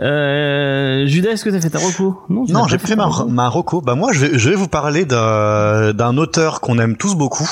Euh, 0.00 1.06
Judas, 1.06 1.30
est-ce 1.30 1.44
que 1.44 1.50
t'as 1.50 1.60
fait 1.60 1.70
ta 1.70 1.78
reco? 1.78 2.22
Non, 2.28 2.44
n'as 2.46 2.66
j'ai 2.68 2.78
fait 2.78 2.94
ma, 2.96 3.06
reco 3.06 3.28
ma 3.28 3.48
reco. 3.48 3.80
Bah 3.80 3.94
moi, 3.94 4.12
je 4.12 4.20
vais, 4.26 4.38
je 4.38 4.50
vais 4.50 4.56
vous 4.56 4.68
parler 4.68 5.04
d'un 5.04 6.16
auteur 6.16 6.60
qu'on 6.60 6.78
aime 6.78 6.96
tous 6.96 7.14
beaucoup, 7.14 7.48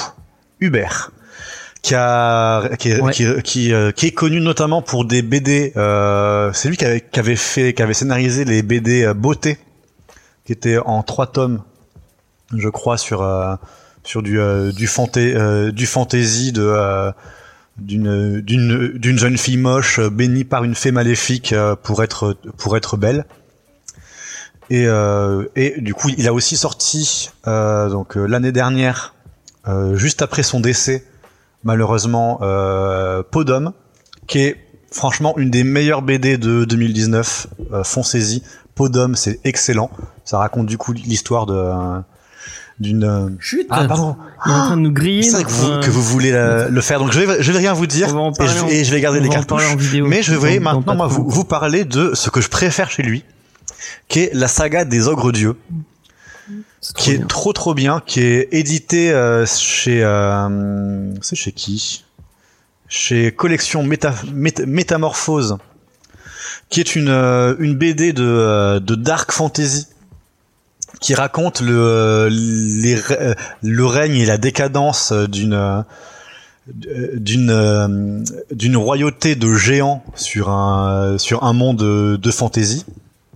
Hubert, 0.61 1.11
qui 1.83 1.95
a 1.95 2.69
qui 2.79 2.91
est, 2.91 3.01
Ouais. 3.01 3.13
qui, 3.13 3.27
qui, 3.43 3.73
euh, 3.73 3.93
qui 3.93 4.07
est 4.07 4.13
connu 4.13 4.41
notamment 4.41 4.83
pour 4.83 5.05
des 5.05 5.23
BD. 5.23 5.73
Euh, 5.77 6.51
c'est 6.53 6.69
lui 6.69 6.77
qui 6.77 6.85
avait, 6.85 7.01
qui 7.01 7.21
avait 7.21 7.37
fait, 7.37 7.73
qui 7.75 7.83
avait 7.83 7.95
scénarisé 7.95 8.45
les 8.45 8.63
BD 8.63 9.05
euh, 9.05 9.15
Beauté, 9.15 9.59
qui 10.45 10.53
étaient 10.53 10.79
en 10.79 11.03
trois 11.03 11.27
tomes, 11.27 11.63
je 12.57 12.69
crois, 12.69 12.99
sur 12.99 13.23
euh, 13.23 13.55
sur 14.05 14.23
du 14.23 14.41
euh, 14.41 14.73
du 14.73 14.89
euh, 15.17 15.73
du 15.73 15.87
fantasy 15.87 16.53
de 16.53 16.63
euh, 16.63 17.13
d'une 17.79 18.41
d'une 18.41 18.89
d'une 18.99 19.19
jeune 19.19 19.37
fille 19.37 19.59
moche 19.59 20.01
bénie 20.01 20.45
par 20.45 20.65
une 20.65 20.75
fée 20.75 20.93
maléfique 20.93 21.53
euh, 21.53 21.77
pour 21.77 22.03
être 22.03 22.37
pour 22.57 22.77
être 22.77 22.97
belle. 22.97 23.27
Et, 24.69 24.87
euh, 24.87 25.45
et 25.55 25.81
du 25.81 25.95
coup, 25.95 26.09
il 26.17 26.27
a 26.27 26.33
aussi 26.35 26.57
sorti 26.57 27.31
euh, 27.47 27.89
donc 27.89 28.17
l'année 28.17 28.51
dernière, 28.51 29.15
euh, 29.69 29.95
juste 29.95 30.23
après 30.23 30.43
son 30.43 30.59
décès, 30.59 31.05
malheureusement, 31.67 32.39
euh, 32.43 33.23
Podum, 33.31 33.73
qui 34.27 34.39
est 34.39 34.57
franchement 34.91 35.35
une 35.37 35.51
des 35.51 35.65
meilleures 35.65 36.01
BD 36.03 36.39
de 36.39 36.65
2019. 36.65 37.49
Euh, 37.73 37.85
Foncez-y, 37.85 38.43
Podum, 38.75 39.15
c'est 39.17 39.41
excellent. 39.45 39.91
Ça 40.25 40.39
raconte 40.39 40.67
du 40.67 40.79
coup 40.79 40.93
l'histoire 40.93 41.45
de 41.47 41.55
euh, 41.55 41.99
d'une. 42.81 43.05
euh, 43.05 43.29
Chut 43.41 43.67
Ah 43.71 43.85
pardon. 43.87 44.17
Il 44.47 44.53
est 44.53 44.55
en 44.55 44.59
train 44.67 44.77
de 44.77 44.83
nous 44.83 44.93
griller. 44.93 45.23
C'est 45.25 45.33
vrai 45.33 45.45
que 45.45 45.51
vous, 45.51 45.69
notre, 45.69 45.87
que 45.87 45.91
vous 45.91 46.03
voulez 46.03 46.31
la- 46.31 46.69
le 46.69 46.81
faire, 46.81 46.99
donc 47.01 47.13
je 47.13 47.21
vais 47.21 47.43
je 47.43 47.53
vais 47.53 47.59
rien 47.59 47.73
vous 47.73 47.87
dire 47.87 48.09
On 48.11 48.13
va 48.15 48.21
en 48.21 48.33
et 48.33 48.47
je, 48.47 48.63
en- 48.65 48.69
et 48.69 48.85
je 48.85 48.91
vais 48.95 49.01
garder 49.01 49.21
les 49.21 49.29
cartouches. 49.29 49.73
en 49.73 49.77
vidéo. 49.77 50.07
Mais 50.07 50.23
je 50.23 50.35
vais 50.35 50.59
maintenant 50.61 50.95
moi, 50.95 51.07
vous, 51.09 51.29
vous 51.29 51.45
parler 51.45 51.85
de 51.85 52.15
ce 52.15 52.31
que 52.31 52.41
je 52.41 52.49
préfère 52.49 52.91
chez 52.91 53.03
lui, 53.03 53.25
qui 54.09 54.21
est 54.21 54.31
la 54.35 54.47
saga 54.49 54.85
des 54.85 55.09
ogres 55.09 55.33
dieux, 55.33 55.57
Qui 56.97 57.11
est 57.13 57.19
bien. 57.19 57.27
trop 57.27 57.53
trop 57.53 57.75
bien, 57.75 58.01
qui 58.07 58.21
est 58.21 58.49
édité 58.53 59.11
euh, 59.13 59.45
chez 59.47 60.03
euh, 60.05 61.13
c'est 61.23 61.37
chez 61.37 61.53
qui? 61.53 62.05
Chez 62.89 63.33
Collection 63.33 63.83
Méta, 63.83 64.15
Méta- 64.33 64.65
Métamorphose, 64.65 65.57
qui 66.71 66.79
est 66.81 66.95
une 66.95 67.09
euh, 67.09 67.57
une 67.59 67.75
BD 67.75 68.13
de 68.13 68.79
de 68.79 68.95
dark 68.95 69.33
fantasy 69.33 69.89
qui 71.01 71.15
raconte 71.15 71.61
le 71.61 72.29
les 72.31 72.97
le 73.63 73.87
règne 73.87 74.17
et 74.17 74.27
la 74.27 74.39
décadence 74.39 75.13
d'une 75.13 75.85
d'une 76.69 78.25
d'une 78.53 78.77
royauté 78.77 79.35
de 79.35 79.53
géants 79.55 80.05
sur 80.15 80.51
un 80.51 81.19
sur 81.19 81.43
un 81.45 81.53
monde 81.53 81.79
de, 81.79 82.17
de 82.21 82.31
fantasy 82.31 82.85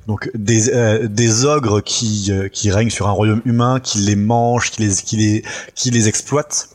donc 0.07 0.31
des 0.35 0.71
euh, 0.71 1.45
ogres 1.45 1.83
qui 1.83 2.29
euh, 2.31 2.49
qui 2.49 2.71
règnent 2.71 2.91
sur 2.91 3.09
un 3.09 3.13
royaume 3.13 3.43
humain 3.45 3.81
qui 3.81 3.99
les 3.99 4.17
mangent 4.17 4.71
qui 4.71 4.83
les 5.17 5.43
qui 5.75 6.09
exploitent 6.09 6.71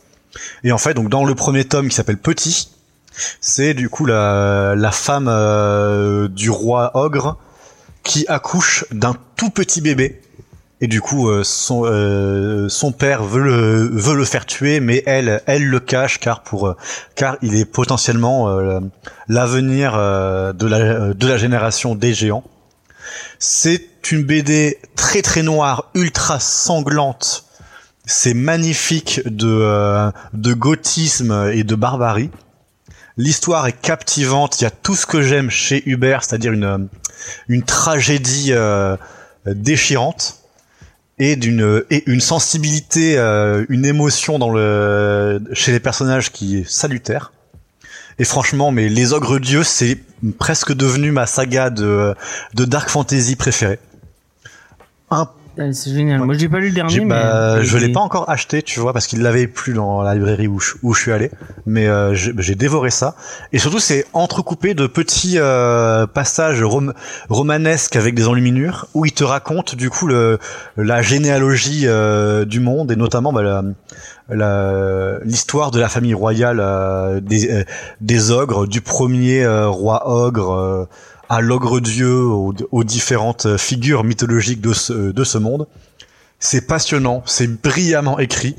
et 0.64 0.72
en 0.72 0.78
fait 0.78 0.94
donc 0.94 1.08
dans 1.08 1.24
le 1.24 1.34
premier 1.34 1.64
tome 1.64 1.88
qui 1.88 1.94
s'appelle 1.94 2.18
Petit 2.18 2.70
c'est 3.40 3.74
du 3.74 3.88
coup 3.88 4.06
la 4.06 4.90
femme 4.92 5.28
euh, 5.28 6.28
du 6.28 6.50
roi 6.50 6.92
ogre 6.94 7.38
qui 8.02 8.26
accouche 8.28 8.84
d'un 8.92 9.16
tout 9.36 9.50
petit 9.50 9.80
bébé 9.80 10.20
Et 10.80 10.86
du 10.86 11.00
coup, 11.00 11.28
son, 11.42 11.82
père 12.96 13.24
veut 13.24 13.42
le, 14.14 14.24
faire 14.24 14.46
tuer, 14.46 14.78
mais 14.78 15.02
elle, 15.06 15.42
le 15.48 15.80
cache 15.80 16.20
car 16.20 17.36
il 17.42 17.56
est 17.56 17.64
potentiellement 17.64 18.48
l'avenir 19.26 19.94
de 19.94 20.66
la, 20.66 21.14
de 21.14 21.26
la 21.26 21.36
génération 21.36 21.96
des 21.96 22.14
géants. 22.14 22.44
C'est 23.38 23.88
une 24.10 24.24
BD 24.24 24.78
très 24.94 25.22
très 25.22 25.42
noire, 25.42 25.90
ultra 25.94 26.40
sanglante. 26.40 27.44
C'est 28.06 28.34
magnifique 28.34 29.20
de, 29.26 29.48
euh, 29.48 30.10
de 30.32 30.54
gothisme 30.54 31.50
et 31.52 31.64
de 31.64 31.74
barbarie. 31.74 32.30
L'histoire 33.16 33.66
est 33.66 33.80
captivante. 33.80 34.60
Il 34.60 34.64
y 34.64 34.66
a 34.66 34.70
tout 34.70 34.94
ce 34.94 35.06
que 35.06 35.22
j'aime 35.22 35.50
chez 35.50 35.82
Hubert, 35.86 36.22
c'est-à-dire 36.22 36.52
une, 36.52 36.88
une 37.48 37.62
tragédie 37.62 38.52
euh, 38.52 38.96
déchirante 39.46 40.40
et 41.18 41.36
d'une 41.36 41.82
et 41.90 42.04
une 42.06 42.20
sensibilité, 42.20 43.18
euh, 43.18 43.64
une 43.68 43.86
émotion 43.86 44.38
dans 44.38 44.50
le 44.50 45.42
chez 45.52 45.72
les 45.72 45.80
personnages 45.80 46.30
qui 46.30 46.58
est 46.58 46.68
salutaire. 46.68 47.32
Et 48.18 48.24
franchement, 48.24 48.70
mais 48.70 48.88
les 48.88 49.12
ogres 49.12 49.38
dieux, 49.38 49.62
c'est 49.62 49.98
presque 50.38 50.72
devenu 50.72 51.10
ma 51.10 51.26
saga 51.26 51.70
de 51.70 52.14
de 52.54 52.64
dark 52.64 52.88
fantasy 52.88 53.36
préférée. 53.36 53.78
Un 55.10 55.28
Ah, 55.58 55.72
C'est 55.72 55.90
génial. 55.94 56.20
Moi, 56.20 56.34
j'ai 56.36 56.48
pas 56.50 56.58
lu 56.58 56.68
le 56.68 56.74
dernier, 56.74 57.00
mais 57.00 57.08
bah, 57.14 57.62
je 57.62 57.78
l'ai 57.78 57.92
pas 57.92 58.00
encore 58.00 58.28
acheté, 58.28 58.62
tu 58.62 58.78
vois, 58.80 58.92
parce 58.92 59.06
qu'il 59.06 59.22
l'avait 59.22 59.46
plus 59.46 59.72
dans 59.72 60.02
la 60.02 60.14
librairie 60.14 60.48
où 60.48 60.60
je, 60.60 60.72
où 60.82 60.92
je 60.94 61.00
suis 61.00 61.12
allé. 61.12 61.30
Mais 61.64 61.86
euh, 61.86 62.14
j'ai 62.14 62.54
dévoré 62.54 62.90
ça. 62.90 63.14
Et 63.52 63.58
surtout, 63.58 63.78
c'est 63.78 64.04
entrecoupé 64.12 64.74
de 64.74 64.86
petits 64.86 65.36
euh, 65.38 66.06
passages 66.06 66.62
rom- 66.62 66.92
romanesques 67.30 67.96
avec 67.96 68.14
des 68.14 68.28
enluminures 68.28 68.86
où 68.94 69.06
il 69.06 69.12
te 69.12 69.24
raconte 69.24 69.74
du 69.76 69.88
coup 69.88 70.06
le, 70.06 70.38
la 70.76 71.00
généalogie 71.00 71.84
euh, 71.86 72.44
du 72.44 72.60
monde 72.60 72.90
et 72.92 72.96
notamment 72.96 73.32
bah, 73.32 73.42
la- 73.42 73.62
l'histoire 74.28 75.70
de 75.70 75.78
la 75.78 75.88
famille 75.88 76.14
royale 76.14 76.58
euh, 76.60 77.20
des, 77.20 77.50
euh, 77.50 77.64
des 78.00 78.30
ogres, 78.30 78.66
du 78.66 78.80
premier 78.80 79.42
euh, 79.44 79.68
roi 79.68 80.08
ogre. 80.08 80.88
à 81.28 81.40
l'ogre 81.40 81.80
dieu, 81.80 82.20
aux, 82.20 82.84
différentes 82.84 83.56
figures 83.56 84.04
mythologiques 84.04 84.60
de 84.60 84.72
ce, 84.72 84.92
de 84.92 85.24
ce 85.24 85.38
monde. 85.38 85.66
C'est 86.38 86.66
passionnant, 86.66 87.22
c'est 87.26 87.48
brillamment 87.60 88.18
écrit. 88.18 88.56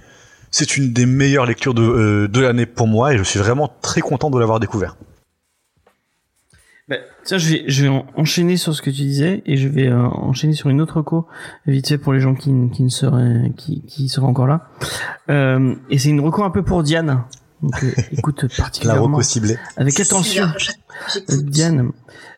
C'est 0.51 0.75
une 0.77 0.91
des 0.91 1.05
meilleures 1.05 1.45
lectures 1.45 1.73
de, 1.73 2.27
de 2.27 2.39
l'année 2.41 2.65
pour 2.65 2.87
moi 2.87 3.13
et 3.13 3.17
je 3.17 3.23
suis 3.23 3.39
vraiment 3.39 3.71
très 3.81 4.01
content 4.01 4.29
de 4.29 4.39
l'avoir 4.39 4.59
découvert. 4.59 4.95
Tiens, 7.27 7.37
je 7.37 7.49
vais, 7.49 7.63
je 7.67 7.83
vais 7.83 7.89
en- 7.89 8.05
enchaîner 8.15 8.57
sur 8.57 8.73
ce 8.73 8.81
que 8.81 8.89
tu 8.89 9.01
disais 9.01 9.43
et 9.45 9.57
je 9.57 9.67
vais 9.67 9.87
euh, 9.87 10.01
enchaîner 10.01 10.53
sur 10.53 10.69
une 10.69 10.81
autre 10.81 10.97
reco 10.97 11.27
vite 11.65 11.87
fait 11.89 11.97
pour 11.97 12.13
les 12.13 12.19
gens 12.21 12.33
qui, 12.33 12.51
qui 12.73 12.83
ne 12.83 12.89
seraient 12.89 13.51
qui, 13.57 13.81
qui 13.85 14.07
seraient 14.09 14.25
encore 14.25 14.47
là. 14.47 14.69
Euh, 15.29 15.75
et 15.89 15.99
c'est 15.99 16.09
une 16.09 16.21
reco 16.21 16.43
un 16.43 16.49
peu 16.51 16.63
pour 16.63 16.83
Diane. 16.83 17.23
Donc 17.61 17.83
euh, 17.83 17.91
écoute 18.17 18.43
La 18.43 18.49
particulièrement 18.63 19.03
reco 19.17 19.21
ciblée. 19.23 19.57
avec 19.75 19.99
attention. 19.99 20.45
Euh. 21.29 21.35
Diane, 21.43 21.91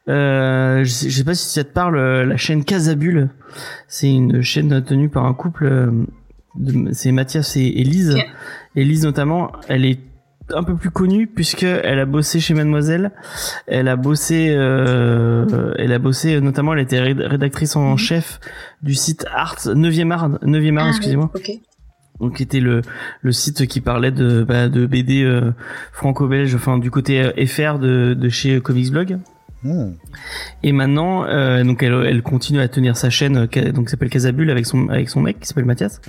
euh, 0.08 0.84
je, 0.84 0.90
sais, 0.90 1.10
je 1.10 1.18
sais 1.18 1.24
pas 1.24 1.36
si 1.36 1.48
ça 1.50 1.64
te 1.64 1.72
parle, 1.72 1.98
euh, 1.98 2.26
la 2.26 2.38
chaîne 2.38 2.64
Casabule. 2.66 3.30
C'est 3.88 4.12
une 4.12 4.42
chaîne 4.42 4.84
tenue 4.84 5.10
par 5.10 5.26
un 5.26 5.34
couple. 5.36 5.92
c'est 6.94 7.12
Mathias 7.12 7.56
et 7.58 7.80
Elise. 7.80 8.18
Elise 8.76 9.04
notamment, 9.04 9.52
elle 9.68 9.86
est 9.86 10.00
un 10.56 10.64
peu 10.64 10.76
plus 10.76 10.90
connue 10.92 11.28
puisque 11.28 11.64
elle 11.64 12.00
a 12.00 12.06
bossé 12.06 12.40
chez 12.40 12.54
Mademoiselle. 12.54 13.12
Elle 13.68 13.88
a 13.88 13.96
bossé, 13.96 14.48
euh, 14.50 15.74
elle 15.78 15.92
a 15.94 16.00
bossé 16.00 16.36
euh, 16.36 16.40
notamment. 16.42 16.74
Elle 16.74 16.80
était 16.80 17.00
réd- 17.02 17.22
rédactrice 17.26 17.76
en 17.76 17.92
Mhm. 17.92 17.98
chef 17.98 18.40
du 18.82 18.94
site 18.96 19.26
Art 19.34 19.58
9e 19.66 20.12
art, 20.12 20.30
9e 20.44 20.78
art, 20.78 20.86
Ah, 20.88 20.90
excusez-moi 20.90 21.32
donc 22.20 22.36
qui 22.36 22.44
était 22.44 22.60
le 22.60 22.82
le 23.22 23.32
site 23.32 23.66
qui 23.68 23.80
parlait 23.80 24.12
de 24.12 24.44
bah, 24.44 24.68
de 24.68 24.86
BD 24.86 25.24
euh, 25.24 25.52
franco-belge 25.94 26.54
enfin 26.54 26.78
du 26.78 26.92
côté 26.92 27.32
FR 27.48 27.80
de 27.80 28.14
de 28.14 28.30
chez 28.30 28.60
Comics 28.60 28.92
Blog 28.92 29.20
Et 30.64 30.72
maintenant 30.72 31.26
euh, 31.26 31.64
donc 31.66 31.84
elle 31.84 31.94
elle 32.06 32.22
continue 32.22 32.62
à 32.62 32.70
tenir 32.70 32.96
sa 32.96 33.10
chaîne 33.10 33.48
euh, 33.58 33.72
donc 33.72 33.90
s'appelle 33.90 34.10
Casabule 34.10 34.50
avec 34.52 34.66
son 34.66 34.88
avec 34.88 35.10
son 35.10 35.20
mec 35.20 35.40
qui 35.42 35.48
s'appelle 35.48 35.66
Mathias. 35.66 36.00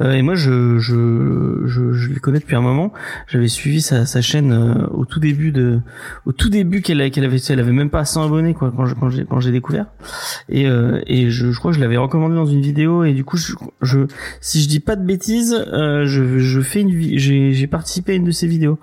Euh, 0.00 0.12
et 0.12 0.22
moi 0.22 0.34
je 0.34 0.78
je 0.78 1.62
je 1.66 1.92
je 1.92 2.08
les 2.08 2.18
connais 2.18 2.40
depuis 2.40 2.56
un 2.56 2.60
moment. 2.60 2.92
J'avais 3.28 3.46
suivi 3.46 3.82
sa 3.82 4.04
sa 4.04 4.20
chaîne 4.20 4.52
euh, 4.52 4.86
au 4.90 5.04
tout 5.04 5.20
début 5.20 5.52
de 5.52 5.80
au 6.26 6.32
tout 6.32 6.48
début 6.48 6.82
qu'elle 6.82 7.10
qu'elle 7.12 7.24
avait 7.24 7.38
elle 7.48 7.60
avait 7.60 7.72
même 7.72 7.90
pas 7.90 8.04
100 8.04 8.26
abonnés 8.26 8.54
quoi 8.54 8.72
quand 8.74 9.10
j'ai 9.10 9.24
quand 9.24 9.40
j'ai 9.40 9.52
découvert. 9.52 9.86
Et 10.48 10.66
euh, 10.66 11.00
et 11.06 11.30
je, 11.30 11.52
je 11.52 11.58
crois 11.58 11.70
que 11.70 11.76
je 11.76 11.80
l'avais 11.80 11.96
recommandé 11.96 12.34
dans 12.34 12.46
une 12.46 12.62
vidéo. 12.62 13.04
Et 13.04 13.12
du 13.12 13.24
coup 13.24 13.36
je, 13.36 13.52
je 13.80 14.00
si 14.40 14.60
je 14.60 14.68
dis 14.68 14.80
pas 14.80 14.96
de 14.96 15.04
bêtises 15.04 15.54
euh, 15.72 16.04
je 16.06 16.38
je 16.40 16.60
fais 16.60 16.80
une 16.80 17.18
j'ai 17.18 17.52
j'ai 17.52 17.66
participé 17.68 18.12
à 18.12 18.14
une 18.16 18.24
de 18.24 18.32
ces 18.32 18.48
vidéos. 18.48 18.78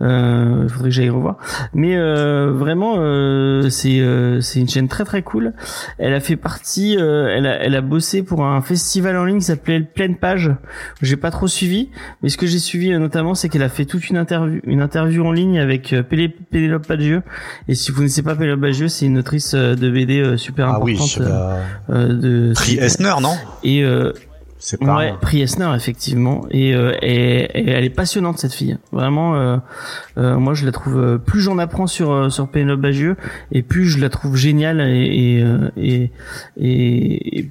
Euh, 0.00 0.68
faudrait 0.68 0.88
que 0.88 0.94
j'aille 0.94 1.10
revoir. 1.10 1.38
Mais 1.72 1.96
vraiment 2.50 2.96
euh, 2.98 3.59
c'est 3.68 4.00
euh, 4.00 4.40
c'est 4.40 4.60
une 4.60 4.68
chaîne 4.68 4.88
très 4.88 5.04
très 5.04 5.22
cool. 5.22 5.52
Elle 5.98 6.14
a 6.14 6.20
fait 6.20 6.36
partie 6.36 6.96
euh, 6.96 7.34
elle 7.36 7.46
a 7.46 7.56
elle 7.62 7.74
a 7.74 7.80
bossé 7.80 8.22
pour 8.22 8.44
un 8.44 8.62
festival 8.62 9.16
en 9.16 9.24
ligne 9.24 9.38
qui 9.38 9.46
s'appelait 9.46 9.80
Pleine 9.80 10.16
Page 10.16 10.50
j'ai 11.02 11.16
pas 11.16 11.30
trop 11.30 11.48
suivi 11.48 11.90
mais 12.22 12.28
ce 12.28 12.36
que 12.36 12.46
j'ai 12.46 12.58
suivi 12.58 12.92
euh, 12.92 12.98
notamment 12.98 13.34
c'est 13.34 13.48
qu'elle 13.48 13.62
a 13.62 13.68
fait 13.68 13.84
toute 13.84 14.08
une 14.08 14.16
interview 14.16 14.60
une 14.64 14.80
interview 14.80 15.24
en 15.26 15.32
ligne 15.32 15.58
avec 15.58 15.94
Pénélope 16.50 16.88
Bagieux. 16.88 17.22
Et 17.68 17.74
si 17.74 17.90
vous 17.90 17.96
ne 17.96 17.98
connaissez 18.00 18.22
pas 18.22 18.34
Pénélope 18.34 18.60
Bagieux 18.60 18.88
c'est 18.88 19.06
une 19.06 19.18
autrice 19.18 19.54
de 19.54 19.90
BD 19.90 20.20
euh, 20.20 20.36
super 20.36 20.68
Ah 20.68 20.80
oui, 20.80 20.94
importante 20.94 21.28
bah, 21.28 21.58
euh, 21.90 22.08
de 22.08 22.52
Prix 22.54 22.78
Esner, 22.78 23.14
non? 23.20 23.36
Et 23.62 23.82
euh, 23.82 24.12
C'est 24.62 24.78
pas. 24.78 24.96
ouais. 24.98 25.14
prix 25.20 25.40
Esner 25.40 25.72
effectivement. 25.74 26.44
Et, 26.50 26.74
euh, 26.74 26.92
et- 27.02 27.44
et 27.58 27.70
elle 27.70 27.84
est 27.84 27.90
passionnante 27.90 28.38
cette 28.38 28.52
fille. 28.52 28.76
Vraiment 28.92 29.34
euh, 29.36 29.56
euh, 30.18 30.36
moi 30.38 30.52
je 30.54 30.66
la 30.66 30.72
trouve 30.72 30.98
euh, 30.98 31.18
plus 31.18 31.40
j'en 31.40 31.56
apprends 31.58 31.86
sur 31.86 32.12
euh, 32.12 32.28
sur 32.28 32.46
Pénélope 32.48 32.80
Bagieux 32.80 33.16
et 33.52 33.62
plus 33.62 33.86
je 33.86 33.98
la 33.98 34.10
trouve 34.10 34.36
géniale 34.36 34.80
et 34.82 35.38
et 35.38 35.42
euh, 35.42 35.70
et, 35.76 36.10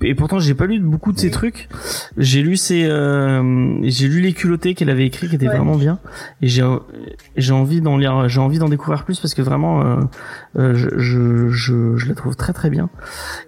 et, 0.02 0.16
pourtant 0.16 0.40
j'ai 0.40 0.54
pas 0.54 0.66
lu 0.68 0.80
beaucoup 0.80 1.12
de 1.12 1.20
ses 1.20 1.32
trucs. 1.32 1.68
J'ai 2.18 2.42
lu 2.44 2.58
ses 2.58 2.86
euh, 2.86 3.74
j'ai 3.84 4.08
lu 4.08 4.22
les 4.22 4.34
culottés 4.34 4.76
qu'elle 4.76 4.90
avait 4.92 5.06
écrit 5.06 5.28
qui 5.30 5.36
étaient 5.36 5.48
Ouais. 5.50 5.56
vraiment 5.58 5.76
bien. 5.78 5.98
Et 6.44 6.48
j'ai 6.48 6.64
j'ai 7.38 7.54
envie 7.54 7.82
d'en 7.82 7.98
lire 7.98 8.30
j'ai 8.30 8.40
envie 8.40 8.60
d'en 8.60 8.70
découvrir 8.70 9.04
plus 9.04 9.20
parce 9.20 9.34
que 9.34 9.42
vraiment 9.42 9.82
euh, 9.82 9.96
euh, 10.60 10.76
je, 10.76 10.90
je, 10.98 11.50
je 11.50 11.98
je 11.98 12.08
la 12.08 12.14
trouve 12.14 12.36
très 12.36 12.54
très 12.54 12.70
bien. 12.70 12.90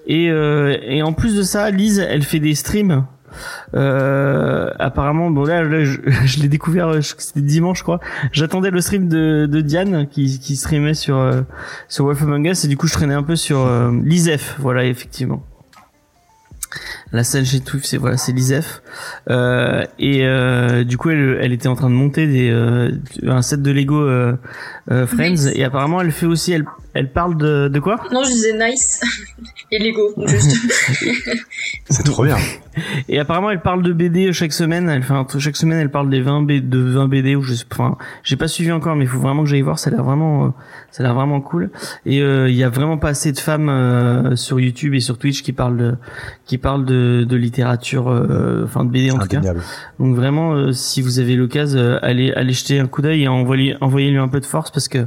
Et 0.08 0.32
euh, 0.32 0.76
et 0.82 1.04
en 1.04 1.14
plus 1.14 1.36
de 1.36 1.44
ça 1.44 1.70
Lise 1.70 2.00
elle 2.00 2.24
fait 2.24 2.40
des 2.40 2.56
streams 2.56 3.06
euh, 3.74 4.70
apparemment, 4.80 5.30
bon 5.30 5.44
là, 5.46 5.64
là, 5.64 5.84
je, 5.84 6.00
je 6.26 6.40
l'ai 6.42 6.48
découvert, 6.48 6.88
euh, 6.90 7.02
c'était 7.02 7.42
dimanche, 7.42 7.80
je 7.80 7.84
crois. 7.84 8.00
J'attendais 8.32 8.72
le 8.72 8.82
stream 8.82 9.08
de, 9.08 9.46
de 9.46 9.62
Diane 9.62 10.08
qui, 10.08 10.40
qui 10.40 10.56
streamait 10.56 10.94
sur 10.94 11.18
euh, 11.18 11.42
sur 11.88 12.06
Wolf 12.06 12.22
Among 12.24 12.46
Us 12.48 12.66
et 12.66 12.68
du 12.68 12.78
coup 12.78 12.88
je 12.88 12.94
traînais 12.94 13.14
un 13.14 13.24
peu 13.24 13.36
sur 13.36 13.60
euh, 13.60 13.92
l'ISEF, 14.04 14.56
voilà 14.60 14.86
effectivement. 14.86 15.44
La 17.12 17.26
scène 17.26 17.46
chez 17.46 17.60
Twif, 17.60 17.84
c'est 17.84 17.98
voilà, 17.98 18.16
c'est 18.16 18.32
l'ISEF. 18.32 18.82
Euh, 19.30 19.84
et 20.00 20.26
euh, 20.26 20.86
du 20.86 20.98
coup, 20.98 21.10
elle, 21.10 21.38
elle 21.42 21.52
était 21.52 21.68
en 21.68 21.76
train 21.76 21.90
de 21.90 21.96
monter 21.96 22.28
des 22.28 22.50
euh, 22.50 22.92
un 23.28 23.42
set 23.42 23.62
de 23.62 23.72
Lego 23.72 24.00
euh, 24.00 24.38
euh, 24.90 25.06
Friends 25.06 25.32
Nice. 25.32 25.50
et 25.54 25.66
apparemment 25.66 26.00
elle 26.00 26.14
fait 26.14 26.26
aussi, 26.26 26.54
elle 26.54 26.64
elle 26.94 27.12
parle 27.12 27.36
de 27.38 27.68
de 27.68 27.80
quoi? 27.82 28.02
Non, 28.14 28.24
je 28.24 28.30
disais 28.30 28.54
nice. 28.58 29.02
Et 29.74 29.80
Lego, 29.80 30.14
juste. 30.26 30.58
C'est 31.90 32.04
trop 32.04 32.24
bien. 32.24 32.38
Et 33.10 33.20
apparemment, 33.20 33.50
elle 33.50 33.62
parle 33.62 33.84
de 33.84 33.94
BD 33.94 34.32
chaque 34.34 34.54
semaine. 34.54 34.90
Elle 34.90 35.04
fait 35.04 35.14
un 35.14 35.24
truc- 35.26 35.42
chaque 35.42 35.58
semaine, 35.58 35.80
elle 35.80 35.92
parle 35.92 36.10
des 36.10 36.22
20 36.22 36.44
B, 36.44 36.52
de 36.68 36.80
20 36.80 37.08
BD 37.08 37.36
ou 37.36 37.42
je 37.42 37.54
sais 37.54 37.66
pas. 37.66 37.76
Enfin, 37.84 37.98
j'ai 38.24 38.36
pas 38.36 38.48
suivi 38.48 38.72
encore, 38.72 38.96
mais 38.96 39.06
il 39.06 39.08
faut 39.08 39.20
vraiment 39.20 39.44
que 39.44 39.50
j'aille 39.50 39.62
voir. 39.62 39.80
Ça 39.80 39.90
a 39.90 39.94
l'air 39.94 40.04
vraiment, 40.04 40.46
euh, 40.46 40.50
ça 40.92 41.04
a 41.04 41.06
l'air 41.08 41.16
vraiment 41.16 41.42
cool. 41.42 41.70
Et 42.06 42.22
euh, 42.22 42.50
il 42.50 42.56
y 42.56 42.64
a 42.64 42.70
vraiment 42.70 42.98
pas 42.98 43.10
assez 43.10 43.32
de 43.32 43.40
femmes 43.40 43.70
euh, 43.70 44.36
sur 44.36 44.60
YouTube 44.60 44.94
et 44.94 45.00
sur 45.00 45.18
Twitch 45.18 45.44
qui 45.44 45.52
parlent 45.54 45.78
de, 45.78 45.96
qui 46.46 46.58
parlent 46.58 46.86
de, 46.86 47.26
de 47.28 47.36
littérature, 47.36 48.10
euh, 48.10 48.64
enfin 48.66 48.86
de 48.86 48.90
BD 48.92 49.12
en 49.12 49.16
tout 49.16 49.28
cas. 49.28 49.40
Donc 50.00 50.16
vraiment, 50.16 50.54
euh, 50.54 50.72
si 50.72 51.02
vous 51.02 51.20
avez 51.20 51.36
l'occasion, 51.36 51.80
euh, 51.80 52.00
allez, 52.02 52.32
allez 52.34 52.54
jeter 52.54 52.80
un 52.80 52.88
coup 52.88 53.02
d'œil 53.02 53.24
et 53.24 53.28
envoyez, 53.28 53.76
envoyez-lui 53.82 54.18
un 54.18 54.28
peu 54.28 54.40
de 54.40 54.46
force 54.46 54.72
parce 54.72 54.88
que 54.88 55.06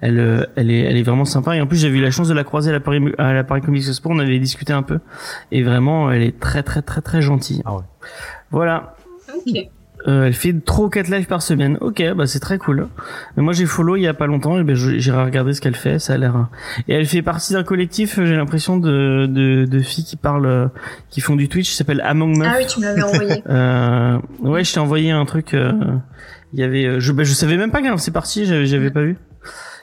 elle, 0.00 0.18
euh, 0.18 0.44
elle 0.56 0.70
est, 0.70 0.80
elle 0.80 0.96
est 0.96 1.02
vraiment 1.02 1.24
sympa. 1.24 1.56
Et 1.56 1.60
en 1.60 1.66
plus, 1.66 1.78
j'ai 1.78 1.88
eu 1.88 2.00
la 2.00 2.10
chance 2.10 2.28
de 2.28 2.34
la 2.34 2.44
croiser 2.44 2.70
à 2.70 2.72
la 2.72 2.80
Paris, 2.80 3.00
à 3.18 3.32
la 3.32 3.44
Paris 3.44 3.60
Comics 3.60 3.86
Expo. 3.88 4.08
On 4.10 4.18
avait 4.18 4.38
discuté 4.38 4.72
un 4.72 4.82
peu 4.82 4.98
et 5.50 5.62
vraiment, 5.62 6.10
elle 6.10 6.22
est 6.22 6.38
très, 6.40 6.62
très, 6.62 6.82
très, 6.82 7.01
très 7.02 7.22
gentille. 7.22 7.62
Ah 7.64 7.74
ouais. 7.74 7.82
Voilà. 8.50 8.94
Ok. 9.34 9.56
Euh, 10.08 10.24
elle 10.26 10.32
fait 10.32 10.52
trop 10.64 10.88
4 10.88 11.06
lives 11.10 11.26
par 11.26 11.42
semaine. 11.42 11.78
Ok, 11.80 12.02
bah 12.16 12.26
c'est 12.26 12.40
très 12.40 12.58
cool. 12.58 12.88
Mais 13.36 13.42
moi 13.44 13.52
j'ai 13.52 13.66
follow 13.66 13.94
il 13.94 14.02
y 14.02 14.08
a 14.08 14.14
pas 14.14 14.26
longtemps 14.26 14.58
et 14.58 14.64
ben 14.64 14.74
j'irai 14.74 15.22
regarder 15.22 15.52
ce 15.52 15.60
qu'elle 15.60 15.76
fait. 15.76 16.00
Ça 16.00 16.14
a 16.14 16.16
l'air. 16.18 16.48
Et 16.88 16.94
elle 16.94 17.06
fait 17.06 17.22
partie 17.22 17.52
d'un 17.52 17.62
collectif. 17.62 18.18
euh, 18.18 18.26
J'ai 18.26 18.34
l'impression 18.34 18.78
de, 18.78 19.26
de 19.30 19.64
de 19.64 19.78
filles 19.78 20.02
qui 20.02 20.16
parlent, 20.16 20.46
euh, 20.46 20.66
qui 21.08 21.20
font 21.20 21.36
du 21.36 21.48
Twitch. 21.48 21.70
qui 21.70 21.76
s'appelle 21.76 22.00
Among 22.04 22.36
Meuf. 22.36 22.48
Ah 22.52 22.56
oui, 22.58 22.66
tu 22.66 22.80
me 22.80 22.84
l'avais 22.84 23.02
envoyé. 23.02 23.42
Euh, 23.48 24.18
ouais, 24.40 24.64
je 24.64 24.72
t'ai 24.74 24.80
envoyé 24.80 25.12
un 25.12 25.24
truc. 25.24 25.54
euh, 25.54 25.72
Il 26.52 26.58
y 26.58 26.64
avait, 26.64 26.84
euh, 26.84 26.98
je, 27.00 27.12
bah, 27.12 27.22
je 27.22 27.32
savais 27.32 27.56
même 27.56 27.70
pas 27.70 27.80
qu'elle 27.80 27.96
c'est 28.00 28.10
parti. 28.10 28.44
J'avais, 28.44 28.66
j'avais 28.66 28.90
pas 28.90 29.02
vu. 29.02 29.16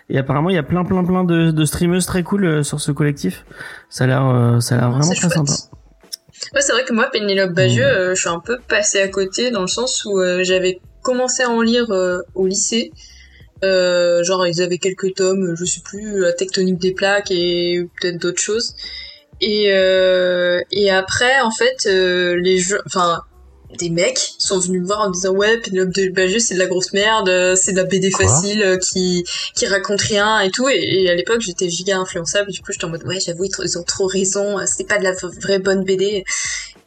Et 0.10 0.18
apparemment, 0.18 0.50
il 0.50 0.56
y 0.56 0.60
a 0.60 0.64
plein, 0.64 0.84
plein, 0.84 1.04
plein 1.06 1.24
de, 1.24 1.52
de 1.52 1.66
streameuses 1.66 2.06
très 2.08 2.24
cool 2.24 2.44
euh, 2.44 2.64
sur 2.64 2.82
ce 2.82 2.92
collectif. 2.92 3.46
Ça 3.90 4.04
a 4.04 4.08
l'air, 4.08 4.26
euh, 4.26 4.60
ça 4.60 4.76
a 4.76 4.80
l'air 4.80 4.90
vraiment 4.90 5.06
très 5.06 5.16
chouette. 5.16 5.32
sympa. 5.32 5.54
Ouais, 6.54 6.62
c'est 6.62 6.72
vrai 6.72 6.84
que 6.84 6.94
moi, 6.94 7.10
Pénélope 7.12 7.52
Bagieux, 7.54 7.86
euh, 7.86 8.16
je 8.16 8.20
suis 8.20 8.30
un 8.30 8.40
peu 8.40 8.58
passée 8.68 9.02
à 9.02 9.08
côté 9.08 9.52
dans 9.52 9.62
le 9.62 9.68
sens 9.68 10.06
où 10.06 10.20
euh, 10.20 10.44
j'avais 10.44 10.80
commencé 11.02 11.44
à 11.44 11.50
en 11.50 11.62
lire 11.62 11.92
euh, 11.92 12.22
au 12.36 12.48
lycée. 12.48 12.92
Euh, 13.64 14.24
genre, 14.24 14.48
ils 14.48 14.62
avaient 14.62 14.78
quelques 14.78 15.16
tomes, 15.16 15.56
je 15.56 15.66
sais 15.66 15.82
plus, 15.84 16.20
la 16.20 16.34
tectonique 16.34 16.80
des 16.80 16.94
plaques 16.94 17.32
et 17.32 17.86
peut-être 18.00 18.18
d'autres 18.18 18.42
choses. 18.42 18.76
Et, 19.42 19.68
euh, 19.70 20.62
et 20.72 20.90
après, 20.90 21.40
en 21.42 21.52
fait, 21.52 21.86
euh, 21.88 22.36
les 22.42 22.58
jeux, 22.58 22.82
enfin, 22.86 23.22
des 23.78 23.90
mecs 23.90 24.34
sont 24.38 24.60
venus 24.60 24.82
me 24.82 24.88
voir 24.88 25.02
en 25.02 25.10
me 25.10 25.14
disant 25.14 25.32
ouais 25.32 25.60
Pénélope 25.60 25.94
de 25.94 26.10
Bagieux 26.10 26.40
c'est 26.40 26.56
de 26.56 26.60
la 26.60 26.66
grosse 26.66 26.92
merde 26.94 27.30
euh, 27.30 27.56
c'est 27.56 27.72
de 27.72 27.78
la 27.78 27.84
BD 27.84 28.10
Quoi 28.10 28.26
facile 28.26 28.64
euh, 28.64 28.78
qui 28.78 29.24
qui 29.56 29.68
raconte 29.68 30.02
rien 30.02 30.40
et 30.40 30.50
tout. 30.50 30.68
Et, 30.70 31.04
et 31.04 31.10
à 31.10 31.16
l'époque 31.16 31.42
j'étais 31.42 31.70
giga 31.70 31.98
influençable. 31.98 32.52
Du 32.52 32.62
coup 32.62 32.72
j'étais 32.72 32.86
en 32.86 32.90
mode 32.90 33.04
ouais 33.06 33.20
j'avoue 33.20 33.46
ils, 33.46 33.52
ils 33.64 33.78
ont 33.78 33.84
trop 33.84 34.08
raison 34.08 34.60
euh, 34.60 34.64
c'est 34.66 34.88
pas 34.88 34.98
de 34.98 35.04
la 35.04 35.14
vraie 35.14 35.60
bonne 35.60 35.84
BD 35.84 36.24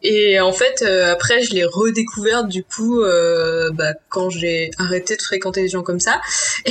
et 0.03 0.41
en 0.41 0.53
fait 0.53 0.83
euh, 0.83 1.13
après 1.13 1.43
je 1.43 1.55
l'ai 1.55 1.65
redécouverte 1.65 2.49
du 2.49 2.65
coup 2.65 3.03
euh, 3.03 3.71
bah, 3.73 3.93
quand 4.09 4.31
j'ai 4.31 4.71
arrêté 4.79 5.17
de 5.17 5.23
fréquenter 5.23 5.63
des 5.63 5.69
gens 5.69 5.83
comme 5.83 6.01
ça. 6.01 6.21
Et 6.65 6.71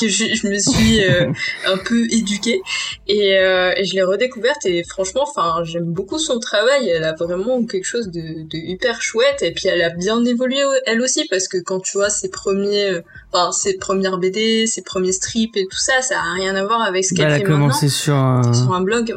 que 0.00 0.08
je, 0.08 0.34
je 0.34 0.48
me 0.48 0.58
suis 0.58 1.02
euh, 1.04 1.30
un 1.66 1.78
peu 1.78 2.04
éduquée. 2.10 2.60
Et, 3.08 3.38
euh, 3.38 3.72
et 3.76 3.84
je 3.84 3.94
l'ai 3.94 4.02
redécouverte 4.02 4.64
et 4.66 4.84
franchement 4.84 5.22
enfin 5.22 5.62
j'aime 5.64 5.84
beaucoup 5.84 6.18
son 6.18 6.38
travail. 6.38 6.88
Elle 6.88 7.04
a 7.04 7.14
vraiment 7.14 7.64
quelque 7.64 7.86
chose 7.86 8.08
de, 8.08 8.20
de 8.20 8.56
hyper 8.56 9.00
chouette. 9.02 9.42
Et 9.42 9.52
puis 9.52 9.68
elle 9.68 9.82
a 9.82 9.90
bien 9.90 10.24
évolué 10.24 10.58
elle 10.86 11.00
aussi 11.00 11.26
parce 11.28 11.48
que 11.48 11.58
quand 11.58 11.80
tu 11.80 11.96
vois 11.98 12.10
ses 12.10 12.28
premiers 12.30 13.00
enfin 13.32 13.52
ses 13.52 13.76
premières 13.78 14.18
BD 14.18 14.66
ses 14.66 14.82
premiers 14.82 15.12
strips 15.12 15.56
et 15.56 15.66
tout 15.70 15.78
ça 15.78 16.02
ça 16.02 16.18
a 16.18 16.32
rien 16.34 16.54
à 16.54 16.64
voir 16.64 16.82
avec 16.82 17.04
ce 17.04 17.14
Bah, 17.14 17.22
qu'elle 17.22 17.26
elle 17.26 17.32
a 17.32 17.38
fait 17.38 17.44
commencé 17.44 17.88
sur 17.88 18.14
un... 18.14 18.36
maintenant 18.36 18.54
sur 18.54 18.72
un 18.74 18.80
blog 18.82 19.14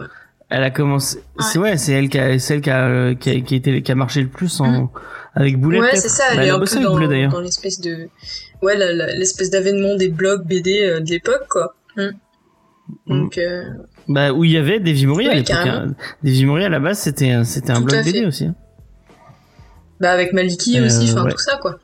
Elle 0.56 0.64
a 0.64 0.72
commencé. 0.72 1.22
C'est 1.40 1.60
ouais, 1.60 1.78
c'est 1.78 1.92
elle 1.94 2.08
qui 2.10 2.18
a, 2.18 2.40
celle 2.40 2.62
qui 2.62 2.70
a, 2.70 2.88
euh, 2.88 3.14
qui 3.16 3.30
a, 3.30 3.40
qui 3.42 3.54
a 3.56 3.58
été, 3.58 3.82
qui 3.82 3.92
a 3.92 3.96
marché 3.96 4.22
le 4.22 4.30
plus 4.30 4.62
en 4.62 4.90
avec 5.34 5.60
Boulet. 5.60 5.82
ouais 5.82 5.96
c'est 5.96 6.08
ça 6.10 6.24
Bah, 6.34 6.42
elle 6.44 6.48
est 6.48 6.50
un 6.52 6.60
peu 6.60 6.80
dans, 6.82 6.92
Boulet 6.94 7.28
dans 7.28 7.42
l'espèce 7.42 7.82
de 7.82 8.08
ouais 8.62 8.76
l'espèce 9.18 9.50
d'avènement 9.50 9.96
des 9.96 10.08
blogs 10.08 10.46
BD 10.46 10.82
euh, 10.84 11.00
de 11.02 11.10
l'époque 11.10 11.46
quoi 11.50 11.76
Mm. 11.98 12.12
donc 13.08 13.38
euh, 13.38 13.64
Bah 14.08 14.32
où 14.32 14.44
il 14.44 14.52
y 14.52 14.58
avait 14.58 14.80
Davy 14.80 15.06
Mori 15.08 15.26
à 15.26 15.30
Ouais, 15.30 15.36
l'époque. 15.36 15.48
carrément. 15.48 15.78
hein. 15.90 15.96
Davy 16.24 16.46
Mori 16.46 16.64
à 16.66 16.70
la 16.70 16.80
base 16.80 17.00
c'était 17.00 17.32
un- 17.32 17.44
c'était 17.44 17.72
un 17.72 17.82
blog 17.82 17.96
à. 18.00 18.04
BD 18.04 18.26
aussi. 18.26 18.46
hein. 18.46 18.56
bah 20.00 20.12
avec 20.12 20.32
Maliki 20.34 20.78
Euh, 20.80 20.86
aussi 20.86 21.10
enfin 21.12 21.24
ouais. 21.26 21.32
tout 21.32 21.38
ça 21.40 21.58
quoi 21.62 21.80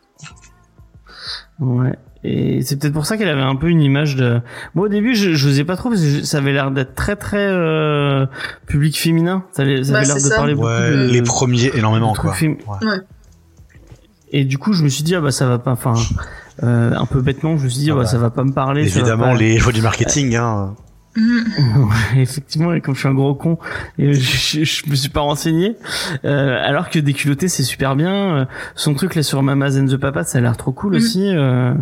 Ouais. 1.59 1.93
Et 2.23 2.61
c'est 2.61 2.77
peut-être 2.79 2.93
pour 2.93 3.05
ça 3.07 3.17
qu'elle 3.17 3.29
avait 3.29 3.41
un 3.41 3.55
peu 3.55 3.67
une 3.69 3.81
image 3.81 4.15
de. 4.15 4.41
Moi 4.75 4.85
au 4.85 4.89
début 4.89 5.15
je 5.15 5.33
je 5.33 5.47
faisais 5.47 5.63
pas 5.63 5.75
trop 5.75 5.89
parce 5.89 6.01
que 6.01 6.07
je- 6.07 6.21
ça 6.21 6.37
avait 6.37 6.51
l'air 6.53 6.69
d'être 6.69 6.93
très 6.93 7.15
très 7.15 7.47
euh, 7.47 8.27
public 8.67 8.95
féminin. 8.99 9.43
Ça 9.53 9.63
avait, 9.63 9.83
ça 9.83 9.93
Bah, 9.93 9.97
avait 9.99 10.07
l'air 10.07 10.15
de 10.17 10.19
ça. 10.21 10.35
parler 10.35 10.53
beaucoup 10.53 10.67
Ouais, 10.67 10.91
de. 10.91 11.09
les 11.11 11.21
premiers 11.23 11.71
énormément 11.75 12.13
quoi. 12.13 12.33
Ouais. 12.39 12.57
Et 14.31 14.45
du 14.45 14.57
coup 14.57 14.73
je 14.73 14.83
me 14.83 14.89
suis 14.89 15.03
dit 15.03 15.15
ah 15.15 15.21
bah 15.21 15.31
ça 15.31 15.47
va 15.47 15.57
pas. 15.59 15.71
Enfin 15.71 15.93
euh, 16.63 16.93
un 16.95 17.05
peu 17.05 17.21
bêtement 17.21 17.57
je 17.57 17.63
me 17.65 17.69
suis 17.69 17.79
dit 17.81 17.89
Ah 17.91 17.95
ah 17.97 18.01
bah, 18.01 18.05
ça 18.05 18.17
va 18.19 18.29
pas 18.29 18.43
me 18.43 18.53
parler. 18.53 18.83
Évidemment, 18.83 19.31
pas- 19.31 19.35
les 19.37 19.57
choix 19.57 19.73
du 19.73 19.81
marketing, 19.81 20.35
hein. 20.35 20.75
Ouais, 21.17 22.21
effectivement, 22.21 22.71
et 22.71 22.79
comme 22.79 22.93
je 22.95 22.99
suis 23.01 23.09
un 23.09 23.13
gros 23.13 23.35
con, 23.35 23.57
et 23.99 24.13
je, 24.13 24.63
je, 24.63 24.63
je 24.63 24.89
me 24.89 24.95
suis 24.95 25.09
pas 25.09 25.19
renseigné. 25.19 25.75
Euh, 26.23 26.57
alors 26.63 26.89
que 26.89 26.99
déculotté, 26.99 27.49
c'est 27.49 27.63
super 27.63 27.97
bien. 27.97 28.13
Euh, 28.13 28.45
Son 28.75 28.93
truc 28.93 29.15
là 29.15 29.23
sur 29.23 29.43
Mamas 29.43 29.77
and 29.77 29.87
the 29.87 29.97
Papa, 29.97 30.23
ça 30.23 30.37
a 30.37 30.41
l'air 30.41 30.55
trop 30.55 30.71
cool 30.71 30.91
Mhm. 30.93 30.97
aussi. 30.97 31.35
Euh, 31.35 31.73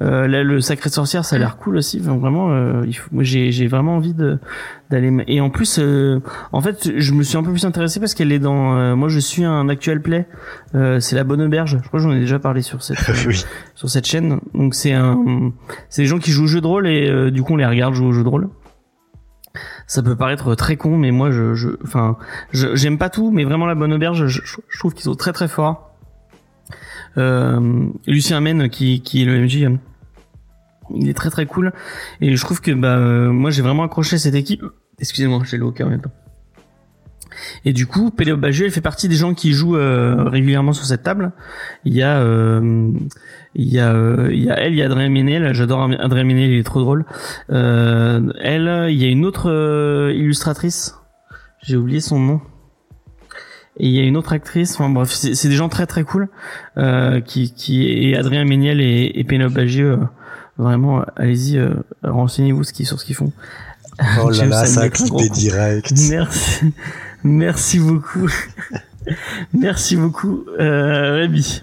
euh, 0.00 0.26
là, 0.28 0.42
le 0.42 0.60
Sacré 0.60 0.90
Sorcière, 0.90 1.24
ça 1.24 1.36
a 1.36 1.38
l'air 1.38 1.56
cool 1.56 1.76
aussi. 1.76 2.00
Enfin, 2.02 2.16
vraiment, 2.16 2.50
euh, 2.52 2.82
il 2.86 2.92
faut, 2.94 3.08
moi, 3.12 3.22
j'ai 3.24 3.52
j'ai 3.52 3.66
vraiment 3.66 3.96
envie 3.96 4.14
de 4.14 4.38
d'aller. 4.90 5.12
Et 5.28 5.40
en 5.40 5.50
plus, 5.50 5.78
euh, 5.80 6.20
en 6.52 6.60
fait, 6.60 6.90
je 6.96 7.12
me 7.12 7.22
suis 7.22 7.36
un 7.36 7.42
peu 7.42 7.50
plus 7.50 7.64
intéressé 7.64 8.00
parce 8.00 8.14
qu'elle 8.14 8.32
est 8.32 8.38
dans. 8.38 8.76
euh, 8.76 8.96
moi, 8.96 9.08
je 9.08 9.18
suis 9.18 9.44
un 9.44 9.68
actual 9.68 10.00
play. 10.02 10.26
Euh, 10.74 11.00
c'est 11.00 11.16
la 11.16 11.24
Bonne 11.24 11.42
Auberge. 11.42 11.78
Je 11.82 11.88
crois 11.88 12.00
que 12.00 12.04
j'en 12.04 12.12
ai 12.12 12.20
déjà 12.20 12.38
parlé 12.38 12.62
sur 12.62 12.82
cette 12.82 12.98
oui. 13.26 13.44
sur 13.74 13.88
cette 13.88 14.06
chaîne. 14.06 14.40
Donc 14.54 14.74
c'est 14.74 14.92
un, 14.92 15.52
c'est 15.88 16.02
des 16.02 16.08
gens 16.08 16.18
qui 16.18 16.30
jouent 16.30 16.44
au 16.44 16.48
jeu 16.48 16.60
de 16.60 16.66
rôle 16.66 16.86
et 16.86 17.08
euh, 17.08 17.30
du 17.30 17.42
coup 17.42 17.54
on 17.54 17.56
les 17.56 17.66
regarde 17.66 17.94
jouer 17.94 18.06
au 18.08 18.12
jeu 18.12 18.22
de 18.24 18.28
rôle. 18.28 18.48
Ça 19.86 20.02
peut 20.02 20.16
paraître 20.16 20.54
très 20.56 20.76
con, 20.76 20.96
mais 20.96 21.10
moi 21.12 21.30
je, 21.30 21.54
je, 21.54 21.68
enfin, 21.84 22.16
je- 22.52 22.74
j'aime 22.74 22.98
pas 22.98 23.08
tout, 23.10 23.30
mais 23.30 23.44
vraiment 23.44 23.66
la 23.66 23.74
bonne 23.76 23.92
auberge, 23.92 24.26
je, 24.26 24.40
je 24.68 24.78
trouve 24.78 24.94
qu'ils 24.94 25.04
sont 25.04 25.14
très 25.14 25.32
très 25.32 25.46
forts. 25.46 25.93
Euh, 27.16 27.86
Lucien 28.06 28.40
Men 28.40 28.68
qui, 28.68 29.00
qui 29.02 29.22
est 29.22 29.24
le 29.24 29.40
MJ, 29.40 29.64
hein, 29.64 29.78
il 30.94 31.08
est 31.08 31.14
très 31.14 31.30
très 31.30 31.46
cool 31.46 31.72
et 32.20 32.34
je 32.34 32.44
trouve 32.44 32.60
que 32.60 32.72
bah 32.72 32.96
euh, 32.96 33.30
moi 33.30 33.50
j'ai 33.50 33.62
vraiment 33.62 33.84
accroché 33.84 34.18
cette 34.18 34.34
équipe. 34.34 34.64
Excusez-moi, 34.98 35.42
j'ai 35.44 35.58
le 35.58 35.72
même 35.86 36.00
temps. 36.00 36.12
Et 37.64 37.72
du 37.72 37.86
coup, 37.86 38.10
Péléo 38.10 38.36
Bagieux, 38.36 38.66
elle 38.66 38.72
fait 38.72 38.80
partie 38.80 39.08
des 39.08 39.16
gens 39.16 39.34
qui 39.34 39.52
jouent 39.52 39.76
euh, 39.76 40.24
régulièrement 40.24 40.72
sur 40.72 40.84
cette 40.84 41.02
table. 41.02 41.32
Il 41.84 41.94
y 41.94 42.02
a, 42.02 42.20
euh, 42.20 42.92
il 43.54 43.72
y 43.72 43.78
a, 43.78 43.92
euh, 43.92 44.28
il 44.32 44.44
y 44.44 44.50
a 44.50 44.54
elle, 44.54 44.72
il 44.72 44.78
y 44.78 44.82
a 44.82 44.86
Adrien 44.86 45.08
Ménel. 45.08 45.54
J'adore 45.54 45.82
Adrien 45.82 46.24
Ménel, 46.24 46.50
il 46.50 46.58
est 46.58 46.64
trop 46.64 46.80
drôle. 46.80 47.04
Euh, 47.50 48.32
elle, 48.40 48.86
il 48.90 49.02
y 49.02 49.04
a 49.04 49.08
une 49.08 49.24
autre 49.24 49.50
euh, 49.50 50.12
illustratrice. 50.14 50.96
J'ai 51.62 51.76
oublié 51.76 52.00
son 52.00 52.18
nom. 52.18 52.40
Et 53.78 53.86
il 53.88 53.92
y 53.92 53.98
a 53.98 54.02
une 54.02 54.16
autre 54.16 54.32
actrice. 54.32 54.74
Enfin 54.74 54.88
bref, 54.88 55.10
c'est 55.10 55.48
des 55.48 55.56
gens 55.56 55.68
très 55.68 55.86
très 55.86 56.04
cool. 56.04 56.28
Euh, 56.76 57.20
qui, 57.20 57.52
qui 57.52 57.86
et 57.86 58.16
Adrien 58.16 58.44
Méniel 58.44 58.80
et, 58.80 59.12
et 59.14 59.24
Pénélope 59.24 59.52
Bagieux. 59.52 59.92
euh, 59.92 60.04
vraiment, 60.58 61.00
euh, 61.00 61.04
allez-y, 61.16 61.58
euh, 61.58 61.74
renseignez-vous 62.02 62.64
ce 62.64 62.72
qu'ils 62.72 62.86
sur 62.86 63.00
ce 63.00 63.04
qu'ils 63.04 63.16
font. 63.16 63.32
Oh 64.22 64.30
là 64.30 64.44
là, 64.46 64.64
ça 64.66 64.66
ça 64.66 64.82
a 64.82 65.28
direct. 65.28 65.92
Merci, 66.08 66.72
merci 67.22 67.78
beaucoup. 67.78 68.28
Merci 69.52 69.96
beaucoup, 69.96 70.44
euh, 70.58 71.14
Rémi. 71.16 71.62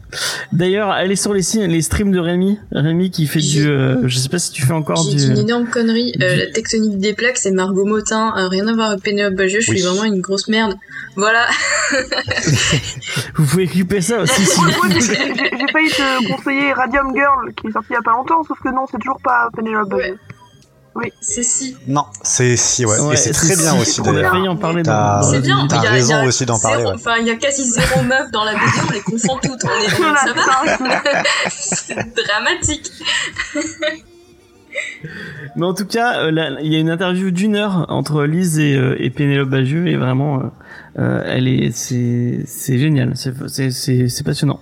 D'ailleurs, 0.51 0.89
allez 0.91 1.15
sur 1.15 1.33
les, 1.33 1.41
les 1.67 1.81
streams 1.81 2.11
de 2.11 2.19
Rémi. 2.19 2.59
Rémi 2.71 3.09
qui 3.11 3.25
fait 3.27 3.39
du, 3.39 3.67
euh, 3.67 4.07
je 4.07 4.17
sais 4.17 4.29
pas 4.29 4.39
si 4.39 4.51
tu 4.51 4.61
fais 4.65 4.73
encore 4.73 5.03
dit 5.03 5.27
une 5.27 5.33
du. 5.35 5.41
énorme 5.41 5.67
connerie. 5.67 6.13
Euh, 6.21 6.33
du- 6.33 6.39
la 6.39 6.47
tectonique 6.47 6.97
des 6.99 7.13
plaques, 7.13 7.37
c'est 7.37 7.51
Margot 7.51 7.85
Motin. 7.85 8.33
Euh, 8.37 8.47
rien 8.47 8.67
à 8.67 8.73
voir 8.73 8.89
avec 8.91 9.03
Pénélope 9.03 9.35
Bagieux. 9.35 9.61
Je 9.61 9.71
Oui. 9.71 9.77
suis 9.79 9.87
vraiment 9.87 10.03
une 10.05 10.21
grosse 10.21 10.47
merde. 10.47 10.75
Voilà. 11.15 11.45
Vous 13.35 13.45
pouvez 13.45 13.67
couper 13.67 14.01
ça 14.01 14.21
aussi 14.21 14.45
si 14.45 14.61
j'ai 14.61 15.67
failli 15.71 15.89
te 15.89 16.31
conseiller 16.31 16.73
Radium 16.73 17.13
Girl, 17.13 17.53
qui 17.55 17.67
est 17.67 17.71
sorti 17.71 17.87
il 17.91 17.93
y 17.93 17.97
a 17.97 18.01
pas 18.01 18.11
longtemps, 18.11 18.43
sauf 18.47 18.57
que 18.63 18.69
non, 18.69 18.85
c'est 18.89 18.97
toujours 18.97 19.19
pas 19.23 19.49
Penelope 19.55 19.89
Bagieux. 19.89 20.17
C'est 21.21 21.43
si. 21.43 21.77
Non, 21.87 22.03
c'est 22.21 22.57
si, 22.57 22.85
ouais. 22.85 22.99
Ouais, 22.99 23.13
Et 23.13 23.17
c'est 23.17 23.31
très 23.31 23.55
si, 23.55 23.61
bien 23.61 23.71
si, 23.75 23.79
aussi, 23.81 24.01
On 24.01 24.07
a 24.07 24.11
d'ailleurs. 24.13 24.31
failli 24.33 24.47
en 24.49 24.57
parler 24.57 24.83
dans, 24.83 25.21
C'est 25.23 25.39
bien. 25.39 25.65
T'as 25.67 25.77
Il 25.77 25.83
y 25.83 25.87
a- 25.87 25.91
raison 25.91 26.15
il 26.15 26.17
y 26.17 26.25
a 26.25 26.27
aussi 26.27 26.45
d'en 26.45 26.59
parler, 26.59 26.83
ouais. 26.83 26.91
Enfin, 26.93 27.15
il 27.21 27.27
y 27.27 27.29
a 27.31 27.35
quasi 27.37 27.63
zéro 27.63 28.01
meuf 28.03 28.29
dans 28.31 28.43
la 28.43 28.53
BD. 28.53 28.63
On 28.87 28.91
les 28.91 28.99
confond 29.01 29.37
toutes. 29.41 29.63
On 29.63 29.69
est, 29.69 29.89
ça 29.89 30.33
va. 30.33 31.03
C'est 31.49 31.95
dramatique. 32.25 32.91
Mais 35.55 35.65
en 35.65 35.73
tout 35.73 35.85
cas, 35.85 36.23
euh, 36.23 36.31
là, 36.31 36.51
il 36.61 36.71
y 36.71 36.75
a 36.75 36.79
une 36.79 36.89
interview 36.89 37.31
d'une 37.31 37.55
heure 37.55 37.85
entre 37.89 38.23
Lise 38.23 38.57
et, 38.59 38.75
euh, 38.75 38.95
et 38.99 39.09
Pénélope 39.09 39.49
Bagieux 39.49 39.87
et 39.87 39.97
vraiment, 39.97 40.51
euh, 40.97 41.21
elle 41.25 41.47
est, 41.47 41.71
c'est, 41.71 42.43
c'est 42.45 42.77
génial, 42.79 43.13
c'est, 43.15 43.71
c'est 43.71 44.23
passionnant. 44.23 44.59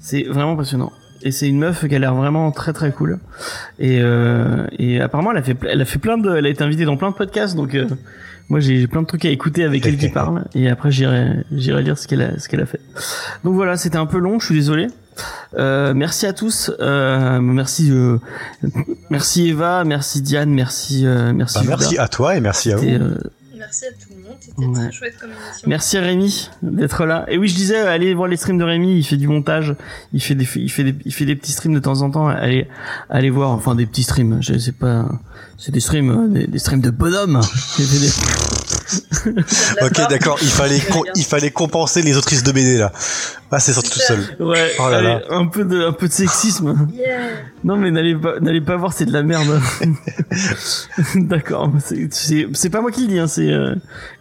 C'est 0.00 0.22
vraiment 0.22 0.56
passionnant. 0.56 0.92
Et 1.26 1.32
c'est 1.32 1.48
une 1.48 1.58
meuf 1.58 1.88
qui 1.88 1.94
a 1.96 1.98
l'air 1.98 2.14
vraiment 2.14 2.52
très 2.52 2.72
très 2.72 2.92
cool. 2.92 3.18
Et, 3.80 3.98
euh, 4.00 4.64
et 4.78 5.00
apparemment, 5.00 5.32
elle 5.32 5.38
a 5.38 5.42
fait, 5.42 5.56
elle 5.68 5.80
a 5.80 5.84
fait 5.84 5.98
plein 5.98 6.18
de, 6.18 6.36
elle 6.36 6.46
a 6.46 6.48
été 6.48 6.62
invitée 6.62 6.84
dans 6.84 6.96
plein 6.96 7.10
de 7.10 7.16
podcasts, 7.16 7.56
donc 7.56 7.74
euh, 7.74 7.88
moi 8.48 8.60
j'ai 8.60 8.86
plein 8.86 9.02
de 9.02 9.08
trucs 9.08 9.24
à 9.24 9.28
écouter 9.28 9.64
avec 9.64 9.84
elle 9.86 9.96
qui 9.96 10.08
parle. 10.20 10.44
Et 10.54 10.70
après, 10.70 10.92
j'irai, 10.92 11.44
j'irai 11.50 11.82
lire 11.82 11.98
ce 11.98 12.06
qu'elle 12.06 12.22
a, 12.22 12.38
ce 12.38 12.48
qu'elle 12.48 12.60
a 12.60 12.66
fait. 12.66 12.80
Donc 13.42 13.54
voilà, 13.54 13.76
c'était 13.76 13.96
un 13.98 14.06
peu 14.06 14.18
long, 14.18 14.38
je 14.38 14.46
suis 14.46 14.54
désolé. 14.54 14.86
Euh, 15.58 15.94
merci 15.94 16.26
à 16.26 16.32
tous. 16.32 16.70
Euh, 16.78 17.40
merci, 17.40 17.90
euh, 17.90 18.18
merci 19.10 19.48
Eva, 19.48 19.82
merci 19.82 20.22
Diane, 20.22 20.50
merci, 20.50 21.06
euh, 21.06 21.32
merci. 21.32 21.58
Bah, 21.58 21.64
merci 21.66 21.98
à 21.98 22.06
toi 22.06 22.36
et 22.36 22.40
merci 22.40 22.70
à 22.72 22.76
vous. 22.76 22.86
Merci 23.66 23.84
à 23.86 23.90
tout 23.90 24.08
le 24.16 24.22
monde. 24.22 24.36
C'était 24.40 24.64
Ouais. 24.64 24.72
très 24.88 24.92
chouette 24.92 25.14
comme 25.20 25.30
émission. 25.30 25.68
Merci 25.68 25.96
à 25.98 26.00
Rémi 26.02 26.50
d'être 26.62 27.04
là. 27.04 27.24
Et 27.28 27.36
oui, 27.36 27.48
je 27.48 27.56
disais, 27.56 27.80
euh, 27.80 27.90
allez 27.90 28.14
voir 28.14 28.28
les 28.28 28.36
streams 28.36 28.58
de 28.58 28.64
Rémi. 28.64 28.96
Il 28.98 29.04
fait 29.04 29.16
du 29.16 29.26
montage. 29.26 29.74
Il 30.12 30.22
fait 30.22 30.36
des, 30.36 30.46
il 30.56 30.70
fait 30.70 30.84
des, 30.84 30.94
il 31.04 31.12
fait 31.12 31.24
des 31.26 31.34
petits 31.34 31.50
streams 31.52 31.74
de 31.74 31.80
temps 31.80 32.00
en 32.02 32.10
temps. 32.10 32.28
Allez, 32.28 32.68
allez 33.10 33.30
voir. 33.30 33.50
Enfin, 33.50 33.74
des 33.74 33.86
petits 33.86 34.04
streams. 34.04 34.38
Je 34.40 34.56
sais 34.56 34.70
pas. 34.72 35.08
C'est 35.58 35.72
des 35.72 35.80
streams, 35.80 36.10
euh, 36.10 36.28
des, 36.28 36.46
des 36.46 36.58
streams 36.60 36.80
de 36.80 36.90
bonhomme. 36.90 37.40
Il 37.78 37.84
fait 37.84 37.98
des- 37.98 38.65
Ok, 39.82 40.08
d'accord, 40.08 40.38
il 40.42 40.48
fallait, 40.48 40.80
il 41.16 41.24
fallait 41.24 41.50
compenser 41.50 42.02
les 42.02 42.16
autrices 42.16 42.42
de 42.42 42.52
BD, 42.52 42.78
là. 42.78 42.92
Ah, 43.50 43.60
c'est 43.60 43.72
sorti 43.72 43.90
tout 43.90 43.98
seul. 44.00 44.18
Ouais. 44.40 44.72
Oh 44.78 44.88
là 44.90 44.96
allez, 44.98 45.06
là. 45.08 45.20
un 45.30 45.46
peu 45.46 45.64
de, 45.64 45.80
un 45.86 45.92
peu 45.92 46.08
de 46.08 46.12
sexisme. 46.12 46.88
Yeah. 46.94 47.18
Non, 47.64 47.76
mais 47.76 47.90
n'allez 47.90 48.14
pas, 48.14 48.38
n'allez 48.40 48.60
pas 48.60 48.76
voir, 48.76 48.92
c'est 48.92 49.04
de 49.06 49.12
la 49.12 49.22
merde. 49.22 49.60
D'accord. 51.14 51.72
C'est, 52.10 52.70
pas 52.70 52.80
moi 52.80 52.90
qui 52.90 53.02
le 53.02 53.08
dis, 53.08 53.18
hein, 53.18 53.26
c'est 53.26 53.50
euh, 53.50 53.74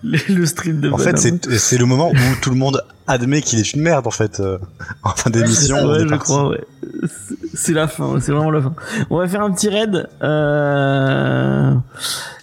le, 0.04 0.18
le 0.34 0.46
stream 0.46 0.80
de 0.82 0.92
En 0.92 0.98
fait, 0.98 1.18
c'est, 1.18 1.58
c'est 1.58 1.78
le 1.78 1.86
moment 1.86 2.12
où 2.12 2.36
tout 2.42 2.50
le 2.50 2.56
monde 2.56 2.82
admet 3.08 3.42
qu'il 3.42 3.60
est 3.60 3.74
une 3.74 3.82
merde, 3.82 4.08
en 4.08 4.12
fait, 4.12 4.40
euh, 4.40 4.58
en 5.04 5.10
fin 5.12 5.30
d'émission. 5.30 5.78
on 5.82 5.90
Ouais, 5.92 6.06
je 6.08 6.16
crois, 6.16 6.50
ouais. 6.50 6.62
C'est- 7.04 7.36
C'est 7.58 7.74
la 7.74 7.88
fin, 7.88 8.20
c'est 8.20 8.32
vraiment 8.34 8.52
la 8.52 8.62
fin. 8.62 8.74
On 9.10 9.18
va 9.18 9.28
faire 9.28 9.42
un 9.42 9.52
petit 9.52 9.70
raid. 9.70 10.10
Euh... 10.22 11.74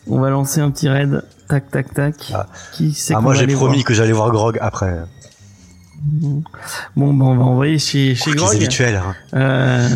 On 0.09 0.19
va 0.21 0.31
lancer 0.31 0.61
un 0.61 0.71
petit 0.71 0.89
raid. 0.89 1.23
Tac, 1.61 1.71
tac, 1.71 1.93
tac. 1.95 2.15
Ah. 2.35 2.47
Qui 2.73 2.93
c'est 2.95 3.15
Ah, 3.15 3.21
moi 3.21 3.35
j'ai 3.35 3.47
promis 3.47 3.77
voir 3.79 3.85
que 3.85 3.95
j'allais 3.95 4.13
voir 4.13 4.31
Grog 4.31 4.59
après. 4.61 5.01
Bon, 6.97 7.15
bah, 7.15 7.25
on 7.27 7.37
va 7.37 7.45
envoyer 7.45 7.79
chez, 7.79 8.17
chez 8.17 8.33
Grog. 8.33 8.51
qu'ils 8.51 8.63
habituels. 8.65 8.97
hein. 8.97 9.15
Euh, 9.35 9.89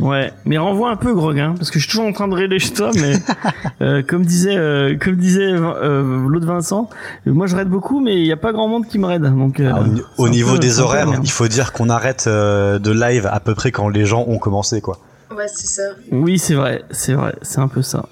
ouais, 0.00 0.32
mais 0.44 0.58
renvoie 0.58 0.90
un 0.90 0.96
peu 0.96 1.14
Grog, 1.14 1.38
hein, 1.38 1.54
parce 1.56 1.70
que 1.70 1.78
je 1.78 1.84
suis 1.84 1.90
toujours 1.92 2.06
en 2.08 2.12
train 2.12 2.26
de 2.26 2.34
raider 2.34 2.58
chez 2.58 2.72
toi, 2.72 2.90
mais 2.96 3.12
euh, 3.80 4.02
comme 4.02 4.24
disait, 4.24 4.56
euh, 4.56 4.96
comme 4.98 5.14
disait 5.16 5.52
euh, 5.52 6.26
l'autre 6.28 6.46
Vincent, 6.46 6.90
moi 7.26 7.46
je 7.46 7.54
raide 7.54 7.68
beaucoup, 7.68 8.00
mais 8.00 8.14
il 8.20 8.26
y 8.26 8.32
a 8.32 8.36
pas 8.36 8.52
grand 8.52 8.66
monde 8.66 8.86
qui 8.88 8.98
me 8.98 9.06
raide, 9.06 9.22
donc. 9.22 9.60
euh, 9.60 9.70
Ah, 9.72 9.84
au, 10.18 10.26
c'est 10.26 10.32
niveau 10.32 10.54
peu- 10.54 10.58
des 10.58 10.70
c'est 10.70 10.80
horaires, 10.80 11.10
merde. 11.10 11.20
il 11.24 11.30
faut 11.30 11.46
dire 11.46 11.72
qu'on 11.72 11.90
arrête 11.90 12.24
euh, 12.26 12.80
de 12.80 12.90
live 12.90 13.28
à 13.30 13.38
peu 13.38 13.54
près 13.54 13.70
quand 13.70 13.88
les 13.88 14.04
gens 14.04 14.24
ont 14.26 14.38
commencé 14.38 14.80
quoi. 14.80 14.98
Ouais, 15.36 15.46
c'est 15.46 15.66
ça. 15.68 15.82
Oui, 16.10 16.38
c'est 16.40 16.54
vrai, 16.54 16.82
c'est 16.90 17.14
vrai, 17.14 17.34
c'est 17.42 17.60
un 17.60 17.68
peu 17.68 17.82
ça. 17.82 18.04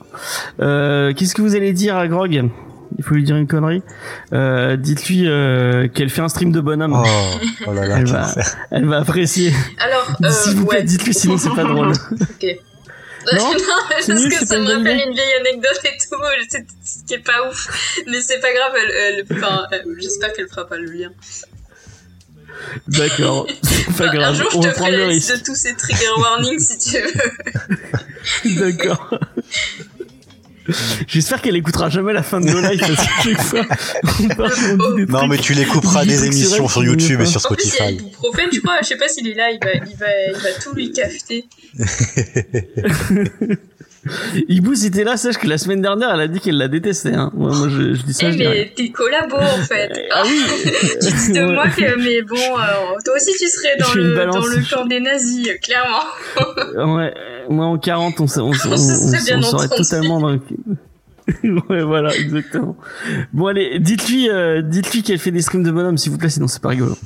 Euh, 0.60 1.12
Qu'est-ce 1.14 1.34
que 1.34 1.42
vous 1.42 1.56
allez 1.56 1.72
dire 1.72 1.96
à 1.96 2.06
Grog? 2.06 2.48
Il 3.00 3.04
faut 3.04 3.14
lui 3.14 3.24
dire 3.24 3.36
une 3.36 3.46
connerie. 3.46 3.82
Euh, 4.34 4.76
Dites-lui 4.76 5.26
euh, 5.26 5.88
qu'elle 5.88 6.10
fait 6.10 6.20
un 6.20 6.28
stream 6.28 6.52
de 6.52 6.60
bonhomme. 6.60 6.92
Oh, 6.94 7.38
oh 7.66 7.72
là 7.72 7.86
là, 7.86 7.96
Elle 7.96 8.04
va-. 8.06 8.34
Elle 8.70 8.84
va 8.84 8.98
apprécier. 8.98 9.54
Alors, 9.78 10.06
euh, 10.22 10.28
S'il 10.30 10.56
vous 10.56 10.66
plaît, 10.66 10.80
ouais. 10.80 10.84
dites-lui, 10.84 11.14
sinon 11.14 11.38
c'est 11.38 11.48
pas 11.54 11.64
drôle. 11.64 11.92
Ok. 12.20 12.46
Non, 13.34 13.52
Non, 13.52 13.52
c'est 14.00 14.12
parce 14.14 14.20
nul, 14.22 14.30
que 14.32 14.46
ça 14.46 14.58
me 14.58 14.64
rappelle 14.66 14.98
une 15.06 15.12
vieille 15.14 15.34
anecdote 15.40 15.80
et 15.84 15.88
tout, 15.98 16.16
c'est 16.48 16.66
ce 16.82 17.04
qui 17.06 17.14
est 17.14 17.18
pas 17.18 17.48
ouf. 17.48 18.02
Mais 18.06 18.20
c'est 18.22 18.40
pas 18.40 18.50
grave, 18.52 18.72
elle, 18.82 18.90
elle- 18.90 19.36
enfin, 19.36 19.62
euh, 19.72 19.78
j'espère 19.98 20.32
qu'elle 20.32 20.48
fera 20.48 20.66
pas 20.66 20.76
le 20.78 20.90
lien. 20.90 21.10
D'accord, 22.88 23.46
c'est 23.62 23.94
pas 23.96 24.08
un 24.08 24.14
grave. 24.14 24.34
jour, 24.36 24.46
On 24.54 24.62
je 24.62 24.66
va 24.68 24.72
te 24.72 24.76
prendre 24.78 24.90
ferai 24.92 25.02
le 25.02 25.06
la 25.08 25.12
liste 25.12 25.30
risque. 25.30 25.42
de 25.42 25.46
tous 25.46 25.54
ces 25.54 25.74
trigger 25.76 26.10
warnings 26.18 26.58
si 26.58 26.78
tu 26.78 26.96
veux. 26.98 28.60
D'accord. 28.60 29.14
J'espère 31.08 31.42
qu'elle 31.42 31.56
écoutera 31.56 31.88
jamais 31.88 32.12
la 32.12 32.22
fin 32.22 32.40
de 32.40 32.46
nos 32.46 32.60
lives 32.60 32.80
parce 32.80 32.92
que 32.92 33.30
chaque 33.30 33.42
fois 33.42 33.66
on 34.22 34.28
parle, 34.28 34.52
on 34.80 34.90
dit 34.96 35.06
des 35.06 35.12
Non 35.12 35.18
trucs. 35.18 35.30
mais 35.30 35.38
tu 35.38 35.52
l'écouperas 35.54 36.04
Des 36.04 36.10
des 36.16 36.26
émissions 36.26 36.68
sur 36.68 36.82
YouTube 36.84 37.20
et 37.20 37.26
sur 37.26 37.40
En 37.44 37.54
plus, 37.54 37.64
il 37.64 37.68
y 37.68 37.70
a 37.72 37.74
Spotify. 37.76 37.94
ibuprofène, 37.94 38.48
je 38.52 38.60
crois, 38.60 38.78
je 38.82 38.86
sais 38.88 38.96
pas 38.96 39.08
s'il 39.08 39.28
est 39.28 39.34
là, 39.34 39.50
il 39.50 39.58
va, 39.62 39.72
il 39.74 39.96
va, 39.96 40.06
il 40.28 40.42
va 40.42 40.52
tout 40.62 40.74
lui 40.74 40.92
cafeter. 40.92 41.46
Ibou, 44.48 44.74
si 44.74 44.90
t'es 44.90 45.04
là, 45.04 45.16
sache 45.16 45.36
que 45.36 45.46
la 45.46 45.58
semaine 45.58 45.82
dernière, 45.82 46.10
elle 46.14 46.20
a 46.20 46.28
dit 46.28 46.40
qu'elle 46.40 46.56
la 46.56 46.68
détestait. 46.68 47.14
Hein. 47.14 47.30
Moi, 47.34 47.54
moi, 47.54 47.68
je, 47.68 47.94
je 47.94 48.02
dis 48.02 48.14
ça, 48.14 48.28
Eh, 48.28 48.32
je 48.32 48.38
mais 48.38 48.72
t'es 48.74 48.88
collabo 48.90 49.36
en 49.36 49.62
fait. 49.62 49.90
Ah 50.12 50.22
oui 50.24 50.40
tu 51.02 51.12
dis 51.12 51.32
de 51.32 51.40
Ouais. 51.44 51.52
moi 51.54 51.68
que, 51.68 51.98
mais 52.02 52.22
bon, 52.22 52.56
alors, 52.56 52.96
toi 53.04 53.14
aussi 53.16 53.32
tu 53.38 53.46
serais 53.48 53.76
dans 53.78 53.92
le, 53.94 54.14
dans 54.32 54.46
le 54.46 54.70
camp 54.70 54.86
des 54.86 55.00
nazis, 55.00 55.48
euh, 55.48 55.54
clairement. 55.62 56.96
Ouais, 56.96 57.12
moi 57.48 57.66
en 57.66 57.78
40, 57.78 58.20
on, 58.20 58.24
on, 58.24 58.40
on, 58.40 58.48
On 58.50 58.54
se 58.54 58.74
serait 59.42 59.68
totalement 59.76 60.20
dans 60.20 60.30
le... 60.30 60.40
ouais, 61.68 61.82
voilà, 61.82 62.14
exactement. 62.16 62.76
Bon, 63.32 63.46
allez, 63.46 63.78
dites-lui, 63.78 64.28
euh, 64.28 64.62
dites-lui 64.62 65.02
qu'elle 65.02 65.18
fait 65.18 65.30
des 65.30 65.42
streams 65.42 65.62
de 65.62 65.70
bonhomme, 65.70 65.98
s'il 65.98 66.12
vous 66.12 66.18
plaît, 66.18 66.30
sinon 66.30 66.48
c'est 66.48 66.62
pas 66.62 66.70
rigolo. 66.70 66.96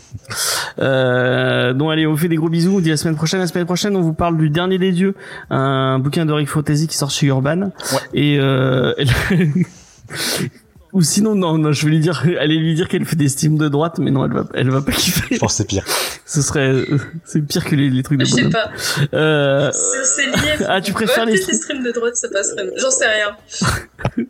Euh, 0.79 1.73
donc 1.73 1.93
allez, 1.93 2.07
on 2.07 2.13
vous 2.13 2.17
fait 2.17 2.29
des 2.29 2.37
gros 2.37 2.49
bisous, 2.49 2.77
on 2.77 2.81
dit 2.81 2.91
à 2.91 2.93
la 2.93 2.97
semaine 2.97 3.17
prochaine. 3.17 3.41
La 3.41 3.47
semaine 3.47 3.67
prochaine, 3.67 3.97
on 3.97 4.01
vous 4.01 4.15
parle 4.15 4.37
du 4.37 4.51
Dernier 4.51 4.79
des 4.79 4.93
Dieux, 4.93 5.15
un 5.51 5.99
bouquin 5.99 6.27
de 6.27 6.33
Rick 6.33 6.49
Fantasy 6.49 6.87
qui 6.87 6.97
sort 6.97 7.11
chez 7.11 7.27
Urban. 7.27 7.61
Ouais. 7.61 7.71
Et 8.15 8.39
euh, 8.39 8.95
ou 10.95 11.03
sinon, 11.03 11.35
non, 11.35 11.59
non, 11.59 11.73
je 11.73 11.85
vais 11.85 11.91
lui 11.91 11.99
dire, 12.01 12.25
allez 12.41 12.57
lui 12.57 12.75
dire 12.75 12.89
qu'elle 12.89 13.05
fait 13.05 13.16
des 13.16 13.29
streams 13.29 13.59
de 13.59 13.69
droite, 13.69 13.99
mais 13.99 14.11
non, 14.11 14.25
elle 14.25 14.33
va, 14.33 14.47
elle 14.55 14.71
va 14.71 14.81
pas 14.81 14.93
kiffer. 14.93 15.35
Je 15.35 15.39
pense 15.39 15.53
que 15.53 15.57
c'est 15.59 15.66
pire. 15.69 15.85
Ce 16.25 16.41
serait, 16.41 16.87
c'est 17.27 17.43
pire 17.43 17.65
que 17.65 17.75
les, 17.77 17.91
les 17.91 18.03
trucs 18.03 18.19
de 18.19 18.25
Je 18.25 18.31
sais 18.31 18.49
pas. 18.49 18.71
Euh, 19.12 19.71
C'est 19.73 20.05
c'est 20.05 20.27
lié. 20.27 20.65
Ah, 20.69 20.81
tu 20.81 20.93
préfères 20.95 21.27
ouais, 21.27 21.33
les 21.33 21.37
streams 21.37 21.83
de 21.85 21.91
droite, 21.91 22.16
ça 22.16 22.29
passerait. 22.31 22.71
J'en 22.79 22.91
sais 22.91 23.05
rien. 23.07 24.25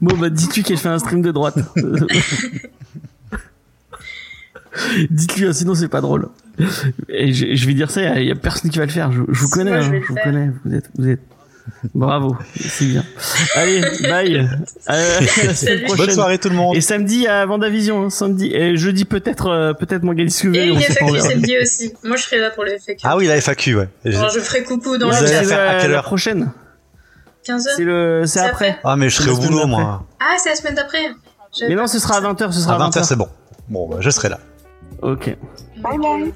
Bon 0.00 0.16
bah 0.16 0.30
dis-lui 0.30 0.62
qu'elle 0.62 0.76
fait 0.76 0.88
un 0.88 0.98
stream 1.00 1.22
de 1.22 1.32
droite. 1.32 1.56
Dites-lui, 5.10 5.46
hein, 5.46 5.52
sinon 5.52 5.74
c'est 5.74 5.88
pas 5.88 6.00
drôle. 6.00 6.28
Et 7.08 7.32
je, 7.32 7.54
je 7.54 7.66
vais 7.66 7.74
dire 7.74 7.90
ça, 7.90 8.02
il 8.02 8.04
y 8.04 8.08
a- 8.08 8.20
il 8.20 8.28
y, 8.28 8.32
a 8.32 8.34
personne 8.36 8.70
qui 8.70 8.78
va 8.78 8.84
le 8.86 8.90
faire. 8.90 9.10
Je, 9.10 9.22
je 9.28 9.40
vous 9.40 9.46
Si, 9.46 9.50
connais, 9.52 9.70
moi, 9.70 9.80
je 9.80 9.90
hein, 9.90 10.00
je, 10.02 10.08
vous 10.08 10.18
connais. 10.22 10.50
Vous 10.64 10.74
êtes, 10.74 10.90
vous 10.98 11.08
êtes. 11.08 11.20
Bravo, 11.94 12.36
c'est 12.68 12.84
bien. 12.86 13.04
Allez, 13.54 13.80
bye. 14.02 14.48
Euh, 14.88 15.20
la 15.44 15.54
semaine 15.54 15.82
prochaine. 15.84 16.06
Bonne 16.06 16.14
soirée 16.14 16.38
tout 16.38 16.48
le 16.48 16.54
monde. 16.54 16.76
Et 16.76 16.80
samedi 16.80 17.26
à 17.26 17.44
Vendavision, 17.44 18.04
hein, 18.04 18.10
samedi. 18.10 18.52
Et 18.54 18.76
jeudi 18.76 19.04
peut-être, 19.04 19.48
euh, 19.48 19.72
peut-être 19.72 20.02
Manga 20.04 20.22
Et 20.22 20.26
Discovery. 20.26 20.68
une 20.68 20.80
FAQ 20.80 21.18
samedi 21.20 21.56
aussi. 21.60 21.92
Moi, 22.04 22.16
je 22.16 22.22
serai 22.22 22.38
là 22.38 22.50
pour 22.50 22.62
le 22.64 22.70
FAQ. 22.78 23.00
Ah 23.02 23.16
oui, 23.16 23.26
la 23.26 23.36
FAQ, 23.40 23.74
ouais. 23.76 23.88
Alors, 24.04 24.30
je 24.30 24.38
ferai 24.40 24.62
coucou 24.62 24.96
dans 24.96 25.06
Vous 25.06 25.12
la 25.12 25.18
chat. 25.20 25.26
faire 25.44 25.58
à 25.60 25.72
la- 25.74 25.80
quelle 25.80 25.90
la 25.90 25.96
heure 25.98 26.04
prochaine. 26.04 26.50
15h 27.46 27.60
C'est 27.76 27.84
le, 27.84 28.22
c'est 28.26 28.38
C'est 28.38 28.46
après. 28.46 28.68
après. 28.70 28.80
Ah 28.84 28.96
mais 28.96 29.08
je 29.08 29.16
serai 29.16 29.26
la 29.26 29.32
au 29.32 29.36
boulot 29.38 29.66
moi. 29.66 30.04
Ah, 30.20 30.34
c'est 30.38 30.50
la 30.50 30.56
semaine 30.56 30.74
d'après. 30.74 31.10
Mais 31.68 31.74
non, 31.74 31.82
pas 31.82 31.88
ce 31.88 31.98
sera 31.98 32.16
à 32.16 32.20
20h, 32.20 32.52
ce 32.52 32.60
sera 32.60 32.74
À 32.74 32.76
à 32.76 32.88
20h 32.90 33.00
20h. 33.00 33.04
c'est 33.04 33.16
bon. 33.16 33.28
Bon, 33.68 33.88
bah, 33.88 33.96
je 34.00 34.10
serai 34.10 34.28
là. 34.28 34.38
Ok. 35.02 35.36
Bye 35.78 35.98
bye. 35.98 36.32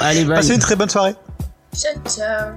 Allez, 0.00 0.24
bye. 0.24 0.36
Passez 0.36 0.54
une 0.54 0.60
très 0.60 0.76
bonne 0.76 0.88
soirée. 0.90 1.14
Ciao, 1.74 1.92
ciao. 2.06 2.52